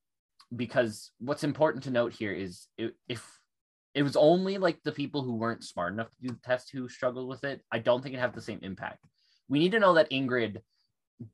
because 0.55 1.11
what's 1.19 1.43
important 1.43 1.83
to 1.85 1.91
note 1.91 2.13
here 2.13 2.31
is 2.31 2.67
if 3.07 3.25
it 3.93 4.03
was 4.03 4.15
only 4.15 4.57
like 4.57 4.81
the 4.83 4.91
people 4.91 5.21
who 5.21 5.35
weren't 5.35 5.63
smart 5.63 5.93
enough 5.93 6.09
to 6.11 6.21
do 6.21 6.29
the 6.29 6.39
test 6.43 6.69
who 6.71 6.89
struggled 6.89 7.27
with 7.27 7.43
it, 7.43 7.61
I 7.71 7.79
don't 7.79 8.01
think 8.01 8.13
it'd 8.13 8.21
have 8.21 8.35
the 8.35 8.41
same 8.41 8.59
impact. 8.61 8.99
We 9.47 9.59
need 9.59 9.71
to 9.71 9.79
know 9.79 9.93
that 9.93 10.09
Ingrid 10.11 10.57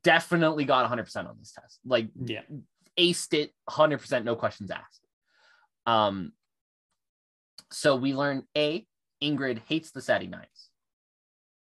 definitely 0.04 0.66
got 0.66 0.90
100% 0.90 1.16
on 1.28 1.36
this 1.40 1.54
test. 1.54 1.80
Like 1.86 2.10
Yeah. 2.24 2.42
aced 3.00 3.34
it 3.34 3.52
100% 3.70 4.24
no 4.26 4.36
questions 4.36 4.70
asked 4.70 5.08
um 5.88 6.34
so 7.72 7.96
we 7.96 8.14
learn 8.14 8.44
a 8.58 8.86
ingrid 9.22 9.62
hates 9.68 9.92
the 9.92 10.02
sadie 10.02 10.28
nines 10.28 10.70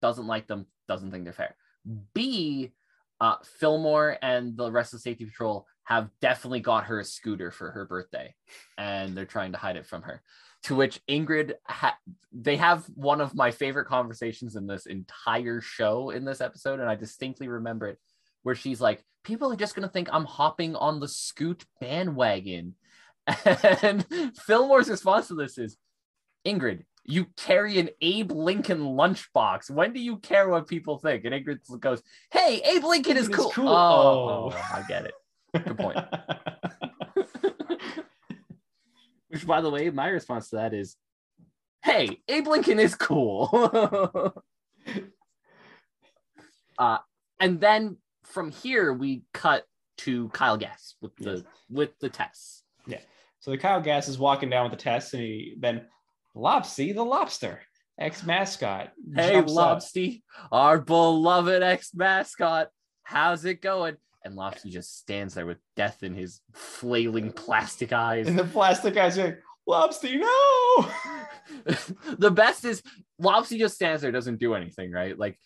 doesn't 0.00 0.26
like 0.26 0.46
them 0.46 0.66
doesn't 0.86 1.10
think 1.10 1.24
they're 1.24 1.32
fair. 1.32 1.56
B 2.14 2.72
uh 3.20 3.36
fillmore 3.42 4.16
and 4.22 4.56
the 4.56 4.70
rest 4.70 4.92
of 4.94 5.00
the 5.00 5.02
safety 5.02 5.24
patrol 5.24 5.66
have 5.84 6.08
definitely 6.20 6.60
got 6.60 6.84
her 6.84 7.00
a 7.00 7.04
scooter 7.04 7.50
for 7.50 7.70
her 7.70 7.84
birthday 7.84 8.34
and 8.76 9.16
they're 9.16 9.24
trying 9.24 9.52
to 9.52 9.58
hide 9.58 9.76
it 9.76 9.86
from 9.86 10.02
her. 10.02 10.22
To 10.64 10.74
which 10.74 11.00
ingrid 11.08 11.54
ha- 11.66 11.98
they 12.32 12.56
have 12.56 12.84
one 12.94 13.20
of 13.20 13.34
my 13.34 13.50
favorite 13.50 13.86
conversations 13.86 14.56
in 14.56 14.66
this 14.66 14.86
entire 14.86 15.60
show 15.60 16.10
in 16.10 16.24
this 16.24 16.40
episode 16.40 16.80
and 16.80 16.88
i 16.88 16.94
distinctly 16.94 17.48
remember 17.48 17.88
it 17.88 17.98
where 18.42 18.54
she's 18.54 18.80
like, 18.80 19.04
people 19.24 19.52
are 19.52 19.56
just 19.56 19.74
gonna 19.74 19.88
think 19.88 20.08
I'm 20.12 20.24
hopping 20.24 20.74
on 20.76 21.00
the 21.00 21.08
scoot 21.08 21.64
bandwagon. 21.80 22.74
And 23.82 24.06
Fillmore's 24.46 24.88
response 24.88 25.28
to 25.28 25.34
this 25.34 25.58
is, 25.58 25.76
Ingrid, 26.46 26.84
you 27.04 27.26
carry 27.36 27.78
an 27.78 27.88
Abe 28.00 28.32
Lincoln 28.32 28.80
lunchbox. 28.80 29.70
When 29.70 29.92
do 29.92 30.00
you 30.00 30.18
care 30.18 30.48
what 30.48 30.66
people 30.66 30.98
think? 30.98 31.24
And 31.24 31.34
Ingrid 31.34 31.60
goes, 31.80 32.02
Hey, 32.30 32.60
Abe 32.64 32.84
Lincoln 32.84 33.16
is 33.16 33.28
cool. 33.28 33.50
cool. 33.50 33.68
Oh, 33.68 34.50
Oh. 34.52 34.56
I 34.74 34.82
get 34.88 35.06
it. 35.06 35.14
Good 35.64 35.78
point. 35.78 35.98
Which, 39.28 39.46
by 39.46 39.60
the 39.60 39.70
way, 39.70 39.90
my 39.90 40.08
response 40.08 40.48
to 40.50 40.56
that 40.56 40.72
is, 40.72 40.96
"Hey, 41.82 42.20
Abe 42.28 42.46
Lincoln 42.46 42.78
is 42.78 42.94
cool." 42.94 43.50
uh, 46.78 46.98
and 47.38 47.60
then 47.60 47.96
from 48.24 48.50
here 48.50 48.92
we 48.92 49.22
cut 49.34 49.64
to 49.98 50.28
Kyle 50.30 50.56
Gass 50.56 50.94
with 51.02 51.14
the 51.16 51.32
Yes. 51.36 51.42
with 51.68 51.98
the 51.98 52.08
tests. 52.08 52.62
Yeah. 52.86 53.00
So 53.40 53.50
the 53.50 53.58
Kyle 53.58 53.80
Gass 53.82 54.08
is 54.08 54.18
walking 54.18 54.48
down 54.48 54.64
with 54.70 54.78
the 54.78 54.82
test, 54.82 55.12
and 55.14 55.22
he 55.22 55.54
then 55.58 55.86
Lopsy 56.38 56.92
the 56.92 57.04
lobster, 57.04 57.60
ex 57.98 58.24
mascot. 58.24 58.92
Hey, 59.12 59.42
Lobsty, 59.42 60.22
our 60.52 60.78
beloved 60.78 61.64
ex 61.64 61.92
mascot, 61.92 62.68
how's 63.02 63.44
it 63.44 63.60
going? 63.60 63.96
And 64.24 64.36
Lobsty 64.36 64.70
just 64.70 64.98
stands 64.98 65.34
there 65.34 65.46
with 65.46 65.58
death 65.74 66.04
in 66.04 66.14
his 66.14 66.40
flailing 66.52 67.32
plastic 67.32 67.92
eyes. 67.92 68.28
And 68.28 68.38
the 68.38 68.44
plastic 68.44 68.94
guy's 68.94 69.18
like, 69.18 69.40
Lobsty, 69.68 70.20
no. 70.20 70.90
the 72.18 72.30
best 72.30 72.64
is 72.64 72.82
Lobsy 73.20 73.58
just 73.58 73.74
stands 73.74 74.02
there, 74.02 74.12
doesn't 74.12 74.38
do 74.38 74.54
anything, 74.54 74.92
right? 74.92 75.18
Like 75.18 75.36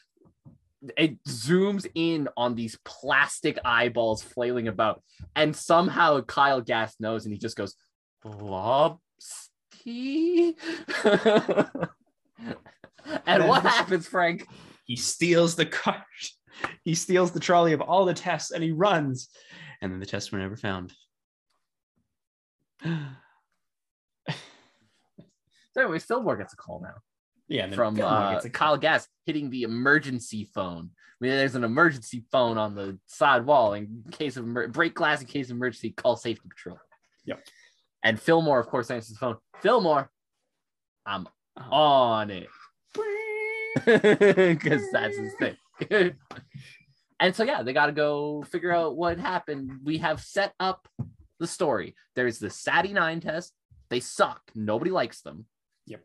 it 0.98 1.24
zooms 1.24 1.86
in 1.94 2.28
on 2.36 2.54
these 2.54 2.78
plastic 2.84 3.58
eyeballs 3.64 4.22
flailing 4.22 4.68
about, 4.68 5.02
and 5.34 5.56
somehow 5.56 6.20
Kyle 6.20 6.60
Gass 6.60 6.96
knows, 7.00 7.24
and 7.24 7.32
he 7.32 7.38
just 7.38 7.56
goes, 7.56 7.76
Lobsty. 9.86 10.54
and 13.26 13.48
what 13.48 13.62
happens, 13.62 14.06
Frank? 14.06 14.46
he 14.84 14.96
steals 14.96 15.54
the 15.56 15.66
cart. 15.66 16.02
He 16.84 16.94
steals 16.94 17.32
the 17.32 17.40
trolley 17.40 17.72
of 17.72 17.80
all 17.80 18.04
the 18.04 18.14
tests 18.14 18.52
and 18.52 18.62
he 18.62 18.70
runs. 18.72 19.28
And 19.80 19.90
then 19.90 19.98
the 19.98 20.06
tests 20.06 20.30
were 20.30 20.38
never 20.38 20.56
found. 20.56 20.92
So 25.74 25.80
anyway, 25.80 25.98
Fillmore 26.00 26.36
gets 26.36 26.52
a 26.52 26.56
call 26.56 26.80
now. 26.82 26.96
Yeah, 27.48 27.70
from 27.70 27.98
uh, 28.00 28.38
a- 28.44 28.50
Kyle 28.50 28.76
Gass 28.76 29.08
hitting 29.24 29.50
the 29.50 29.62
emergency 29.62 30.48
phone. 30.54 30.90
I 30.90 31.16
mean, 31.24 31.30
there's 31.32 31.54
an 31.54 31.64
emergency 31.64 32.24
phone 32.30 32.58
on 32.58 32.74
the 32.74 32.98
side 33.06 33.46
wall 33.46 33.72
in 33.74 34.04
case 34.10 34.36
of 34.36 34.44
emer- 34.44 34.68
break 34.68 34.94
glass 34.94 35.20
in 35.20 35.26
case 35.26 35.46
of 35.50 35.56
emergency. 35.56 35.90
Call 35.90 36.16
safety 36.16 36.48
patrol. 36.48 36.78
Yep. 37.24 37.40
And 38.02 38.20
Fillmore, 38.20 38.58
of 38.60 38.66
course, 38.66 38.90
answers 38.90 39.14
the 39.14 39.18
phone. 39.18 39.36
Fillmore, 39.60 40.10
I'm 41.06 41.26
Uh-huh. 41.56 41.74
on 41.74 42.30
it 42.30 42.48
because 43.84 44.82
that's 44.92 45.16
his 45.16 45.32
thing. 45.38 45.56
and 47.20 47.34
so 47.34 47.44
yeah, 47.44 47.62
they 47.62 47.72
got 47.72 47.86
to 47.86 47.92
go 47.92 48.42
figure 48.44 48.72
out 48.72 48.96
what 48.96 49.18
happened. 49.18 49.80
We 49.84 49.98
have 49.98 50.20
set 50.20 50.54
up 50.60 50.88
the 51.38 51.46
story. 51.46 51.94
There's 52.14 52.38
the 52.38 52.50
Sati 52.50 52.92
Nine 52.92 53.20
test. 53.20 53.52
They 53.90 54.00
suck. 54.00 54.40
Nobody 54.54 54.90
likes 54.90 55.20
them. 55.22 55.46
Yep. 55.86 56.02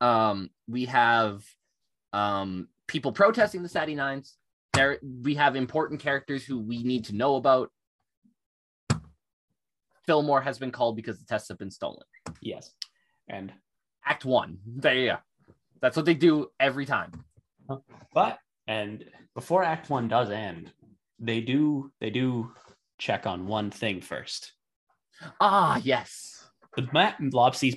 Um, 0.00 0.50
we 0.68 0.86
have 0.86 1.42
um 2.12 2.68
people 2.88 3.12
protesting 3.12 3.62
the 3.62 3.68
Sati 3.68 3.94
Nines. 3.94 4.36
There 4.72 4.98
we 5.22 5.34
have 5.34 5.56
important 5.56 6.00
characters 6.00 6.44
who 6.44 6.58
we 6.58 6.82
need 6.82 7.04
to 7.06 7.14
know 7.14 7.36
about. 7.36 7.70
Fillmore 10.10 10.40
has 10.40 10.58
been 10.58 10.72
called 10.72 10.96
because 10.96 11.20
the 11.20 11.24
tests 11.24 11.48
have 11.50 11.58
been 11.58 11.70
stolen. 11.70 12.02
Yes. 12.42 12.72
And 13.28 13.52
Act 14.04 14.24
one. 14.24 14.58
There 14.66 14.94
you 14.94 15.06
go. 15.10 15.16
That's 15.80 15.96
what 15.96 16.04
they 16.04 16.14
do 16.14 16.48
every 16.58 16.84
time. 16.84 17.12
but 18.12 18.40
and 18.66 19.04
before 19.36 19.62
Act 19.62 19.88
One 19.88 20.08
does 20.08 20.30
end, 20.30 20.72
they 21.20 21.40
do 21.40 21.92
they 22.00 22.10
do 22.10 22.50
check 22.98 23.24
on 23.24 23.46
one 23.46 23.70
thing 23.70 24.00
first. 24.00 24.52
Ah, 25.40 25.80
yes. 25.84 26.44
The 26.76 26.88
ma- 26.92 27.12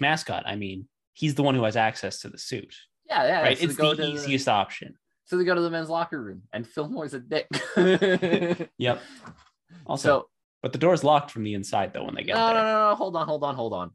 mascot. 0.02 0.44
I 0.48 0.56
mean, 0.56 0.88
he's 1.14 1.36
the 1.36 1.44
one 1.44 1.54
who 1.54 1.64
has 1.66 1.76
access 1.76 2.20
to 2.22 2.30
the 2.30 2.40
suit, 2.40 2.74
Yeah, 3.08 3.28
yeah. 3.28 3.42
right? 3.44 3.58
So 3.60 3.66
it's 3.66 3.76
the 3.78 4.08
easiest 4.12 4.48
option. 4.48 4.96
so 5.26 5.38
they 5.38 5.44
go 5.44 5.54
to 5.54 5.62
the 5.62 5.70
men's 5.70 5.90
locker 5.90 6.20
room, 6.20 6.42
and 6.52 6.66
Fillmore's 6.68 7.14
a 7.14 7.20
dick. 7.20 7.48
Yep. 8.80 9.02
Also, 9.86 10.08
so 10.08 10.28
but 10.64 10.72
the 10.72 10.80
door's 10.80 11.04
locked 11.04 11.30
from 11.30 11.44
the 11.44 11.54
inside 11.54 11.94
though 11.94 12.06
when 12.06 12.16
they 12.16 12.24
get 12.24 12.36
no, 12.36 12.48
there. 12.48 12.56
no, 12.56 12.64
no, 12.64 12.72
no. 12.72 12.90
No. 12.90 12.96
Hold 12.96 13.16
on, 13.16 13.28
hold 13.28 13.44
on, 13.44 13.54
hold 13.56 13.74
on. 13.74 13.92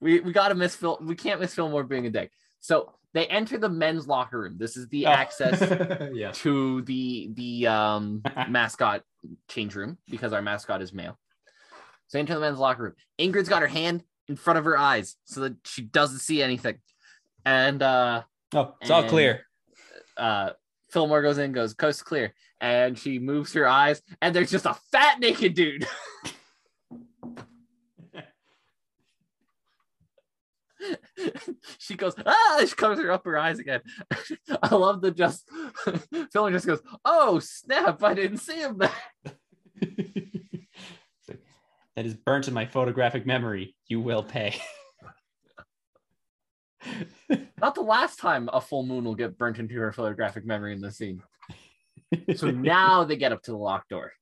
We 0.00 0.20
we 0.20 0.32
gotta 0.32 0.54
miss 0.54 0.74
Phil. 0.74 0.98
We 1.02 1.14
can't 1.14 1.40
miss 1.40 1.54
Fillmore 1.54 1.84
being 1.84 2.06
a 2.06 2.10
dick. 2.10 2.30
So 2.60 2.94
they 3.12 3.26
enter 3.26 3.58
the 3.58 3.68
men's 3.68 4.06
locker 4.06 4.40
room. 4.40 4.56
This 4.56 4.76
is 4.78 4.88
the 4.88 5.06
Oh. 5.06 5.10
access 5.10 5.60
yeah. 6.14 6.30
to 6.32 6.80
the 6.82 7.30
the 7.34 7.66
um 7.66 8.22
mascot 8.48 9.02
change 9.48 9.74
room 9.74 9.98
because 10.08 10.32
our 10.32 10.40
mascot 10.40 10.80
is 10.80 10.94
male. 10.94 11.18
So 12.06 12.16
they 12.16 12.20
enter 12.20 12.34
the 12.34 12.40
men's 12.40 12.58
locker 12.58 12.84
room. 12.84 12.94
Ingrid's 13.18 13.48
got 13.50 13.60
her 13.62 13.68
hand 13.68 14.02
in 14.28 14.36
front 14.36 14.58
of 14.58 14.64
her 14.64 14.78
eyes 14.78 15.16
so 15.24 15.40
that 15.40 15.56
she 15.64 15.82
doesn't 15.82 16.20
see 16.20 16.42
anything. 16.42 16.78
And 17.44 17.82
uh 17.82 18.22
Oh, 18.54 18.74
it's 18.80 18.90
all 18.90 19.04
clear. 19.04 19.42
uh 20.16 20.50
Fillmore 20.90 21.22
goes 21.22 21.38
in, 21.38 21.52
goes 21.52 21.72
coast 21.74 22.04
clear, 22.04 22.34
and 22.60 22.98
she 22.98 23.18
moves 23.18 23.54
her 23.54 23.66
eyes, 23.66 24.02
and 24.20 24.34
there's 24.34 24.50
just 24.50 24.66
a 24.66 24.76
fat 24.92 25.20
naked 25.20 25.54
dude. 25.54 25.86
she 31.78 31.94
goes, 31.94 32.14
ah, 32.24 32.58
she 32.60 32.74
covers 32.74 32.98
her 32.98 33.10
up 33.10 33.24
her 33.24 33.38
eyes 33.38 33.58
again. 33.58 33.80
I 34.62 34.74
love 34.74 35.00
the 35.00 35.10
just 35.10 35.48
Fillmore 36.32 36.52
just 36.52 36.66
goes, 36.66 36.80
oh 37.04 37.38
snap, 37.38 38.02
I 38.02 38.14
didn't 38.14 38.38
see 38.38 38.60
him 38.60 38.78
there. 38.78 38.90
That 41.96 42.06
is 42.06 42.14
burnt 42.14 42.48
in 42.48 42.54
my 42.54 42.66
photographic 42.66 43.26
memory. 43.26 43.74
You 43.88 44.00
will 44.00 44.22
pay. 44.22 44.60
Not 47.60 47.74
the 47.74 47.82
last 47.82 48.18
time 48.18 48.48
a 48.52 48.60
full 48.60 48.86
moon 48.86 49.04
will 49.04 49.14
get 49.14 49.36
burnt 49.36 49.58
into 49.58 49.74
her 49.74 49.92
photographic 49.92 50.46
memory 50.46 50.72
in 50.72 50.80
the 50.80 50.90
scene. 50.90 51.22
So 52.36 52.50
now 52.50 53.04
they 53.04 53.16
get 53.16 53.32
up 53.32 53.42
to 53.44 53.50
the 53.52 53.56
locked 53.56 53.90
door. 53.90 54.12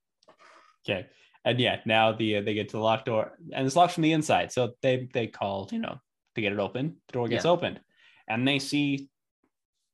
okay. 0.87 1.07
And 1.45 1.59
yeah, 1.59 1.81
now 1.87 2.13
the 2.13 2.37
uh, 2.39 2.43
they 2.43 2.53
get 2.55 2.69
to 2.71 2.77
the 2.77 2.83
locked 2.83 3.07
door, 3.07 3.39
and 3.53 3.67
it's 3.67 3.77
locked 3.77 3.95
from 3.95 4.03
the 4.03 4.13
inside. 4.13 4.53
So 4.53 4.73
they 4.83 5.09
they 5.15 5.27
call, 5.29 5.69
you 5.73 5.79
know, 5.79 5.99
to 6.35 6.41
get 6.41 6.53
it 6.53 6.59
open. 6.59 6.97
The 7.09 7.13
door 7.13 7.29
gets 7.29 7.45
Yeah. 7.45 7.53
opened, 7.53 7.81
and 8.29 8.47
they 8.47 8.59
see 8.59 9.09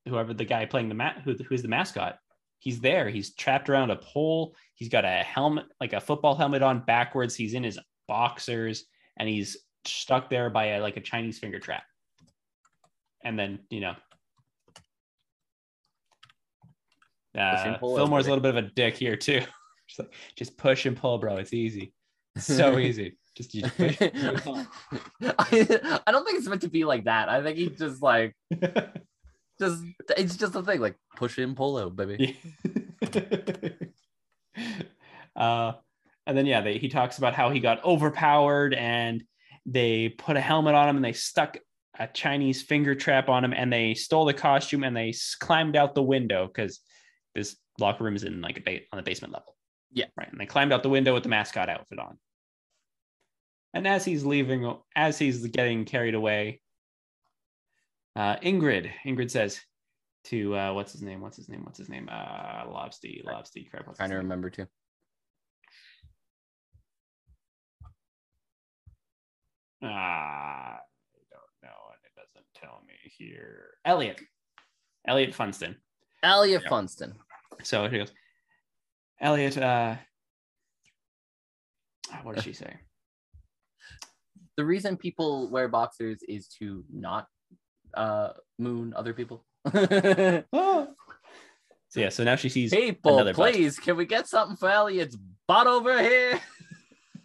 whoever 0.07 0.33
the 0.33 0.43
guy 0.45 0.65
playing 0.65 0.89
the 0.89 0.95
mat, 0.95 1.21
who, 1.23 1.33
who's 1.47 1.61
the 1.61 1.67
mascot. 1.67 2.19
He's 2.59 2.79
there. 2.81 3.09
He's 3.09 3.33
trapped 3.35 3.69
around 3.69 3.91
a 3.91 3.95
pole. 3.95 4.55
He's 4.73 4.89
got 4.89 5.05
a 5.05 5.23
helmet, 5.23 5.65
like 5.79 5.93
a 5.93 6.01
football 6.01 6.35
helmet 6.35 6.61
on 6.63 6.83
backwards. 6.85 7.35
He's 7.35 7.53
in 7.53 7.63
his 7.63 7.79
boxers, 8.07 8.85
and 9.17 9.29
he's 9.29 9.57
stuck 9.85 10.29
there 10.29 10.49
by 10.49 10.65
a, 10.65 10.81
like 10.81 10.97
a 10.97 11.01
Chinese 11.01 11.37
finger 11.39 11.59
trap. 11.59 11.83
And 13.23 13.37
then 13.39 13.59
you 13.69 13.81
know, 13.81 13.95
Push 14.73 14.83
and 17.03 17.21
uh, 17.37 17.77
Fillmore's 17.79 18.27
a 18.27 18.29
little 18.29 18.41
bit 18.41 18.55
of 18.55 18.63
a 18.63 18.69
dick 18.69 18.95
here 18.95 19.15
too. 19.15 19.41
Just 19.87 19.99
like, 19.99 20.13
just 20.35 20.57
push 20.57 20.87
and 20.87 20.97
pull, 20.97 21.19
bro. 21.19 21.35
It's 21.35 21.53
easy. 21.53 21.93
So 22.39 22.79
easy. 22.79 23.19
Just, 23.37 23.53
you 23.53 23.61
just 23.61 23.77
push. 23.77 24.01
I, 24.01 24.09
I 26.07 26.11
don't 26.11 26.25
think 26.25 26.39
it's 26.39 26.47
meant 26.47 26.61
to 26.61 26.69
be 26.69 26.85
like 26.85 27.03
that. 27.03 27.29
I 27.29 27.43
think 27.43 27.55
he 27.55 27.69
just 27.69 28.01
like 28.01 28.35
just 29.59 29.83
it's 30.17 30.37
just 30.37 30.55
a 30.55 30.63
thing 30.63 30.79
like 30.79 30.95
push 31.17 31.37
and 31.37 31.55
pull 31.55 31.77
out, 31.77 31.95
baby. 31.95 32.35
uh, 35.35 35.73
and 36.25 36.35
then 36.35 36.47
yeah, 36.47 36.61
they, 36.61 36.79
he 36.79 36.89
talks 36.89 37.19
about 37.19 37.35
how 37.35 37.51
he 37.51 37.59
got 37.59 37.83
overpowered 37.85 38.73
and 38.73 39.23
they 39.65 40.09
put 40.09 40.35
a 40.35 40.41
helmet 40.41 40.73
on 40.73 40.89
him 40.89 40.95
and 40.95 41.05
they 41.05 41.13
stuck 41.13 41.57
a 41.99 42.07
Chinese 42.07 42.61
finger 42.61 42.95
trap 42.95 43.29
on 43.29 43.43
him 43.43 43.53
and 43.53 43.71
they 43.71 43.93
stole 43.93 44.25
the 44.25 44.33
costume 44.33 44.83
and 44.83 44.95
they 44.95 45.13
climbed 45.39 45.75
out 45.75 45.95
the 45.95 46.03
window 46.03 46.47
because 46.47 46.79
this 47.35 47.57
locker 47.79 48.03
room 48.03 48.15
is 48.15 48.23
in 48.23 48.41
like 48.41 48.57
a 48.57 48.61
ba- 48.61 48.79
on 48.91 48.97
the 48.97 49.03
basement 49.03 49.33
level. 49.33 49.55
Yeah. 49.91 50.05
right. 50.17 50.31
And 50.31 50.39
they 50.39 50.45
climbed 50.45 50.73
out 50.73 50.83
the 50.83 50.89
window 50.89 51.13
with 51.13 51.23
the 51.23 51.29
mascot 51.29 51.69
outfit 51.69 51.99
on. 51.99 52.17
And 53.73 53.87
as 53.87 54.05
he's 54.05 54.25
leaving, 54.25 54.73
as 54.95 55.19
he's 55.19 55.45
getting 55.47 55.85
carried 55.85 56.15
away, 56.15 56.61
uh, 58.15 58.37
Ingrid, 58.37 58.89
Ingrid 59.05 59.29
says 59.29 59.59
to 60.25 60.55
uh, 60.55 60.73
what's 60.73 60.93
his 60.93 61.01
name? 61.01 61.19
What's 61.21 61.35
his 61.37 61.49
name? 61.49 61.63
What's 61.65 61.77
his 61.77 61.89
name? 61.89 62.07
Uh, 62.11 62.65
Lobsty, 62.65 63.23
Lobsty, 63.25 63.69
crap. 63.69 63.85
What's 63.85 63.99
Trying 63.99 64.11
to 64.11 64.15
remember 64.17 64.49
too. 64.49 64.65
Ah, 69.83 70.77
I 70.77 71.21
don't 71.29 71.61
know, 71.63 71.79
and 71.91 71.99
it 72.05 72.15
doesn't 72.15 72.45
tell 72.55 72.81
me 72.87 72.93
here. 73.17 73.71
Elliot, 73.83 74.21
Elliot 75.07 75.33
Funston. 75.35 75.75
Elliot 76.23 76.61
Yeah. 76.63 76.69
Funston. 76.69 77.13
So 77.63 77.87
he 77.87 77.97
goes, 77.97 78.11
Elliot. 79.19 79.57
Uh, 79.57 79.95
what 82.23 82.35
did 82.35 82.43
she 82.43 82.53
say? 82.53 82.75
The 84.57 84.65
reason 84.65 84.97
people 84.97 85.49
wear 85.49 85.67
boxers 85.67 86.19
is 86.27 86.47
to 86.59 86.83
not 86.91 87.27
uh 87.93 88.33
moon 88.57 88.93
other 88.95 89.13
people. 89.13 89.45
Oh. 89.73 90.87
So 91.89 92.01
yeah, 92.01 92.09
so 92.09 92.25
now 92.25 92.35
she 92.35 92.49
sees 92.49 92.71
people, 92.73 93.31
please, 93.31 93.79
can 93.79 93.95
we 93.95 94.05
get 94.05 94.27
something 94.27 94.57
for 94.57 94.69
Elliot's 94.69 95.17
butt 95.47 95.65
over 95.65 95.97
here? 96.01 96.41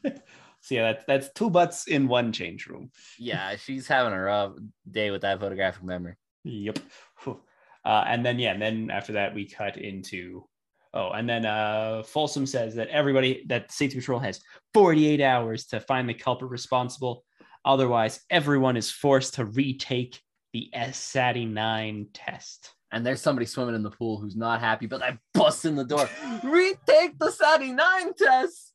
So 0.62 0.74
yeah, 0.74 0.93
that's 0.93 1.05
that's 1.07 1.32
two 1.32 1.51
butts 1.51 1.89
in 1.89 2.07
one 2.07 2.32
change 2.32 2.66
room. 2.66 2.90
Yeah, 3.19 3.57
she's 3.57 3.89
having 3.89 4.12
a 4.12 4.20
rough 4.20 4.52
day 4.89 5.11
with 5.11 5.23
that 5.23 5.40
photographic 5.40 5.82
memory. 5.82 6.16
Yep. 6.44 6.78
Whew. 7.24 7.40
Uh, 7.85 8.05
and 8.07 8.24
then 8.24 8.39
yeah, 8.39 8.52
and 8.52 8.62
then 8.62 8.90
after 8.90 9.15
that 9.15 9.35
we 9.35 9.47
cut 9.47 9.77
into 9.77 10.44
oh, 10.93 11.11
and 11.11 11.28
then 11.28 11.47
uh 11.47 12.02
Folsom 12.02 12.47
says 12.47 12.74
that 12.74 12.89
everybody 12.89 13.44
that 13.48 13.73
Safety 13.73 13.98
Patrol 13.98 14.20
has 14.20 14.40
48 14.74 15.20
hours 15.20 15.66
to 15.66 15.81
find 15.81 16.09
the 16.09 16.15
culprit 16.15 16.51
responsible. 16.51 17.24
Otherwise, 17.65 18.20
everyone 18.31 18.77
is 18.77 18.90
forced 18.90 19.35
to 19.35 19.44
retake 19.44 20.20
the 20.52 20.70
S-79 20.73 22.09
test. 22.12 22.70
And 22.93 23.07
there's 23.07 23.20
somebody 23.20 23.47
swimming 23.47 23.74
in 23.74 23.82
the 23.82 23.90
pool 23.90 24.19
who's 24.19 24.35
not 24.35 24.61
happy, 24.61 24.86
but 24.86 25.02
I 25.02 25.19
bust 25.35 25.65
in 25.65 25.77
the 25.77 25.85
door. 25.85 26.09
Retake 26.43 27.19
the 27.19 27.31
SATI 27.31 27.74
9 27.74 28.15
test. 28.15 28.73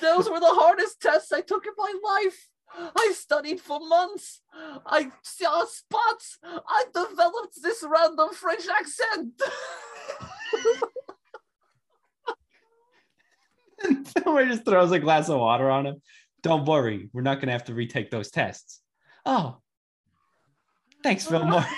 Those 0.00 0.28
were 0.28 0.40
the 0.40 0.46
hardest 0.46 1.00
tests 1.00 1.32
I 1.32 1.40
took 1.40 1.66
in 1.66 1.72
my 1.76 1.92
life. 2.02 2.48
I 2.76 3.12
studied 3.14 3.60
for 3.60 3.80
months. 3.80 4.40
I 4.86 5.10
saw 5.22 5.64
spots. 5.64 6.38
I 6.44 6.84
developed 6.92 7.62
this 7.62 7.84
random 7.86 8.32
French 8.32 8.66
accent. 8.68 9.40
Somebody 14.16 14.48
just 14.48 14.64
throws 14.64 14.92
a 14.92 14.98
glass 14.98 15.28
of 15.28 15.38
water 15.38 15.70
on 15.70 15.86
him. 15.86 16.02
Don't 16.42 16.64
worry, 16.66 17.08
we're 17.12 17.22
not 17.22 17.40
gonna 17.40 17.52
have 17.52 17.64
to 17.64 17.74
retake 17.74 18.10
those 18.10 18.30
tests. 18.30 18.80
Oh, 19.24 19.58
thanks, 21.02 21.26
Fillmore. 21.26 21.64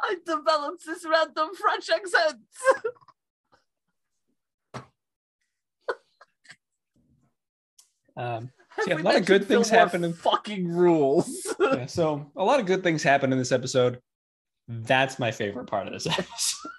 I 0.00 0.16
developed 0.24 0.84
this 0.86 1.04
random 1.08 1.54
French 1.54 1.88
accent. 1.90 2.40
Um, 8.18 8.50
so 8.82 8.90
yeah, 8.90 8.96
a 8.96 9.02
lot 9.02 9.16
of 9.16 9.24
good 9.24 9.46
things 9.46 9.70
happen 9.70 10.04
in 10.04 10.12
fucking 10.12 10.68
rules. 10.68 11.46
yeah, 11.60 11.86
so 11.86 12.30
a 12.36 12.44
lot 12.44 12.60
of 12.60 12.66
good 12.66 12.82
things 12.82 13.02
happen 13.02 13.32
in 13.32 13.38
this 13.38 13.52
episode. 13.52 14.00
That's 14.66 15.18
my 15.18 15.30
favorite 15.30 15.66
part 15.68 15.86
of 15.86 15.92
this 15.94 16.06
episode. 16.18 16.70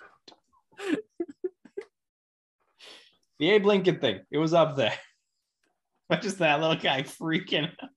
the 3.39 3.49
Abe 3.49 3.65
Lincoln 3.65 3.99
thing, 3.99 4.19
it 4.29 4.37
was 4.37 4.53
up 4.53 4.75
there. 4.75 4.93
But 6.09 6.21
just 6.21 6.39
that 6.39 6.59
little 6.59 6.75
guy 6.75 7.03
freaking 7.03 7.65
out. 7.65 7.89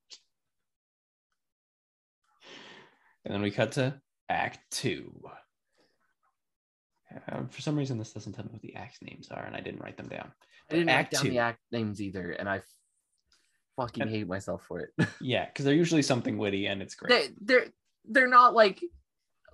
And 3.25 3.35
then 3.35 3.43
we 3.43 3.51
cut 3.51 3.73
to 3.73 4.01
Act 4.29 4.59
Two. 4.71 5.13
Uh, 7.31 7.43
for 7.51 7.61
some 7.61 7.77
reason, 7.77 7.99
this 7.99 8.13
doesn't 8.13 8.33
tell 8.33 8.45
me 8.45 8.51
what 8.53 8.63
the 8.63 8.75
act 8.75 8.99
names 9.03 9.29
are, 9.31 9.45
and 9.45 9.55
I 9.55 9.61
didn't 9.61 9.81
write 9.81 9.97
them 9.97 10.09
down. 10.09 10.33
I 10.71 10.75
didn't 10.75 10.89
Act 10.89 11.13
write 11.13 11.19
down 11.19 11.23
two. 11.25 11.31
the 11.31 11.39
act 11.39 11.61
names 11.71 12.01
either, 12.01 12.31
and 12.33 12.49
I 12.49 12.63
fucking 13.77 14.03
And- 14.03 14.11
hate 14.11 14.27
myself 14.27 14.65
for 14.67 14.81
it. 14.81 14.91
Yeah, 15.21 15.47
because 15.47 15.65
they're 15.65 15.75
usually 15.75 16.03
something 16.03 16.37
witty, 16.39 16.67
and 16.67 16.83
it's 16.83 16.95
great. 16.95 17.11
they 17.11 17.35
they're 17.41 17.67
they're 18.05 18.29
not 18.29 18.55
like 18.55 18.81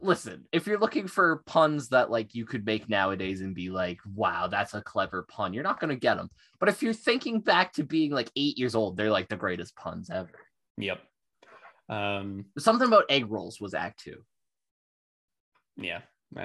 listen 0.00 0.44
if 0.52 0.66
you're 0.68 0.78
looking 0.78 1.08
for 1.08 1.42
puns 1.44 1.88
that 1.88 2.08
like 2.08 2.32
you 2.32 2.46
could 2.46 2.64
make 2.64 2.88
nowadays 2.88 3.40
and 3.40 3.52
be 3.52 3.68
like 3.68 3.98
wow 4.14 4.46
that's 4.46 4.72
a 4.74 4.80
clever 4.80 5.24
pun 5.28 5.52
you're 5.52 5.64
not 5.64 5.80
going 5.80 5.90
to 5.90 5.96
get 5.96 6.16
them 6.16 6.30
but 6.60 6.68
if 6.68 6.84
you're 6.84 6.92
thinking 6.92 7.40
back 7.40 7.72
to 7.72 7.82
being 7.82 8.12
like 8.12 8.30
eight 8.36 8.56
years 8.56 8.76
old 8.76 8.96
they're 8.96 9.10
like 9.10 9.28
the 9.28 9.36
greatest 9.36 9.74
puns 9.74 10.08
ever 10.08 10.30
Yep. 10.76 11.00
Um. 11.88 12.44
something 12.58 12.86
about 12.86 13.06
egg 13.10 13.28
rolls 13.28 13.60
was 13.60 13.74
act 13.74 13.98
two 14.04 14.22
Yeah. 15.76 16.02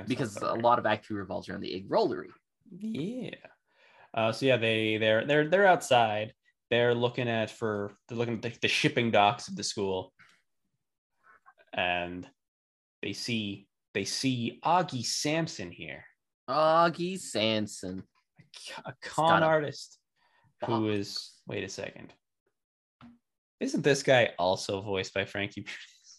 because 0.07 0.35
a 0.37 0.53
lot 0.55 0.79
of 0.79 0.87
act 0.87 1.05
two 1.07 1.13
revolves 1.15 1.47
around 1.47 1.61
the 1.61 1.75
egg 1.75 1.87
rollery 1.89 2.29
Yeah. 2.75 3.35
Uh, 4.15 4.31
so 4.31 4.47
yeah, 4.47 4.57
they 4.57 4.97
they're 4.97 5.25
they're 5.27 5.47
they're 5.47 5.67
outside. 5.67 6.33
They're 6.73 6.95
looking 6.95 7.29
at 7.29 7.51
for 7.51 7.93
they're 8.09 8.17
looking 8.17 8.33
at 8.33 8.41
the, 8.41 8.51
the 8.63 8.67
shipping 8.67 9.11
docks 9.11 9.47
of 9.47 9.55
the 9.55 9.63
school, 9.63 10.11
and 11.71 12.27
they 13.03 13.13
see 13.13 13.67
they 13.93 14.05
see 14.05 14.59
Augie 14.65 15.05
Sanson 15.05 15.69
here, 15.69 16.03
augie 16.49 17.19
sanson 17.19 18.01
a 18.87 18.93
con 19.03 19.43
a 19.43 19.45
artist 19.45 19.99
who 20.65 20.89
is 20.89 21.33
wait 21.45 21.63
a 21.63 21.69
second. 21.69 22.11
Isn't 23.59 23.83
this 23.83 24.01
guy 24.01 24.31
also 24.39 24.81
voiced 24.81 25.13
by 25.13 25.25
Frankie? 25.25 25.67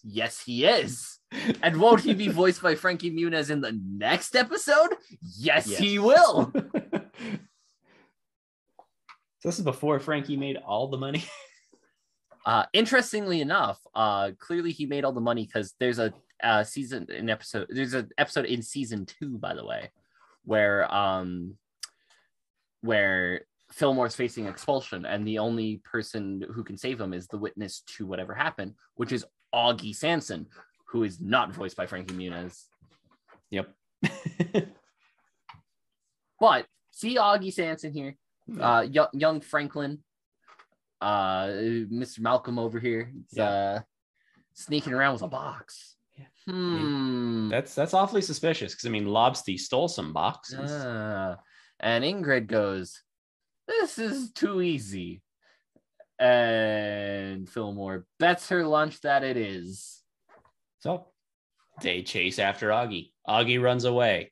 yes 0.05 0.41
he 0.41 0.67
is. 0.67 1.19
And 1.65 1.81
won't 1.81 2.03
he 2.03 2.15
be 2.15 2.29
voiced 2.29 2.63
by 2.63 2.77
frankie 2.77 3.11
muniz 3.11 3.51
in 3.51 3.61
the 3.61 3.77
next 3.85 4.37
episode? 4.37 4.91
Yes, 5.37 5.67
Yes. 5.67 5.79
he 5.81 5.99
will 5.99 6.53
so 9.45 9.51
this 9.51 9.59
is 9.59 9.65
before 9.65 10.01
Frankie 10.01 10.39
made 10.39 10.57
all 10.57 10.89
the 10.89 10.97
money. 10.99 11.25
Uh, 12.47 12.66
interestingly 12.75 13.41
enough, 13.41 13.81
uh, 13.95 14.31
clearly 14.39 14.71
he 14.71 14.85
made 14.85 15.03
all 15.03 15.12
the 15.15 15.19
money 15.19 15.47
because 15.47 15.73
there's 15.81 15.99
a 15.99 16.12
uh, 16.43 16.62
season 16.62 17.07
an 17.09 17.31
episode. 17.31 17.66
There's 17.71 17.95
an 17.95 18.11
episode 18.19 18.45
in 18.45 18.61
season 18.61 19.07
two, 19.07 19.39
by 19.39 19.55
the 19.55 19.65
way, 19.65 19.91
where 20.45 20.95
um, 20.95 21.57
where 22.83 23.47
Fillmore's 23.73 24.15
facing 24.15 24.45
expulsion, 24.45 25.07
and 25.07 25.27
the 25.27 25.39
only 25.39 25.81
person 25.91 26.45
who 26.53 26.62
can 26.62 26.77
save 26.77 27.01
him 27.01 27.15
is 27.15 27.29
the 27.29 27.39
witness 27.39 27.83
to 27.97 28.05
whatever 28.05 28.35
happened, 28.35 28.75
which 28.97 29.12
is 29.12 29.25
Augie 29.55 29.97
Sanson, 29.97 30.47
who 30.85 31.03
is 31.05 31.23
not 31.23 31.51
voiced 31.51 31.79
by 31.79 31.87
Frankie 31.87 32.12
Muniz. 32.12 32.65
yep. 33.51 33.73
But 36.39 36.66
see 36.91 37.16
Augie 37.16 37.55
Sanson 37.55 37.91
here, 37.91 38.16
uh, 38.61 38.87
young, 38.91 39.09
young 39.12 39.41
Franklin, 39.41 40.03
uh, 41.01 41.47
Mr. 41.47 42.21
Malcolm 42.21 42.59
over 42.59 42.79
here, 42.81 43.12
Yeah. 43.33 43.45
uh, 43.45 43.81
sneaking 44.55 44.93
around 44.93 45.15
with 45.15 45.23
a 45.23 45.29
box. 45.29 45.97
Yeah. 46.16 46.27
Hmm. 46.47 47.49
That's 47.49 47.75
that's 47.75 47.95
awfully 47.95 48.23
suspicious 48.23 48.73
because 48.73 48.87
I 48.87 48.91
mean, 48.91 49.07
Lobsty 49.07 49.59
stole 49.59 49.89
some 49.89 50.12
boxes. 50.12 50.71
Ah. 50.73 51.39
and 51.81 52.05
Ingrid 52.05 52.47
goes, 52.47 53.03
"This 53.66 53.99
is 53.99 54.33
too 54.33 54.62
easy," 54.62 55.23
and 56.19 57.49
Fillmore 57.49 58.07
bets 58.21 58.49
her 58.51 58.65
lunch 58.65 59.01
that 59.01 59.25
it 59.25 59.37
is. 59.37 60.03
So 60.81 61.09
they 61.83 62.03
chase 62.03 62.39
after 62.39 62.69
Augie. 62.69 63.12
Augie 63.29 63.61
runs 63.61 63.85
away, 63.85 64.31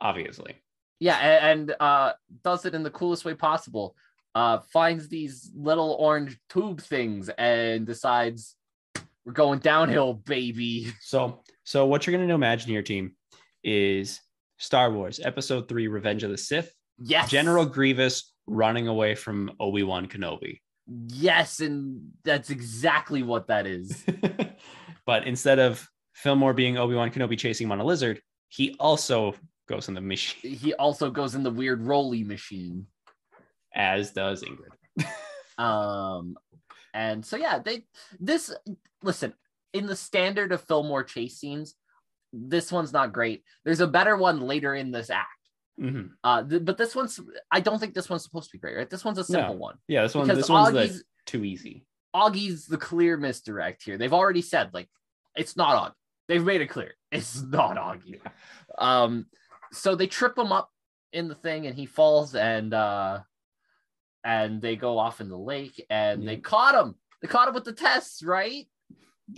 obviously. 0.00 0.54
Yeah, 0.98 1.18
a- 1.18 1.40
and, 1.50 1.74
uh, 1.78 2.12
does 2.42 2.64
it 2.64 2.74
in 2.74 2.82
the 2.82 2.90
coolest 2.90 3.24
way 3.24 3.34
possible. 3.34 3.96
Uh, 4.34 4.58
finds 4.70 5.08
these 5.08 5.50
little 5.54 5.96
orange 5.98 6.38
tube 6.50 6.80
things 6.80 7.30
and 7.38 7.86
decides 7.86 8.54
we're 9.24 9.32
going 9.32 9.58
downhill, 9.60 10.14
baby. 10.14 10.92
So, 11.00 11.42
so 11.64 11.86
what 11.86 12.06
you're 12.06 12.16
going 12.16 12.28
to 12.28 12.34
imagine 12.34 12.68
here, 12.68 12.82
team, 12.82 13.16
is 13.64 14.20
Star 14.58 14.90
Wars 14.90 15.20
Episode 15.22 15.68
Three: 15.68 15.88
Revenge 15.88 16.22
of 16.22 16.30
the 16.30 16.38
Sith. 16.38 16.72
Yes, 16.98 17.30
General 17.30 17.64
Grievous 17.66 18.32
running 18.46 18.88
away 18.88 19.14
from 19.14 19.50
Obi 19.58 19.82
Wan 19.82 20.06
Kenobi, 20.06 20.60
Yes, 20.86 21.60
and 21.60 22.10
that's 22.24 22.50
exactly 22.50 23.22
what 23.22 23.48
that 23.48 23.66
is. 23.66 24.04
but 25.06 25.26
instead 25.26 25.58
of 25.58 25.86
Fillmore 26.14 26.54
being 26.54 26.78
Obi 26.78 26.94
Wan 26.94 27.10
Kenobi 27.10 27.36
chasing 27.36 27.66
him 27.66 27.72
on 27.72 27.80
a 27.80 27.84
lizard, 27.84 28.20
he 28.48 28.76
also 28.78 29.34
goes 29.68 29.88
in 29.88 29.94
the 29.94 30.00
machine, 30.00 30.54
he 30.56 30.74
also 30.74 31.10
goes 31.10 31.34
in 31.34 31.42
the 31.42 31.50
weird 31.50 31.82
rolly 31.82 32.24
machine. 32.24 32.86
as 33.74 34.12
does 34.12 34.42
Ingrid. 34.44 35.06
Um, 35.58 36.36
and 36.92 37.24
so 37.24 37.38
yeah, 37.38 37.58
they 37.60 37.86
this 38.20 38.54
listen 39.02 39.32
in 39.72 39.86
the 39.86 39.96
standard 39.96 40.52
of 40.52 40.60
Fillmore 40.64 41.02
chase 41.02 41.38
scenes. 41.38 41.74
This 42.30 42.70
one's 42.70 42.92
not 42.92 43.14
great. 43.14 43.42
There's 43.64 43.80
a 43.80 43.86
better 43.86 44.18
one 44.18 44.40
later 44.42 44.74
in 44.74 44.90
this 44.90 45.08
act. 45.08 45.30
Mhm. 45.80 46.10
Uh, 46.22 46.42
th- 46.44 46.62
but 46.62 46.76
this 46.76 46.94
one's 46.94 47.18
I 47.50 47.60
don't 47.60 47.78
think 47.78 47.94
this 47.94 48.10
one's 48.10 48.22
supposed 48.22 48.50
to 48.50 48.52
be 48.52 48.58
great, 48.60 48.76
right? 48.76 48.90
This 48.90 49.02
one's 49.02 49.16
a 49.16 49.24
simple 49.24 49.54
No. 49.54 49.58
one 49.60 49.76
Yeah, 49.88 50.02
this 50.02 50.14
one. 50.14 50.28
This 50.28 50.48
one's 50.50 50.74
Augie's 50.76 51.04
too 51.24 51.42
easy. 51.42 51.86
Augie's 52.14 52.66
the 52.66 52.76
clear 52.76 53.16
misdirect 53.16 53.82
here. 53.82 53.96
They've 53.96 54.12
already 54.12 54.42
said 54.42 54.74
like 54.74 54.90
it's 55.34 55.56
not 55.56 55.90
Augie. 55.90 55.94
They've 56.28 56.44
made 56.44 56.60
it 56.60 56.66
clear 56.66 56.92
it's 57.10 57.40
not 57.40 57.76
Augie. 57.76 58.20
Um, 58.76 59.24
so 59.76 59.94
they 59.94 60.06
trip 60.06 60.36
him 60.36 60.52
up 60.52 60.70
in 61.12 61.28
the 61.28 61.34
thing, 61.34 61.66
and 61.66 61.74
he 61.74 61.86
falls, 61.86 62.34
and 62.34 62.74
uh, 62.74 63.20
and 64.24 64.60
they 64.60 64.76
go 64.76 64.98
off 64.98 65.20
in 65.20 65.28
the 65.28 65.38
lake, 65.38 65.84
and 65.90 66.26
they 66.26 66.36
caught 66.36 66.74
him. 66.74 66.94
They 67.22 67.28
caught 67.28 67.48
him 67.48 67.54
with 67.54 67.64
the 67.64 67.72
tests, 67.72 68.22
right? 68.22 68.66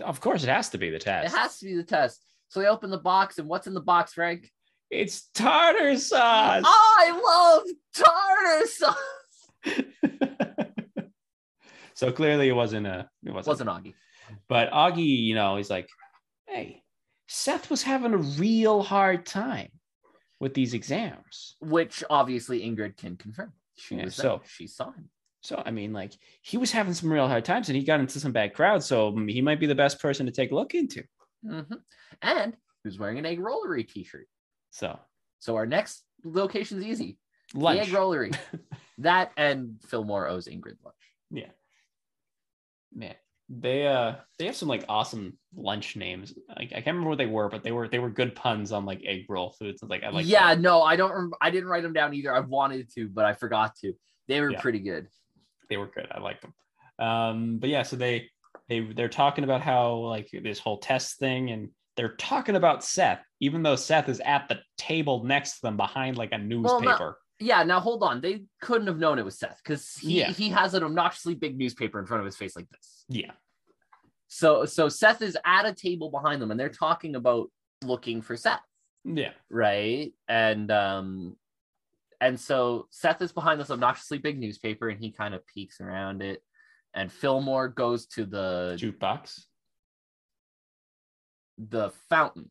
Of 0.01 0.21
course, 0.21 0.43
it 0.43 0.49
has 0.49 0.69
to 0.69 0.77
be 0.77 0.89
the 0.89 0.99
test. 0.99 1.33
It 1.33 1.37
has 1.37 1.59
to 1.59 1.65
be 1.65 1.75
the 1.75 1.83
test. 1.83 2.21
So 2.49 2.59
they 2.59 2.67
open 2.67 2.89
the 2.89 2.97
box, 2.97 3.37
and 3.39 3.47
what's 3.47 3.67
in 3.67 3.73
the 3.73 3.81
box, 3.81 4.13
Frank? 4.13 4.49
It's 4.89 5.29
tartar 5.35 5.97
sauce. 5.97 6.63
I 6.65 7.21
love 7.23 7.63
tartar 7.95 8.67
sauce. 8.67 8.95
so 11.93 12.11
clearly, 12.11 12.49
it 12.49 12.53
wasn't 12.53 12.87
a. 12.87 13.09
It 13.23 13.31
wasn't. 13.31 13.47
Wasn't 13.47 13.69
Augie. 13.69 13.93
But 14.47 14.71
Augie, 14.71 15.23
you 15.23 15.35
know, 15.35 15.57
he's 15.57 15.69
like, 15.69 15.87
"Hey, 16.47 16.81
Seth 17.27 17.69
was 17.69 17.83
having 17.83 18.13
a 18.13 18.17
real 18.17 18.81
hard 18.81 19.25
time 19.25 19.69
with 20.39 20.53
these 20.53 20.73
exams." 20.73 21.55
which 21.61 22.03
obviously 22.09 22.61
Ingrid 22.61 22.97
can 22.97 23.17
confirm. 23.17 23.53
She 23.75 23.95
Yeah, 23.95 24.05
was 24.05 24.15
so- 24.15 24.37
there. 24.37 24.47
She 24.47 24.67
saw 24.67 24.91
him. 24.91 25.09
So 25.41 25.61
I 25.65 25.71
mean, 25.71 25.93
like 25.93 26.13
he 26.41 26.57
was 26.57 26.71
having 26.71 26.93
some 26.93 27.11
real 27.11 27.27
hard 27.27 27.45
times, 27.45 27.69
and 27.69 27.77
he 27.77 27.83
got 27.83 28.01
into 28.01 28.19
some 28.19 28.33
bad 28.33 28.53
crowds. 28.53 28.85
So 28.85 29.15
he 29.27 29.41
might 29.41 29.59
be 29.59 29.67
the 29.67 29.75
best 29.75 29.99
person 30.01 30.25
to 30.25 30.31
take 30.33 30.51
a 30.51 30.55
look 30.55 30.73
into. 30.75 31.03
Mhm. 31.45 31.81
And 32.21 32.53
he 32.53 32.87
was 32.87 32.99
wearing 32.99 33.17
an 33.19 33.25
egg 33.25 33.39
rollery 33.39 33.87
t-shirt. 33.87 34.27
So 34.71 34.99
So 35.39 35.55
our 35.55 35.65
next 35.65 36.03
location's 36.25 36.83
easy. 36.85 37.17
The 37.53 37.67
egg 37.67 37.87
rollery. 37.87 38.37
that 38.97 39.31
and 39.37 39.81
Fillmore 39.83 40.27
owes 40.27 40.47
Ingrid 40.49 40.75
lunch. 40.83 40.95
yeah, 41.31 41.51
man. 42.93 43.15
They 43.51 43.87
uh 43.87 44.15
they 44.37 44.45
have 44.45 44.55
some 44.55 44.67
like 44.67 44.85
awesome 44.87 45.37
lunch 45.55 45.95
names. 45.95 46.33
Like 46.55 46.69
I 46.71 46.81
can't 46.81 46.87
remember 46.87 47.09
what 47.09 47.17
they 47.17 47.25
were, 47.25 47.49
but 47.49 47.63
they 47.63 47.71
were 47.71 47.87
they 47.87 47.97
were 47.97 48.09
good 48.11 48.35
puns 48.35 48.71
on 48.71 48.85
like 48.85 49.01
egg 49.05 49.25
roll 49.27 49.51
foods. 49.57 49.81
Like 49.81 50.03
I 50.03 50.09
like 50.11 50.27
yeah, 50.27 50.53
no, 50.53 50.83
I 50.83 50.95
don't. 50.95 51.11
Rem- 51.11 51.33
I 51.41 51.49
didn't 51.49 51.67
write 51.69 51.81
them 51.81 51.93
down 51.93 52.13
either. 52.13 52.33
I 52.35 52.41
wanted 52.41 52.91
to, 52.93 53.07
but 53.09 53.25
I 53.25 53.33
forgot 53.33 53.75
to. 53.77 53.93
They 54.27 54.39
were 54.39 54.51
Yeah. 54.51 54.61
pretty 54.61 54.79
good. 54.79 55.07
they 55.69 55.77
were 55.77 55.87
good. 55.87 56.07
I 56.11 56.19
like 56.19 56.41
them. 56.41 56.53
Um, 56.99 57.57
but 57.57 57.69
yeah, 57.69 57.81
so 57.83 57.95
they 57.95 58.29
they 58.67 58.81
they're 58.81 59.09
talking 59.09 59.43
about 59.43 59.61
how 59.61 59.93
like 59.95 60.29
this 60.43 60.59
whole 60.59 60.77
test 60.77 61.17
thing, 61.17 61.49
and 61.49 61.69
they're 61.97 62.15
talking 62.17 62.55
about 62.55 62.83
Seth, 62.83 63.23
even 63.39 63.63
though 63.63 63.75
Seth 63.75 64.09
is 64.09 64.19
at 64.19 64.47
the 64.47 64.59
table 64.77 65.23
next 65.23 65.55
to 65.55 65.61
them 65.63 65.77
behind 65.77 66.17
like 66.17 66.31
a 66.33 66.37
Well, 66.37 66.45
newspaper. 66.81 67.17
Yeah, 67.39 67.63
now 67.63 67.79
hold 67.79 68.03
on. 68.03 68.19
They 68.21 68.43
couldn't 68.61 68.87
have 68.87 68.99
known 68.99 69.17
it 69.19 69.25
was 69.25 69.39
Seth 69.39 69.61
because 69.63 69.93
he, 69.93 70.19
Yeah. 70.19 70.31
he 70.31 70.49
has 70.49 70.73
an 70.73 70.83
obnoxiously 70.83 71.35
big 71.35 71.57
newspaper 71.57 71.97
in 71.99 72.05
front 72.05 72.19
of 72.21 72.25
his 72.25 72.35
face 72.35 72.55
like 72.55 72.69
this. 72.69 73.05
Yeah, 73.07 73.31
So 74.27 74.65
so 74.65 74.89
Seth 74.89 75.21
is 75.21 75.37
at 75.45 75.65
a 75.65 75.73
table 75.73 76.09
behind 76.11 76.41
them 76.41 76.51
and 76.51 76.59
they're 76.59 76.69
talking 76.69 77.15
about 77.15 77.49
looking 77.83 78.21
for 78.21 78.35
Seth, 78.35 78.59
yeah, 79.05 79.31
right? 79.49 80.11
And 80.27 80.69
um 80.69 81.37
and 82.19 82.37
so 82.37 82.87
Seth 82.91 83.21
is 83.21 83.31
behind 83.31 83.61
this 83.61 83.71
obnoxiously 83.71 84.17
big 84.17 84.37
newspaper 84.37 84.89
and 84.89 84.99
he 84.99 85.11
kind 85.11 85.33
of 85.33 85.45
peeks 85.47 85.79
around 85.79 86.21
it. 86.21 86.43
And 86.93 87.09
Fillmore 87.11 87.69
goes 87.69 88.05
to 88.07 88.25
the 88.25 88.75
jukebox. 88.77 89.45
the 91.57 91.91
fountain. 92.09 92.49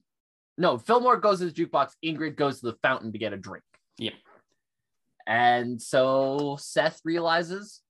No, 0.56 0.78
Fillmore 0.78 1.18
goes 1.18 1.38
to 1.40 1.50
the 1.50 1.52
jukebox. 1.52 1.92
Ingrid 2.04 2.36
goes 2.36 2.60
to 2.60 2.66
the 2.66 2.76
fountain 2.82 3.12
to 3.12 3.18
get 3.18 3.32
a 3.32 3.36
drink. 3.36 3.64
Yep. 3.98 4.14
And 5.28 5.80
so 5.80 6.56
Seth 6.58 7.02
realizes, 7.04 7.82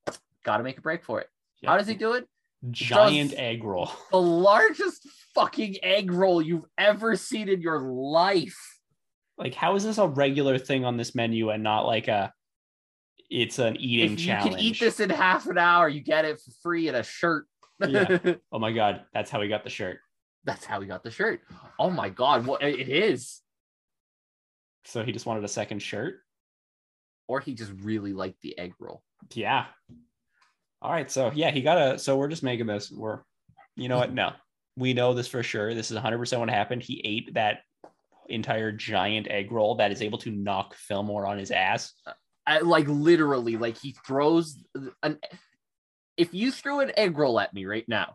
got 0.44 0.56
to 0.56 0.64
make 0.64 0.76
a 0.76 0.82
break 0.82 1.04
for 1.04 1.20
it. 1.20 1.28
How 1.64 1.78
does 1.78 1.86
he 1.86 1.94
do 1.94 2.14
it? 2.14 2.26
Giant 2.72 3.30
does- 3.30 3.38
egg 3.38 3.62
roll. 3.62 3.90
The 4.10 4.20
largest 4.20 5.06
fucking 5.36 5.76
egg 5.84 6.10
roll 6.12 6.42
you've 6.42 6.66
ever 6.76 7.14
seen 7.14 7.48
in 7.48 7.60
your 7.62 7.78
life. 7.80 8.58
Like, 9.38 9.54
how 9.54 9.76
is 9.76 9.84
this 9.84 9.98
a 9.98 10.08
regular 10.08 10.58
thing 10.58 10.84
on 10.84 10.96
this 10.96 11.14
menu 11.14 11.50
and 11.50 11.62
not 11.62 11.86
like 11.86 12.08
a? 12.08 12.32
It's 13.30 13.60
an 13.60 13.76
eating 13.76 14.14
if 14.14 14.20
you 14.20 14.26
challenge. 14.26 14.50
can 14.56 14.58
eat 14.58 14.80
this 14.80 14.98
in 14.98 15.10
half 15.10 15.46
an 15.46 15.58
hour, 15.58 15.88
you 15.88 16.00
get 16.00 16.24
it 16.24 16.40
for 16.40 16.50
free 16.62 16.88
in 16.88 16.96
a 16.96 17.04
shirt. 17.04 17.46
Yeah. 17.86 18.18
Oh 18.50 18.58
my 18.58 18.72
god, 18.72 19.02
that's 19.14 19.30
how 19.30 19.40
he 19.40 19.48
got 19.48 19.62
the 19.62 19.70
shirt. 19.70 20.00
That's 20.42 20.64
how 20.64 20.80
he 20.80 20.88
got 20.88 21.04
the 21.04 21.12
shirt. 21.12 21.42
Oh 21.78 21.90
my 21.90 22.08
god, 22.08 22.46
what 22.46 22.64
it 22.64 22.88
is. 22.88 23.40
So 24.86 25.04
he 25.04 25.12
just 25.12 25.26
wanted 25.26 25.44
a 25.44 25.48
second 25.48 25.80
shirt. 25.80 26.20
Or 27.28 27.40
he 27.40 27.54
just 27.54 27.72
really 27.82 28.12
liked 28.12 28.40
the 28.42 28.58
egg 28.58 28.72
roll. 28.80 29.02
Yeah. 29.34 29.66
All 30.80 30.90
right. 30.90 31.10
So 31.10 31.30
yeah, 31.34 31.50
he 31.50 31.60
got 31.62 31.78
a. 31.78 31.98
So 31.98 32.16
we're 32.16 32.28
just 32.28 32.42
making 32.42 32.66
this. 32.66 32.90
We're, 32.90 33.20
you 33.76 33.88
know 33.88 33.98
what? 33.98 34.12
No, 34.12 34.32
we 34.76 34.94
know 34.94 35.14
this 35.14 35.28
for 35.28 35.42
sure. 35.42 35.74
This 35.74 35.90
is 35.90 35.94
100 35.94 36.18
percent 36.18 36.40
what 36.40 36.50
happened. 36.50 36.82
He 36.82 37.00
ate 37.04 37.34
that 37.34 37.60
entire 38.28 38.72
giant 38.72 39.28
egg 39.28 39.52
roll 39.52 39.76
that 39.76 39.92
is 39.92 40.02
able 40.02 40.18
to 40.18 40.30
knock 40.30 40.74
Fillmore 40.74 41.26
on 41.26 41.38
his 41.38 41.50
ass. 41.50 41.92
I, 42.46 42.60
like 42.60 42.86
literally, 42.88 43.56
like 43.56 43.78
he 43.78 43.94
throws 44.06 44.64
an. 45.02 45.18
If 46.16 46.32
you 46.34 46.50
threw 46.50 46.80
an 46.80 46.92
egg 46.96 47.18
roll 47.18 47.38
at 47.38 47.52
me 47.54 47.66
right 47.66 47.84
now, 47.86 48.14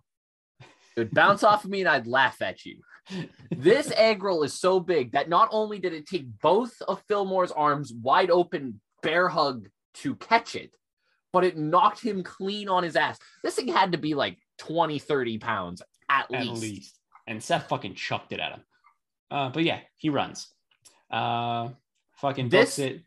it 0.59 0.67
would 0.97 1.13
bounce 1.13 1.43
off 1.43 1.63
of 1.63 1.69
me 1.69 1.81
and 1.81 1.89
I'd 1.89 2.07
laugh 2.07 2.41
at 2.41 2.65
you. 2.65 2.81
This 3.51 3.91
egg 3.95 4.23
roll 4.23 4.43
is 4.43 4.59
so 4.59 4.79
big 4.79 5.11
that 5.11 5.29
not 5.29 5.49
only 5.51 5.79
did 5.79 5.93
it 5.93 6.07
take 6.07 6.25
both 6.41 6.73
of 6.87 7.03
Fillmore's 7.07 7.51
arms 7.51 7.93
wide 7.93 8.31
open, 8.31 8.81
bear 9.03 9.27
hug 9.27 9.69
to 9.95 10.15
catch 10.15 10.55
it, 10.55 10.71
but 11.31 11.43
it 11.43 11.57
knocked 11.57 12.01
him 12.01 12.23
clean 12.23 12.67
on 12.69 12.83
his 12.83 12.95
ass. 12.95 13.19
This 13.43 13.55
thing 13.55 13.67
had 13.67 13.91
to 13.91 13.97
be 13.99 14.15
like 14.15 14.37
20, 14.57 14.97
30 14.99 15.37
pounds 15.37 15.81
at, 16.09 16.25
At 16.33 16.47
least. 16.49 16.61
least. 16.61 16.99
And 17.27 17.41
Seth 17.43 17.69
fucking 17.69 17.95
chucked 17.95 18.33
it 18.33 18.39
at 18.39 18.53
him. 18.53 18.61
Uh, 19.29 19.49
but 19.49 19.63
yeah, 19.63 19.79
he 19.97 20.09
runs. 20.09 20.47
Uh, 21.11 21.69
fucking 22.17 22.49
This- 22.49 22.79
it. 22.79 23.01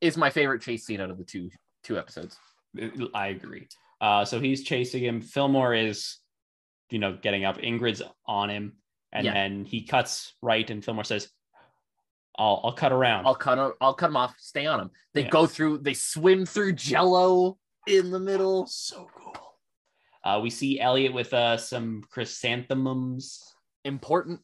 Is 0.00 0.16
my 0.16 0.30
favorite 0.30 0.62
chase 0.62 0.86
scene 0.86 1.00
out 1.00 1.10
of 1.10 1.18
the 1.18 1.24
two 1.24 1.50
two 1.82 1.98
episodes. 1.98 2.36
I 3.14 3.28
agree. 3.28 3.66
Uh, 4.00 4.24
so 4.24 4.38
he's 4.38 4.62
chasing 4.62 5.02
him. 5.02 5.20
Fillmore 5.20 5.74
is, 5.74 6.18
you 6.90 7.00
know, 7.00 7.18
getting 7.20 7.44
up. 7.44 7.58
Ingrid's 7.58 8.00
on 8.24 8.48
him, 8.48 8.76
and 9.10 9.24
Yeah. 9.26 9.34
then 9.34 9.64
he 9.64 9.82
cuts 9.84 10.34
right, 10.40 10.70
and 10.70 10.84
Fillmore 10.84 11.02
says, 11.02 11.28
"I'll 12.38 12.60
I'll 12.64 12.72
cut 12.72 12.92
around." 12.92 13.26
I'll 13.26 13.34
cut 13.34 13.58
him, 13.58 13.72
I'll 13.80 13.94
cut 13.94 14.08
him 14.10 14.16
off, 14.16 14.34
stay 14.38 14.66
on 14.66 14.78
them. 14.78 14.90
They 15.14 15.24
Yeah. 15.24 15.30
go 15.30 15.46
through, 15.46 15.78
they 15.78 15.94
swim 15.94 16.46
through 16.46 16.72
jello 16.74 17.58
in 17.86 18.10
the 18.10 18.20
middle. 18.20 18.66
so 18.66 19.08
cool. 19.16 19.34
Uh, 20.24 20.40
we 20.42 20.50
see 20.50 20.78
Elliot 20.80 21.12
with 21.12 21.32
uh, 21.32 21.56
some 21.56 22.02
chrysanthemums. 22.10 23.54
important. 23.84 24.40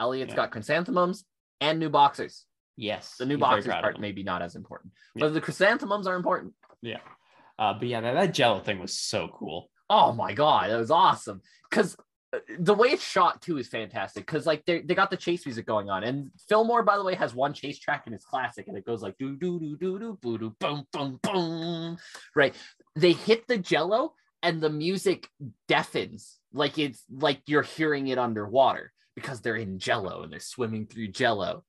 Elliot's 0.00 0.30
Yeah. 0.30 0.36
got 0.36 0.50
chrysanthemums 0.50 1.24
and 1.60 1.78
new 1.78 1.88
boxers. 1.90 2.44
Yes, 2.76 3.16
The 3.18 3.26
new 3.26 3.38
boxers 3.38 3.66
part 3.72 3.98
maybe 4.00 4.22
not 4.22 4.40
as 4.42 4.54
important, 4.56 4.92
Yeah. 5.14 5.26
but 5.26 5.34
the 5.34 5.40
chrysanthemums 5.40 6.06
are 6.06 6.14
important. 6.16 6.54
Yeah. 6.80 7.00
Uh, 7.58 7.74
but 7.74 7.88
yeah, 7.88 8.00
that, 8.00 8.14
that 8.14 8.34
Jello 8.34 8.60
thing 8.60 8.78
was 8.78 8.96
so 8.98 9.28
cool. 9.28 9.70
Oh 9.90 10.12
my 10.12 10.32
god, 10.32 10.70
that 10.70 10.76
was 10.78 10.90
awesome. 10.90 11.42
Because 11.68 11.96
the 12.58 12.74
way 12.74 12.88
it's 12.88 13.04
shot 13.04 13.40
too 13.40 13.58
is 13.58 13.68
fantastic. 13.68 14.26
Because 14.26 14.46
like 14.46 14.64
they 14.66 14.82
they 14.82 14.94
got 14.94 15.10
the 15.10 15.16
chase 15.16 15.46
music 15.46 15.66
going 15.66 15.88
on, 15.90 16.04
and 16.04 16.30
Fillmore, 16.48 16.82
by 16.82 16.96
the 16.96 17.04
way, 17.04 17.14
has 17.14 17.34
one 17.34 17.52
chase 17.52 17.78
track 17.78 18.02
and 18.06 18.14
it's 18.14 18.24
classic, 18.24 18.68
and 18.68 18.76
it 18.76 18.84
goes 18.84 19.02
like 19.02 19.16
do 19.18 19.36
do 19.36 19.58
do 19.58 19.76
do 19.76 19.98
do 19.98 20.18
boo 20.20 20.38
do 20.38 20.54
boom 20.60 20.84
boom 20.92 21.18
boom. 21.22 21.98
Right, 22.34 22.54
they 22.96 23.12
hit 23.12 23.46
the 23.46 23.58
Jello, 23.58 24.14
and 24.42 24.60
the 24.60 24.70
music 24.70 25.28
deafens, 25.66 26.38
like 26.52 26.78
it's 26.78 27.04
like 27.10 27.40
you're 27.46 27.62
hearing 27.62 28.08
it 28.08 28.18
underwater 28.18 28.92
because 29.14 29.40
they're 29.40 29.56
in 29.56 29.78
Jello 29.78 30.22
and 30.22 30.32
they're 30.32 30.40
swimming 30.40 30.86
through 30.86 31.08
Jello. 31.08 31.64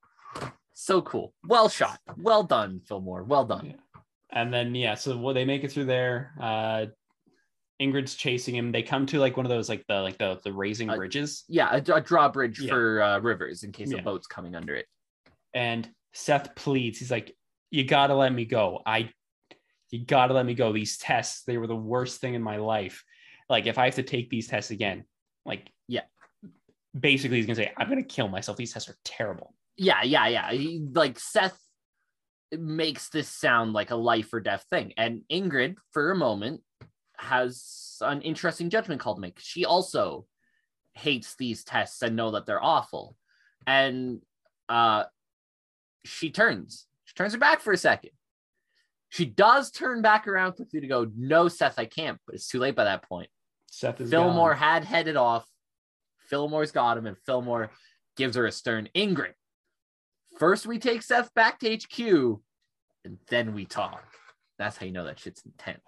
So 0.73 1.01
cool. 1.01 1.33
Well 1.45 1.67
shot. 1.67 1.99
Well 2.17 2.43
done, 2.43 2.81
Fillmore. 2.87 3.23
Well 3.23 3.45
done. 3.45 3.65
Yeah. 3.65 4.01
And 4.31 4.53
then 4.53 4.75
yeah, 4.75 4.95
so 4.95 5.17
well, 5.17 5.33
they 5.33 5.45
make 5.45 5.63
it 5.63 5.71
through 5.71 5.85
there. 5.85 6.33
Uh, 6.39 6.85
Ingrid's 7.81 8.15
chasing 8.15 8.55
him. 8.55 8.71
They 8.71 8.83
come 8.83 9.05
to 9.07 9.19
like 9.19 9.37
one 9.37 9.45
of 9.45 9.49
those 9.49 9.69
like 9.69 9.85
the 9.87 10.01
like 10.01 10.17
the 10.17 10.39
the 10.43 10.51
raising 10.53 10.89
Uh, 10.89 10.95
bridges, 10.97 11.45
Yeah, 11.47 11.69
a, 11.75 11.93
a 11.95 12.01
drawbridge 12.01 12.59
Yeah. 12.59 12.69
for 12.71 13.01
uh, 13.01 13.19
rivers 13.19 13.63
in 13.63 13.71
case 13.71 13.91
Yeah. 13.91 13.99
a 13.99 14.01
boat's 14.03 14.27
coming 14.27 14.55
under 14.55 14.75
it. 14.75 14.85
and 15.53 15.89
Seth 16.13 16.53
pleads. 16.55 16.99
He's 16.99 17.09
like, 17.11 17.35
"You 17.71 17.83
gotta 17.85 18.13
let 18.15 18.33
me 18.33 18.45
go. 18.45 18.81
I, 18.85 19.11
you 19.91 20.03
gotta 20.05 20.33
let 20.33 20.45
me 20.45 20.53
go. 20.55 20.71
These 20.73 20.97
tests, 20.97 21.43
they 21.43 21.57
were 21.57 21.67
the 21.67 21.75
worst 21.75 22.19
thing 22.21 22.33
in 22.35 22.41
my 22.43 22.57
life. 22.57 23.03
Like 23.49 23.65
if 23.65 23.77
I 23.77 23.85
have 23.85 23.95
to 23.95 24.03
take 24.03 24.29
these 24.29 24.47
tests 24.47 24.71
again, 24.71 25.05
like 25.45 25.71
Yeah. 25.87 26.03
basically 26.99 27.37
he's 27.37 27.45
gonna 27.45 27.55
say, 27.55 27.71
I'm 27.77 27.87
gonna 27.89 28.03
kill 28.03 28.27
myself. 28.27 28.57
These 28.57 28.73
tests 28.73 28.89
are 28.89 28.97
terrible. 29.05 29.55
Yeah, 29.77 30.03
yeah, 30.03 30.27
yeah. 30.27 30.51
He, 30.51 30.85
like 30.93 31.17
Seth 31.19 31.57
makes 32.51 33.09
this 33.09 33.29
sound 33.29 33.73
like 33.73 33.91
a 33.91 33.95
life 33.95 34.33
or 34.33 34.39
death 34.41 34.65
thing, 34.69 34.93
and 34.97 35.21
Ingrid, 35.31 35.75
for 35.93 36.11
a 36.11 36.15
moment, 36.15 36.61
has 37.19 37.97
an 38.01 38.21
interesting 38.21 38.69
judgment 38.69 39.01
call 39.01 39.15
to 39.15 39.21
make. 39.21 39.39
She 39.39 39.65
also 39.65 40.25
hates 40.93 41.35
these 41.35 41.63
tests 41.63 42.01
and 42.01 42.15
know 42.15 42.31
that 42.31 42.45
they're 42.45 42.63
awful, 42.63 43.15
and 43.67 44.21
uh, 44.67 45.03
she 46.05 46.31
turns. 46.31 46.85
She 47.05 47.13
turns 47.15 47.33
her 47.33 47.39
back 47.39 47.61
for 47.61 47.73
a 47.73 47.77
second. 47.77 48.11
She 49.09 49.25
does 49.25 49.71
turn 49.71 50.01
back 50.01 50.27
around 50.27 50.53
quickly 50.53 50.81
to 50.81 50.87
go, 50.87 51.07
"No, 51.15 51.47
Seth, 51.47 51.77
I 51.77 51.85
can't." 51.85 52.19
But 52.25 52.35
it's 52.35 52.47
too 52.47 52.59
late 52.59 52.75
by 52.75 52.85
that 52.85 53.03
point. 53.03 53.29
Seth 53.69 54.01
is 54.01 54.09
Fillmore 54.09 54.51
gone. 54.51 54.57
had 54.57 54.83
headed 54.83 55.15
off. 55.15 55.45
Fillmore's 56.29 56.71
got 56.71 56.97
him, 56.97 57.07
and 57.07 57.17
Fillmore 57.25 57.71
gives 58.15 58.35
her 58.35 58.45
a 58.45 58.51
stern 58.51 58.87
Ingrid. 58.95 59.33
First, 60.37 60.67
we 60.67 60.79
take 60.79 61.01
Seth 61.01 61.33
back 61.33 61.59
to 61.59 61.75
HQ, 61.75 62.39
and 63.03 63.17
then 63.29 63.53
we 63.53 63.65
talk. 63.65 64.03
That's 64.57 64.77
how 64.77 64.85
you 64.85 64.91
know 64.91 65.05
that 65.05 65.19
shit's 65.19 65.43
intense. 65.45 65.81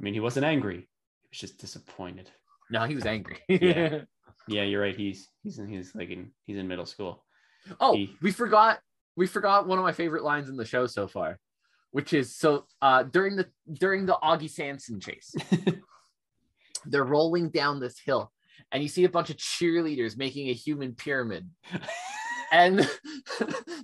I 0.00 0.02
mean, 0.04 0.14
he 0.14 0.20
wasn't 0.20 0.44
angry. 0.46 0.76
He 0.78 1.28
was 1.30 1.38
just 1.38 1.58
disappointed. 1.58 2.30
No, 2.70 2.84
he 2.84 2.94
was 2.94 3.06
angry. 3.06 3.38
Yeah. 3.48 4.02
Yeah, 4.48 4.64
you're 4.64 4.80
right. 4.82 4.96
He's 4.96 5.28
he's 5.44 5.60
in 5.60 5.68
he's 5.68 5.94
like 5.94 6.10
in 6.10 6.32
he's 6.46 6.56
in 6.56 6.66
middle 6.66 6.84
school. 6.84 7.24
oh, 7.78 7.94
He- 7.94 8.16
we 8.20 8.32
forgot. 8.32 8.80
We 9.14 9.28
forgot 9.28 9.68
one 9.68 9.78
of 9.78 9.84
my 9.84 9.92
favorite 9.92 10.24
lines 10.24 10.48
in 10.48 10.56
the 10.56 10.64
show 10.64 10.86
so 10.88 11.06
far, 11.06 11.38
which 11.92 12.12
is 12.12 12.34
so 12.34 12.66
uh, 12.80 13.04
during 13.04 13.36
the 13.36 13.46
during 13.72 14.04
the 14.04 14.18
Augie 14.20 14.50
Sanson 14.50 14.98
chase, 14.98 15.32
they're 16.86 17.04
rolling 17.04 17.50
down 17.50 17.78
this 17.78 18.00
hill, 18.04 18.32
and 18.72 18.82
you 18.82 18.88
see 18.88 19.04
a 19.04 19.08
bunch 19.08 19.30
of 19.30 19.36
cheerleaders 19.36 20.16
making 20.16 20.48
a 20.48 20.54
human 20.54 20.94
pyramid. 20.96 21.48
and 22.52 22.90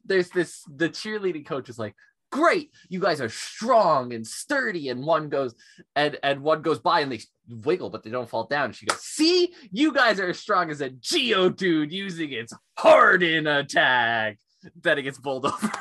there's 0.04 0.30
this 0.30 0.64
the 0.74 0.88
cheerleading 0.88 1.46
coach 1.46 1.68
is 1.68 1.78
like 1.78 1.94
great. 2.30 2.70
You 2.88 3.00
guys 3.00 3.20
are 3.20 3.28
strong 3.28 4.12
and 4.12 4.26
sturdy. 4.26 4.88
And 4.88 5.04
one 5.04 5.28
goes 5.28 5.54
and 5.96 6.18
and 6.22 6.42
one 6.42 6.62
goes 6.62 6.78
by 6.78 7.00
and 7.00 7.10
they 7.12 7.20
wiggle 7.48 7.90
but 7.90 8.02
they 8.02 8.10
don't 8.10 8.28
fall 8.28 8.46
down. 8.46 8.72
She 8.72 8.86
goes 8.86 9.00
see 9.00 9.54
you 9.70 9.92
guys 9.92 10.20
are 10.20 10.28
as 10.28 10.38
strong 10.38 10.70
as 10.70 10.80
a 10.80 10.90
Geodude 10.90 11.90
using 11.90 12.32
its 12.32 12.52
harden 12.76 13.46
attack. 13.46 14.38
Then 14.82 14.98
it 14.98 15.02
gets 15.02 15.18
bowled 15.18 15.46
over. 15.52 15.72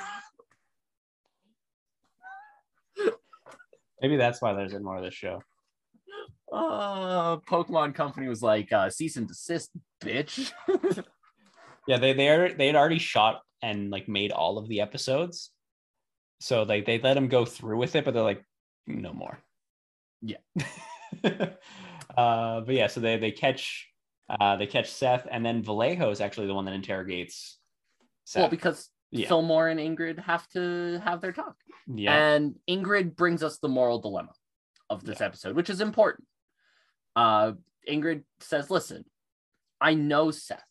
Maybe 4.01 4.17
that's 4.17 4.41
why 4.41 4.53
there's 4.53 4.73
more 4.79 4.97
of 4.97 5.03
this 5.03 5.13
show. 5.13 5.41
uh 6.53 7.37
pokemon 7.37 7.93
company 7.93 8.27
was 8.27 8.41
like 8.41 8.71
uh 8.71 8.89
cease 8.89 9.17
and 9.17 9.27
desist 9.27 9.69
bitch. 10.01 10.51
Yeah, 11.87 11.97
they 11.97 12.11
they 12.11 12.53
they 12.57 12.67
had 12.67 12.75
already 12.75 12.99
shot 12.99 13.41
and 13.61 13.89
like 13.89 14.09
made 14.09 14.33
all 14.33 14.57
of 14.57 14.67
the 14.67 14.81
episodes, 14.81 15.51
so 16.39 16.63
like 16.63 16.85
they 16.85 16.99
let 16.99 17.17
him 17.17 17.27
go 17.27 17.45
through 17.45 17.77
with 17.77 17.95
it, 17.95 18.05
but 18.05 18.13
they're 18.13 18.23
like, 18.23 18.43
no 18.85 19.13
more. 19.13 19.37
Yeah. 20.21 20.37
uh, 21.23 22.61
but 22.61 22.69
yeah, 22.69 22.87
so 22.87 22.99
they 22.99 23.17
they 23.17 23.31
catch 23.31 23.87
uh 24.29 24.55
they 24.57 24.67
catch 24.67 24.91
Seth, 24.91 25.27
and 25.29 25.45
then 25.45 25.63
Vallejo 25.63 26.09
is 26.09 26.21
actually 26.21 26.47
the 26.47 26.53
one 26.53 26.65
that 26.65 26.73
interrogates 26.73 27.59
Seth. 28.25 28.41
well 28.41 28.49
because 28.49 28.89
Yeah. 29.11 29.27
Fillmore 29.27 29.69
and 29.69 29.79
Ingrid 29.79 30.19
have 30.19 30.47
to 30.49 31.01
have 31.03 31.21
their 31.21 31.31
talk 31.31 31.55
yeah, 31.93 32.33
And 32.35 32.55
Ingrid 32.69 33.15
brings 33.15 33.43
us 33.43 33.59
the 33.59 33.69
moral 33.69 33.99
dilemma 33.99 34.33
of 34.89 35.03
this 35.03 35.21
episode, 35.21 35.55
which 35.55 35.69
is 35.69 35.81
important. 35.81 36.27
Uh, 37.15 37.53
Ingrid 37.89 38.23
says, 38.39 38.69
Listen, 38.69 39.05
I 39.79 39.93
know 39.93 40.31
Seth. 40.31 40.63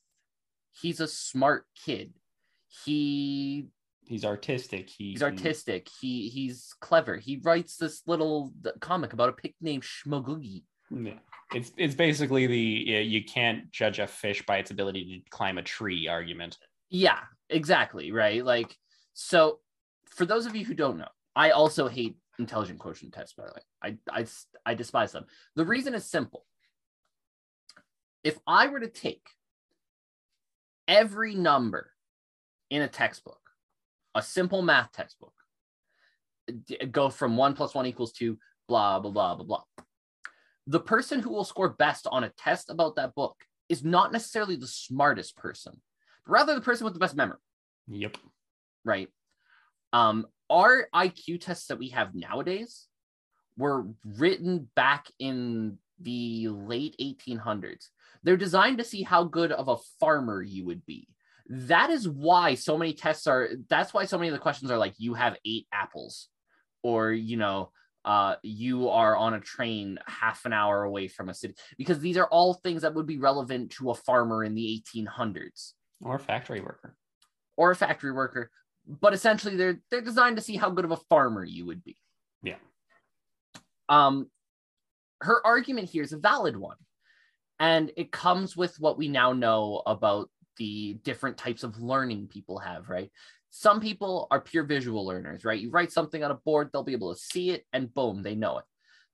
He's 0.72 1.01
a 1.01 1.09
smart 1.09 1.64
kid. 1.84 2.12
He 2.84 3.68
he's 4.06 4.24
artistic. 4.24 4.88
He, 4.88 5.12
he's 5.12 5.22
artistic. 5.22 5.88
He 6.00 6.28
he's 6.28 6.74
clever. 6.80 7.16
He 7.16 7.38
writes 7.42 7.76
this 7.76 8.02
little 8.06 8.52
comic 8.80 9.12
about 9.12 9.28
a 9.28 9.32
pig 9.32 9.54
named 9.60 9.82
Shmogoogie. 9.82 10.64
Yeah. 10.90 11.18
It's 11.54 11.72
it's 11.76 11.94
basically 11.94 12.46
the 12.46 12.56
you 12.56 13.24
can't 13.24 13.70
judge 13.70 13.98
a 13.98 14.06
fish 14.06 14.44
by 14.46 14.58
its 14.58 14.70
ability 14.70 15.22
to 15.24 15.30
climb 15.30 15.58
a 15.58 15.62
tree 15.62 16.08
argument. 16.08 16.58
Yeah, 16.90 17.18
exactly. 17.50 18.12
Right. 18.12 18.44
Like, 18.44 18.76
so 19.14 19.60
for 20.06 20.26
those 20.26 20.46
of 20.46 20.56
you 20.56 20.64
who 20.64 20.74
don't 20.74 20.98
know, 20.98 21.08
I 21.34 21.50
also 21.50 21.88
hate 21.88 22.16
intelligent 22.38 22.78
quotient 22.78 23.12
tests, 23.12 23.34
by 23.34 23.44
the 23.46 23.52
way. 23.52 23.98
I, 24.10 24.20
I, 24.20 24.26
I 24.64 24.74
despise 24.74 25.12
them. 25.12 25.26
The 25.54 25.64
reason 25.64 25.94
is 25.94 26.04
simple. 26.04 26.44
If 28.24 28.38
I 28.46 28.68
were 28.68 28.80
to 28.80 28.88
take 28.88 29.28
every 30.88 31.34
number 31.34 31.90
in 32.70 32.82
a 32.82 32.88
textbook, 32.88 33.40
a 34.16 34.22
simple 34.22 34.62
math 34.62 34.90
textbook, 34.93 35.34
go 36.90 37.10
from 37.10 37.36
one 37.36 37.55
plus 37.55 37.74
one 37.74 37.86
equals 37.86 38.12
two, 38.12 38.38
blah, 38.66 38.98
blah, 38.98 39.10
blah, 39.10 39.34
blah, 39.34 39.44
blah. 39.44 39.62
The 40.66 40.80
person 40.80 41.20
who 41.20 41.30
will 41.30 41.44
score 41.44 41.68
best 41.68 42.06
on 42.10 42.24
a 42.24 42.30
test 42.30 42.70
about 42.70 42.97
that 42.97 43.14
book 43.14 43.36
is 43.68 43.84
not 43.84 44.12
necessarily 44.12 44.56
the 44.56 44.66
smartest 44.66 45.36
person, 45.36 45.80
but 46.24 46.32
rather 46.32 46.55
the 46.55 46.60
person 46.60 46.84
with 46.84 46.94
the 46.94 47.01
best 47.01 47.14
memory 47.14 47.38
Yep. 47.88 48.16
right? 48.84 49.09
Um, 49.93 50.26
our 50.51 50.88
IQ 50.94 51.40
tests 51.40 51.68
that 51.68 51.78
we 51.78 51.90
have 51.90 52.14
nowadays 52.14 52.86
were 53.56 53.86
written 54.05 54.68
back 54.74 55.06
in 55.18 55.78
the 56.01 56.48
late 56.48 56.97
1800s. 57.01 57.88
They're 58.22 58.36
designed 58.36 58.78
to 58.78 58.84
see 58.84 59.02
how 59.02 59.24
good 59.24 59.52
of 59.52 59.68
a 59.68 59.76
farmer 60.01 60.43
you 60.43 60.64
would 60.66 60.84
be. 60.86 61.09
That 61.48 61.90
is 61.90 62.09
why 62.09 62.55
so 62.55 62.77
many 62.77 62.93
tests 62.93 63.27
are, 63.27 63.51
that's 63.68 63.94
why 63.94 64.05
so 64.05 64.18
many 64.18 64.28
of 64.28 64.32
the 64.35 64.40
questions 64.40 64.70
are 64.70 64.78
like, 64.78 64.94
you 64.98 65.14
have 65.14 65.36
eight 65.44 65.66
apples, 65.73 66.28
or, 66.82 67.12
you 67.12 67.36
know, 67.36 67.70
uh, 68.05 68.36
you 68.43 68.89
are 68.89 69.16
on 69.16 69.35
a 69.35 69.40
train 69.40 69.98
half 70.06 70.44
an 70.44 70.52
hour 70.52 70.82
away 70.85 71.09
from 71.09 71.28
a 71.28 71.35
city, 71.35 71.55
because 71.78 72.01
these 72.01 72.16
are 72.16 72.27
all 72.28 72.55
things 72.55 72.82
that 72.82 72.94
would 72.94 73.06
be 73.06 73.18
relevant 73.18 73.70
to 73.73 73.90
a 73.90 73.94
farmer 73.94 74.44
in 74.44 74.55
the 74.55 74.82
1800s 74.94 75.73
Or 76.01 76.18
factory 76.18 76.60
worker. 76.60 76.97
or 77.56 77.70
a 77.73 77.77
factory 77.77 78.12
worker, 78.12 78.51
but 78.86 79.12
essentially 79.14 79.56
they're 79.56 79.81
they're 79.90 80.01
designed 80.01 80.36
to 80.36 80.43
see 80.43 80.56
how 80.56 80.70
good 80.70 80.85
of 80.85 80.93
a 80.93 80.97
farmer 81.09 81.43
you 81.44 81.66
would 81.66 81.82
be. 81.82 81.97
Yeah. 82.43 82.59
Um 83.89 84.31
her 85.23 85.44
argument 85.44 85.89
here 85.89 86.02
is 86.05 86.12
a 86.12 86.18
valid 86.18 86.56
one. 86.56 86.77
And 87.59 87.90
it 87.97 88.12
comes 88.12 88.56
with 88.56 88.78
what 88.78 88.98
we 88.98 89.09
now 89.09 89.32
know 89.32 89.82
about 89.86 90.28
the 90.56 90.94
different 91.04 91.36
types 91.36 91.62
of 91.62 91.80
learning 91.80 92.28
people 92.28 92.58
have, 92.58 92.88
right? 92.88 93.10
Some 93.50 93.80
people 93.80 94.26
are 94.30 94.40
pure 94.40 94.64
visual 94.64 95.06
learners, 95.06 95.44
right? 95.44 95.60
You 95.60 95.70
write 95.70 95.92
something 95.92 96.22
on 96.22 96.30
a 96.30 96.34
board, 96.34 96.70
they'll 96.72 96.82
be 96.82 96.92
able 96.92 97.14
to 97.14 97.20
see 97.20 97.50
it 97.50 97.64
and 97.72 97.92
boom, 97.92 98.22
they 98.22 98.34
know 98.34 98.58
it. 98.58 98.64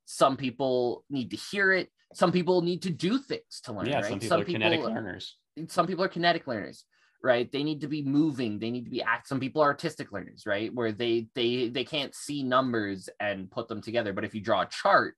Some 0.05 0.37
people 0.37 1.05
need 1.11 1.31
to 1.31 1.37
hear 1.37 1.73
it. 1.73 1.91
Some 2.15 2.33
people 2.33 2.63
need 2.63 2.83
to 2.83 2.91
do 2.91 3.19
things 3.19 3.61
to 3.65 3.73
learn, 3.73 3.87
yeah, 3.87 4.01
right? 4.01 4.09
some 4.09 4.19
people 4.19 4.41
are 4.41 4.45
kinetic 4.45 4.81
learners. 4.81 5.37
some 5.69 5.87
people 5.87 6.05
are 6.05 6.09
kinetic 6.09 6.47
learners 6.47 6.85
right 7.23 7.53
they 7.53 7.63
need 7.63 7.81
to 7.81 7.89
be 7.89 8.03
moving 8.03 8.59
they 8.59 8.71
need 8.71 8.85
to 8.85 8.91
be 8.91 9.03
act 9.03 9.29
some 9.29 9.41
people 9.41 9.63
are 9.63 9.69
artistic 9.69 10.13
learners 10.13 10.45
right 10.45 10.75
where 10.75 10.93
they 10.93 11.29
they 11.35 11.69
they 11.69 11.85
can't 11.85 12.15
see 12.15 12.43
numbers 12.43 13.09
and 13.21 13.51
put 13.51 13.69
them 13.69 13.81
together 13.81 14.13
but 14.13 14.25
if 14.25 14.35
you 14.35 14.41
draw 14.41 14.63
a 14.63 14.67
chart 14.67 15.15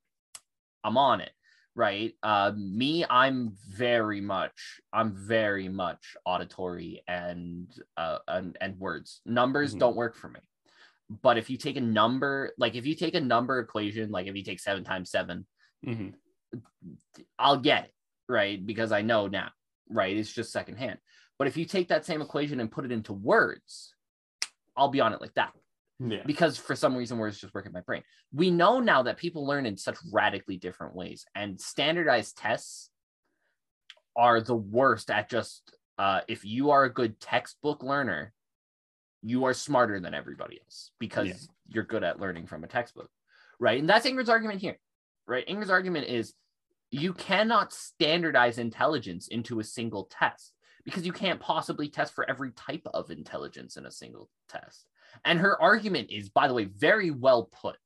i'm 0.85 0.97
on 0.99 1.21
it 1.21 1.31
right 1.75 2.15
uh 2.23 2.53
me 2.57 3.05
i'm 3.11 3.57
very 3.69 4.21
much 4.21 4.81
i'm 4.93 5.13
very 5.15 5.69
much 5.69 6.17
auditory 6.25 7.03
and 7.09 7.69
uh 7.97 8.19
and, 8.29 8.57
and 8.61 8.79
words 8.79 9.21
numbers 9.27 9.75
Mhm. 9.75 9.79
don't 9.81 9.97
work 9.97 10.15
for 10.15 10.29
me 10.29 10.41
but 11.23 11.37
if 11.37 11.51
you 11.51 11.57
take 11.57 11.77
a 11.77 11.81
number 11.81 12.53
like 12.59 12.75
if 12.77 12.87
you 12.87 12.95
take 12.95 13.15
a 13.15 13.21
number 13.21 13.59
equation 13.59 14.11
like 14.11 14.27
if 14.27 14.37
you 14.37 14.45
take 14.45 14.61
seven 14.61 14.85
times 14.85 15.11
seven 15.11 15.47
hmm 15.85 16.11
I'll 17.39 17.59
get 17.59 17.85
it, 17.85 17.95
right? 18.29 18.65
Because 18.65 18.93
I 18.93 19.03
know 19.03 19.27
now, 19.27 19.51
right? 19.89 20.17
It's 20.17 20.33
just 20.33 20.53
secondhand. 20.53 20.99
But 21.39 21.49
if 21.49 21.57
you 21.57 21.65
take 21.65 21.89
that 21.89 22.05
same 22.07 22.23
equation 22.23 22.61
and 22.61 22.71
put 22.71 22.85
it 22.85 22.93
into 22.93 23.13
words, 23.13 23.95
I'll 24.77 24.89
be 24.89 25.01
on 25.01 25.13
it 25.13 25.21
like 25.21 25.35
that. 25.35 25.53
Yeah. 26.07 26.23
Because 26.27 26.57
for 26.59 26.77
some 26.77 26.97
reason, 26.97 27.19
words 27.19 27.41
just 27.41 27.55
work 27.55 27.67
in 27.67 27.73
my 27.73 27.81
brain. 27.81 28.03
We 28.33 28.51
know 28.51 28.81
now 28.81 29.03
that 29.05 29.17
people 29.17 29.47
learn 29.47 29.67
in 29.67 29.77
such 29.77 29.97
radically 30.13 30.57
different 30.57 30.95
ways, 30.95 31.25
and 31.35 31.61
standardized 31.61 32.37
tests 32.37 32.91
are 34.17 34.41
the 34.41 34.55
worst 34.57 35.11
at 35.11 35.31
just 35.31 35.75
uh, 35.99 36.21
if 36.29 36.45
you 36.45 36.71
are 36.71 36.85
a 36.85 36.93
good 36.93 37.21
textbook 37.21 37.83
learner, 37.83 38.33
you 39.23 39.45
are 39.45 39.55
smarter 39.55 40.01
than 40.01 40.15
everybody 40.15 40.61
else 40.61 40.91
because 40.99 41.29
Yeah. 41.29 41.35
you're 41.69 41.85
good 41.85 42.05
at 42.05 42.21
learning 42.21 42.47
from 42.47 42.65
a 42.65 42.69
textbook, 42.69 43.11
right? 43.59 43.79
And 43.81 43.89
that's 43.89 44.07
Ingrid's 44.07 44.29
argument 44.29 44.61
here, 44.61 44.79
right? 45.27 45.47
Ingrid's 45.47 45.71
argument 45.71 46.09
is 46.09 46.35
you 46.91 47.13
cannot 47.15 47.73
standardize 47.73 48.59
intelligence 48.59 49.29
into 49.29 49.61
a 49.61 49.65
single 49.65 50.05
test 50.05 50.53
because 50.85 51.07
you 51.07 51.13
can't 51.13 51.41
possibly 51.41 51.89
test 51.89 52.13
for 52.13 52.29
every 52.29 52.51
type 52.53 52.87
of 52.93 53.11
intelligence 53.11 53.77
in 53.77 53.87
a 53.87 53.91
single 53.91 54.29
test. 54.49 54.87
And 55.25 55.39
her 55.41 55.61
argument 55.61 56.11
is, 56.11 56.29
by 56.29 56.49
the 56.49 56.55
way, 56.55 56.65
very 56.65 57.11
well 57.11 57.51
put, 57.61 57.77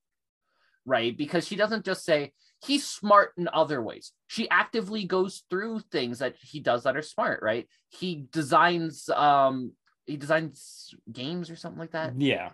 right? 0.84 1.16
Because 1.16 1.46
she 1.46 1.56
doesn't 1.56 1.84
just 1.84 2.04
say 2.04 2.32
he's 2.64 2.86
smart 2.86 3.32
in 3.36 3.48
other 3.52 3.82
ways. 3.82 4.12
She 4.26 4.48
actively 4.50 5.04
goes 5.04 5.44
through 5.50 5.80
things 5.92 6.18
that 6.18 6.36
he 6.40 6.60
does 6.60 6.84
that 6.84 6.96
are 6.96 7.02
smart, 7.02 7.42
right? 7.42 7.68
He 7.88 8.26
designs 8.32 9.08
um 9.10 9.72
he 10.06 10.16
designs 10.16 10.94
games 11.12 11.50
or 11.50 11.56
something 11.56 11.78
like 11.78 11.92
that. 11.92 12.20
Yeah. 12.20 12.50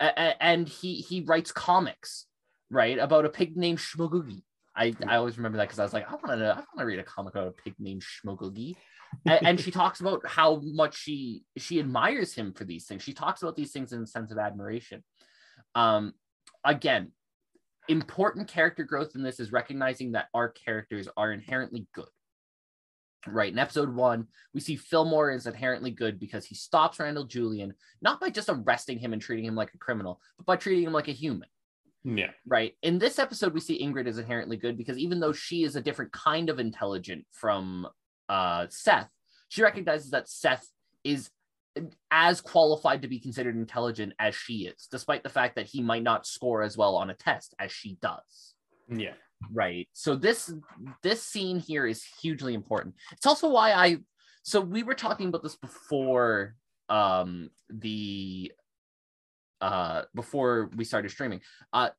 A- 0.00 0.42
and 0.42 0.68
he 0.68 0.96
he 0.96 1.22
writes 1.22 1.52
comics, 1.52 2.26
right? 2.70 2.98
About 2.98 3.24
a 3.24 3.28
pig 3.28 3.56
named 3.56 3.78
Shmogoogie. 3.78 4.42
I, 4.74 4.94
I 5.06 5.16
always 5.16 5.36
remember 5.36 5.58
that 5.58 5.64
because 5.64 5.78
I 5.78 5.82
was 5.82 5.92
like, 5.92 6.08
I 6.08 6.12
want 6.12 6.40
to 6.40 6.52
I 6.52 6.56
want 6.56 6.78
to 6.78 6.84
read 6.86 6.98
a 6.98 7.04
comic 7.04 7.34
about 7.34 7.48
a 7.48 7.52
pig 7.52 7.74
named 7.78 8.02
Shmogoogie. 8.02 8.76
and, 9.26 9.46
and 9.46 9.60
she 9.60 9.70
talks 9.80 10.00
about 10.00 10.26
how 10.26 10.60
much 10.62 10.96
she 10.96 11.44
she 11.56 11.78
admires 11.78 12.34
him 12.34 12.52
for 12.52 12.64
these 12.64 12.86
things. 12.86 13.02
She 13.02 13.12
talks 13.12 13.42
about 13.42 13.56
these 13.56 13.72
things 13.72 13.92
in 13.92 14.02
a 14.02 14.06
sense 14.06 14.30
of 14.32 14.38
admiration. 14.38 15.02
Um, 15.74 16.12
again, 16.64 17.12
important 17.88 18.48
character 18.48 18.84
growth 18.84 19.12
in 19.14 19.22
this 19.22 19.40
is 19.40 19.52
recognizing 19.52 20.12
that 20.12 20.28
our 20.34 20.48
characters 20.48 21.08
are 21.16 21.32
inherently 21.32 21.86
good. 21.94 22.08
Right 23.26 23.52
in 23.52 23.58
episode 23.58 23.94
one, 23.94 24.26
we 24.52 24.60
see 24.60 24.74
Fillmore 24.74 25.30
is 25.30 25.46
inherently 25.46 25.92
good 25.92 26.18
because 26.18 26.44
he 26.44 26.56
stops 26.56 26.98
Randall 26.98 27.24
Julian 27.24 27.72
not 28.00 28.20
by 28.20 28.30
just 28.30 28.48
arresting 28.50 28.98
him 28.98 29.12
and 29.12 29.22
treating 29.22 29.44
him 29.44 29.54
like 29.54 29.72
a 29.74 29.78
criminal, 29.78 30.20
but 30.38 30.46
by 30.46 30.56
treating 30.56 30.84
him 30.84 30.92
like 30.92 31.06
a 31.06 31.12
human 31.12 31.48
Yeah. 32.02 32.32
right 32.48 32.74
in 32.82 32.98
this 32.98 33.20
episode 33.20 33.54
we 33.54 33.60
see 33.60 33.80
ingrid 33.80 34.08
is 34.08 34.18
inherently 34.18 34.56
good 34.56 34.76
because 34.76 34.98
even 34.98 35.20
though 35.20 35.32
she 35.32 35.62
is 35.62 35.76
a 35.76 35.80
different 35.80 36.10
kind 36.10 36.50
of 36.50 36.58
intelligent 36.58 37.24
from 37.30 37.86
uh 38.32 38.66
seth 38.70 39.10
she 39.48 39.62
recognizes 39.62 40.10
that 40.10 40.28
seth 40.28 40.66
is 41.04 41.30
as 42.10 42.40
qualified 42.40 43.00
to 43.02 43.08
be 43.08 43.18
considered 43.18 43.56
intelligent 43.56 44.12
as 44.18 44.34
she 44.34 44.56
is 44.72 44.88
despite 44.90 45.22
the 45.22 45.28
fact 45.38 45.56
that 45.56 45.66
he 45.66 45.80
might 45.82 46.02
not 46.02 46.26
score 46.26 46.62
as 46.62 46.76
well 46.76 46.94
on 46.96 47.10
a 47.10 47.14
test 47.14 47.54
as 47.58 47.70
she 47.72 47.90
does 48.00 48.54
Yeah. 48.88 49.14
right 49.52 49.88
so 49.92 50.14
this 50.16 50.40
this 51.02 51.22
scene 51.22 51.58
here 51.58 51.86
is 51.86 52.00
hugely 52.22 52.54
important 52.54 52.94
it's 53.12 53.26
also 53.26 53.48
why 53.48 53.72
i 53.72 53.98
so 54.42 54.60
we 54.60 54.82
were 54.82 54.94
talking 55.06 55.28
about 55.28 55.42
this 55.42 55.56
before 55.56 56.54
um 56.88 57.50
the 57.70 58.52
uh 59.60 60.02
before 60.14 60.70
we 60.76 60.84
started 60.84 61.10
streaming. 61.10 61.40
Uh 61.72 61.90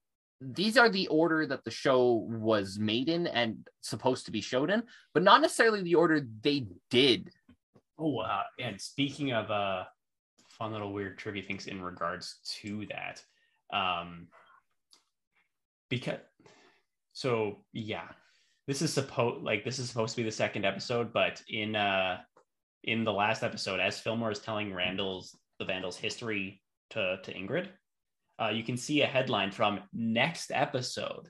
these 0.41 0.77
are 0.77 0.89
the 0.89 1.07
order 1.07 1.45
that 1.47 1.64
the 1.64 1.72
show 1.72 2.26
was 2.30 2.77
made 2.77 3.10
in 3.10 3.27
and 3.27 3.68
supposed 3.81 4.26
to 4.26 4.31
be 4.31 4.41
showed 4.41 4.69
in, 4.69 4.84
but 5.14 5.23
not 5.23 5.41
necessarily 5.41 5.81
the 5.81 5.95
order 5.95 6.26
they 6.41 6.68
did. 6.89 7.31
Oh, 7.97 8.19
uh, 8.19 8.43
and 8.60 8.80
speaking 8.80 9.31
of 9.31 9.49
uh, 9.51 9.84
fun 10.49 10.72
little 10.72 10.93
weird 10.93 11.18
trivia 11.18 11.43
things 11.43 11.68
in 11.68 11.81
regards 11.81 12.39
to 12.61 12.85
that, 12.88 13.23
um, 13.72 14.27
because 15.89 16.19
so 17.14 17.64
yeah, 17.72 18.07
this 18.68 18.81
is 18.81 18.91
supposed 18.91 19.43
like 19.43 19.64
this 19.64 19.80
is 19.80 19.88
supposed 19.88 20.15
to 20.15 20.22
be 20.22 20.26
the 20.26 20.31
second 20.31 20.65
episode, 20.65 21.14
but 21.14 21.41
in 21.47 21.76
uh 21.76 22.18
in 22.84 23.03
the 23.03 23.14
last 23.14 23.43
episode, 23.43 23.80
as 23.80 23.99
Fillmore 23.99 24.31
is 24.31 24.39
telling 24.39 24.73
Randall's 24.73 25.38
the 25.60 25.65
Vandals 25.65 25.97
history 25.97 26.61
to 26.89 27.18
to 27.23 27.34
Ingrid, 27.34 27.69
uh, 28.39 28.49
you 28.49 28.64
can 28.64 28.77
see 28.77 29.01
a 29.01 29.05
headline 29.07 29.51
from 29.51 29.80
next 29.93 30.51
episode 30.51 31.30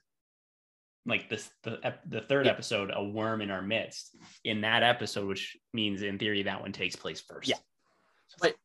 like 1.05 1.30
this 1.30 1.49
the 1.63 1.93
the 2.07 2.21
third 2.21 2.45
Yeah. 2.45 2.53
episode 2.53 2.91
a 2.93 3.03
worm 3.03 3.41
in 3.41 3.51
our 3.51 3.61
midst 3.61 4.15
in 4.45 4.61
that 4.61 4.84
episode 4.84 5.27
which 5.27 5.57
means 5.73 6.01
in 6.01 6.17
theory 6.17 6.43
that 6.43 6.61
one 6.61 6.71
takes 6.71 6.95
place 6.95 7.19
first 7.21 7.49
Yeah. 7.49 7.57
But 8.39 8.55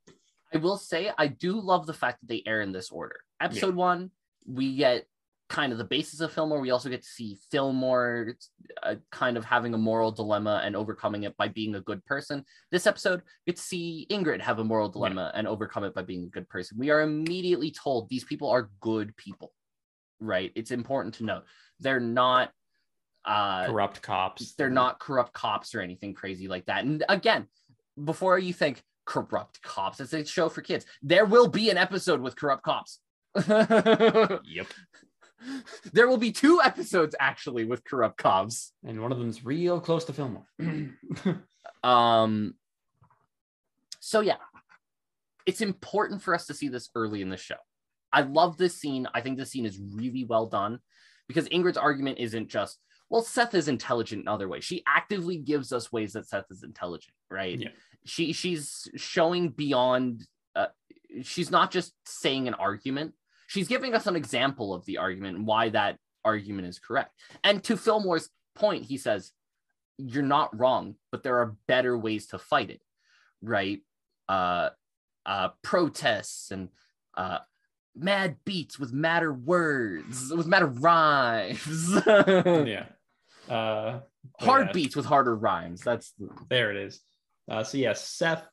I 0.55 0.59
will 0.59 0.79
say 0.79 1.11
I 1.19 1.27
do 1.27 1.61
love 1.61 1.87
the 1.87 1.93
fact 1.95 2.21
that 2.21 2.29
they 2.29 2.43
air 2.47 2.61
in 2.63 2.73
this 2.73 2.91
order. 2.91 3.17
Episode 3.41 3.75
one, 3.75 4.11
we 4.47 4.77
get 4.77 5.05
kind 5.49 5.73
of 5.73 5.79
the 5.79 5.85
basis 5.85 6.21
of 6.21 6.33
Fillmore. 6.33 6.61
We 6.61 6.71
also 6.71 6.91
get 6.91 7.03
to 7.03 7.09
see 7.09 7.39
Fillmore 7.51 8.35
uh, 8.83 8.97
kind 9.11 9.37
of 9.37 9.45
having 9.45 9.75
a 9.75 9.79
moral 9.79 10.13
dilemma 10.13 10.63
and 10.65 10.77
overcoming 10.77 11.23
it 11.23 11.37
by 11.37 11.49
being 11.49 11.75
a 11.75 11.81
good 11.81 12.05
person. 12.05 12.45
This 12.71 12.87
episode, 12.87 13.23
we 13.47 13.53
get 13.53 13.57
to 13.57 13.63
see 13.63 14.07
Ingrid 14.11 14.41
have 14.41 14.59
a 14.59 14.65
moral 14.65 14.89
dilemma 14.89 15.33
and 15.35 15.47
overcome 15.47 15.85
it 15.85 15.95
by 15.95 16.03
being 16.03 16.25
a 16.25 16.29
good 16.29 16.49
person. 16.49 16.79
We 16.79 16.91
are 16.91 17.01
immediately 17.01 17.71
told 17.71 18.09
these 18.09 18.25
people 18.25 18.51
are 18.51 18.71
good 18.81 19.17
people, 19.17 19.53
right? 20.21 20.53
It's 20.55 20.71
important 20.71 21.15
to 21.17 21.25
note 21.25 21.45
they're 21.81 22.01
not. 22.01 22.53
Uh, 23.25 23.67
corrupt 23.67 24.01
cops 24.01 24.55
they're 24.55 24.71
not 24.71 24.99
corrupt 25.01 25.35
cops 25.35 25.75
or 25.75 25.81
anything 25.81 26.15
crazy 26.15 26.49
like 26.49 26.65
that. 26.67 26.85
And 26.85 27.05
again, 27.11 27.47
before 28.03 28.39
you 28.39 28.55
think 28.55 28.83
corrupt 29.05 29.61
cops, 29.61 30.01
it's 30.01 30.15
a 30.15 30.25
show 30.25 30.49
for 30.49 30.63
kids. 30.63 30.87
There 31.03 31.27
will 31.27 31.49
be 31.49 31.69
an 31.69 31.77
episode 31.77 32.21
with 32.21 32.37
corrupt 32.37 32.63
cops. 32.63 33.01
yep 33.47 34.67
there 35.93 36.09
will 36.09 36.17
be 36.17 36.33
two 36.33 36.61
episodes 36.65 37.15
actually 37.21 37.65
with 37.65 37.85
corrupt 37.85 38.19
cops. 38.19 38.73
and 38.85 39.01
one 39.01 39.13
of 39.13 39.19
them's 39.19 39.45
real 39.45 39.81
close 39.81 40.05
to 40.05 40.13
Fillmore 40.13 40.47
Um 41.85 42.55
so 44.01 44.21
yeah, 44.21 44.37
it's 45.47 45.61
important 45.61 46.23
for 46.23 46.35
us 46.35 46.47
to 46.47 46.55
see 46.55 46.69
this 46.69 46.91
early 46.95 47.23
in 47.23 47.29
the 47.29 47.37
show. 47.37 47.57
I 48.13 48.23
love 48.23 48.57
this 48.57 48.77
scene. 48.77 49.07
I 49.15 49.21
think 49.21 49.39
this 49.39 49.51
scene 49.51 49.67
is 49.67 49.79
really 49.79 50.25
well 50.25 50.47
done 50.47 50.79
because 51.27 51.49
Ingrid's 51.49 51.77
argument 51.77 52.19
isn't 52.19 52.49
just, 52.49 52.79
well, 53.11 53.23
Seth 53.23 53.55
is 53.55 53.69
intelligent 53.69 54.23
in 54.23 54.29
other 54.29 54.49
ways. 54.49 54.65
She 54.65 54.83
actively 54.87 55.37
gives 55.37 55.73
us 55.73 55.93
ways 55.93 56.13
that 56.15 56.27
Seth 56.27 56.47
is 56.51 56.63
intelligent, 56.63 57.15
right? 57.31 57.59
Yeah. 57.59 57.69
She 58.05 58.33
she's 58.33 58.89
showing 58.97 59.51
beyond 59.51 60.27
uh, 60.57 60.67
she's 61.23 61.51
not 61.51 61.71
just 61.71 61.93
saying 62.07 62.49
an 62.49 62.55
argument. 62.55 63.15
She's 63.49 63.67
giving 63.67 63.95
us 63.95 64.07
an 64.07 64.15
example 64.15 64.73
of 64.73 64.85
the 64.87 64.99
argument 64.99 65.37
and 65.37 65.47
why 65.47 65.71
that 65.71 65.99
argument 66.25 66.69
is 66.69 66.79
correct. 66.79 67.13
And 67.43 67.63
to 67.65 67.77
Fillmore's 67.77 68.31
point, 68.55 68.85
he 68.85 68.97
says, 68.97 69.33
you're 69.97 70.23
not 70.23 70.57
wrong, 70.57 70.95
but 71.11 71.25
there 71.25 71.39
are 71.39 71.57
better 71.67 71.99
ways 71.99 72.29
to 72.29 72.39
fight 72.39 72.71
it, 72.71 72.81
right? 73.43 73.81
Uh, 74.29 74.71
uh, 75.27 75.49
protests 75.63 76.53
and 76.53 76.69
uh, 77.17 77.39
mad 77.97 78.37
beats 78.45 78.79
with 78.79 78.93
madder 78.93 79.33
words, 79.33 80.33
with 80.33 80.47
madder 80.47 80.67
rhymes, 80.67 81.91
yeah 82.07 82.85
uh 83.49 84.01
hard 84.41 84.67
yeah, 84.67 84.73
beats 84.73 84.97
with 84.97 85.07
harder 85.07 85.35
rhymes. 85.35 85.81
That's 85.81 86.13
there 86.49 86.71
it 86.71 86.77
is 86.77 87.01
uh 87.51 87.65
so 87.65 87.79
yeah 87.79 87.95
Seth 87.95 88.47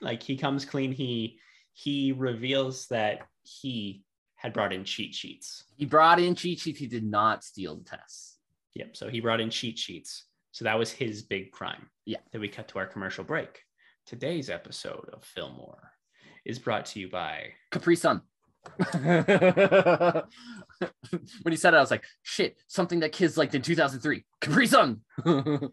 like 0.00 0.22
he 0.22 0.36
comes 0.36 0.64
clean 0.64 0.92
he 0.92 1.38
he 1.72 2.12
reveals 2.12 2.86
that 2.88 3.20
he 3.42 4.02
had 4.40 4.52
brought 4.52 4.72
in 4.72 4.84
cheat 4.84 5.14
sheets 5.14 5.64
he 5.80 5.86
brought 5.86 6.20
in 6.20 6.34
cheat 6.34 6.60
sheets. 6.60 6.78
He 6.78 6.86
did 6.86 7.04
not 7.04 7.42
steal 7.42 7.74
the 7.74 7.84
tests. 7.84 8.36
Yep. 8.74 8.98
So 8.98 9.08
he 9.08 9.20
brought 9.20 9.40
in 9.40 9.48
cheat 9.48 9.78
sheets. 9.78 10.26
So 10.52 10.66
that 10.66 10.78
was 10.78 10.92
his 10.92 11.22
big 11.22 11.52
crime. 11.52 11.88
Yeah. 12.04 12.18
Then 12.32 12.42
we 12.42 12.48
cut 12.48 12.68
to 12.68 12.78
our 12.78 12.84
commercial 12.84 13.24
break. 13.24 13.62
Today's 14.04 14.50
episode 14.50 15.08
of 15.10 15.24
Fillmore 15.24 15.92
is 16.44 16.58
brought 16.58 16.84
to 16.86 17.00
you 17.00 17.08
by 17.08 17.52
Capri 17.70 17.96
Sun. 17.96 18.20
when 18.92 20.24
he 21.48 21.56
said 21.56 21.72
it, 21.72 21.78
I 21.78 21.80
was 21.80 21.90
like, 21.90 22.04
shit, 22.24 22.58
something 22.66 23.00
that 23.00 23.12
kids 23.12 23.38
liked 23.38 23.54
in 23.54 23.62
2003. 23.62 24.22
Capri 24.42 24.66
Sun. 24.66 25.00
the 25.24 25.70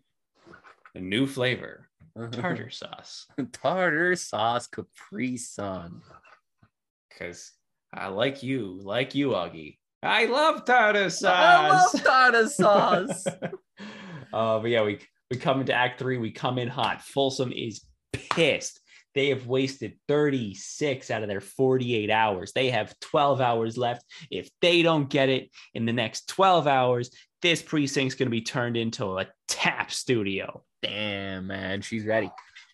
new 0.95 1.27
flavor, 1.27 1.89
tartar 2.31 2.69
sauce. 2.71 3.27
Tartar 3.51 4.15
sauce 4.15 4.67
Capri 4.67 5.35
Sun. 5.35 6.01
Because 7.09 7.51
I 7.97 8.07
like 8.07 8.43
you, 8.43 8.79
like 8.83 9.15
you, 9.15 9.29
Augie. 9.29 9.77
I 10.03 10.25
love 10.25 10.65
tartar 10.65 11.09
sauce. 11.09 11.31
I 11.33 11.69
love 11.69 12.03
tartar 12.03 12.47
sauce. 12.49 13.25
uh, 14.33 14.59
but 14.59 14.69
yeah, 14.69 14.83
we 14.83 14.99
we 15.31 15.37
come 15.37 15.59
into 15.59 15.73
Act 15.73 15.99
Three. 15.99 16.17
We 16.17 16.31
come 16.31 16.57
in 16.59 16.67
hot. 16.67 17.01
Folsom 17.01 17.51
is 17.51 17.81
pissed. 18.13 18.79
They 19.15 19.29
have 19.29 19.47
wasted 19.47 19.97
36 20.07 21.09
out 21.09 21.23
of 21.23 21.27
their 21.27 21.41
48 21.41 22.11
hours. 22.11 22.51
They 22.53 22.69
have 22.69 22.93
12 22.99 23.41
hours 23.41 23.75
left. 23.75 24.05
If 24.29 24.47
they 24.61 24.83
don't 24.83 25.09
get 25.09 25.27
it 25.27 25.49
in 25.73 25.87
the 25.87 25.93
next 25.93 26.27
12 26.27 26.67
hours, 26.67 27.09
this 27.41 27.63
precinct's 27.63 28.13
going 28.13 28.27
to 28.27 28.31
be 28.31 28.41
turned 28.41 28.77
into 28.77 29.17
a 29.17 29.25
tap 29.47 29.91
studio. 29.91 30.63
Damn, 30.83 31.47
man, 31.47 31.81
she's 31.81 32.05
ready. 32.05 32.29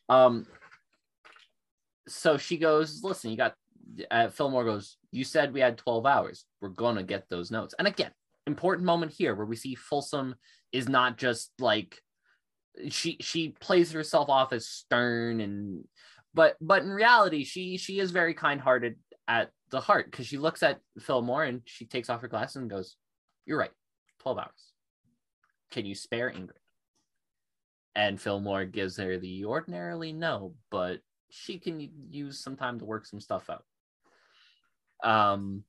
Um, 0.09 0.45
so 2.09 2.37
she 2.37 2.57
goes, 2.57 3.01
listen, 3.03 3.31
you 3.31 3.37
got. 3.37 3.55
Uh, 4.09 4.29
Fillmore 4.29 4.65
goes, 4.65 4.97
you 5.11 5.23
said 5.23 5.53
we 5.53 5.59
had 5.59 5.77
12 5.77 6.05
hours. 6.05 6.45
We're 6.61 6.69
gonna 6.69 7.03
get 7.03 7.29
those 7.29 7.51
notes. 7.51 7.75
And 7.77 7.87
again, 7.87 8.11
important 8.47 8.85
moment 8.85 9.11
here 9.11 9.35
where 9.35 9.45
we 9.45 9.55
see 9.55 9.75
Folsom 9.75 10.35
is 10.71 10.89
not 10.89 11.17
just 11.17 11.51
like 11.59 12.01
she 12.89 13.17
she 13.21 13.49
plays 13.49 13.91
herself 13.91 14.29
off 14.29 14.51
as 14.51 14.67
stern 14.67 15.39
and 15.39 15.83
but 16.33 16.57
but 16.59 16.81
in 16.81 16.89
reality 16.89 17.43
she 17.43 17.77
she 17.77 17.99
is 17.99 18.09
very 18.09 18.33
kind-hearted 18.33 18.95
at 19.27 19.51
the 19.69 19.81
heart 19.81 20.09
because 20.09 20.27
she 20.27 20.37
looks 20.37 20.63
at 20.63 20.79
Fillmore 20.99 21.43
and 21.43 21.61
she 21.65 21.85
takes 21.85 22.09
off 22.09 22.21
her 22.21 22.27
glasses 22.27 22.57
and 22.57 22.69
goes, 22.69 22.95
You're 23.45 23.57
right, 23.57 23.71
12 24.19 24.37
hours. 24.37 24.73
Can 25.71 25.85
you 25.85 25.95
spare 25.95 26.31
Ingrid? 26.31 26.51
And 27.95 28.19
Fillmore 28.19 28.65
gives 28.65 28.97
her 28.97 29.17
the 29.17 29.45
ordinarily 29.45 30.13
no, 30.13 30.55
but 30.71 30.99
she 31.29 31.57
can 31.57 31.89
use 32.09 32.39
some 32.39 32.55
time 32.55 32.79
to 32.79 32.85
work 32.85 33.05
some 33.05 33.19
stuff 33.19 33.49
out. 33.49 33.65
Um, 35.03 35.63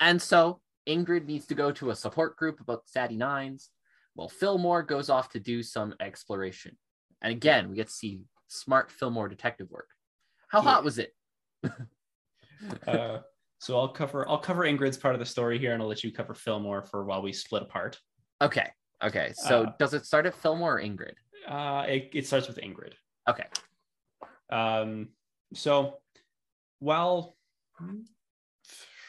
and 0.00 0.20
so 0.22 0.60
Ingrid 0.88 1.26
needs 1.26 1.46
to 1.46 1.54
go 1.54 1.72
to 1.72 1.90
a 1.90 1.96
support 1.96 2.36
group 2.36 2.60
about 2.60 2.84
the 2.84 2.90
Sadie 2.90 3.16
Nines, 3.16 3.70
while 4.14 4.28
Fillmore 4.28 4.82
goes 4.82 5.10
off 5.10 5.28
to 5.30 5.40
do 5.40 5.62
some 5.62 5.94
exploration. 6.00 6.76
And 7.20 7.32
again, 7.32 7.68
we 7.68 7.76
get 7.76 7.88
to 7.88 7.92
see 7.92 8.20
smart 8.46 8.90
Fillmore 8.90 9.28
detective 9.28 9.70
work. 9.70 9.88
How 10.48 10.62
Yeah. 10.62 10.68
hot 10.70 10.84
was 10.84 10.98
it? 10.98 11.14
Uh, 12.88 13.20
so 13.60 13.78
I'll 13.78 13.88
cover 13.88 14.28
I'll 14.28 14.38
cover 14.38 14.64
Ingrid's 14.64 14.96
part 14.96 15.14
of 15.14 15.20
the 15.20 15.24
story 15.26 15.60
here, 15.60 15.74
and 15.74 15.80
I'll 15.82 15.88
let 15.88 16.02
you 16.02 16.10
cover 16.10 16.34
Fillmore 16.34 16.82
for 16.82 17.04
while 17.04 17.22
we 17.22 17.32
split 17.32 17.62
apart. 17.62 18.00
Okay. 18.42 18.68
Okay. 19.02 19.32
So 19.34 19.64
Uh, 19.66 19.72
does 19.78 19.94
it 19.94 20.04
start 20.04 20.26
at 20.26 20.34
Fillmore 20.34 20.78
or 20.78 20.82
Ingrid? 20.82 21.14
Uh, 21.46 21.84
it, 21.86 22.10
it 22.14 22.26
starts 22.26 22.48
with 22.48 22.58
Ingrid. 22.58 22.94
Okay. 23.28 23.44
Um, 24.50 25.10
so, 25.54 25.98
well, 26.80 27.36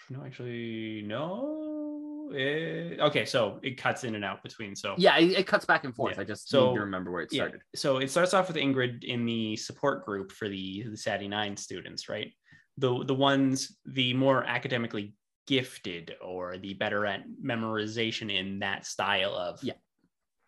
no, 0.10 0.24
actually, 0.26 1.04
no. 1.06 2.32
It, 2.32 3.00
okay, 3.00 3.26
so 3.26 3.60
it 3.64 3.78
cuts 3.78 4.04
in 4.04 4.14
and 4.16 4.24
out 4.24 4.44
between. 4.44 4.76
So 4.76 4.94
Yeah, 4.98 5.18
it, 5.18 5.32
it 5.32 5.48
cuts 5.48 5.66
back 5.66 5.84
and 5.84 5.96
forth. 5.96 6.16
Yeah. 6.16 6.22
I 6.22 6.24
just 6.26 6.48
So, 6.50 6.68
need 6.70 6.76
to 6.76 6.82
remember 6.82 7.12
where 7.12 7.22
it 7.22 7.30
yeah. 7.32 7.44
started. 7.44 7.62
So 7.76 7.98
it 7.98 8.12
starts 8.12 8.34
off 8.36 8.48
with 8.48 8.58
Ingrid 8.58 9.04
in 9.04 9.26
the 9.26 9.56
support 9.56 10.06
group 10.06 10.32
for 10.32 10.48
the 10.48 10.84
the 10.90 10.98
Sadie 10.98 11.28
Nine 11.28 11.58
students, 11.58 12.08
right? 12.08 12.32
The 12.78 13.04
the 13.04 13.16
ones 13.16 13.78
the 13.86 14.14
more 14.14 14.44
academically 14.44 15.16
gifted 15.48 16.16
or 16.22 16.58
the 16.60 16.76
better 16.76 17.08
at 17.08 17.24
memorization 17.44 18.32
in 18.32 18.60
that 18.60 18.86
style 18.86 19.34
of 19.34 19.60
Yeah. 19.64 19.74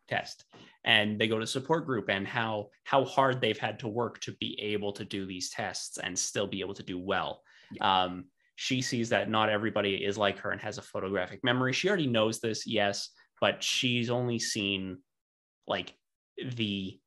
test. 0.07 0.45
And 0.83 1.19
they 1.19 1.27
go 1.27 1.39
to 1.39 1.47
support 1.47 1.85
group 1.87 2.09
and 2.09 2.27
how 2.27 2.69
how 2.83 3.05
hard 3.05 3.41
they've 3.41 3.57
had 3.57 3.79
to 3.79 3.87
work 3.87 4.19
to 4.21 4.33
be 4.33 4.59
able 4.61 4.93
to 4.93 5.03
do 5.05 5.25
these 5.25 5.49
tests 5.49 5.97
and 5.97 6.17
still 6.17 6.45
be 6.45 6.61
able 6.61 6.75
to 6.75 6.83
do 6.83 6.99
well. 6.99 7.41
Um, 7.79 8.25
she 8.61 8.79
sees 8.79 9.09
that 9.09 9.27
not 9.27 9.49
everybody 9.49 9.95
is 9.95 10.19
like 10.19 10.37
her 10.37 10.51
and 10.51 10.61
has 10.61 10.77
a 10.77 10.83
photographic 10.83 11.43
memory. 11.43 11.73
She 11.73 11.87
already 11.87 12.05
knows 12.05 12.39
this, 12.39 12.67
yes, 12.67 13.09
but 13.39 13.63
she's 13.63 14.11
only 14.11 14.37
seen 14.37 14.99
like 15.65 15.95
the 16.37 16.99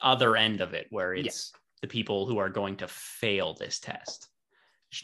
other 0.00 0.34
end 0.34 0.62
of 0.62 0.72
it 0.72 0.86
where 0.88 1.12
Yeah. 1.12 1.24
it's 1.26 1.52
the 1.82 1.88
people 1.88 2.24
who 2.24 2.38
are 2.38 2.48
going 2.48 2.78
to 2.78 2.88
fail 2.88 3.52
this 3.52 3.78
test 3.80 4.30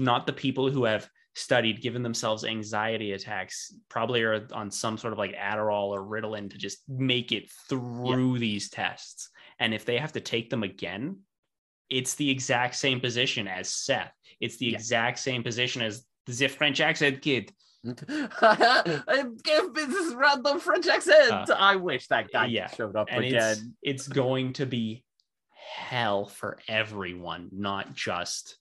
not 0.01 0.27
the 0.27 0.33
people 0.33 0.69
who 0.69 0.83
have 0.85 1.09
studied, 1.37 1.81
given 1.83 2.03
themselves 2.03 2.45
anxiety 2.45 3.13
attacks, 3.13 3.73
probably 3.89 4.23
are 4.23 4.49
on 4.53 4.69
some 4.69 4.99
sort 4.99 5.13
of 5.13 5.19
like 5.19 5.37
Adderall 5.37 5.91
or 5.91 6.03
Ritalin 6.03 6.51
to 6.51 6.59
just 6.59 6.79
make 6.89 7.31
it 7.31 7.49
through 7.69 8.41
these 8.41 8.69
tests. 8.69 9.29
And 9.61 9.73
if 9.73 9.85
they 9.85 9.99
have 9.99 10.13
to 10.15 10.21
take 10.21 10.51
them 10.51 10.65
again, 10.65 11.21
it's 11.91 12.15
the 12.15 12.31
exact 12.31 12.75
same 12.77 13.01
position 13.01 13.47
as 13.49 13.69
Seth. 13.69 14.13
It's 14.41 14.57
the 14.57 14.67
Yeah. 14.67 14.75
exact 14.77 15.19
same 15.19 15.43
position 15.43 15.83
as 15.83 16.05
the 16.27 16.33
Ziff 16.33 16.51
French 16.51 16.81
accent 16.81 17.23
kid. 17.23 17.53
Give 17.85 17.97
me 19.73 19.85
this 19.85 20.15
random 20.15 20.59
French 20.61 20.87
accent. 20.89 21.51
Uh, 21.51 21.57
I 21.57 21.77
wish 21.77 22.09
that 22.09 22.31
guy 22.33 22.47
yeah. 22.47 22.69
showed 22.69 22.97
up 22.97 23.09
And 23.11 23.25
again. 23.25 23.75
it's 23.83 24.09
going 24.09 24.55
to 24.55 24.67
be 24.67 25.05
hell 25.53 26.27
for 26.27 26.59
everyone, 26.69 27.49
not 27.53 27.95
just 27.95 28.59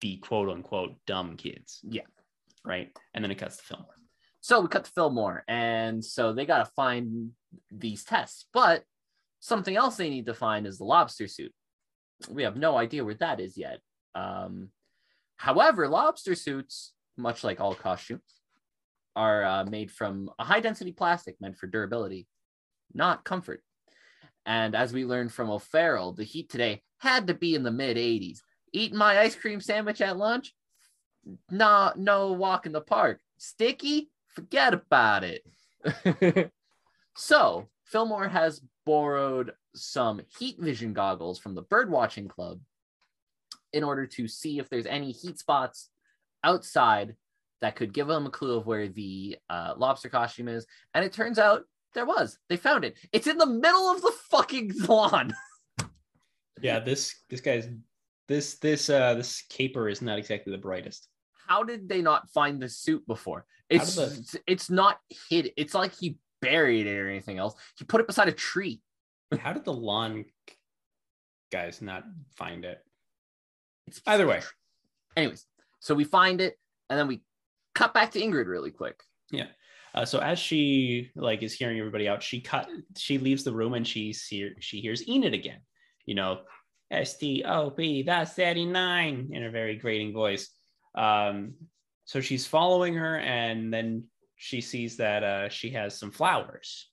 the 0.00 0.16
quote 0.18 0.48
unquote 0.50 0.94
dumb 1.06 1.36
kids. 1.36 1.80
Yeah. 1.88 2.02
Right. 2.64 2.90
And 3.14 3.24
then 3.24 3.30
it 3.30 3.36
cuts 3.38 3.56
to 3.58 3.62
film. 3.62 3.84
So 4.40 4.60
we 4.60 4.68
cut 4.68 4.84
to 4.84 4.90
Fillmore, 4.92 5.42
and 5.48 6.02
so 6.04 6.32
they 6.32 6.46
got 6.46 6.58
to 6.64 6.70
find 6.76 7.30
these 7.70 8.04
tests. 8.04 8.46
But 8.54 8.84
something 9.40 9.74
else 9.76 9.96
they 9.96 10.08
need 10.10 10.26
to 10.26 10.34
find 10.34 10.66
is 10.66 10.78
the 10.78 10.84
lobster 10.84 11.26
suit. 11.26 11.52
We 12.28 12.42
have 12.42 12.56
no 12.56 12.76
idea 12.76 13.04
where 13.04 13.14
that 13.14 13.40
is 13.40 13.56
yet. 13.56 13.80
Um, 14.14 14.70
however, 15.36 15.88
lobster 15.88 16.34
suits, 16.34 16.92
much 17.16 17.44
like 17.44 17.60
all 17.60 17.74
costumes, 17.74 18.22
are 19.14 19.44
uh, 19.44 19.64
made 19.64 19.90
from 19.90 20.30
a 20.38 20.44
high 20.44 20.60
density 20.60 20.92
plastic 20.92 21.40
meant 21.40 21.56
for 21.56 21.66
durability, 21.66 22.26
not 22.94 23.24
comfort. 23.24 23.62
And 24.46 24.74
as 24.74 24.92
we 24.92 25.04
learned 25.04 25.32
from 25.32 25.50
O'Farrell, 25.50 26.12
the 26.12 26.24
heat 26.24 26.48
today 26.48 26.82
had 26.98 27.26
to 27.26 27.34
be 27.34 27.54
in 27.54 27.62
the 27.62 27.70
mid 27.70 27.96
80s. 27.96 28.38
Eating 28.72 28.98
my 28.98 29.18
ice 29.18 29.34
cream 29.34 29.60
sandwich 29.60 30.00
at 30.00 30.16
lunch? 30.16 30.54
No, 31.50 31.92
no 31.96 32.32
walk 32.32 32.66
in 32.66 32.72
the 32.72 32.80
park. 32.80 33.20
Sticky? 33.38 34.10
Forget 34.28 34.74
about 34.74 35.24
it. 35.24 36.52
so, 37.16 37.68
Fillmore 37.84 38.28
has 38.28 38.60
borrowed 38.88 39.52
some 39.74 40.18
heat 40.38 40.58
vision 40.58 40.94
goggles 40.94 41.38
from 41.38 41.54
the 41.54 41.62
Birdwatching 41.64 42.26
Club 42.26 42.58
in 43.74 43.84
order 43.84 44.06
to 44.06 44.26
see 44.26 44.58
if 44.58 44.70
there's 44.70 44.86
any 44.86 45.12
heat 45.12 45.38
spots 45.38 45.90
outside 46.42 47.14
that 47.60 47.76
could 47.76 47.92
give 47.92 48.06
them 48.06 48.24
a 48.24 48.30
clue 48.30 48.56
of 48.56 48.66
where 48.66 48.88
the 48.88 49.36
uh, 49.50 49.74
lobster 49.76 50.08
costume 50.08 50.48
is. 50.48 50.66
And 50.94 51.04
it 51.04 51.12
turns 51.12 51.38
out 51.38 51.64
there 51.92 52.06
was. 52.06 52.38
They 52.48 52.56
found 52.56 52.82
it. 52.82 52.96
It's 53.12 53.26
in 53.26 53.36
the 53.36 53.44
middle 53.44 53.90
of 53.90 54.00
the 54.00 54.12
fucking 54.30 54.72
lawn. 54.88 55.34
Yeah, 56.62 56.80
this 56.80 57.14
this 57.28 57.42
guy's 57.42 57.68
this 58.26 58.54
this 58.54 58.88
uh 58.88 59.14
this 59.14 59.42
caper 59.50 59.90
is 59.90 60.00
not 60.00 60.18
exactly 60.18 60.50
the 60.50 60.58
brightest. 60.58 61.08
How 61.46 61.62
did 61.62 61.90
they 61.90 62.00
not 62.00 62.30
find 62.30 62.58
the 62.58 62.70
suit 62.70 63.06
before? 63.06 63.44
It's 63.68 63.96
did 63.96 64.40
it's 64.46 64.70
not 64.70 64.98
hid. 65.28 65.52
It's 65.58 65.74
like 65.74 65.92
he 65.94 66.16
buried 66.40 66.86
it 66.86 66.98
or 66.98 67.08
anything 67.08 67.38
else. 67.38 67.54
He 67.76 67.84
put 67.84 68.00
it 68.00 68.06
beside 68.06 68.28
a 68.28 68.32
tree. 68.32 68.80
How 69.38 69.52
did 69.52 69.64
the 69.64 69.72
lawn 69.72 70.24
guys 71.50 71.82
not 71.82 72.04
find 72.36 72.64
it? 72.64 72.78
It's 73.86 74.00
Either 74.06 74.26
way. 74.26 74.42
Anyways, 75.16 75.46
so 75.80 75.94
we 75.94 76.04
find 76.04 76.40
it 76.40 76.58
and 76.88 76.98
then 76.98 77.08
we 77.08 77.22
cut 77.74 77.94
back 77.94 78.12
to 78.12 78.20
Ingrid 78.20 78.46
really 78.46 78.70
quick. 78.70 79.00
Yeah. 79.30 79.46
Uh, 79.94 80.04
so 80.04 80.18
as 80.18 80.38
she 80.38 81.10
like 81.16 81.42
is 81.42 81.54
hearing 81.54 81.78
everybody 81.78 82.08
out, 82.08 82.22
she 82.22 82.40
cut 82.40 82.68
she 82.96 83.18
leaves 83.18 83.44
the 83.44 83.52
room 83.52 83.74
and 83.74 83.86
she 83.86 84.12
see, 84.12 84.50
she 84.60 84.80
hears 84.80 85.06
Enid 85.08 85.34
again. 85.34 85.60
You 86.06 86.14
know, 86.14 86.40
S 86.90 87.16
T 87.16 87.44
O 87.44 87.70
P 87.70 88.02
that's 88.02 88.32
39 88.32 89.30
in 89.32 89.44
a 89.44 89.50
very 89.50 89.76
grating 89.76 90.12
voice. 90.12 90.50
Um, 90.94 91.54
so 92.04 92.20
she's 92.20 92.46
following 92.46 92.94
her 92.94 93.18
and 93.18 93.72
then 93.72 94.04
she 94.38 94.60
sees 94.60 94.96
that 94.96 95.22
uh, 95.22 95.48
she 95.48 95.70
has 95.70 95.98
some 95.98 96.10
flowers. 96.10 96.88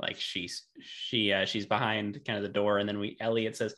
Like 0.00 0.18
she's 0.18 0.64
she 0.80 1.32
uh, 1.32 1.44
she's 1.44 1.66
behind 1.66 2.20
kind 2.26 2.36
of 2.36 2.42
the 2.42 2.48
door 2.48 2.78
and 2.78 2.88
then 2.88 2.98
we 2.98 3.16
Elliot 3.20 3.56
says, 3.56 3.74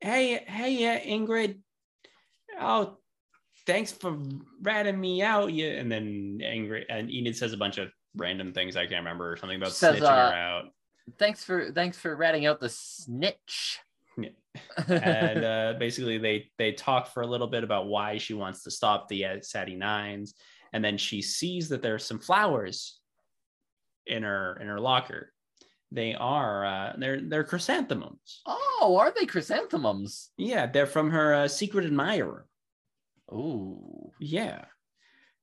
"Hey, 0.00 0.44
hey, 0.46 0.94
uh, 0.94 1.00
Ingrid. 1.00 1.60
Oh, 2.60 2.98
thanks 3.66 3.92
for 3.92 4.18
ratting 4.60 5.00
me 5.00 5.22
out. 5.22 5.52
You 5.52 5.68
and 5.68 5.90
then 5.90 6.40
angry 6.42 6.84
and 6.90 7.10
Enid 7.10 7.36
says 7.36 7.52
a 7.52 7.56
bunch 7.56 7.78
of 7.78 7.88
random 8.16 8.52
things 8.52 8.76
I 8.76 8.86
can't 8.86 9.00
remember, 9.00 9.36
something 9.36 9.56
about 9.56 9.72
Says, 9.72 10.00
snitching 10.00 10.02
uh, 10.02 10.30
her 10.30 10.36
out. 10.36 10.64
Thanks 11.18 11.44
for 11.44 11.72
thanks 11.72 11.98
for 11.98 12.14
ratting 12.14 12.46
out 12.46 12.60
the 12.60 12.68
snitch. 12.68 13.78
Yeah. 14.18 14.30
and 14.88 15.44
uh, 15.44 15.74
basically 15.78 16.18
they 16.18 16.50
they 16.58 16.72
talk 16.72 17.08
for 17.08 17.22
a 17.22 17.26
little 17.26 17.46
bit 17.46 17.64
about 17.64 17.86
why 17.86 18.18
she 18.18 18.34
wants 18.34 18.62
to 18.64 18.70
stop 18.70 19.08
the 19.08 19.24
uh, 19.24 19.36
Sadie 19.40 19.76
Nines, 19.76 20.34
and 20.72 20.84
then 20.84 20.96
she 20.96 21.22
sees 21.22 21.68
that 21.68 21.82
there's 21.82 22.04
some 22.04 22.18
flowers 22.18 22.98
in 24.06 24.22
her 24.22 24.58
in 24.60 24.66
her 24.68 24.80
locker. 24.80 25.32
They 25.90 26.14
are 26.14 26.64
uh, 26.64 26.92
they're 26.96 27.20
they're 27.20 27.44
chrysanthemums. 27.44 28.40
oh, 28.46 28.96
are 28.98 29.12
they 29.12 29.26
chrysanthemums? 29.26 30.30
Yeah, 30.36 30.66
they're 30.66 30.86
from 30.86 31.10
her 31.10 31.34
uh, 31.34 31.48
secret 31.48 31.84
admirer. 31.84 32.46
Oh, 33.30 34.12
Yeah. 34.20 34.64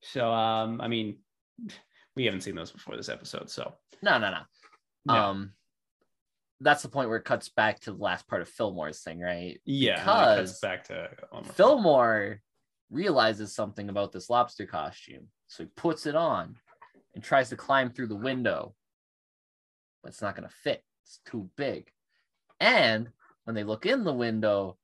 So 0.02 0.32
um, 0.32 0.80
I 0.82 0.88
mean, 0.88 1.18
we 2.16 2.26
haven't 2.26 2.42
seen 2.42 2.56
those 2.56 2.72
before 2.72 2.96
this 2.98 3.10
episode, 3.10 3.50
so 3.50 3.74
No, 4.02 4.18
no, 4.18 4.32
no. 4.32 4.42
No. 5.06 5.14
Um 5.14 5.54
that's 6.62 6.82
the 6.82 6.90
point 6.90 7.08
where 7.08 7.18
it 7.18 7.24
cuts 7.24 7.48
back 7.50 7.80
to 7.82 7.94
the 7.94 8.04
last 8.04 8.28
part 8.28 8.42
of 8.42 8.50
Fillmore's 8.50 9.02
thing, 9.02 9.22
right? 9.22 9.62
yeah, 9.66 9.92
and 9.94 10.02
it 10.02 10.04
cuts 10.04 10.36
Because 10.36 10.60
back 10.60 10.84
to. 10.86 11.10
Fillmore 11.54 12.42
realizes 12.92 13.54
something 13.54 13.90
about 13.90 14.12
this 14.12 14.30
lobster 14.30 14.66
costume. 14.66 15.28
So 15.48 15.64
he 15.64 15.70
puts 15.76 16.06
it 16.06 16.16
on 16.16 16.56
and 17.14 17.24
tries 17.24 17.50
to 17.50 17.56
climb 17.56 17.90
through 17.90 18.08
the 18.08 18.16
window. 18.16 18.76
But 20.04 20.10
it's 20.10 20.22
not 20.22 20.36
going 20.36 20.48
to 20.48 20.56
fit. 20.56 20.84
It's 21.04 21.20
too 21.26 21.50
big. 21.58 21.92
And 22.60 23.10
when 23.44 23.56
they 23.56 23.64
look 23.64 23.86
in 23.86 24.04
the 24.04 24.14
window, 24.14 24.78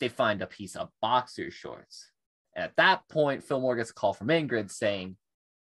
they 0.00 0.08
find 0.08 0.42
a 0.42 0.46
piece 0.46 0.76
of 0.76 0.90
boxer 1.00 1.50
shorts. 1.50 2.10
And 2.54 2.64
at 2.64 2.76
that 2.76 3.08
point, 3.08 3.44
Fillmore 3.44 3.76
gets 3.76 3.90
a 3.90 3.94
call 3.94 4.14
from 4.14 4.28
Ingrid 4.28 4.70
saying, 4.70 5.16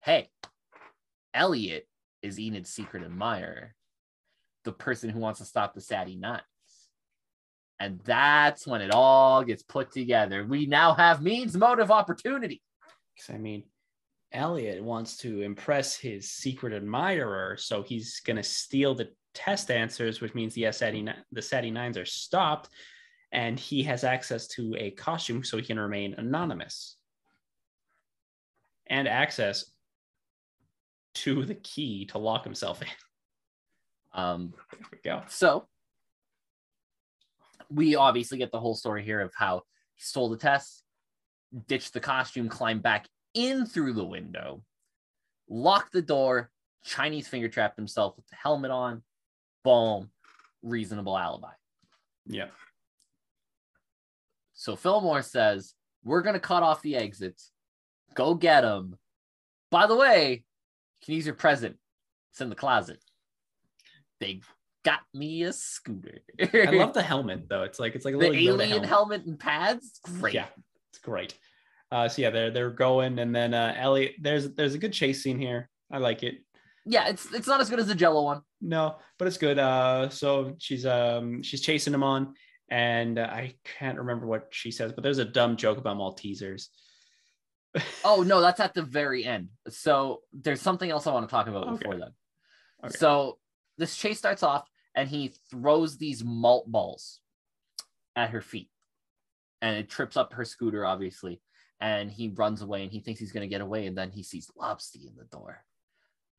Hey, 0.03 0.29
Elliot 1.33 1.87
is 2.23 2.39
Enid's 2.39 2.71
secret 2.71 3.03
admirer, 3.03 3.75
the 4.65 4.73
person 4.73 5.11
who 5.11 5.21
wants 5.21 5.41
to 5.41 5.47
stop 5.47 5.75
the 5.75 5.81
Sadie 5.81 6.17
Nuts. 6.17 6.45
And 7.81 8.01
that's 8.05 8.67
when 8.67 8.81
it 8.81 8.91
all 8.93 9.43
gets 9.43 9.63
put 9.63 9.91
together. 9.91 10.45
We 10.47 10.67
now 10.67 10.95
have 10.95 11.23
means, 11.23 11.57
motive, 11.57 11.91
opportunity. 11.91 12.63
'Cause, 13.17 13.35
I 13.35 13.39
mean, 13.39 13.65
Elliot 14.33 14.83
wants 14.83 15.17
to 15.19 15.43
impress 15.43 15.97
his 15.97 16.31
secret 16.31 16.73
admirer, 16.73 17.57
so 17.57 17.83
he's 17.83 18.21
going 18.21 18.37
to 18.37 18.43
steal 18.43 18.95
the 18.95 19.13
test 19.33 19.71
answers, 19.71 20.21
which 20.21 20.35
means 20.35 20.55
the 20.55 20.71
Sadie, 20.73 21.09
the 21.33 21.43
Sadie 21.43 21.71
Nines 21.71 21.99
are 21.99 22.05
stopped, 22.05 22.71
and 23.33 23.59
he 23.59 23.83
has 23.85 24.05
access 24.05 24.47
to 24.49 24.75
a 24.77 24.91
costume 24.93 25.43
so 25.45 25.57
he 25.57 25.63
can 25.65 25.79
remain 25.79 26.15
anonymous 26.15 26.97
and 28.87 29.09
access 29.09 29.71
to 31.15 31.45
the 31.45 31.55
key 31.57 32.07
to 32.07 32.19
lock 32.19 32.45
himself 32.45 32.83
in. 32.83 32.89
Um, 34.13 34.55
There 34.71 34.81
we 34.93 34.99
go. 34.99 35.25
so 35.29 35.69
we 37.75 37.97
obviously 37.97 38.39
get 38.39 38.53
the 38.53 38.61
whole 38.61 38.75
story 38.75 39.05
here 39.05 39.21
of 39.21 39.33
how 39.37 39.63
he 39.95 40.03
stole 40.03 40.29
the 40.29 40.37
test, 40.37 40.83
ditched 41.67 41.93
the 41.93 42.01
costume, 42.01 42.49
climbed 42.49 42.83
back 42.83 43.07
in 43.35 43.67
through 43.67 43.95
the 43.95 44.05
window, 44.05 44.63
locked 45.49 45.93
the 45.93 46.03
door, 46.03 46.51
Chinese 46.85 47.27
finger 47.27 47.49
trapped 47.49 47.77
himself 47.77 48.17
with 48.17 48.27
the 48.29 48.37
helmet 48.37 48.71
on. 48.71 49.03
Boom, 49.65 50.11
reasonable 50.63 51.17
alibi. 51.17 51.53
Yeah. 52.27 52.49
So 54.53 54.77
Fillmore 54.77 55.23
says, 55.23 55.75
We're 56.05 56.23
going 56.23 56.35
to 56.35 56.41
cut 56.41 56.63
off 56.63 56.83
the 56.83 56.97
exits. 56.97 57.51
Go 58.15 58.35
get 58.35 58.61
them. 58.61 58.99
By 59.71 59.87
the 59.87 59.97
way, 59.97 60.45
you 61.01 61.05
can 61.05 61.15
use 61.15 61.27
your 61.27 61.35
present. 61.35 61.77
It's 62.31 62.41
in 62.41 62.51
the 62.51 62.55
closet. 62.55 63.03
They 64.21 64.41
got 64.85 65.01
me 65.13 65.43
a 65.45 65.53
scooter. 65.53 66.19
I 66.41 66.71
love 66.71 66.93
the 66.95 67.03
helmet 67.03 67.49
though. 67.49 67.63
It's 67.63 67.79
like 67.81 67.95
it's 67.95 68.05
like 68.05 68.15
a 68.15 68.19
the 68.19 68.29
little 68.31 68.37
alien 68.61 68.69
helmet. 68.71 68.89
helmet 68.89 69.25
and 69.27 69.39
pads. 69.39 70.01
Great. 70.05 70.35
Yeah, 70.35 70.47
it's 70.91 70.99
great. 70.99 71.35
Uh, 71.91 72.09
so 72.09 72.23
yeah, 72.23 72.31
they're 72.31 72.51
they're 72.51 72.71
going, 72.71 73.19
and 73.19 73.35
then 73.35 73.55
uh, 73.55 73.75
Elliot. 73.77 74.15
There's 74.21 74.55
there's 74.55 74.75
a 74.75 74.79
good 74.79 74.93
chase 74.93 75.23
scene 75.23 75.39
here. 75.39 75.69
I 75.93 75.99
like 75.99 76.23
it. 76.23 76.37
Yeah, 76.87 77.09
it's 77.09 77.33
it's 77.33 77.47
not 77.47 77.61
as 77.61 77.71
good 77.71 77.79
as 77.81 77.87
the 77.87 77.95
Jello 77.95 78.23
one. 78.25 78.43
No, 78.61 78.97
but 79.19 79.29
it's 79.29 79.39
good. 79.39 79.59
Uh, 79.59 80.09
so 80.09 80.55
she's 80.59 80.85
um 80.87 81.43
she's 81.43 81.61
chasing 81.61 81.95
him 81.95 82.03
on, 82.03 82.35
and 82.69 83.19
uh, 83.19 83.29
I 83.31 83.55
can't 83.79 83.99
remember 83.99 84.27
what 84.27 84.49
she 84.51 84.71
says, 84.71 84.93
but 84.93 85.03
there's 85.03 85.19
a 85.19 85.25
dumb 85.25 85.57
joke 85.57 85.79
about 85.79 85.97
Maltesers. 85.97 86.69
Oh 88.05 88.23
no, 88.23 88.41
that's 88.41 88.61
at 88.61 88.73
the 88.75 88.83
very 88.83 89.25
end. 89.25 89.49
So 89.69 90.21
there's 90.33 90.61
something 90.61 90.89
else 90.91 91.07
I 91.09 91.13
want 91.13 91.27
to 91.29 91.31
talk 91.31 91.49
about 91.49 91.67
Okay. 91.69 91.79
before 91.79 91.97
then. 91.97 92.11
Okay. 92.85 92.97
So 92.97 93.39
this 93.79 93.97
chase 93.97 94.19
starts 94.19 94.45
off, 94.45 94.65
and 94.95 95.09
he 95.09 95.33
throws 95.51 95.99
these 95.99 96.23
malt 96.25 96.71
balls 96.71 97.21
at 98.17 98.31
her 98.31 98.41
feet, 98.41 98.71
and 99.63 99.77
it 99.77 99.89
trips 99.89 100.17
up 100.17 100.35
her 100.35 100.45
scooter, 100.45 100.85
obviously. 100.85 101.41
And 101.81 102.11
he 102.11 102.29
runs 102.29 102.63
away 102.63 102.83
and 102.83 102.91
he 102.93 103.01
thinks 103.01 103.21
he's 103.21 103.33
going 103.33 103.43
to 103.47 103.53
get 103.53 103.61
away. 103.61 103.87
And 103.87 103.99
then 103.99 104.11
he 104.11 104.23
sees 104.23 104.51
Lobster 104.57 105.01
in 105.01 105.17
the 105.17 105.25
door. 105.25 105.65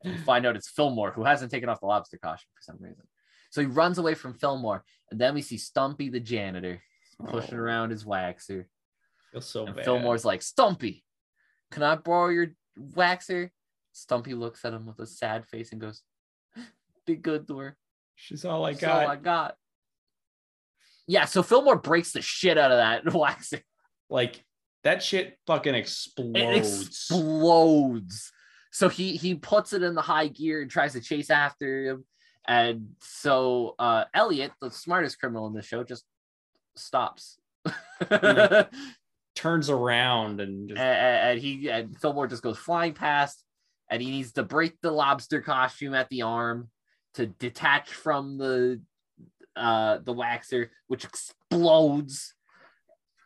And 0.03 0.15
we 0.15 0.19
find 0.23 0.45
out 0.45 0.55
it's 0.55 0.69
Fillmore 0.69 1.11
who 1.11 1.23
hasn't 1.23 1.51
taken 1.51 1.69
off 1.69 1.81
the 1.81 1.85
lobster 1.85 2.17
costume 2.17 2.49
for 2.55 2.61
some 2.63 2.77
reason. 2.79 3.03
So 3.51 3.61
he 3.61 3.67
runs 3.67 3.97
away 3.97 4.15
from 4.15 4.33
Fillmore. 4.33 4.83
And 5.11 5.19
then 5.19 5.35
we 5.35 5.41
see 5.41 5.57
Stumpy 5.57 6.09
the 6.09 6.19
janitor 6.21 6.81
pushing 7.27 7.55
Oh, 7.55 7.61
around 7.61 7.91
his 7.91 8.05
waxer. 8.05 8.65
Feel 9.31 9.41
so 9.41 9.67
And 9.67 9.75
bad. 9.75 9.85
Fillmore's 9.85 10.25
like, 10.25 10.41
Stumpy, 10.41 11.03
can 11.71 11.83
I 11.83 11.95
borrow 11.95 12.29
your 12.29 12.47
waxer? 12.79 13.49
Stumpy 13.91 14.33
looks 14.33 14.65
at 14.65 14.73
him 14.73 14.85
with 14.85 14.99
a 14.99 15.05
sad 15.05 15.45
face 15.45 15.71
and 15.71 15.81
goes, 15.81 16.01
Be 17.05 17.15
good 17.15 17.47
to 17.49 17.57
her. 17.59 17.77
She's 18.15 18.45
all 18.45 18.65
I 18.65 18.71
That's 18.71 18.81
got. 18.81 19.03
all 19.03 19.09
I 19.09 19.15
got. 19.17 19.55
Yeah, 21.07 21.25
so 21.25 21.43
Fillmore 21.43 21.77
breaks 21.77 22.11
the 22.13 22.21
shit 22.21 22.57
out 22.57 22.71
of 22.71 22.77
that 22.77 23.03
waxer. 23.13 23.61
Like 24.09 24.43
that 24.83 25.03
shit 25.03 25.37
fucking 25.47 25.75
explodes. 25.75 26.39
It 26.39 26.57
explodes. 26.57 28.31
So 28.71 28.89
he 28.89 29.15
he 29.15 29.35
puts 29.35 29.73
it 29.73 29.83
in 29.83 29.95
the 29.95 30.01
high 30.01 30.27
gear 30.27 30.61
and 30.61 30.69
tries 30.69 30.93
to 30.93 31.01
chase 31.01 31.29
after 31.29 31.85
him. 31.85 32.05
And 32.47 32.89
so 33.01 33.75
uh 33.79 34.05
Elliot, 34.13 34.51
the 34.61 34.71
smartest 34.71 35.19
criminal 35.19 35.47
in 35.47 35.53
the 35.53 35.61
show, 35.61 35.83
just 35.83 36.03
stops. 36.75 37.37
and, 38.09 38.67
Turns 39.35 39.69
around 39.69 40.39
and 40.39 40.69
just 40.69 40.79
and 40.79 41.37
he 41.39 41.69
and 41.69 41.99
Fillmore 41.99 42.27
just 42.27 42.41
goes 42.41 42.57
flying 42.57 42.93
past, 42.93 43.43
and 43.89 44.01
he 44.01 44.09
needs 44.09 44.31
to 44.33 44.43
break 44.43 44.79
the 44.81 44.91
lobster 44.91 45.41
costume 45.41 45.93
at 45.93 46.07
the 46.07 46.21
arm 46.21 46.69
to 47.15 47.27
detach 47.27 47.89
from 47.89 48.37
the 48.37 48.81
uh 49.55 49.99
the 49.99 50.13
waxer, 50.13 50.69
which 50.87 51.05
explodes. 51.05 52.33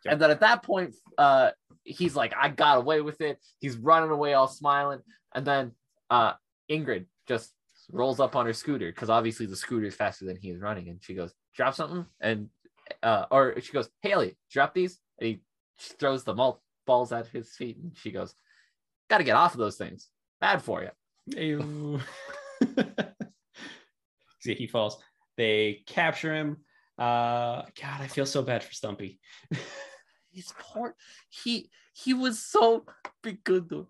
Yep. 0.04 0.12
And 0.12 0.22
then 0.22 0.30
at 0.30 0.40
that 0.40 0.62
point, 0.62 0.94
uh 1.18 1.50
he's 1.84 2.16
like, 2.16 2.34
I 2.38 2.48
got 2.48 2.78
away 2.78 3.00
with 3.00 3.20
it. 3.20 3.38
He's 3.58 3.76
running 3.76 4.10
away 4.10 4.34
all 4.34 4.48
smiling. 4.48 5.00
And 5.34 5.46
then 5.46 5.72
uh 6.08 6.34
Ingrid 6.70 7.06
just 7.26 7.52
rolls 7.92 8.20
up 8.20 8.36
on 8.36 8.46
her 8.46 8.52
scooter 8.52 8.90
because 8.90 9.10
obviously 9.10 9.46
the 9.46 9.56
scooter 9.56 9.86
is 9.86 9.94
faster 9.94 10.24
than 10.24 10.36
he 10.36 10.50
is 10.50 10.60
running. 10.60 10.88
And 10.88 11.02
she 11.02 11.14
goes, 11.14 11.32
drop 11.54 11.74
something. 11.74 12.06
And 12.20 12.48
uh 13.02 13.26
or 13.30 13.60
she 13.60 13.72
goes, 13.72 13.88
Haley, 14.02 14.36
drop 14.50 14.72
these. 14.72 14.98
And 15.18 15.26
he 15.28 15.42
throws 15.78 16.24
the 16.24 16.34
malt 16.34 16.60
balls 16.86 17.12
at 17.12 17.26
his 17.26 17.50
feet 17.50 17.76
and 17.76 17.92
she 17.96 18.10
goes, 18.10 18.34
Gotta 19.08 19.24
get 19.24 19.36
off 19.36 19.54
of 19.54 19.58
those 19.58 19.76
things. 19.76 20.08
Bad 20.40 20.62
for 20.62 20.88
you. 21.36 22.00
He 24.42 24.66
falls. 24.66 24.98
They 25.36 25.82
capture 25.86 26.34
him. 26.34 26.58
Uh, 26.98 27.62
God, 27.80 28.00
I 28.00 28.06
feel 28.08 28.26
so 28.26 28.42
bad 28.42 28.62
for 28.62 28.72
Stumpy. 28.72 29.20
He's 30.30 30.52
poor. 30.58 30.94
He 31.28 31.70
he 31.92 32.14
was 32.14 32.38
so 32.38 32.84
be 33.22 33.32
good. 33.32 33.86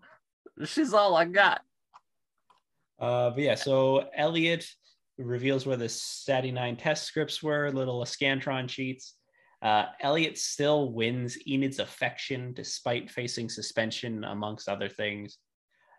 She's 0.65 0.93
all 0.93 1.15
I 1.15 1.25
got. 1.25 1.61
Uh, 2.99 3.31
but 3.31 3.39
yeah, 3.39 3.55
so 3.55 4.09
Elliot 4.15 4.65
reveals 5.17 5.65
where 5.65 5.77
the 5.77 5.89
Sati 5.89 6.51
9 6.51 6.77
test 6.77 7.05
scripts 7.05 7.41
were, 7.41 7.71
little 7.71 8.03
Scantron 8.05 8.69
sheets. 8.69 9.15
Uh, 9.61 9.85
Elliot 9.99 10.37
still 10.37 10.91
wins 10.91 11.37
Enid's 11.47 11.79
affection 11.79 12.53
despite 12.53 13.11
facing 13.11 13.49
suspension, 13.49 14.23
amongst 14.23 14.67
other 14.67 14.89
things. 14.89 15.37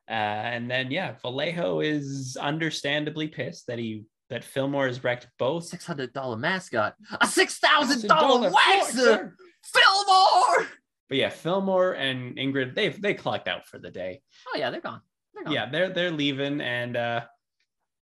Uh, 0.09 0.13
and 0.13 0.71
then, 0.71 0.91
yeah, 0.91 1.15
Vallejo 1.23 1.81
is 1.81 2.37
understandably 2.41 3.29
pissed 3.29 3.67
that 3.69 3.79
he 3.79 4.05
that 4.33 4.43
Fillmore 4.45 4.87
has 4.87 5.05
wrecked 5.05 5.29
both. 5.39 5.65
Six 5.65 5.87
hundred 5.87 6.13
dollar 6.13 6.37
mascot. 6.37 6.95
A 7.21 7.27
six 7.27 7.59
thousand 7.59 8.09
dollar 8.09 8.51
$1,000 8.51 8.55
waxer. 8.55 9.33
Fillmore. 9.65 10.67
But 11.09 11.19
yeah, 11.19 11.29
Fillmore 11.29 11.93
and 11.93 12.37
Ingrid, 12.37 12.75
they've 12.75 13.01
they 13.01 13.15
clocked 13.15 13.47
out 13.49 13.67
for 13.67 13.79
the 13.79 13.91
day. 13.91 14.23
Oh 14.49 14.59
yeah, 14.59 14.71
they're 14.71 14.81
gone. 14.81 15.01
They're 15.35 15.45
gone. 15.45 15.53
yeah 15.53 15.69
they're 15.71 15.89
they're 15.91 16.11
leaving 16.11 16.61
and 16.61 16.97
uh 16.97 17.21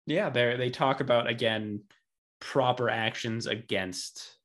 yeah 0.05 0.29
they 0.29 0.55
they 0.57 0.69
talk 0.69 1.01
about 1.01 1.27
again 1.27 1.81
proper 2.39 2.89
actions 2.89 3.45
against 3.47 4.37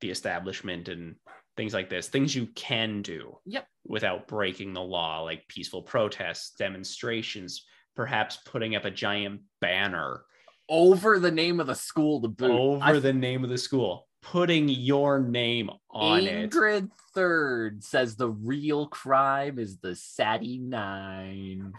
the 0.00 0.10
establishment 0.10 0.88
and 0.88 1.16
things 1.56 1.74
like 1.74 1.88
this 1.90 2.08
things 2.08 2.34
you 2.34 2.46
can 2.54 3.02
do 3.02 3.36
Yep. 3.44 3.66
without 3.86 4.26
breaking 4.26 4.72
the 4.72 4.80
law 4.80 5.20
like 5.20 5.46
peaceful 5.48 5.82
protests 5.82 6.54
demonstrations 6.56 7.64
perhaps 7.94 8.38
putting 8.46 8.74
up 8.74 8.84
a 8.86 8.90
giant 8.90 9.42
banner 9.60 10.24
Over 10.68 11.18
the 11.18 11.30
name 11.30 11.60
of 11.60 11.66
the 11.66 11.74
school 11.74 12.20
to 12.22 12.28
boot. 12.28 12.50
over 12.50 12.84
I 12.84 12.98
the 12.98 13.12
name 13.12 13.44
of 13.44 13.50
the 13.50 13.58
school 13.58 14.06
putting 14.24 14.68
your 14.68 15.20
name 15.20 15.70
on 15.90 16.20
it 16.20 16.50
Ingrid 16.50 16.90
Third 17.14 17.84
says 17.84 18.16
the 18.16 18.30
real 18.30 18.86
crime 18.86 19.58
is 19.58 19.78
the 19.78 19.94
Sati 19.94 20.58
Nine. 20.58 21.72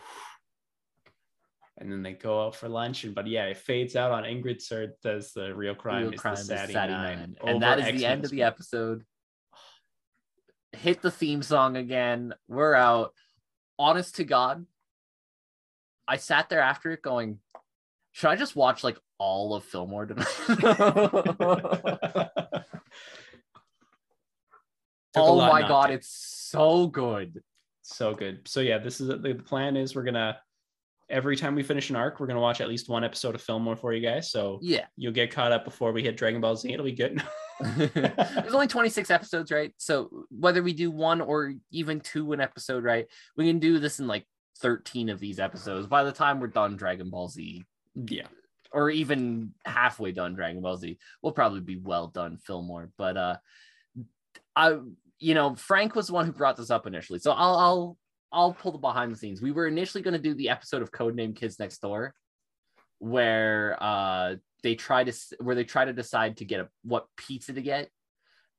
and 1.79 1.91
then 1.91 2.03
they 2.03 2.13
go 2.13 2.45
out 2.45 2.55
for 2.55 2.69
lunch 2.69 3.03
and 3.03 3.15
but 3.15 3.27
yeah 3.27 3.45
it 3.45 3.57
fades 3.57 3.95
out 3.95 4.11
on 4.11 4.23
ingrid 4.23 4.61
Sir 4.61 4.93
says 5.01 5.33
the 5.33 5.53
real 5.53 5.75
crime 5.75 6.03
Real 6.03 6.13
is 6.13 6.21
crime 6.21 6.35
the 6.35 6.41
Sati 6.41 6.73
Nine 6.73 6.87
Nine. 6.91 7.35
And 7.43 7.61
that 7.63 7.79
is 7.79 7.85
the 7.85 7.91
X-Men 7.91 8.11
end 8.11 8.25
of 8.25 8.31
the 8.31 8.43
episode. 8.43 9.03
Hit 10.71 11.01
the 11.01 11.11
theme 11.11 11.41
song 11.41 11.77
again. 11.77 12.33
We're 12.47 12.75
out. 12.75 13.13
Honest 13.79 14.17
to 14.17 14.23
God, 14.23 14.65
I 16.07 16.17
sat 16.17 16.49
there 16.49 16.61
after 16.61 16.91
it 16.91 17.01
going, 17.01 17.39
should 18.15 18.29
I 18.29 18.37
just 18.37 18.55
watch 18.55 18.81
like 18.81 18.97
all 19.17 19.53
of 19.55 19.65
Fillmore 19.65 20.05
tonight? 20.05 20.27
Oh 25.17 25.37
my 25.47 25.61
god, 25.61 25.87
to. 25.87 25.93
it's 25.93 26.09
so 26.09 26.87
good. 26.87 27.41
so 27.83 28.13
good. 28.13 28.47
So 28.47 28.59
yeah, 28.59 28.77
this 28.79 28.99
is 28.99 29.07
the 29.07 29.35
plan 29.45 29.77
is 29.77 29.95
we're 29.95 30.03
gonna 30.03 30.37
every 31.09 31.35
time 31.37 31.55
we 31.55 31.63
finish 31.63 31.89
an 31.89 31.95
arc, 31.95 32.19
we're 32.19 32.27
gonna 32.27 32.41
watch 32.41 32.59
at 32.61 32.67
least 32.67 32.89
one 32.89 33.03
episode 33.05 33.33
of 33.35 33.41
Fillmore 33.41 33.75
for 33.77 33.93
you 33.93 34.01
guys. 34.01 34.29
So 34.31 34.59
Yeah. 34.61 34.85
you'll 34.97 35.13
get 35.13 35.31
caught 35.31 35.51
up 35.53 35.63
before 35.63 35.91
we 35.93 36.03
hit 36.03 36.17
Dragon 36.17 36.41
Ball 36.41 36.55
Z. 36.57 36.71
It'll 36.73 36.83
be 36.85 36.91
good. 36.91 37.23
There's 37.93 38.53
only 38.53 38.67
26 38.67 39.09
episodes, 39.09 39.51
right? 39.51 39.73
So 39.77 40.25
whether 40.29 40.61
we 40.61 40.73
do 40.73 40.91
one 40.91 41.21
or 41.21 41.53
even 41.71 42.01
two 42.01 42.33
an 42.33 42.41
episode, 42.41 42.83
right? 42.83 43.05
We 43.37 43.47
can 43.47 43.59
do 43.59 43.79
this 43.79 43.99
in 43.99 44.07
like 44.07 44.25
13 44.59 45.07
of 45.09 45.19
these 45.19 45.39
episodes. 45.39 45.87
By 45.87 46.03
the 46.03 46.11
time 46.11 46.39
we're 46.41 46.47
done 46.47 46.75
Dragon 46.75 47.09
Ball 47.09 47.29
Z, 47.29 47.63
yeah. 47.95 48.27
or 48.71 48.89
even 48.89 49.53
halfway 49.65 50.11
done 50.11 50.35
Dragon 50.35 50.61
Ball 50.61 50.77
Z, 50.77 50.97
we'll 51.21 51.33
probably 51.33 51.61
be 51.61 51.77
well 51.77 52.07
done 52.07 52.37
Fillmore. 52.37 52.91
But 52.97 53.17
uh 53.17 53.35
I 54.55 54.77
you 55.19 55.33
know, 55.33 55.55
Frank 55.55 55.95
was 55.95 56.07
the 56.07 56.13
one 56.13 56.25
who 56.25 56.33
brought 56.33 56.57
this 56.57 56.69
up 56.69 56.87
initially. 56.87 57.19
So 57.19 57.31
I'll 57.31 57.57
I'll 57.57 57.97
I'll 58.31 58.53
pull 58.53 58.73
the 58.73 58.77
behind 58.77 59.11
the 59.11 59.17
scenes. 59.17 59.41
We 59.41 59.51
were 59.51 59.67
initially 59.67 60.03
going 60.03 60.13
to 60.13 60.19
do 60.19 60.33
the 60.33 60.49
episode 60.49 60.81
of 60.81 60.91
Codename 60.91 61.35
Kids 61.35 61.57
Next 61.57 61.79
Door 61.79 62.13
where 62.99 63.77
uh 63.81 64.35
they 64.63 64.75
try 64.75 65.03
to 65.03 65.13
where 65.39 65.55
they 65.55 65.63
try 65.63 65.85
to 65.85 65.93
decide 65.93 66.37
to 66.37 66.45
get 66.45 66.59
a, 66.61 66.69
what 66.83 67.07
pizza 67.17 67.53
to 67.53 67.61
get. 67.61 67.89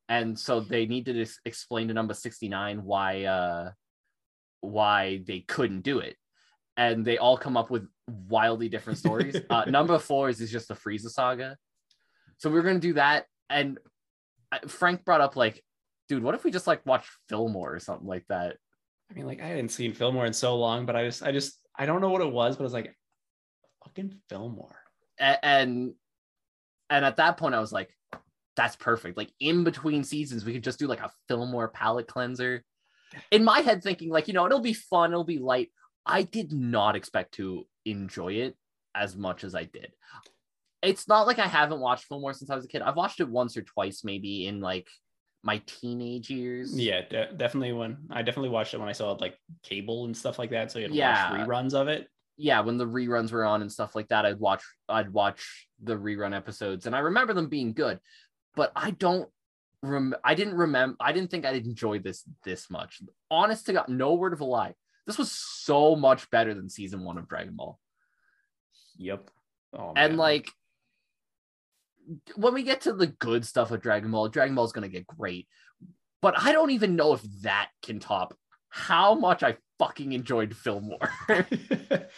And 0.09 0.39
so 0.39 0.61
they 0.61 0.87
need 0.87 1.07
to 1.07 1.13
just 1.13 1.41
explain 1.45 1.89
to 1.89 1.95
number 1.95 2.15
69 2.15 2.85
why 2.85 3.25
uh 3.25 3.71
why 4.61 5.23
they 5.27 5.41
couldn't 5.41 5.83
do 5.83 5.99
it. 5.99 6.17
And 6.77 7.05
they 7.05 7.19
all 7.19 7.39
come 7.39 7.57
up 7.57 7.71
with 7.71 7.89
wildly 8.29 8.69
different 8.69 8.99
stories. 8.99 9.37
uh, 9.51 9.65
number 9.65 9.99
four 9.99 10.29
is, 10.29 10.41
is 10.41 10.51
just 10.51 10.69
the 10.69 10.75
Frieza 10.75 11.09
saga. 11.09 11.57
So 12.39 12.51
we're 12.51 12.63
gonna 12.63 12.79
do 12.79 12.95
that. 12.95 13.27
And 13.49 13.79
Frank 14.69 15.05
brought 15.05 15.21
up 15.21 15.37
like, 15.37 15.63
dude, 16.09 16.23
what 16.23 16.35
if 16.35 16.45
we 16.45 16.51
just 16.51 16.67
like 16.67 16.85
watch 16.85 17.07
Fillmore 17.29 17.75
or 17.75 17.81
something 17.81 18.07
like 18.07 18.27
that? 18.29 18.57
I 19.11 19.15
mean, 19.15 19.27
like 19.27 19.41
I 19.41 19.47
hadn't 19.47 19.71
seen 19.71 19.93
Fillmore 19.93 20.27
in 20.27 20.33
so 20.33 20.57
long, 20.57 20.87
but 20.87 20.97
I 20.97 21.05
was 21.05 21.23
I 21.23 21.33
just 21.33 21.59
I 21.77 21.87
don't 21.87 22.01
know 22.01 22.11
what 22.11 22.23
it 22.23 22.33
was, 22.33 22.57
but 22.57 22.63
I 22.63 22.65
was 22.65 22.73
like, 22.73 22.95
fucking 23.85 24.19
Fillmore. 24.29 24.77
A- 25.19 25.45
and 25.45 25.95
and 26.91 27.05
at 27.05 27.17
that 27.17 27.37
point 27.37 27.55
I 27.55 27.61
was 27.61 27.73
like, 27.73 27.91
that's 28.57 28.77
perfect. 28.77 29.17
Like 29.17 29.31
in 29.41 29.65
between 29.65 30.05
seasons, 30.05 30.45
we 30.45 30.53
could 30.53 30.65
just 30.65 30.79
do 30.79 30.87
like 30.87 31.01
a 31.01 31.13
Fillmore 31.29 31.69
palette 31.69 32.09
cleanser. 32.09 32.65
In 33.31 33.45
my 33.45 33.61
head, 33.61 33.83
thinking 33.83 34.11
like, 34.11 34.29
you 34.29 34.35
know, 34.35 34.47
it'll 34.47 34.61
be 34.61 34.73
fun, 34.73 35.13
it'll 35.13 35.25
be 35.25 35.39
light. 35.39 35.71
I 36.07 36.23
did 36.23 36.53
not 36.53 36.97
expect 36.97 37.35
to 37.35 37.67
enjoy 37.85 38.35
it 38.35 38.57
as 38.95 39.17
much 39.17 39.45
as 39.45 39.55
I 39.55 39.65
did. 39.65 39.93
It's 40.83 41.09
not 41.09 41.27
like 41.27 41.39
I 41.39 41.47
haven't 41.49 41.81
watched 41.81 42.05
Fillmore 42.05 42.33
since 42.33 42.49
I 42.51 42.55
was 42.55 42.65
a 42.65 42.69
kid. 42.69 42.83
I've 42.83 42.97
watched 42.97 43.21
it 43.21 43.29
once 43.29 43.57
or 43.57 43.63
twice, 43.63 44.05
maybe 44.05 44.47
in 44.47 44.61
like 44.61 44.87
my 45.43 45.61
teenage 45.67 46.31
years. 46.31 46.79
Yeah, 46.79 47.01
de- 47.09 47.33
definitely 47.33 47.73
when 47.73 47.97
I 48.11 48.23
definitely 48.23 48.51
watched 48.51 48.75
it 48.75 48.79
when 48.79 48.89
I 48.89 48.93
saw 48.93 49.13
like 49.13 49.37
cable 49.63 50.05
and 50.05 50.17
stuff 50.17 50.39
like 50.39 50.51
that. 50.51 50.71
So 50.71 50.79
you 50.79 50.85
had 50.85 50.93
to 50.93 50.97
Yeah. 50.97 51.39
watch 51.39 51.49
reruns 51.49 51.75
of 51.75 51.89
it. 51.89 52.09
yeah, 52.39 52.61
when 52.61 52.77
the 52.77 52.87
reruns 52.87 53.33
were 53.33 53.45
on 53.45 53.63
and 53.63 53.73
stuff 53.73 53.95
like 53.97 54.09
that, 54.09 54.27
I'd 54.27 54.39
watch 54.39 54.63
I'd 54.89 55.11
watch 55.13 55.67
the 55.83 55.97
rerun 55.97 56.37
episodes, 56.37 56.87
and 56.87 56.95
I 56.95 56.99
remember 57.01 57.33
them 57.33 57.49
being 57.49 57.73
good, 57.73 57.99
but 58.55 58.71
I 58.77 58.91
don't 58.93 59.29
rem 59.83 60.15
I 60.25 60.35
didn't 60.35 60.55
remember 60.55 60.97
I 61.01 61.13
didn't 61.13 61.31
think 61.31 61.45
I'd 61.47 61.65
enjoy 61.67 61.99
this 62.01 62.25
this 62.45 62.69
much. 62.71 63.01
Honest 63.31 63.67
to 63.67 63.73
God, 63.73 63.89
no 63.89 64.15
word 64.15 64.33
of 64.35 64.41
a 64.41 64.45
lie. 64.45 64.75
This 65.07 65.19
was 65.19 65.31
so 65.31 65.97
much 65.97 66.29
better 66.31 66.53
than 66.55 66.69
season 66.69 67.05
one 67.05 67.19
of 67.19 67.29
Dragon 67.29 67.55
Ball. 67.55 67.79
Yep. 68.99 69.31
Oh, 69.79 69.93
And 69.97 70.17
like 70.17 70.51
when 72.37 72.55
we 72.55 72.63
get 72.63 72.83
to 72.83 72.93
the 72.93 73.09
good 73.09 73.45
stuff 73.45 73.71
of 73.71 73.83
Dragon 73.83 74.11
Ball, 74.11 74.29
Dragon 74.29 74.55
Ball 74.55 74.65
is 74.65 74.73
gonna 74.73 74.89
get 74.89 75.07
great. 75.07 75.49
but 76.23 76.35
I 76.39 76.53
don't 76.53 76.71
even 76.71 76.97
know 76.97 77.13
if 77.13 77.23
that 77.43 77.71
can 77.83 78.01
top 78.01 78.35
how 78.69 79.15
much 79.15 79.43
I 79.43 79.57
fucking 79.79 80.13
enjoyed 80.13 80.57
Fillmore. 80.57 81.11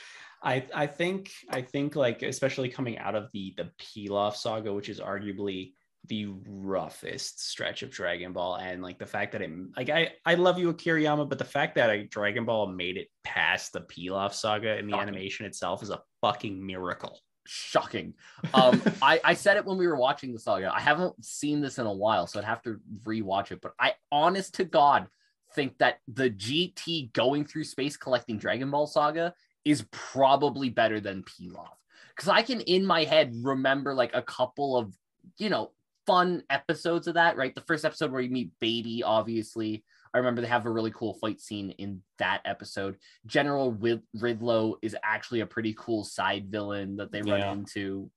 I 0.43 0.65
I 0.74 0.86
think 0.86 1.31
I 1.51 1.62
think 1.62 1.97
like 1.97 2.23
especially 2.23 2.69
coming 2.69 2.98
out 2.98 3.15
of 3.15 3.31
the 3.32 3.55
the 3.56 3.70
Pilaf 3.81 4.36
saga, 4.36 4.73
which 4.73 4.89
is 4.89 5.01
arguably 5.01 5.73
the 6.09 6.26
roughest 6.47 7.48
stretch 7.48 7.82
of 7.82 7.90
Dragon 7.90 8.32
Ball, 8.32 8.56
and 8.56 8.82
like 8.82 8.98
the 8.98 9.06
fact 9.06 9.32
that 9.32 9.43
it 9.43 9.51
like 9.76 9.90
I 9.90 10.12
I 10.24 10.35
love 10.35 10.59
you 10.59 10.70
Akira 10.70 11.01
Toriyama, 11.01 11.28
but 11.28 11.39
the 11.39 11.44
fact 11.44 11.74
that 11.76 11.90
a 11.90 12.05
Dragon 12.05 12.44
Ball 12.44 12.66
made 12.66 12.97
it 12.97 13.09
past 13.24 13.72
the 13.72 13.82
Pilaf 13.82 14.32
saga 14.32 14.78
in 14.78 14.86
the 14.86 14.93
Shocking. 14.93 15.09
animation 15.09 15.47
itself 15.47 15.82
is 15.82 15.90
a 15.90 16.01
fucking 16.20 16.64
miracle. 16.64 17.20
Shocking. 17.47 18.14
Um, 18.55 18.80
I, 19.02 19.20
I 19.24 19.35
said 19.35 19.56
it 19.56 19.64
when 19.64 19.78
we 19.78 19.86
were 19.86 19.97
watching 19.97 20.32
the 20.32 20.39
saga. 20.39 20.72
I 20.74 20.80
haven't 20.80 21.24
seen 21.24 21.60
this 21.60 21.78
in 21.78 21.86
a 21.86 21.93
while, 21.93 22.26
so 22.26 22.39
I'd 22.39 22.44
have 22.44 22.62
to 22.62 22.78
rewatch 23.05 23.52
it. 23.52 23.60
But 23.60 23.74
I, 23.78 23.94
honest 24.10 24.55
to 24.55 24.64
God, 24.64 25.06
think 25.55 25.76
that 25.78 25.98
the 26.06 26.30
GT 26.30 27.12
going 27.12 27.44
through 27.44 27.64
space 27.64 27.97
collecting 27.97 28.39
Dragon 28.39 28.70
Ball 28.70 28.86
saga 28.86 29.35
is 29.64 29.85
probably 29.90 30.68
better 30.70 31.01
than 31.01 31.24
Pilaf. 31.24 31.68
Because 32.14 32.28
I 32.28 32.43
can, 32.43 32.60
in 32.62 32.86
my 32.86 33.05
head, 33.05 33.32
remember 33.43 33.94
like 33.94 34.14
a 34.14 34.22
couple 34.22 34.76
of, 34.76 34.94
you 35.36 35.51
know, 35.51 35.72
fun 36.09 36.43
episodes 36.51 37.06
of 37.06 37.14
that, 37.14 37.36
right? 37.36 37.55
The 37.55 37.60
first 37.60 37.85
episode 37.85 38.10
where 38.10 38.20
you 38.22 38.30
meet 38.30 38.51
Baby, 38.60 39.02
obviously. 39.05 39.85
I 40.14 40.18
remember 40.18 40.40
they 40.40 40.47
have 40.48 40.64
a 40.64 40.70
really 40.70 40.90
cool 40.90 41.14
fight 41.20 41.39
scene 41.39 41.70
in 41.72 42.02
that 42.18 42.40
episode. 42.47 42.97
General 43.26 43.72
Rid- 43.72 44.02
Ridlow 44.16 44.76
is 44.80 44.97
actually 45.05 45.40
a 45.40 45.47
pretty 45.47 45.74
cool 45.78 46.02
side 46.02 46.51
villain 46.51 46.97
that 46.97 47.12
they 47.12 47.20
run 47.20 47.40
Yeah. 47.40 47.52
into, 47.52 48.10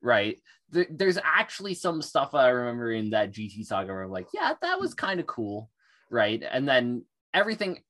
right? 0.00 0.40
There- 0.70 0.86
there's 0.88 1.18
actually 1.22 1.74
some 1.74 2.00
stuff 2.00 2.34
I 2.34 2.48
remember 2.48 2.90
in 2.90 3.10
that 3.10 3.32
GT 3.32 3.64
saga 3.64 3.92
where 3.92 4.02
I'm 4.04 4.10
like, 4.10 4.28
yeah, 4.32 4.54
that 4.62 4.80
was 4.80 4.94
kind 4.94 5.20
of 5.20 5.26
cool, 5.26 5.70
right? 6.10 6.42
And 6.42 6.66
then 6.66 7.04
everything. 7.34 7.82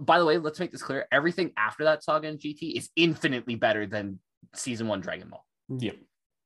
By 0.00 0.18
the 0.18 0.26
way, 0.26 0.36
let's 0.38 0.60
make 0.60 0.72
this 0.72 0.82
clear: 0.82 1.06
everything 1.10 1.52
after 1.56 1.84
that 1.84 2.02
saga 2.04 2.28
in 2.28 2.36
GT 2.36 2.72
is 2.76 2.90
infinitely 2.96 3.54
better 3.54 3.86
than 3.86 4.18
season 4.54 4.88
one 4.88 5.00
Dragon 5.00 5.28
Ball. 5.30 5.46
Yep. 5.68 5.96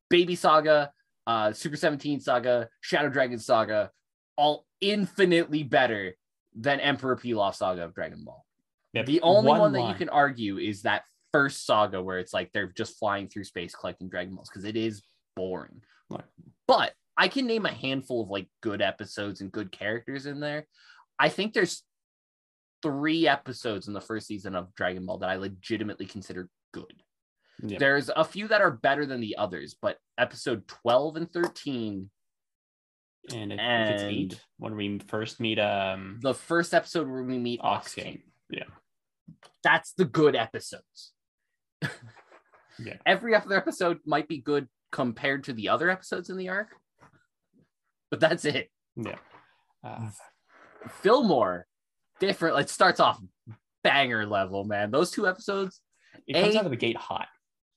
Baby 0.09 0.35
Saga, 0.35 0.93
uh, 1.27 1.53
Super 1.53 1.75
17 1.75 2.19
Saga, 2.19 2.69
Shadow 2.81 3.09
Dragon 3.09 3.39
Saga, 3.39 3.91
all 4.37 4.65
infinitely 4.81 5.63
better 5.63 6.15
than 6.55 6.79
Emperor 6.79 7.15
Pilaf 7.15 7.55
Saga 7.55 7.85
of 7.85 7.93
Dragon 7.93 8.23
Ball. 8.23 8.45
Yep. 8.93 9.05
The 9.07 9.21
only 9.21 9.49
one, 9.51 9.73
that 9.73 9.87
you 9.87 9.95
can 9.95 10.09
argue 10.09 10.57
is 10.57 10.83
that 10.83 11.03
first 11.31 11.65
saga 11.65 12.01
where 12.01 12.19
it's 12.19 12.33
like 12.33 12.51
they're 12.53 12.71
just 12.77 12.99
flying 12.99 13.27
through 13.27 13.43
space 13.43 13.73
collecting 13.73 14.07
Dragon 14.07 14.35
Balls 14.35 14.49
because 14.49 14.65
it 14.65 14.77
is 14.77 15.01
boring. 15.35 15.81
Right. 16.09 16.23
But 16.67 16.93
I 17.17 17.27
can 17.27 17.47
name 17.47 17.65
a 17.65 17.73
handful 17.73 18.21
of 18.21 18.29
like 18.29 18.47
good 18.61 18.81
episodes 18.81 19.41
and 19.41 19.51
good 19.51 19.71
characters 19.71 20.25
in 20.25 20.39
there. 20.39 20.67
I 21.19 21.29
think 21.29 21.53
there's 21.53 21.83
three 22.83 23.27
episodes 23.27 23.87
in 23.87 23.93
the 23.93 24.01
first 24.01 24.27
season 24.27 24.55
of 24.55 24.73
Dragon 24.75 25.05
Ball 25.05 25.17
that 25.19 25.29
I 25.29 25.37
legitimately 25.37 26.05
consider 26.05 26.49
good. 26.71 27.02
Yep. 27.61 27.79
There's 27.79 28.09
a 28.09 28.23
few 28.23 28.47
that 28.49 28.61
are 28.61 28.71
better 28.71 29.05
than 29.05 29.21
the 29.21 29.37
others, 29.37 29.75
but 29.79 29.97
episode 30.17 30.67
12 30.67 31.15
and 31.17 31.31
13, 31.31 32.09
And 33.33 33.53
And- 33.53 33.89
it's 33.93 34.03
eight, 34.03 34.41
when 34.57 34.75
we 34.75 34.99
first 34.99 35.39
meet 35.39 35.59
um 35.59 36.19
the 36.21 36.33
first 36.33 36.73
episode 36.73 37.07
where 37.07 37.23
we 37.23 37.37
meet 37.37 37.59
Ox. 37.63 37.93
King, 37.95 38.23
Yeah. 38.49 38.65
that's 39.63 39.93
the 39.93 40.05
good 40.05 40.35
episodes. 40.35 41.13
Yeah. 42.79 42.97
Every 43.05 43.35
other 43.35 43.55
episode 43.55 43.99
might 44.03 44.27
be 44.27 44.39
good 44.41 44.67
compared 44.91 45.43
to 45.43 45.53
the 45.53 45.69
other 45.69 45.91
episodes 45.91 46.31
in 46.31 46.37
the 46.37 46.49
arc, 46.49 46.69
but 48.09 48.19
that's 48.19 48.45
it. 48.45 48.71
Yeah. 48.95 49.19
Uh, 49.83 50.09
Fillmore, 50.89 51.67
different. 52.19 52.57
It 52.59 52.69
starts 52.71 52.99
off 52.99 53.21
banger 53.83 54.25
level, 54.25 54.63
man. 54.63 54.89
Those 54.89 55.11
two 55.11 55.27
episodes, 55.27 55.81
it 56.25 56.33
comes 56.33 56.55
A- 56.55 56.59
out 56.59 56.65
of 56.65 56.71
the 56.71 56.77
gate 56.77 56.97
hot. 56.97 57.27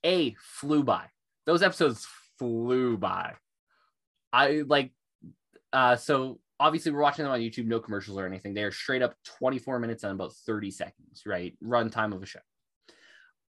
A 0.06 0.34
flew 0.38 0.84
by. 0.84 1.04
Those 1.44 1.62
episodes 1.62 2.06
flew 2.38 2.96
by. 2.96 3.34
I 4.32 4.62
like 4.66 4.92
uh 5.72 5.96
so 5.96 6.38
obviously 6.58 6.92
we're 6.92 7.00
watching 7.00 7.24
them 7.24 7.32
on 7.32 7.40
YouTube, 7.40 7.66
no 7.66 7.80
commercials 7.80 8.18
or 8.18 8.26
anything. 8.26 8.54
They 8.54 8.62
are 8.62 8.70
straight 8.70 9.02
up 9.02 9.14
24 9.40 9.78
minutes 9.78 10.04
and 10.04 10.12
about 10.12 10.32
30 10.32 10.70
seconds, 10.70 11.22
right? 11.26 11.54
Run 11.60 11.90
time 11.90 12.12
of 12.12 12.22
a 12.22 12.26
show. 12.26 12.38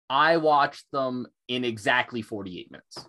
I 0.09 0.37
watched 0.37 0.85
them 0.91 1.27
in 1.47 1.63
exactly 1.63 2.21
48 2.21 2.71
minutes. 2.71 3.05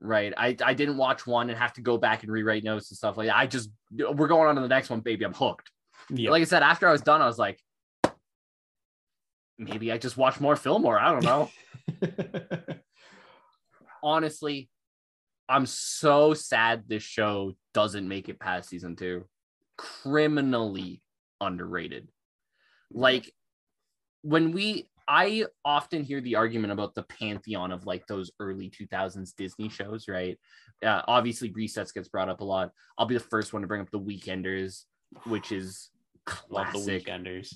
Right. 0.00 0.32
I, 0.36 0.56
I 0.62 0.74
didn't 0.74 0.96
watch 0.96 1.26
one 1.26 1.50
and 1.50 1.58
have 1.58 1.72
to 1.74 1.80
go 1.80 1.96
back 1.96 2.22
and 2.22 2.32
rewrite 2.32 2.64
notes 2.64 2.90
and 2.90 2.96
stuff 2.96 3.16
like 3.16 3.28
that. 3.28 3.36
I 3.36 3.46
just 3.46 3.70
we're 3.92 4.28
going 4.28 4.48
on 4.48 4.56
to 4.56 4.60
the 4.60 4.68
next 4.68 4.90
one, 4.90 5.00
baby. 5.00 5.24
I'm 5.24 5.34
hooked. 5.34 5.70
Yeah. 6.10 6.30
Like 6.30 6.42
I 6.42 6.44
said, 6.44 6.62
after 6.62 6.88
I 6.88 6.92
was 6.92 7.02
done, 7.02 7.20
I 7.20 7.26
was 7.26 7.38
like, 7.38 7.60
maybe 9.58 9.90
I 9.92 9.98
just 9.98 10.16
watch 10.16 10.40
more 10.40 10.56
Fillmore. 10.56 10.98
I 10.98 11.12
don't 11.12 11.24
know. 11.24 11.50
honestly, 14.02 14.68
I'm 15.48 15.66
so 15.66 16.34
sad 16.34 16.84
this 16.86 17.02
show 17.02 17.54
doesn't 17.74 18.08
make 18.08 18.28
it 18.28 18.40
past 18.40 18.68
season 18.68 18.96
two. 18.96 19.24
Criminally 19.76 21.02
underrated. 21.40 22.08
Like 22.92 23.32
when 24.22 24.52
we, 24.52 24.88
I 25.06 25.46
often 25.64 26.02
hear 26.02 26.20
the 26.20 26.36
argument 26.36 26.72
about 26.72 26.94
the 26.94 27.04
pantheon 27.04 27.72
of 27.72 27.86
like 27.86 28.06
those 28.06 28.30
early 28.40 28.70
2000s 28.70 29.34
Disney 29.36 29.68
shows, 29.70 30.06
right? 30.06 30.38
Uh, 30.84 31.02
obviously, 31.08 31.50
Recess 31.50 31.92
gets 31.92 32.08
brought 32.08 32.28
up 32.28 32.40
a 32.40 32.44
lot. 32.44 32.72
I'll 32.98 33.06
be 33.06 33.14
the 33.14 33.20
first 33.20 33.52
one 33.52 33.62
to 33.62 33.68
bring 33.68 33.80
up 33.80 33.90
The 33.90 34.00
Weekenders, 34.00 34.84
which 35.24 35.50
is 35.50 35.90
Love 36.50 36.66
the 36.66 36.72
classic 36.72 37.06
weekenders. 37.06 37.54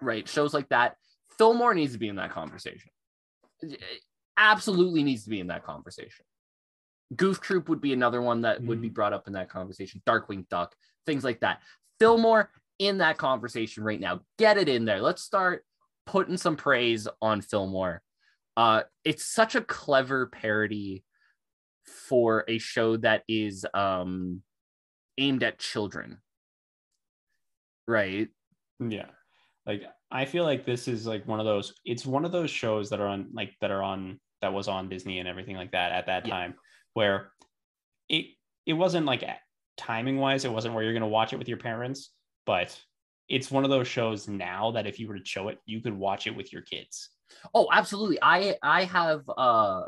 Right? 0.00 0.28
Shows 0.28 0.54
like 0.54 0.68
that. 0.70 0.96
Fillmore 1.38 1.74
needs 1.74 1.92
to 1.92 1.98
be 1.98 2.08
in 2.08 2.16
that 2.16 2.30
conversation. 2.30 2.90
It 3.62 3.80
absolutely 4.36 5.02
needs 5.02 5.24
to 5.24 5.30
be 5.30 5.40
in 5.40 5.48
that 5.48 5.64
conversation. 5.64 6.24
Goof 7.16 7.40
Troop 7.40 7.68
would 7.68 7.80
be 7.80 7.92
another 7.92 8.22
one 8.22 8.42
that 8.42 8.62
would 8.62 8.80
be 8.80 8.88
brought 8.88 9.12
up 9.12 9.26
in 9.26 9.32
that 9.32 9.48
conversation. 9.48 10.02
Darkwing 10.06 10.48
Duck, 10.48 10.74
things 11.06 11.24
like 11.24 11.40
that. 11.40 11.60
Fillmore 11.98 12.50
in 12.78 12.98
that 12.98 13.18
conversation 13.18 13.82
right 13.82 14.00
now. 14.00 14.20
Get 14.38 14.58
it 14.58 14.68
in 14.68 14.84
there. 14.84 15.00
Let's 15.00 15.22
start 15.22 15.64
putting 16.06 16.36
some 16.36 16.56
praise 16.56 17.08
on 17.20 17.40
Fillmore. 17.40 18.02
Uh, 18.56 18.82
it's 19.04 19.24
such 19.24 19.54
a 19.54 19.60
clever 19.60 20.26
parody 20.26 21.04
for 22.08 22.44
a 22.48 22.58
show 22.58 22.96
that 22.98 23.22
is 23.28 23.66
um, 23.74 24.42
aimed 25.18 25.42
at 25.42 25.58
children, 25.58 26.18
right? 27.86 28.28
Yeah. 28.78 29.06
Like 29.70 29.84
I 30.10 30.24
feel 30.24 30.42
like 30.42 30.64
this 30.64 30.88
is 30.88 31.06
like 31.06 31.28
one 31.28 31.38
of 31.38 31.46
those 31.46 31.74
it's 31.84 32.04
one 32.04 32.24
of 32.24 32.32
those 32.32 32.50
shows 32.50 32.90
that 32.90 32.98
are 32.98 33.06
on 33.06 33.28
like 33.32 33.52
that 33.60 33.70
are 33.70 33.84
on 33.84 34.18
that 34.42 34.52
was 34.52 34.66
on 34.66 34.88
Disney 34.88 35.20
and 35.20 35.28
everything 35.28 35.54
like 35.54 35.70
that 35.70 35.92
at 35.92 36.06
that 36.06 36.26
Yeah. 36.26 36.34
time 36.34 36.54
where 36.94 37.30
it 38.08 38.26
it 38.66 38.72
wasn't 38.72 39.06
like 39.06 39.22
timing 39.76 40.16
wise 40.18 40.44
it 40.44 40.50
wasn't 40.52 40.74
where 40.74 40.82
you're 40.82 40.92
going 40.92 41.02
to 41.02 41.06
watch 41.18 41.32
it 41.32 41.38
with 41.38 41.46
your 41.46 41.56
parents 41.58 42.10
but 42.46 42.76
it's 43.28 43.48
one 43.48 43.62
of 43.62 43.70
those 43.70 43.86
shows 43.86 44.26
now 44.26 44.72
that 44.72 44.88
if 44.88 44.98
you 44.98 45.06
were 45.06 45.16
to 45.20 45.24
show 45.24 45.46
it 45.46 45.58
you 45.66 45.80
could 45.80 45.96
watch 45.96 46.26
it 46.26 46.34
with 46.34 46.52
your 46.52 46.62
kids. 46.62 47.10
Oh, 47.54 47.68
absolutely. 47.72 48.18
I 48.20 48.56
I 48.60 48.82
have 48.86 49.22
uh 49.30 49.82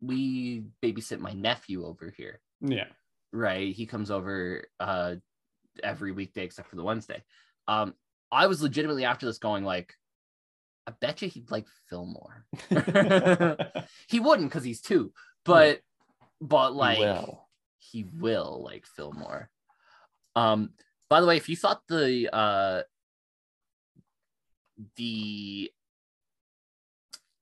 we 0.00 0.64
babysit 0.82 1.18
my 1.18 1.34
nephew 1.34 1.84
over 1.84 2.14
here. 2.16 2.40
Yeah. 2.62 2.88
Right. 3.30 3.74
He 3.74 3.84
comes 3.84 4.10
over 4.10 4.64
uh 4.80 5.16
every 5.82 6.12
weekday 6.12 6.44
except 6.44 6.70
for 6.70 6.76
the 6.76 6.84
Wednesday. 6.90 7.22
Um 7.66 7.92
I 8.30 8.46
was 8.46 8.62
legitimately 8.62 9.04
after 9.04 9.26
this 9.26 9.38
going 9.38 9.64
like 9.64 9.94
I 10.86 10.92
bet 11.00 11.20
you 11.20 11.28
he'd 11.28 11.50
like 11.50 11.66
Fillmore. 11.90 12.46
he 14.08 14.20
wouldn't 14.20 14.48
because 14.48 14.64
he's 14.64 14.80
two, 14.80 15.12
but 15.44 15.80
but 16.40 16.74
like 16.74 16.98
well. 16.98 17.48
he 17.78 18.04
will 18.04 18.62
like 18.64 18.86
Fillmore. 18.86 19.50
Um, 20.34 20.70
by 21.10 21.20
the 21.20 21.26
way, 21.26 21.36
if 21.36 21.48
you 21.48 21.56
thought 21.56 21.82
the 21.88 22.30
uh 22.32 22.82
the 24.96 25.70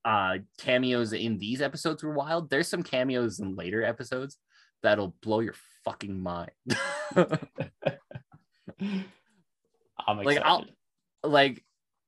uh 0.03 0.37
cameos 0.57 1.13
in 1.13 1.37
these 1.37 1.61
episodes 1.61 2.03
were 2.03 2.13
wild, 2.13 2.49
there's 2.49 2.67
some 2.67 2.83
cameos 2.83 3.39
in 3.39 3.55
later 3.55 3.83
episodes 3.83 4.37
that'll 4.83 5.15
blow 5.21 5.39
your 5.39 5.55
fucking 5.85 6.19
mind. 6.21 6.51
I'm 8.75 10.17
Like, 10.17 10.37
excited. 10.37 10.43
I'll- 10.43 10.65
like, 11.29 11.63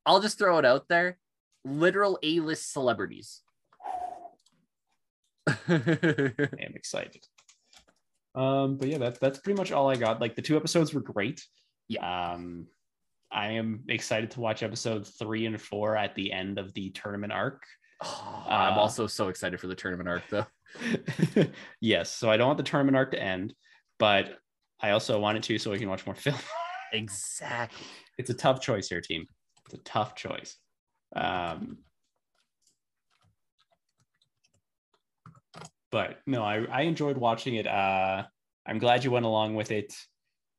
I'll 0.06 0.22
just 0.22 0.38
throw 0.38 0.58
it 0.58 0.66
out 0.66 0.88
there. 0.88 1.18
Literal 1.66 2.18
A-list 2.24 2.72
celebrities. 2.72 3.42
I 5.48 5.52
am 5.68 6.74
excited. 6.76 7.26
Um, 8.36 8.78
but 8.78 8.88
yeah, 8.88 8.98
that's 9.00 9.20
that's 9.20 9.40
pretty 9.40 9.58
much 9.58 9.72
all 9.72 9.90
I 9.90 9.96
got. 9.96 10.22
Like 10.22 10.36
the 10.36 10.42
two 10.42 10.56
episodes 10.56 10.94
were 10.94 11.02
great. 11.02 11.46
Yeah. 11.88 12.32
Um, 12.34 12.68
I 13.32 13.52
am 13.54 13.84
excited 13.88 14.32
to 14.32 14.40
watch 14.40 14.64
episode 14.64 15.06
three 15.08 15.46
and 15.46 15.60
four 15.62 15.96
at 15.98 16.16
the 16.16 16.32
end 16.32 16.58
of 16.60 16.74
the 16.74 16.92
tournament 16.92 17.34
arc. 17.34 17.64
Oh, 18.04 18.46
I'm 18.48 18.74
Uh, 18.74 18.82
also 18.82 19.08
so 19.08 19.28
excited 19.28 19.60
for 19.60 19.68
the 19.68 19.76
tournament 19.76 20.08
arc 20.10 20.24
though. 20.30 20.46
yes, 21.82 22.12
so 22.12 22.30
I 22.30 22.38
don't 22.38 22.48
want 22.48 22.58
the 22.58 22.64
tournament 22.64 22.96
arc 22.96 23.12
to 23.12 23.22
end, 23.22 23.54
but 23.98 24.38
I 24.80 24.92
also 24.92 25.20
want 25.20 25.38
it 25.38 25.44
to 25.44 25.58
so 25.58 25.72
we 25.72 25.80
can 25.80 25.90
watch 25.90 26.06
more 26.06 26.16
film. 26.16 26.38
Exactly. 26.92 27.86
It's 28.20 28.30
a 28.30 28.34
tough 28.34 28.60
choice 28.60 28.90
here, 28.90 29.00
team. 29.00 29.26
It's 29.66 29.76
a 29.76 29.84
tough 29.84 30.14
choice. 30.14 30.58
Um, 31.16 31.78
but 35.90 36.20
no, 36.28 36.44
I, 36.44 36.66
I 36.66 36.82
enjoyed 36.82 37.18
watching 37.18 37.56
it. 37.56 37.66
Uh, 37.66 38.26
I'm 38.68 38.78
glad 38.78 39.06
you 39.06 39.12
went 39.12 39.26
along 39.26 39.56
with 39.56 39.72
it. 39.72 39.96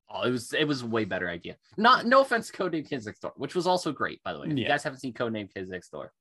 Oh, 0.08 0.22
it 0.22 0.30
was 0.30 0.54
it 0.54 0.64
was 0.64 0.80
a 0.80 0.86
way 0.86 1.04
better 1.04 1.28
idea. 1.28 1.56
Not 1.76 2.06
no 2.06 2.22
offense 2.22 2.50
to 2.50 2.56
Codename 2.56 2.88
Kids 2.88 3.04
Next 3.04 3.20
Door, 3.20 3.34
which 3.36 3.54
was 3.54 3.66
also 3.66 3.92
great, 3.92 4.22
by 4.24 4.32
the 4.32 4.40
way. 4.40 4.48
If 4.48 4.56
you 4.56 4.66
guys 4.66 4.82
haven't 4.82 5.00
seen 5.00 5.12
Codename 5.12 5.52
Kids 5.52 5.68
Next 5.68 5.90
Door, 5.90 6.12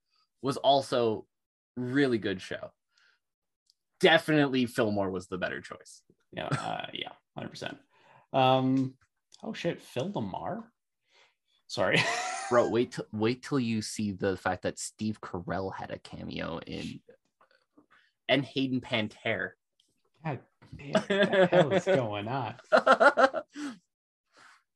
was 0.42 0.58
also 0.58 1.26
really 1.78 2.18
good 2.18 2.42
show. 2.42 2.70
Definitely 4.02 4.66
Fillmore 4.66 5.10
was 5.10 5.28
the 5.28 5.38
better 5.38 5.62
choice. 5.62 6.02
Yeah, 6.34 6.48
uh, 6.48 6.88
yeah, 6.92 7.14
hundred 7.36 7.50
percent. 7.50 7.78
Um, 8.34 8.96
oh 9.42 9.54
shit, 9.54 9.82
Phil 9.82 10.12
LaMarr. 10.12 10.64
Sorry. 11.70 12.02
Bro, 12.50 12.70
wait 12.70 12.94
till 12.94 13.06
wait 13.12 13.44
till 13.44 13.60
you 13.60 13.84
see 13.84 14.12
the 14.12 14.36
fact 14.36 14.64
that 14.64 14.80
Steve 14.80 15.22
Carell 15.22 15.72
had 15.72 15.92
a 15.92 16.00
cameo 16.00 16.60
in 16.66 17.00
and 18.28 18.44
Hayden 18.44 18.82
Panettiere. 18.82 19.52
God 20.26 20.40
damn, 20.76 20.94
what 20.94 21.08
the 21.08 21.48
hell 21.52 21.72
is 21.72 21.86
going 21.86 22.28
on? 22.28 22.56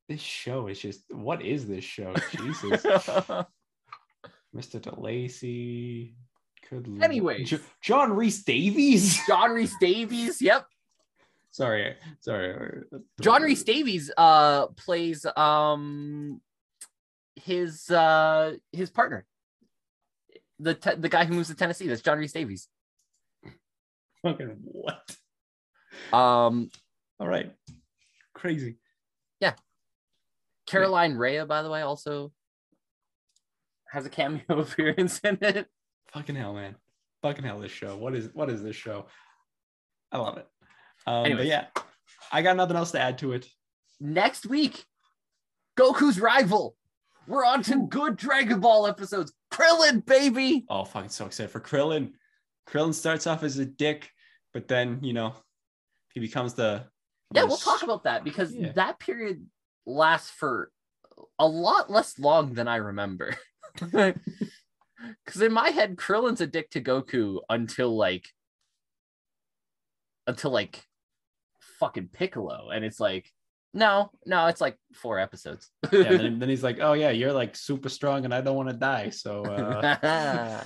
This 0.07 0.21
show 0.21 0.67
is 0.67 0.79
just 0.79 1.11
what 1.11 1.41
is 1.41 1.67
this 1.67 1.83
show? 1.83 2.13
Jesus. 2.29 2.83
Mr. 4.55 4.79
DeLacy. 4.79 6.13
Good 6.69 6.87
Anyway, 7.01 7.43
John 7.81 8.13
Rhys-Davies. 8.13 9.19
John 9.27 9.49
Rhys-Davies, 9.51 10.43
yep. 10.43 10.67
sorry, 11.49 11.95
sorry. 12.19 12.83
John 13.19 13.41
Rhys-Davies 13.41 14.11
uh 14.15 14.67
plays 14.67 15.25
um 15.35 16.39
his 17.35 17.89
uh 17.89 18.55
his 18.71 18.89
partner. 18.89 19.25
The 20.59 20.75
te- 20.75 20.95
the 20.95 21.09
guy 21.09 21.25
who 21.25 21.33
moves 21.33 21.49
to 21.49 21.55
Tennessee, 21.55 21.87
that's 21.87 22.01
John 22.01 22.17
Rhys-Davies. 22.17 22.67
Fucking 24.21 24.57
what? 24.63 25.15
Um 26.11 26.69
All 27.19 27.27
right. 27.27 27.51
Crazy. 28.33 28.77
Yeah. 29.39 29.53
Caroline 30.65 31.15
Rhea, 31.15 31.45
by 31.45 31.61
the 31.61 31.69
way, 31.69 31.81
also 31.81 32.31
has 33.89 34.05
a 34.05 34.09
cameo 34.09 34.41
appearance 34.49 35.19
in 35.19 35.37
it. 35.41 35.67
Fucking 36.13 36.35
hell, 36.35 36.53
man. 36.53 36.75
Fucking 37.21 37.43
hell, 37.43 37.59
this 37.59 37.71
show. 37.71 37.95
What 37.97 38.15
is 38.15 38.29
what 38.33 38.49
is 38.49 38.61
this 38.63 38.75
show? 38.75 39.07
I 40.11 40.17
love 40.17 40.37
it. 40.37 40.47
Um, 41.07 41.37
but 41.37 41.45
yeah, 41.45 41.67
I 42.31 42.41
got 42.41 42.55
nothing 42.55 42.75
else 42.77 42.91
to 42.91 42.99
add 42.99 43.17
to 43.19 43.33
it. 43.33 43.47
Next 43.99 44.45
week, 44.45 44.85
Goku's 45.77 46.19
rival. 46.19 46.75
We're 47.27 47.45
on 47.45 47.63
to 47.63 47.87
good 47.87 48.17
Dragon 48.17 48.59
Ball 48.59 48.87
episodes. 48.87 49.33
Krillin, 49.51 50.05
baby. 50.05 50.65
Oh, 50.69 50.83
fucking 50.83 51.09
so 51.09 51.25
excited 51.25 51.51
for 51.51 51.59
Krillin. 51.59 52.11
Krillin 52.67 52.93
starts 52.93 53.27
off 53.27 53.43
as 53.43 53.57
a 53.57 53.65
dick, 53.65 54.09
but 54.53 54.67
then 54.67 54.99
you 55.01 55.13
know 55.13 55.33
he 56.13 56.19
becomes 56.19 56.53
the 56.53 56.85
Yeah, 57.33 57.43
we'll 57.43 57.57
talk 57.57 57.83
about 57.83 58.03
that 58.03 58.23
because 58.23 58.53
Yeah. 58.53 58.71
that 58.73 58.99
period 58.99 59.45
lasts 59.85 60.29
for 60.31 60.71
a 61.39 61.47
lot 61.47 61.89
less 61.89 62.19
long 62.19 62.53
than 62.53 62.67
I 62.67 62.77
remember. 62.77 63.35
Because 65.25 65.41
in 65.41 65.51
my 65.51 65.69
head, 65.69 65.97
Krillin's 65.97 66.39
a 66.39 66.47
dick 66.47 66.69
to 66.71 66.81
Goku 66.81 67.39
until 67.49 67.93
like, 67.97 68.29
until 70.27 70.51
like, 70.51 70.81
fucking 71.79 72.07
Piccolo, 72.13 72.69
and 72.69 72.85
it's 72.85 73.01
like, 73.01 73.29
no, 73.73 74.11
no, 74.25 74.47
it's 74.47 74.61
like 74.61 74.77
four 74.93 75.19
episodes. 75.19 75.69
yeah, 75.91 76.15
then, 76.15 76.39
then 76.39 76.49
he's 76.49 76.63
like, 76.63 76.79
"Oh 76.79 76.93
yeah, 76.93 77.09
you're 77.09 77.33
like 77.33 77.55
super 77.55 77.89
strong, 77.89 78.25
and 78.25 78.33
I 78.33 78.41
don't 78.41 78.55
want 78.55 78.69
to 78.69 78.75
die." 78.75 79.09
So, 79.09 79.43
uh, 79.45 80.63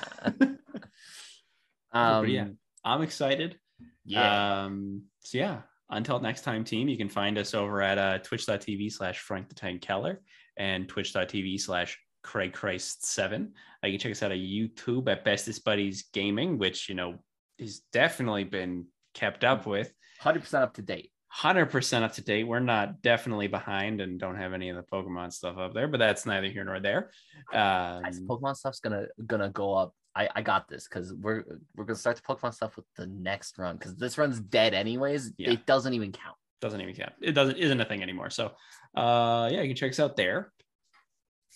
um, 1.93 2.23
but 2.23 2.29
yeah, 2.29 2.47
I'm 2.83 3.01
excited. 3.01 3.57
yeah. 4.05 4.63
Um, 4.63 5.03
so 5.19 5.37
yeah, 5.37 5.61
until 5.89 6.19
next 6.19 6.41
time, 6.41 6.63
team, 6.63 6.89
you 6.89 6.97
can 6.97 7.09
find 7.09 7.37
us 7.37 7.53
over 7.53 7.81
at 7.81 7.97
uh, 7.97 8.19
twitch.tv 8.19 8.91
slash 8.91 9.19
Frank 9.19 9.49
the 9.49 9.55
Tank 9.55 9.81
Keller 9.81 10.21
and 10.57 10.87
twitch.tv 10.89 11.59
slash 11.61 11.97
Craig 12.23 12.51
Christ 12.51 13.05
7. 13.05 13.53
Uh, 13.83 13.87
you 13.87 13.93
can 13.93 13.99
check 13.99 14.11
us 14.11 14.23
out 14.23 14.31
on 14.31 14.37
YouTube 14.37 15.07
at 15.07 15.23
Bestest 15.23 15.63
Buddies 15.63 16.05
Gaming, 16.13 16.57
which, 16.57 16.89
you 16.89 16.95
know, 16.95 17.15
has 17.59 17.81
definitely 17.93 18.43
been 18.43 18.85
kept 19.13 19.43
up 19.43 19.65
with. 19.65 19.93
hundred 20.19 20.41
percent 20.41 20.63
up 20.63 20.73
to 20.73 20.81
date. 20.81 21.11
100% 21.37 22.01
up 22.01 22.13
to 22.13 22.21
date. 22.21 22.45
We're 22.45 22.59
not 22.59 23.01
definitely 23.01 23.47
behind 23.47 24.01
and 24.01 24.19
don't 24.19 24.37
have 24.37 24.53
any 24.53 24.69
of 24.69 24.75
the 24.75 24.83
Pokemon 24.83 25.31
stuff 25.31 25.57
up 25.57 25.73
there, 25.73 25.87
but 25.87 25.99
that's 25.99 26.25
neither 26.25 26.47
here 26.47 26.63
nor 26.63 26.79
there. 26.79 27.11
Um, 27.53 28.03
Pokemon 28.27 28.55
stuff's 28.55 28.79
gonna 28.79 29.05
gonna 29.25 29.49
go 29.49 29.73
up. 29.73 29.93
I 30.15 30.29
I 30.35 30.41
got 30.41 30.67
this 30.67 30.87
because 30.87 31.13
we're 31.13 31.43
we're 31.75 31.85
gonna 31.85 31.97
start 31.97 32.15
the 32.15 32.23
Pokemon 32.23 32.53
stuff 32.53 32.75
with 32.75 32.85
the 32.95 33.05
next 33.05 33.57
run 33.59 33.77
because 33.77 33.95
this 33.95 34.17
run's 34.17 34.39
dead 34.39 34.73
anyways. 34.73 35.33
Yeah. 35.37 35.51
It 35.51 35.65
doesn't 35.65 35.93
even 35.93 36.11
count. 36.11 36.35
doesn't 36.59 36.81
even 36.81 36.95
count. 36.95 37.13
It 37.21 37.33
doesn't 37.33 37.57
isn't 37.57 37.79
a 37.79 37.85
thing 37.85 38.01
anymore. 38.01 38.31
So 38.31 38.53
uh 38.95 39.49
yeah, 39.51 39.61
you 39.61 39.67
can 39.67 39.75
check 39.75 39.91
us 39.91 39.99
out 39.99 40.15
there. 40.15 40.51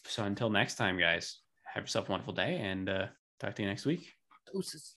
So 0.06 0.24
until 0.24 0.50
next 0.50 0.76
time, 0.76 1.00
guys, 1.00 1.40
have 1.74 1.84
yourself 1.84 2.08
a 2.08 2.12
wonderful 2.12 2.34
day 2.34 2.58
and 2.58 2.88
uh 2.88 3.08
talk 3.40 3.56
to 3.56 3.64
you 3.64 3.68
next 3.68 3.86
week. 3.86 4.14
Deuces. 4.54 4.96